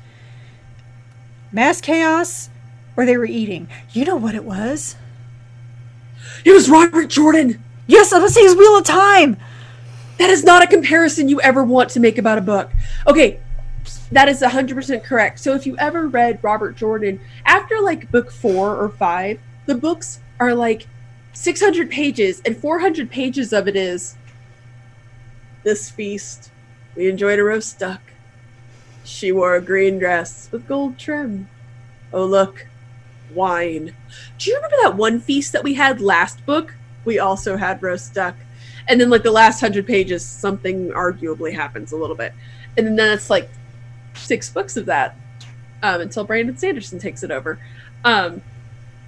mass 1.53 1.81
chaos, 1.83 2.49
or 2.97 3.05
they 3.05 3.17
were 3.19 3.27
eating. 3.27 3.69
You 3.93 4.05
know 4.07 4.17
what 4.17 4.35
it 4.35 4.45
was? 4.45 4.97
it 6.45 6.53
was 6.53 6.69
robert 6.71 7.09
jordan 7.09 7.63
Yes, 7.91 8.13
I 8.13 8.21
was 8.21 8.35
say 8.35 8.43
his 8.43 8.55
Wheel 8.55 8.79
of 8.79 8.85
Time. 8.85 9.37
That 10.19 10.31
is 10.31 10.45
not 10.45 10.63
a 10.63 10.69
comparison 10.69 11.29
you 11.29 11.41
ever 11.41 11.65
want 11.65 11.91
to 11.91 11.99
make 11.99 12.19
about 12.19 12.39
a 12.39 12.41
book. 12.41 12.71
Okay, 13.09 13.41
that 14.13 14.29
is 14.29 14.41
100% 14.43 15.03
correct. 15.03 15.41
So 15.41 15.57
if 15.57 15.67
you 15.67 15.77
ever 15.77 16.07
read 16.07 16.39
Robert 16.41 16.77
Jordan, 16.77 17.19
after 17.45 17.81
like 17.81 18.13
book 18.13 18.31
four 18.31 18.77
or 18.77 18.91
five, 18.91 19.41
the 19.67 19.75
books 19.75 20.21
are 20.39 20.55
like 20.55 20.87
600 21.33 21.91
pages, 21.91 22.41
and 22.45 22.57
400 22.57 23.11
pages 23.11 23.53
of 23.53 23.67
it 23.67 23.75
is 23.75 24.15
this 25.65 25.91
feast. 25.91 26.53
We 26.95 27.09
enjoyed 27.09 27.41
a 27.41 27.43
roast 27.43 27.81
duck. 27.81 28.03
She 29.03 29.33
wore 29.33 29.57
a 29.57 29.61
green 29.61 29.99
dress 29.99 30.49
with 30.53 30.69
gold 30.69 30.97
trim. 30.97 31.49
Oh, 32.13 32.25
look, 32.25 32.69
wine. 33.35 33.97
Do 34.39 34.49
you 34.49 34.55
remember 34.55 34.77
that 34.81 34.97
one 34.97 35.19
feast 35.19 35.53
that 35.53 35.65
we 35.65 35.75
had 35.75 36.01
last 36.01 36.47
book? 36.47 36.75
We 37.05 37.19
also 37.19 37.57
had 37.57 37.83
roast 37.83 38.15
duck 38.15 38.37
and 38.89 39.01
then 39.01 39.09
like 39.09 39.23
the 39.23 39.31
last 39.31 39.61
hundred 39.61 39.87
pages 39.87 40.25
something 40.25 40.91
arguably 40.91 41.55
happens 41.55 41.93
a 41.93 41.97
little 41.97 42.17
bit. 42.17 42.33
And 42.77 42.87
then 42.87 42.97
that's 42.97 43.31
like 43.31 43.49
six 44.15 44.51
books 44.51 44.77
of 44.77 44.87
that 44.87 45.17
um, 45.83 46.01
until 46.01 46.25
brandon 46.25 46.57
sanderson 46.57 46.99
takes 46.99 47.23
it 47.23 47.31
over. 47.31 47.59
Um, 48.05 48.43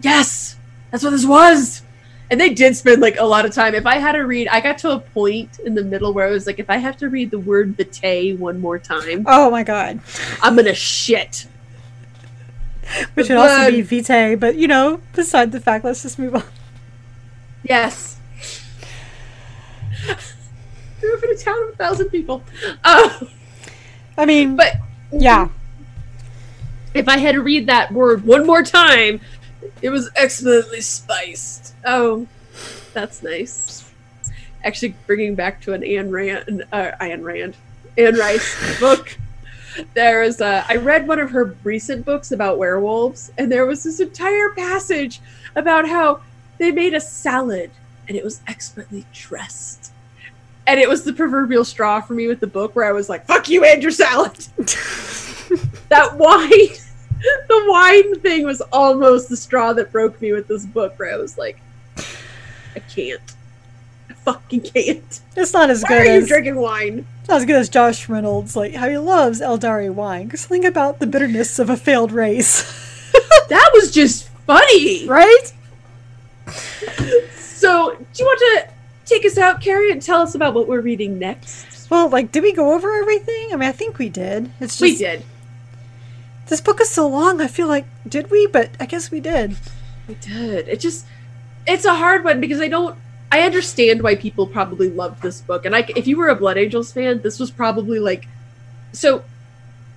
yes! 0.01 0.57
That's 0.91 1.03
what 1.03 1.11
this 1.11 1.27
was! 1.27 1.83
And 2.31 2.41
they 2.41 2.51
did 2.51 2.77
spend 2.77 3.03
like 3.03 3.19
a 3.19 3.25
lot 3.25 3.45
of 3.45 3.53
time. 3.53 3.75
If 3.75 3.87
i 3.87 3.97
had 3.97 4.13
to 4.13 4.21
read 4.21 4.49
i 4.49 4.61
got 4.61 4.79
to 4.79 4.93
a 4.93 5.01
point 5.01 5.59
in 5.59 5.75
the 5.75 5.85
middle 5.85 6.13
where 6.13 6.27
i 6.27 6.31
was 6.31 6.47
like 6.47 6.59
if 6.59 6.71
i 6.71 6.77
have 6.77 6.97
to 6.99 7.09
read 7.09 7.31
the 7.31 7.39
word 7.39 7.77
vitae 7.77 8.37
one 8.37 8.61
more 8.61 8.79
time 8.79 9.25
Oh 9.27 9.51
my 9.51 9.65
god. 9.65 10.01
i'm 10.41 10.57
gonna 10.57 10.75
shit. 10.75 11.47
Which 13.15 13.29
would 13.29 13.39
also 13.39 13.71
be. 13.71 13.81
Vitae, 13.83 14.37
but 14.37 14.57
you 14.57 14.69
know, 14.69 15.01
beside 15.15 15.53
the 15.53 15.61
fact, 15.61 15.85
let's 15.85 16.03
just 16.03 16.19
move 16.19 16.35
on. 16.35 16.43
Yes 17.65 18.19
grew 21.01 21.17
up 21.17 21.23
in 21.25 21.31
a 21.31 21.37
town 21.37 21.63
of 21.65 21.69
a 21.71 21.77
thousand 21.77 22.09
people 22.11 22.43
uh, 22.85 23.09
I 24.17 24.27
mean, 24.27 24.57
but 24.57 24.77
yeah. 25.11 25.49
if 26.95 27.09
I 27.09 27.19
had 27.19 27.33
to 27.33 27.43
read 27.43 27.67
that 27.67 27.93
word 27.93 28.25
one 28.25 28.47
more 28.47 28.63
time, 28.63 29.21
it 29.81 29.91
was 29.91 30.11
excellently 30.17 30.81
spiced. 30.81 31.75
Oh, 31.85 32.27
that's 32.93 33.23
nice. 33.23 33.91
Actually, 34.65 34.95
bringing 35.07 35.35
back 35.35 35.61
to 35.63 35.73
an 35.73 35.83
Anne 35.83 36.11
Rand, 36.11 36.65
uh, 36.73 36.93
Anne 37.01 37.23
Rand, 37.23 37.57
Anne 37.99 38.15
Rice 38.17 38.79
book. 38.81 39.17
There 39.95 40.23
is 40.23 40.41
a. 40.41 40.65
I 40.69 40.77
read 40.77 41.09
one 41.09 41.19
of 41.19 41.31
her 41.31 41.57
recent 41.65 42.05
books 42.05 42.31
about 42.31 42.59
werewolves, 42.59 43.33
and 43.39 43.51
there 43.51 43.67
was 43.67 43.83
this 43.83 44.01
entire 44.01 44.51
passage 44.51 45.21
about 45.57 45.89
how 45.89 46.21
they 46.59 46.71
made 46.71 46.95
a 46.95 47.01
salad 47.01 47.71
and 48.09 48.17
it 48.17 48.25
was 48.25 48.41
expertly 48.49 49.05
dressed. 49.13 49.93
And 50.67 50.79
it 50.79 50.89
was 50.89 51.03
the 51.05 51.13
proverbial 51.13 51.65
straw 51.65 52.01
for 52.01 52.15
me 52.15 52.29
with 52.29 52.41
the 52.41 52.47
book 52.47 52.77
where 52.77 52.85
I 52.85 52.93
was 52.93 53.09
like, 53.09 53.27
fuck 53.27 53.49
you 53.49 53.65
and 53.65 53.83
your 53.83 53.91
salad. 53.93 54.37
that 55.89 56.17
wine 56.17 56.49
the 57.49 57.65
wine 57.69 58.19
thing 58.21 58.45
was 58.45 58.61
almost 58.73 59.29
the 59.29 59.37
straw 59.37 59.73
that 59.73 59.93
broke 59.93 60.21
me 60.21 60.33
with 60.33 60.49
this 60.49 60.65
book 60.67 60.99
where 60.99 61.13
I 61.13 61.17
was 61.17 61.39
like, 61.39 61.61
I 61.97 62.81
can't. 62.93 63.21
I 64.11 64.15
fucking 64.15 64.63
can't. 64.63 65.21
It's 65.37 65.53
not 65.53 65.71
as 65.71 65.83
Why 65.83 65.89
good 65.89 66.01
are 66.01 66.05
you 66.05 66.11
as 66.23 66.29
drinking 66.29 66.57
wine? 66.57 67.07
it's 67.21 67.29
not 67.29 67.39
as 67.41 67.45
good 67.47 67.57
as 67.57 67.69
Josh 67.69 68.09
Reynolds, 68.09 68.57
like 68.57 68.75
how 68.75 68.89
he 68.89 68.99
loves 68.99 69.41
Eldari 69.41 69.93
wine. 69.93 70.29
There's 70.29 70.41
something 70.41 70.65
about 70.65 70.99
the 70.99 71.07
bitterness 71.07 71.59
of 71.59 71.71
a 71.71 71.77
failed 71.77 72.11
race, 72.13 72.63
That 73.49 73.71
was 73.75 73.91
just 73.93 74.29
funny. 74.47 75.07
right? 75.07 75.53
So, 77.35 77.95
do 77.95 78.05
you 78.19 78.25
want 78.25 78.39
to 78.41 78.71
take 79.07 79.25
us 79.25 79.39
out, 79.39 79.61
Carrie, 79.61 79.91
and 79.93 80.03
tell 80.03 80.21
us 80.21 80.35
about 80.35 80.55
what 80.55 80.67
we're 80.67 80.81
reading 80.81 81.19
next? 81.19 81.91
Well, 81.91 82.09
like, 82.09 82.33
did 82.33 82.43
we 82.43 82.53
go 82.53 82.73
over 82.75 82.93
everything? 82.93 83.51
I 83.53 83.57
mean, 83.57 83.69
I 83.69 83.73
think 83.73 83.99
we 83.99 84.09
did. 84.09 84.51
It's 84.61 84.79
just 84.79 84.81
We 84.81 84.97
did. 84.97 85.25
this 86.49 86.61
book 86.61 86.81
is 86.81 86.89
so 86.91 87.07
long. 87.07 87.41
I 87.41 87.47
feel 87.49 87.69
like 87.69 87.87
did 88.09 88.31
we? 88.31 88.47
But 88.47 88.71
I 88.81 88.87
guess 88.87 89.11
we 89.11 89.21
did. 89.21 89.57
We 90.09 90.15
did. 90.15 90.69
It 90.69 90.81
just 90.81 91.07
it's 91.67 91.85
a 91.85 91.95
hard 91.95 92.25
one 92.25 92.41
because 92.41 92.61
I 92.61 92.69
don't 92.69 92.97
I 93.31 93.43
understand 93.43 94.03
why 94.03 94.17
people 94.17 94.47
probably 94.47 94.91
loved 94.91 95.23
this 95.23 95.41
book. 95.41 95.65
And 95.67 95.77
I 95.77 95.87
if 95.95 96.07
you 96.07 96.17
were 96.17 96.29
a 96.29 96.35
Blood 96.35 96.59
Angels 96.59 96.93
fan, 96.93 97.21
this 97.23 97.39
was 97.39 97.51
probably 97.51 97.99
like 97.99 98.27
so 98.93 99.23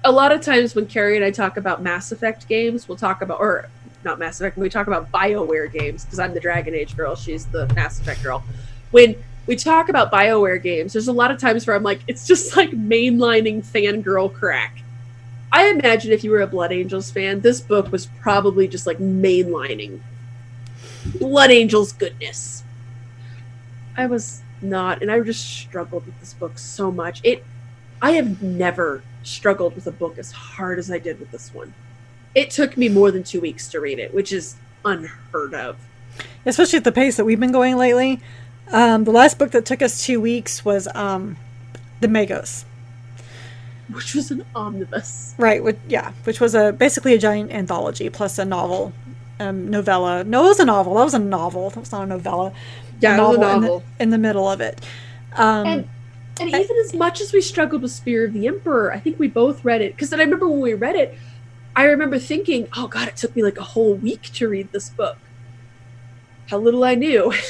a 0.03 0.11
lot 0.11 0.31
of 0.31 0.41
times 0.41 0.75
when 0.75 0.85
Carrie 0.85 1.15
and 1.15 1.25
I 1.25 1.31
talk 1.31 1.57
about 1.57 1.81
Mass 1.81 2.11
Effect 2.11 2.47
games, 2.47 2.87
we'll 2.87 2.97
talk 2.97 3.21
about 3.21 3.39
or 3.39 3.69
not 4.05 4.19
Mass 4.19 4.39
Effect, 4.39 4.55
when 4.55 4.63
we 4.63 4.69
talk 4.69 4.87
about 4.87 5.11
BioWare 5.11 5.71
games 5.71 6.05
because 6.05 6.19
I'm 6.19 6.33
the 6.33 6.39
Dragon 6.39 6.73
Age 6.73 6.95
girl, 6.95 7.15
she's 7.15 7.45
the 7.47 7.67
Mass 7.73 7.99
Effect 7.99 8.23
girl. 8.23 8.43
When 8.91 9.15
we 9.47 9.55
talk 9.55 9.89
about 9.89 10.11
BioWare 10.11 10.61
games, 10.61 10.93
there's 10.93 11.07
a 11.07 11.13
lot 11.13 11.31
of 11.31 11.39
times 11.39 11.67
where 11.67 11.75
I'm 11.75 11.83
like, 11.83 11.99
it's 12.07 12.25
just 12.25 12.55
like 12.55 12.71
mainlining 12.71 13.65
fangirl 13.65 14.33
crack. 14.33 14.83
I 15.51 15.67
imagine 15.67 16.11
if 16.11 16.23
you 16.23 16.31
were 16.31 16.41
a 16.41 16.47
Blood 16.47 16.71
Angels 16.71 17.11
fan, 17.11 17.41
this 17.41 17.59
book 17.59 17.91
was 17.91 18.07
probably 18.21 18.67
just 18.67 18.87
like 18.87 18.99
mainlining 18.99 19.99
Blood 21.19 21.51
Angels 21.51 21.91
goodness. 21.91 22.63
I 23.97 24.05
was 24.07 24.41
not, 24.61 25.01
and 25.01 25.11
I 25.11 25.19
just 25.21 25.45
struggled 25.45 26.05
with 26.05 26.19
this 26.19 26.33
book 26.33 26.57
so 26.57 26.91
much. 26.91 27.21
It, 27.23 27.45
I 28.01 28.11
have 28.11 28.41
never 28.41 29.03
struggled 29.23 29.75
with 29.75 29.87
a 29.87 29.91
book 29.91 30.17
as 30.17 30.31
hard 30.31 30.77
as 30.77 30.91
I 30.91 30.99
did 30.99 31.19
with 31.19 31.31
this 31.31 31.53
one. 31.53 31.73
It 32.35 32.49
took 32.51 32.75
me 32.77 32.89
more 32.89 33.11
than 33.11 33.23
two 33.23 33.39
weeks 33.41 33.67
to 33.69 33.79
read 33.79 33.97
it, 33.97 34.13
which 34.13 34.31
is 34.33 34.55
unheard 34.83 35.53
of. 35.53 35.77
Especially 36.45 36.77
at 36.77 36.83
the 36.83 36.91
pace 36.91 37.17
that 37.17 37.25
we've 37.25 37.39
been 37.39 37.51
going 37.53 37.77
lately. 37.77 38.19
Um, 38.71 39.03
the 39.05 39.11
last 39.11 39.39
book 39.39 39.51
that 39.51 39.65
took 39.65 39.81
us 39.81 40.05
two 40.05 40.19
weeks 40.19 40.65
was 40.65 40.87
um, 40.93 41.37
the 42.01 42.07
Magos. 42.07 42.65
Which 43.91 44.15
was 44.15 44.31
an 44.31 44.45
omnibus. 44.55 45.33
Right. 45.37 45.63
Which, 45.63 45.77
yeah. 45.87 46.11
Which 46.23 46.39
was 46.41 46.55
a 46.55 46.73
basically 46.73 47.13
a 47.13 47.17
giant 47.17 47.51
anthology 47.51 48.09
plus 48.09 48.37
a 48.37 48.45
novel, 48.45 48.93
um, 49.39 49.69
novella. 49.69 50.23
No, 50.23 50.45
it 50.45 50.49
was 50.49 50.59
a 50.59 50.65
novel. 50.65 50.95
That 50.95 51.03
was 51.03 51.13
a 51.13 51.19
novel. 51.19 51.69
That 51.69 51.79
was 51.81 51.91
not 51.91 52.03
a 52.03 52.07
novella. 52.07 52.51
Yeah, 52.99 53.17
it 53.17 53.21
was 53.21 53.29
a 53.29 53.33
in 53.35 53.39
the- 53.39 53.59
novel. 53.67 53.83
in 53.99 54.09
the, 54.09 54.17
middle 54.17 54.47
of 54.49 54.59
it. 54.61 54.83
Um, 55.35 55.67
And 55.67 55.89
and 56.39 56.49
even 56.49 56.75
as 56.83 56.93
much 56.93 57.21
as 57.21 57.31
we 57.31 57.39
struggled 57.39 57.81
with 57.81 57.91
Spear 57.91 58.25
of 58.25 58.33
the 58.33 58.47
Emperor, 58.47 58.91
I 58.91 58.99
think 58.99 59.17
we 59.19 59.27
both 59.29 59.63
read 59.63 59.81
it 59.81 59.93
because 59.95 60.11
I 60.11 60.17
remember 60.17 60.49
when 60.49 60.59
we 60.59 60.73
read 60.73 60.95
it, 60.95 61.17
I 61.75 61.83
remember 61.85 62.19
thinking, 62.19 62.67
"Oh 62.75 62.87
God, 62.87 63.07
it 63.07 63.17
took 63.17 63.35
me 63.35 63.43
like 63.43 63.57
a 63.57 63.63
whole 63.63 63.95
week 63.95 64.23
to 64.33 64.47
read 64.47 64.71
this 64.71 64.89
book." 64.89 65.17
How 66.49 66.57
little 66.57 66.83
I 66.83 66.95
knew. 66.95 67.33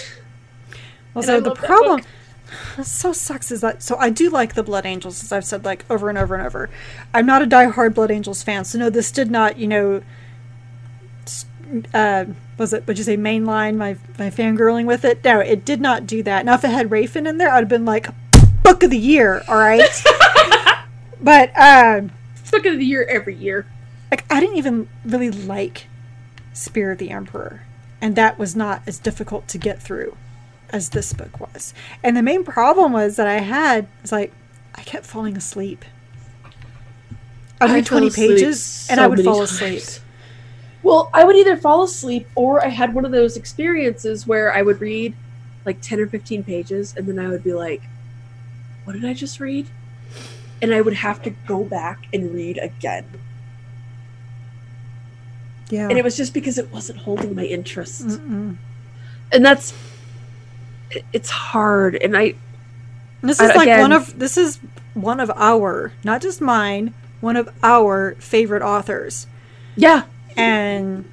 Also, 1.15 1.37
I 1.37 1.39
the 1.39 1.55
problem 1.55 2.01
that 2.75 2.85
so 2.85 3.13
sucks 3.13 3.49
is 3.49 3.61
that 3.61 3.81
so 3.81 3.95
I 3.97 4.09
do 4.09 4.29
like 4.29 4.53
the 4.53 4.63
Blood 4.63 4.85
Angels, 4.85 5.23
as 5.23 5.31
I've 5.31 5.45
said 5.45 5.63
like 5.63 5.85
over 5.89 6.09
and 6.09 6.17
over 6.17 6.35
and 6.35 6.45
over. 6.45 6.69
I'm 7.13 7.25
not 7.25 7.41
a 7.41 7.45
diehard 7.45 7.93
Blood 7.93 8.11
Angels 8.11 8.43
fan, 8.43 8.65
so 8.65 8.77
no, 8.77 8.89
this 8.89 9.11
did 9.11 9.31
not, 9.31 9.57
you 9.57 9.67
know, 9.67 10.01
uh, 11.93 12.25
was 12.57 12.73
it? 12.73 12.85
Would 12.87 12.97
you 12.97 13.03
say 13.03 13.17
mainline 13.17 13.77
my 13.77 13.95
my 14.19 14.29
fangirling 14.29 14.85
with 14.85 15.05
it? 15.05 15.23
No, 15.23 15.39
it 15.39 15.65
did 15.65 15.81
not 15.81 16.05
do 16.05 16.21
that. 16.23 16.45
Now, 16.45 16.55
if 16.55 16.63
it 16.63 16.69
had 16.69 16.89
Rafen 16.89 17.27
in 17.27 17.37
there, 17.37 17.51
I'd 17.51 17.59
have 17.59 17.69
been 17.69 17.85
like, 17.85 18.07
book 18.63 18.83
of 18.83 18.89
the 18.89 18.97
year, 18.97 19.41
all 19.47 19.57
right. 19.57 19.81
but 21.21 21.57
um, 21.57 22.11
book 22.51 22.65
of 22.65 22.77
the 22.77 22.85
year 22.85 23.05
every 23.09 23.35
year. 23.35 23.65
Like 24.11 24.25
I 24.31 24.39
didn't 24.39 24.57
even 24.57 24.87
really 25.03 25.31
like 25.31 25.87
Spear 26.53 26.91
of 26.91 26.97
the 26.97 27.11
Emperor, 27.11 27.63
and 28.01 28.15
that 28.15 28.37
was 28.37 28.55
not 28.55 28.81
as 28.87 28.99
difficult 28.99 29.47
to 29.49 29.57
get 29.57 29.81
through 29.81 30.15
as 30.69 30.89
this 30.89 31.13
book 31.13 31.39
was. 31.39 31.73
And 32.03 32.17
the 32.17 32.23
main 32.23 32.43
problem 32.43 32.93
was 32.93 33.15
that 33.17 33.27
I 33.27 33.39
had 33.39 33.87
was 34.01 34.11
like 34.11 34.31
I 34.75 34.83
kept 34.83 35.05
falling 35.05 35.37
asleep. 35.37 35.85
I'd 37.61 37.71
read 37.71 37.85
twenty 37.85 38.09
pages 38.09 38.87
and 38.89 38.99
I 38.99 39.07
would 39.07 39.23
fall 39.23 39.37
times. 39.37 39.51
asleep. 39.51 40.03
Well, 40.83 41.09
I 41.15 41.23
would 41.23 41.35
either 41.35 41.57
fall 41.57 41.81
asleep 41.81 42.27
or 42.35 42.63
I 42.63 42.67
had 42.67 42.93
one 42.93 43.05
of 43.05 43.11
those 43.11 43.37
experiences 43.37 44.27
where 44.27 44.53
I 44.53 44.61
would 44.61 44.79
read 44.79 45.15
like 45.65 45.81
10 45.81 45.99
or 45.99 46.05
15 46.05 46.43
pages 46.43 46.93
and 46.95 47.07
then 47.07 47.17
I 47.17 47.27
would 47.27 47.43
be 47.43 47.53
like, 47.53 47.81
what 48.83 48.93
did 48.93 49.03
I 49.03 49.15
just 49.15 49.39
read? 49.39 49.67
And 50.61 50.73
I 50.73 50.81
would 50.81 50.93
have 50.93 51.23
to 51.23 51.31
go 51.31 51.63
back 51.63 52.05
and 52.13 52.31
read 52.31 52.59
again. 52.59 53.05
Yeah. 55.69 55.89
And 55.89 55.97
it 55.97 56.03
was 56.03 56.15
just 56.15 56.33
because 56.33 56.57
it 56.57 56.71
wasn't 56.71 56.99
holding 56.99 57.33
my 57.35 57.45
interest. 57.45 58.07
Mm-mm. 58.07 58.57
And 59.31 59.45
that's 59.45 59.73
it's 61.11 61.29
hard 61.29 61.95
and 61.95 62.15
I 62.15 62.35
This 63.21 63.39
is 63.39 63.49
like 63.55 63.63
again- 63.63 63.81
one 63.81 63.91
of 63.91 64.19
this 64.19 64.37
is 64.37 64.59
one 64.93 65.19
of 65.19 65.29
our, 65.35 65.91
not 66.03 66.21
just 66.21 66.39
mine, 66.39 66.93
one 67.19 67.35
of 67.35 67.49
our 67.63 68.15
favorite 68.19 68.61
authors. 68.61 69.27
yeah, 69.75 70.03
And 70.37 71.03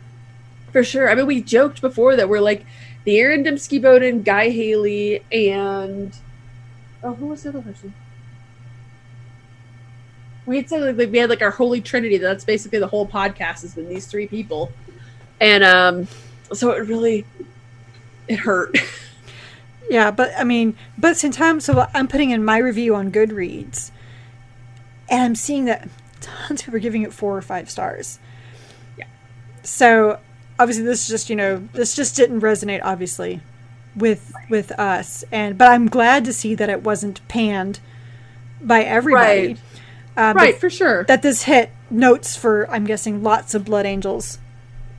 for 0.70 0.84
sure. 0.84 1.10
I 1.10 1.14
mean, 1.16 1.26
we 1.26 1.42
joked 1.42 1.80
before 1.80 2.14
that 2.16 2.28
we're 2.28 2.40
like 2.40 2.64
the 3.04 3.18
Aaron 3.18 3.42
Dembski 3.42 3.82
Bowden, 3.82 4.22
Guy 4.22 4.50
Haley, 4.50 5.24
and 5.32 6.14
oh, 7.02 7.14
who 7.14 7.26
was 7.26 7.42
the 7.42 7.48
other 7.48 7.62
person? 7.62 7.92
We 10.46 10.56
had 10.56 10.68
said 10.68 10.96
like, 10.96 11.10
we 11.10 11.18
had 11.18 11.30
like 11.30 11.42
our 11.42 11.50
holy 11.50 11.80
trinity. 11.80 12.18
That's 12.18 12.44
basically 12.44 12.78
the 12.78 12.88
whole 12.88 13.06
podcast 13.06 13.62
has 13.62 13.74
been 13.74 13.88
these 13.88 14.06
three 14.06 14.26
people, 14.26 14.72
and 15.40 15.62
um, 15.62 16.08
so 16.52 16.70
it 16.72 16.86
really 16.86 17.24
it 18.28 18.40
hurt. 18.40 18.76
Yeah, 19.92 20.10
but 20.10 20.32
I 20.38 20.44
mean, 20.44 20.74
but 20.96 21.08
at 21.08 21.14
the 21.14 21.20
same 21.20 21.32
time, 21.32 21.60
so 21.60 21.86
I'm 21.92 22.08
putting 22.08 22.30
in 22.30 22.42
my 22.42 22.56
review 22.56 22.94
on 22.94 23.12
Goodreads, 23.12 23.90
and 25.10 25.22
I'm 25.22 25.34
seeing 25.34 25.66
that 25.66 25.86
tons 26.22 26.60
of 26.60 26.64
people 26.64 26.76
are 26.76 26.80
giving 26.80 27.02
it 27.02 27.12
four 27.12 27.36
or 27.36 27.42
five 27.42 27.70
stars. 27.70 28.18
Yeah. 28.96 29.04
So 29.62 30.18
obviously, 30.58 30.84
this 30.84 31.08
just 31.08 31.28
you 31.28 31.36
know 31.36 31.68
this 31.74 31.94
just 31.94 32.16
didn't 32.16 32.40
resonate 32.40 32.80
obviously 32.82 33.42
with 33.94 34.32
with 34.48 34.72
us, 34.78 35.24
and 35.30 35.58
but 35.58 35.70
I'm 35.70 35.88
glad 35.88 36.24
to 36.24 36.32
see 36.32 36.54
that 36.54 36.70
it 36.70 36.82
wasn't 36.82 37.26
panned 37.28 37.80
by 38.62 38.82
everybody. 38.84 39.48
Right. 39.48 39.58
Uh, 40.16 40.32
right, 40.36 40.58
for 40.58 40.68
sure. 40.68 41.04
that 41.04 41.22
this 41.22 41.44
hit 41.44 41.70
notes 41.90 42.36
for 42.36 42.70
I'm 42.70 42.84
guessing 42.84 43.22
lots 43.22 43.54
of 43.54 43.64
Blood 43.64 43.86
Angels 43.86 44.38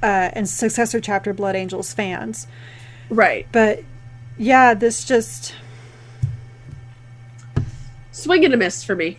uh, 0.02 0.32
and 0.34 0.50
successor 0.50 1.00
chapter 1.00 1.34
Blood 1.34 1.56
Angels 1.56 1.94
fans. 1.94 2.48
Right. 3.10 3.48
But 3.52 3.84
yeah, 4.38 4.74
this 4.74 5.06
just 5.06 5.54
Swing 8.12 8.46
and 8.46 8.54
a 8.54 8.58
miss 8.58 8.84
for 8.84 8.96
me. 8.96 9.18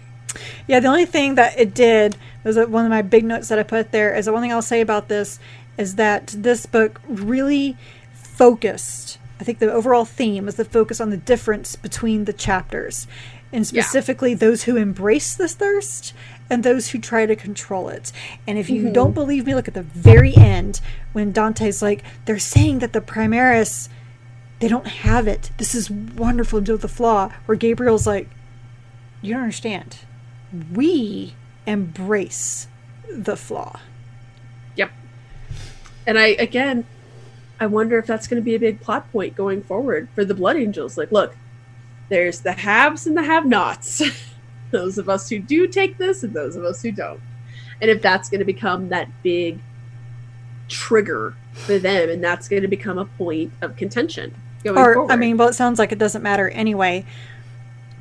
yeah. 0.66 0.80
The 0.80 0.88
only 0.88 1.06
thing 1.06 1.34
that 1.34 1.58
it 1.58 1.74
did 1.74 2.16
was 2.44 2.56
that 2.56 2.70
one 2.70 2.84
of 2.84 2.90
my 2.90 3.02
big 3.02 3.24
notes 3.24 3.48
that 3.48 3.58
I 3.58 3.62
put 3.62 3.90
there 3.92 4.14
is 4.14 4.26
the 4.26 4.32
one 4.32 4.42
thing 4.42 4.52
I'll 4.52 4.62
say 4.62 4.80
about 4.80 5.08
this 5.08 5.38
is 5.76 5.96
that 5.96 6.28
this 6.28 6.66
book 6.66 7.00
really 7.08 7.76
focused. 8.14 9.18
I 9.40 9.44
think 9.44 9.58
the 9.58 9.72
overall 9.72 10.04
theme 10.04 10.46
is 10.46 10.54
the 10.54 10.64
focus 10.64 11.00
on 11.00 11.10
the 11.10 11.16
difference 11.16 11.74
between 11.76 12.24
the 12.24 12.32
chapters, 12.32 13.06
and 13.54 13.70
Yeah. 13.72 13.82
specifically 13.82 14.34
those 14.34 14.64
who 14.64 14.76
embrace 14.76 15.34
this 15.34 15.54
thirst 15.54 16.12
and 16.50 16.62
those 16.62 16.90
who 16.90 16.98
try 16.98 17.24
to 17.24 17.36
control 17.36 17.88
it. 17.88 18.12
And 18.46 18.58
if 18.58 18.68
you 18.68 18.82
mm-hmm. 18.82 18.92
don't 18.92 19.14
believe 19.14 19.46
me, 19.46 19.54
look 19.54 19.68
at 19.68 19.74
the 19.74 19.82
very 19.82 20.36
end 20.36 20.80
when 21.12 21.32
Dante's 21.32 21.80
like, 21.80 22.02
they're 22.24 22.38
saying 22.38 22.80
that 22.80 22.92
the 22.92 23.00
Primaris, 23.00 23.88
they 24.60 24.68
don't 24.68 24.86
have 24.86 25.26
it. 25.26 25.50
This 25.56 25.74
is 25.74 25.90
wonderful 25.90 26.62
to 26.62 26.76
the 26.76 26.88
flaw. 26.88 27.30
Where 27.46 27.56
Gabriel's 27.56 28.06
like, 28.06 28.28
you 29.22 29.32
don't 29.32 29.42
understand. 29.42 29.98
We 30.72 31.34
embrace 31.66 32.68
the 33.10 33.36
flaw. 33.36 33.80
Yep. 34.76 34.90
And 36.06 36.18
I 36.18 36.26
again, 36.28 36.84
I 37.58 37.66
wonder 37.66 37.98
if 37.98 38.06
that's 38.06 38.26
going 38.26 38.40
to 38.40 38.44
be 38.44 38.54
a 38.54 38.58
big 38.58 38.80
plot 38.80 39.10
point 39.12 39.34
going 39.34 39.62
forward 39.62 40.08
for 40.14 40.24
the 40.24 40.34
Blood 40.34 40.56
Angels. 40.56 40.98
Like, 40.98 41.10
look, 41.10 41.34
there's 42.08 42.40
the 42.40 42.52
haves 42.52 43.06
and 43.06 43.16
the 43.16 43.22
have-nots. 43.22 44.02
those 44.70 44.98
of 44.98 45.08
us 45.08 45.28
who 45.28 45.38
do 45.38 45.66
take 45.66 45.98
this 45.98 46.22
and 46.22 46.34
those 46.34 46.56
of 46.56 46.64
us 46.64 46.82
who 46.82 46.90
don't. 46.90 47.20
And 47.80 47.90
if 47.90 48.02
that's 48.02 48.28
going 48.28 48.40
to 48.40 48.44
become 48.44 48.88
that 48.88 49.08
big 49.22 49.58
trigger 50.68 51.34
for 51.52 51.78
them 51.78 52.08
and 52.08 52.22
that's 52.22 52.48
going 52.48 52.62
to 52.62 52.68
become 52.68 52.98
a 52.98 53.04
point 53.04 53.52
of 53.62 53.76
contention 53.76 54.34
going 54.64 54.78
or 54.78 54.94
forward. 54.94 55.12
I 55.12 55.16
mean, 55.16 55.36
well, 55.36 55.48
it 55.48 55.54
sounds 55.54 55.78
like 55.78 55.92
it 55.92 55.98
doesn't 55.98 56.22
matter 56.22 56.48
anyway. 56.48 57.04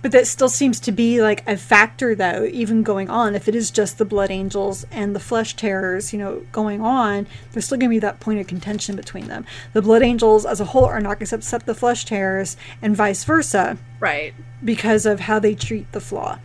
But 0.04 0.12
that 0.12 0.28
still 0.28 0.50
seems 0.50 0.82
to 0.82 0.92
be 0.92 1.22
like 1.22 1.48
a 1.48 1.56
factor, 1.56 2.14
though, 2.14 2.44
even 2.52 2.84
going 2.84 3.10
on. 3.10 3.36
If 3.36 3.48
it 3.48 3.56
is 3.56 3.72
just 3.72 3.98
the 3.98 4.04
Blood 4.04 4.30
Angels 4.30 4.86
and 4.92 5.16
the 5.16 5.20
Flesh 5.20 5.56
Tearers, 5.56 6.12
you 6.12 6.20
know, 6.20 6.46
going 6.52 6.82
on, 6.82 7.26
there's 7.54 7.64
still 7.66 7.78
going 7.78 7.90
to 7.90 7.96
be 7.96 8.00
that 8.00 8.20
point 8.20 8.42
of 8.42 8.46
contention 8.46 8.98
between 8.98 9.30
them. 9.30 9.46
The 9.72 9.82
Blood 9.82 10.04
Angels 10.04 10.46
as 10.46 10.60
a 10.60 10.66
whole 10.66 10.84
are 10.84 11.00
not 11.00 11.20
going 11.20 11.28
to 11.28 11.36
accept 11.36 11.66
the 11.66 11.74
Flesh 11.74 12.04
Tearers, 12.04 12.58
and 12.82 12.98
vice 12.98 13.24
versa, 13.24 13.78
Right. 14.02 14.34
because 14.64 15.06
of 15.06 15.22
how 15.22 15.40
they 15.40 15.56
treat 15.56 15.90
the 15.94 16.02
Flaw. 16.02 16.40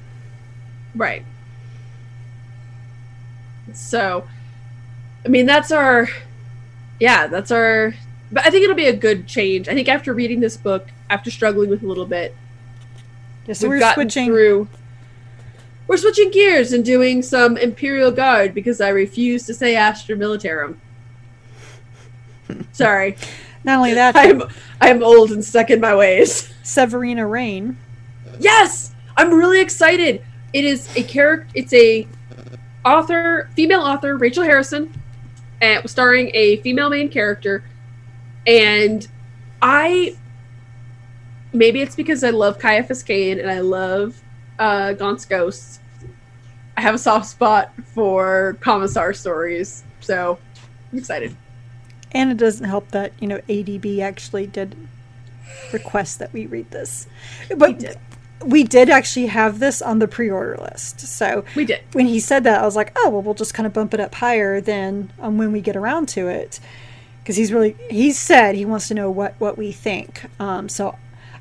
Right. 0.94 1.24
So, 3.72 4.28
I 5.24 5.28
mean, 5.28 5.46
that's 5.46 5.72
our, 5.72 6.08
yeah, 7.00 7.26
that's 7.26 7.50
our, 7.50 7.94
but 8.30 8.46
I 8.46 8.50
think 8.50 8.62
it'll 8.62 8.76
be 8.76 8.86
a 8.86 8.96
good 8.96 9.26
change. 9.26 9.68
I 9.68 9.74
think 9.74 9.88
after 9.88 10.14
reading 10.14 10.38
this 10.38 10.56
book, 10.56 10.86
after 11.10 11.30
struggling 11.32 11.70
with 11.70 11.82
a 11.82 11.86
little 11.86 12.06
bit, 12.06 12.36
Yeah, 13.48 13.54
so 13.54 13.68
we've 13.68 13.80
we're 13.80 13.94
switching. 13.94 14.26
through. 14.26 14.68
We're 15.88 15.96
switching 15.96 16.30
gears 16.30 16.72
and 16.72 16.84
doing 16.84 17.22
some 17.22 17.56
Imperial 17.56 18.12
Guard 18.12 18.54
because 18.54 18.80
I 18.80 18.90
refuse 18.90 19.46
to 19.46 19.54
say 19.54 19.74
Astra 19.74 20.16
Militarum. 20.16 20.76
Sorry, 22.72 23.16
Not 23.64 23.78
only 23.78 23.94
that, 23.94 24.16
I'm 24.16 24.42
I'm 24.80 25.02
old 25.02 25.32
and 25.32 25.44
stuck 25.44 25.70
in 25.70 25.80
my 25.80 25.94
ways. 25.94 26.52
Severina 26.62 27.28
Raine. 27.28 27.76
Yes, 28.38 28.92
I'm 29.16 29.32
really 29.32 29.60
excited. 29.60 30.22
It 30.52 30.64
is 30.64 30.88
a 30.96 31.02
character. 31.02 31.48
It's 31.54 31.72
a 31.72 32.06
author, 32.84 33.50
female 33.54 33.80
author, 33.80 34.16
Rachel 34.16 34.44
Harrison, 34.44 34.92
and 35.60 35.88
starring 35.90 36.30
a 36.34 36.56
female 36.58 36.88
main 36.88 37.08
character. 37.08 37.64
And 38.46 39.06
I, 39.60 40.16
maybe 41.58 41.82
it's 41.82 41.96
because 41.96 42.22
I 42.24 42.30
love 42.30 42.58
Ciaphas 42.58 43.04
Cain 43.04 43.38
and 43.40 43.50
I 43.50 43.60
love 43.60 44.22
uh, 44.58 44.92
Gaunt's 44.94 45.24
Ghosts. 45.24 45.80
I 46.76 46.80
have 46.80 46.94
a 46.94 46.98
soft 46.98 47.26
spot 47.26 47.72
for 47.94 48.56
commissar 48.60 49.12
stories, 49.12 49.82
so 50.00 50.38
I'm 50.92 50.98
excited. 50.98 51.36
And 52.12 52.30
it 52.30 52.36
doesn't 52.36 52.64
help 52.64 52.92
that, 52.92 53.12
you 53.20 53.26
know, 53.26 53.38
ADB 53.48 54.00
actually 54.00 54.46
did 54.46 54.76
request 55.72 56.20
that 56.20 56.32
we 56.32 56.46
read 56.46 56.70
this. 56.70 57.06
But 57.48 57.70
We 57.70 57.74
did. 57.74 57.98
we 58.44 58.64
did 58.64 58.88
actually 58.90 59.26
have 59.26 59.58
this 59.58 59.82
on 59.82 59.98
the 59.98 60.06
pre 60.08 60.30
order 60.30 60.56
list. 60.62 61.00
So 61.00 61.44
We 61.56 61.64
did. 61.64 61.80
when 61.92 62.06
he 62.06 62.20
said 62.20 62.44
that, 62.44 62.62
I 62.62 62.64
was 62.64 62.76
like, 62.76 62.92
oh, 62.96 63.10
well, 63.10 63.22
we'll 63.22 63.34
just 63.34 63.54
kind 63.54 63.66
of 63.66 63.72
bump 63.72 63.92
it 63.92 64.00
up 64.00 64.14
higher 64.14 64.60
than 64.60 65.12
um, 65.20 65.36
when 65.36 65.50
we 65.52 65.60
get 65.60 65.76
around 65.76 66.08
to 66.10 66.28
it. 66.28 66.60
Because 67.20 67.36
he's 67.36 67.52
really, 67.52 67.76
he 67.90 68.12
said 68.12 68.54
he 68.54 68.64
wants 68.64 68.88
to 68.88 68.94
know 68.94 69.10
what, 69.10 69.34
what 69.38 69.58
we 69.58 69.72
think. 69.72 70.24
Um, 70.40 70.68
so, 70.70 70.96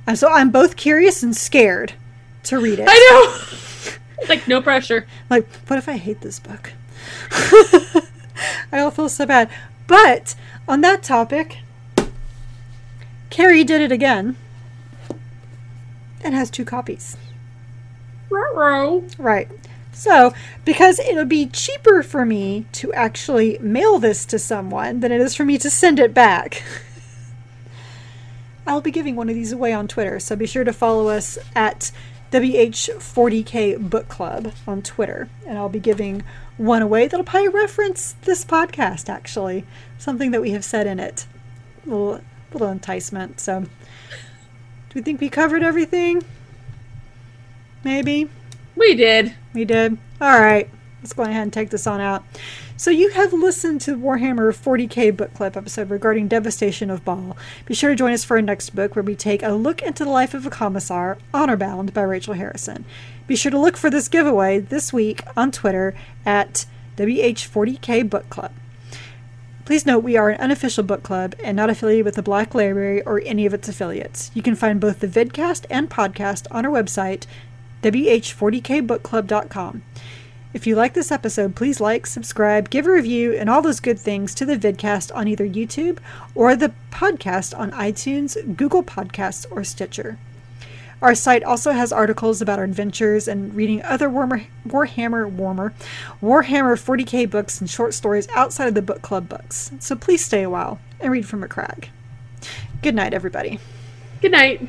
I'm 0.07 0.15
so 0.15 0.31
I'm 0.31 0.49
both 0.49 0.77
curious 0.77 1.21
and 1.21 1.35
scared 1.35 1.93
to 2.43 2.59
read 2.59 2.79
it. 2.79 2.87
I 2.89 2.97
know. 3.11 4.27
like 4.29 4.47
no 4.47 4.61
pressure. 4.61 5.05
Like, 5.29 5.47
what 5.67 5.77
if 5.77 5.89
I 5.89 5.97
hate 5.97 6.21
this 6.21 6.39
book? 6.39 6.71
I 8.71 8.79
all 8.79 8.91
feel 8.91 9.09
so 9.09 9.25
bad. 9.25 9.49
But 9.85 10.35
on 10.67 10.81
that 10.81 11.03
topic, 11.03 11.57
Carrie 13.29 13.65
did 13.65 13.81
it 13.81 13.91
again 13.91 14.37
and 16.23 16.33
has 16.33 16.49
two 16.49 16.65
copies. 16.65 17.17
Ruh-roh. 18.29 19.03
Right. 19.17 19.49
So, 19.93 20.33
because 20.63 20.99
it'll 20.99 21.25
be 21.25 21.47
cheaper 21.47 22.03
for 22.03 22.25
me 22.25 22.65
to 22.73 22.93
actually 22.93 23.57
mail 23.59 23.97
this 23.99 24.25
to 24.27 24.37
someone 24.37 24.99
than 24.99 25.11
it 25.11 25.21
is 25.21 25.35
for 25.35 25.43
me 25.43 25.57
to 25.57 25.69
send 25.69 25.99
it 25.99 26.13
back. 26.13 26.63
I'll 28.67 28.81
be 28.81 28.91
giving 28.91 29.15
one 29.15 29.29
of 29.29 29.35
these 29.35 29.53
away 29.53 29.71
on 29.71 29.87
Twitter, 29.87 30.19
so 30.19 30.35
be 30.35 30.45
sure 30.45 30.65
to 30.65 30.73
follow 30.73 31.07
us 31.07 31.37
at 31.55 31.91
WH40K 32.31 33.89
Book 33.89 34.09
Club 34.09 34.51
on 34.67 34.81
Twitter. 34.81 35.29
And 35.47 35.57
I'll 35.57 35.69
be 35.69 35.79
giving 35.79 36.23
one 36.57 36.81
away 36.81 37.07
that'll 37.07 37.23
probably 37.23 37.47
reference 37.47 38.15
this 38.23 38.43
podcast, 38.43 39.07
actually. 39.07 39.65
Something 39.97 40.31
that 40.31 40.41
we 40.41 40.51
have 40.51 40.65
said 40.65 40.85
in 40.85 40.99
it. 40.99 41.25
A 41.85 41.89
little, 41.89 42.21
little 42.51 42.67
enticement. 42.67 43.39
So, 43.39 43.61
do 43.61 43.69
we 44.93 45.01
think 45.01 45.21
we 45.21 45.29
covered 45.29 45.63
everything? 45.63 46.23
Maybe. 47.85 48.29
We 48.75 48.95
did. 48.95 49.33
We 49.53 49.63
did. 49.63 49.97
All 50.19 50.39
right. 50.39 50.69
Let's 51.01 51.13
go 51.13 51.23
ahead 51.23 51.43
and 51.43 51.53
take 51.53 51.69
this 51.69 51.87
on 51.87 52.01
out. 52.01 52.25
So 52.79 52.91
you 52.91 53.09
have 53.09 53.33
listened 53.33 53.81
to 53.81 53.97
Warhammer 53.97 54.53
40k 54.53 55.17
book 55.17 55.33
club 55.33 55.57
episode 55.57 55.89
regarding 55.89 56.27
Devastation 56.27 56.91
of 56.91 57.03
Baal. 57.03 57.35
Be 57.65 57.73
sure 57.73 57.89
to 57.89 57.95
join 57.95 58.13
us 58.13 58.23
for 58.23 58.37
our 58.37 58.41
next 58.43 58.75
book 58.75 58.95
where 58.95 59.01
we 59.01 59.15
take 59.15 59.41
a 59.41 59.53
look 59.53 59.81
into 59.81 60.05
the 60.05 60.11
life 60.11 60.35
of 60.35 60.45
a 60.45 60.51
commissar, 60.51 61.17
Honorbound 61.33 61.91
by 61.91 62.03
Rachel 62.03 62.35
Harrison. 62.35 62.85
Be 63.25 63.35
sure 63.35 63.49
to 63.49 63.57
look 63.57 63.77
for 63.77 63.89
this 63.89 64.07
giveaway 64.07 64.59
this 64.59 64.93
week 64.93 65.23
on 65.35 65.51
Twitter 65.51 65.95
at 66.23 66.67
WH40k 66.97 68.07
Book 68.07 68.29
Club. 68.29 68.51
Please 69.65 69.87
note 69.87 70.03
we 70.03 70.15
are 70.15 70.29
an 70.29 70.39
unofficial 70.39 70.83
book 70.83 71.01
club 71.01 71.33
and 71.43 71.57
not 71.57 71.71
affiliated 71.71 72.05
with 72.05 72.13
the 72.13 72.21
Black 72.21 72.53
Library 72.53 73.01
or 73.01 73.23
any 73.25 73.47
of 73.47 73.55
its 73.55 73.67
affiliates. 73.67 74.29
You 74.35 74.43
can 74.43 74.53
find 74.53 74.79
both 74.79 74.99
the 74.99 75.07
vidcast 75.07 75.65
and 75.71 75.89
podcast 75.89 76.45
on 76.51 76.63
our 76.63 76.71
website, 76.71 77.25
wh40kbookclub.com. 77.81 79.81
If 80.53 80.65
you 80.65 80.75
like 80.75 80.93
this 80.93 81.11
episode, 81.11 81.55
please 81.55 81.79
like, 81.79 82.07
subscribe, 82.07 82.69
give 82.69 82.87
a 82.87 82.91
review, 82.91 83.33
and 83.33 83.49
all 83.49 83.61
those 83.61 83.79
good 83.79 83.99
things 83.99 84.33
to 84.35 84.45
the 84.45 84.57
vidcast 84.57 85.15
on 85.15 85.27
either 85.27 85.47
YouTube 85.47 85.99
or 86.33 86.55
the 86.55 86.73
podcast 86.89 87.57
on 87.57 87.71
iTunes, 87.71 88.55
Google 88.55 88.81
Podcasts, 88.81 89.45
or 89.51 89.63
Stitcher. 89.63 90.17
Our 91.01 91.13
site 91.13 91.43
also 91.43 91.73
has 91.73 91.91
articles 91.91 92.41
about 92.41 92.57
our 92.57 92.65
adventures 92.65 93.27
and 93.27 93.53
reading 93.53 93.83
other 93.83 94.09
Warmer, 94.09 94.47
Warhammer 94.67 95.29
Warmer 95.29 95.73
Warhammer 96.23 96.75
40k 96.75 97.29
books 97.29 97.61
and 97.61 97.69
short 97.69 97.93
stories 97.93 98.27
outside 98.33 98.67
of 98.67 98.73
the 98.73 98.81
book 98.81 99.03
club 99.03 99.29
books. 99.29 99.69
So 99.79 99.95
please 99.95 100.25
stay 100.25 100.41
a 100.41 100.49
while 100.49 100.79
and 100.99 101.11
read 101.11 101.27
from 101.27 101.43
Macragge. 101.43 101.89
Good 102.81 102.95
night, 102.95 103.13
everybody. 103.13 103.59
Good 104.21 104.31
night. 104.31 104.67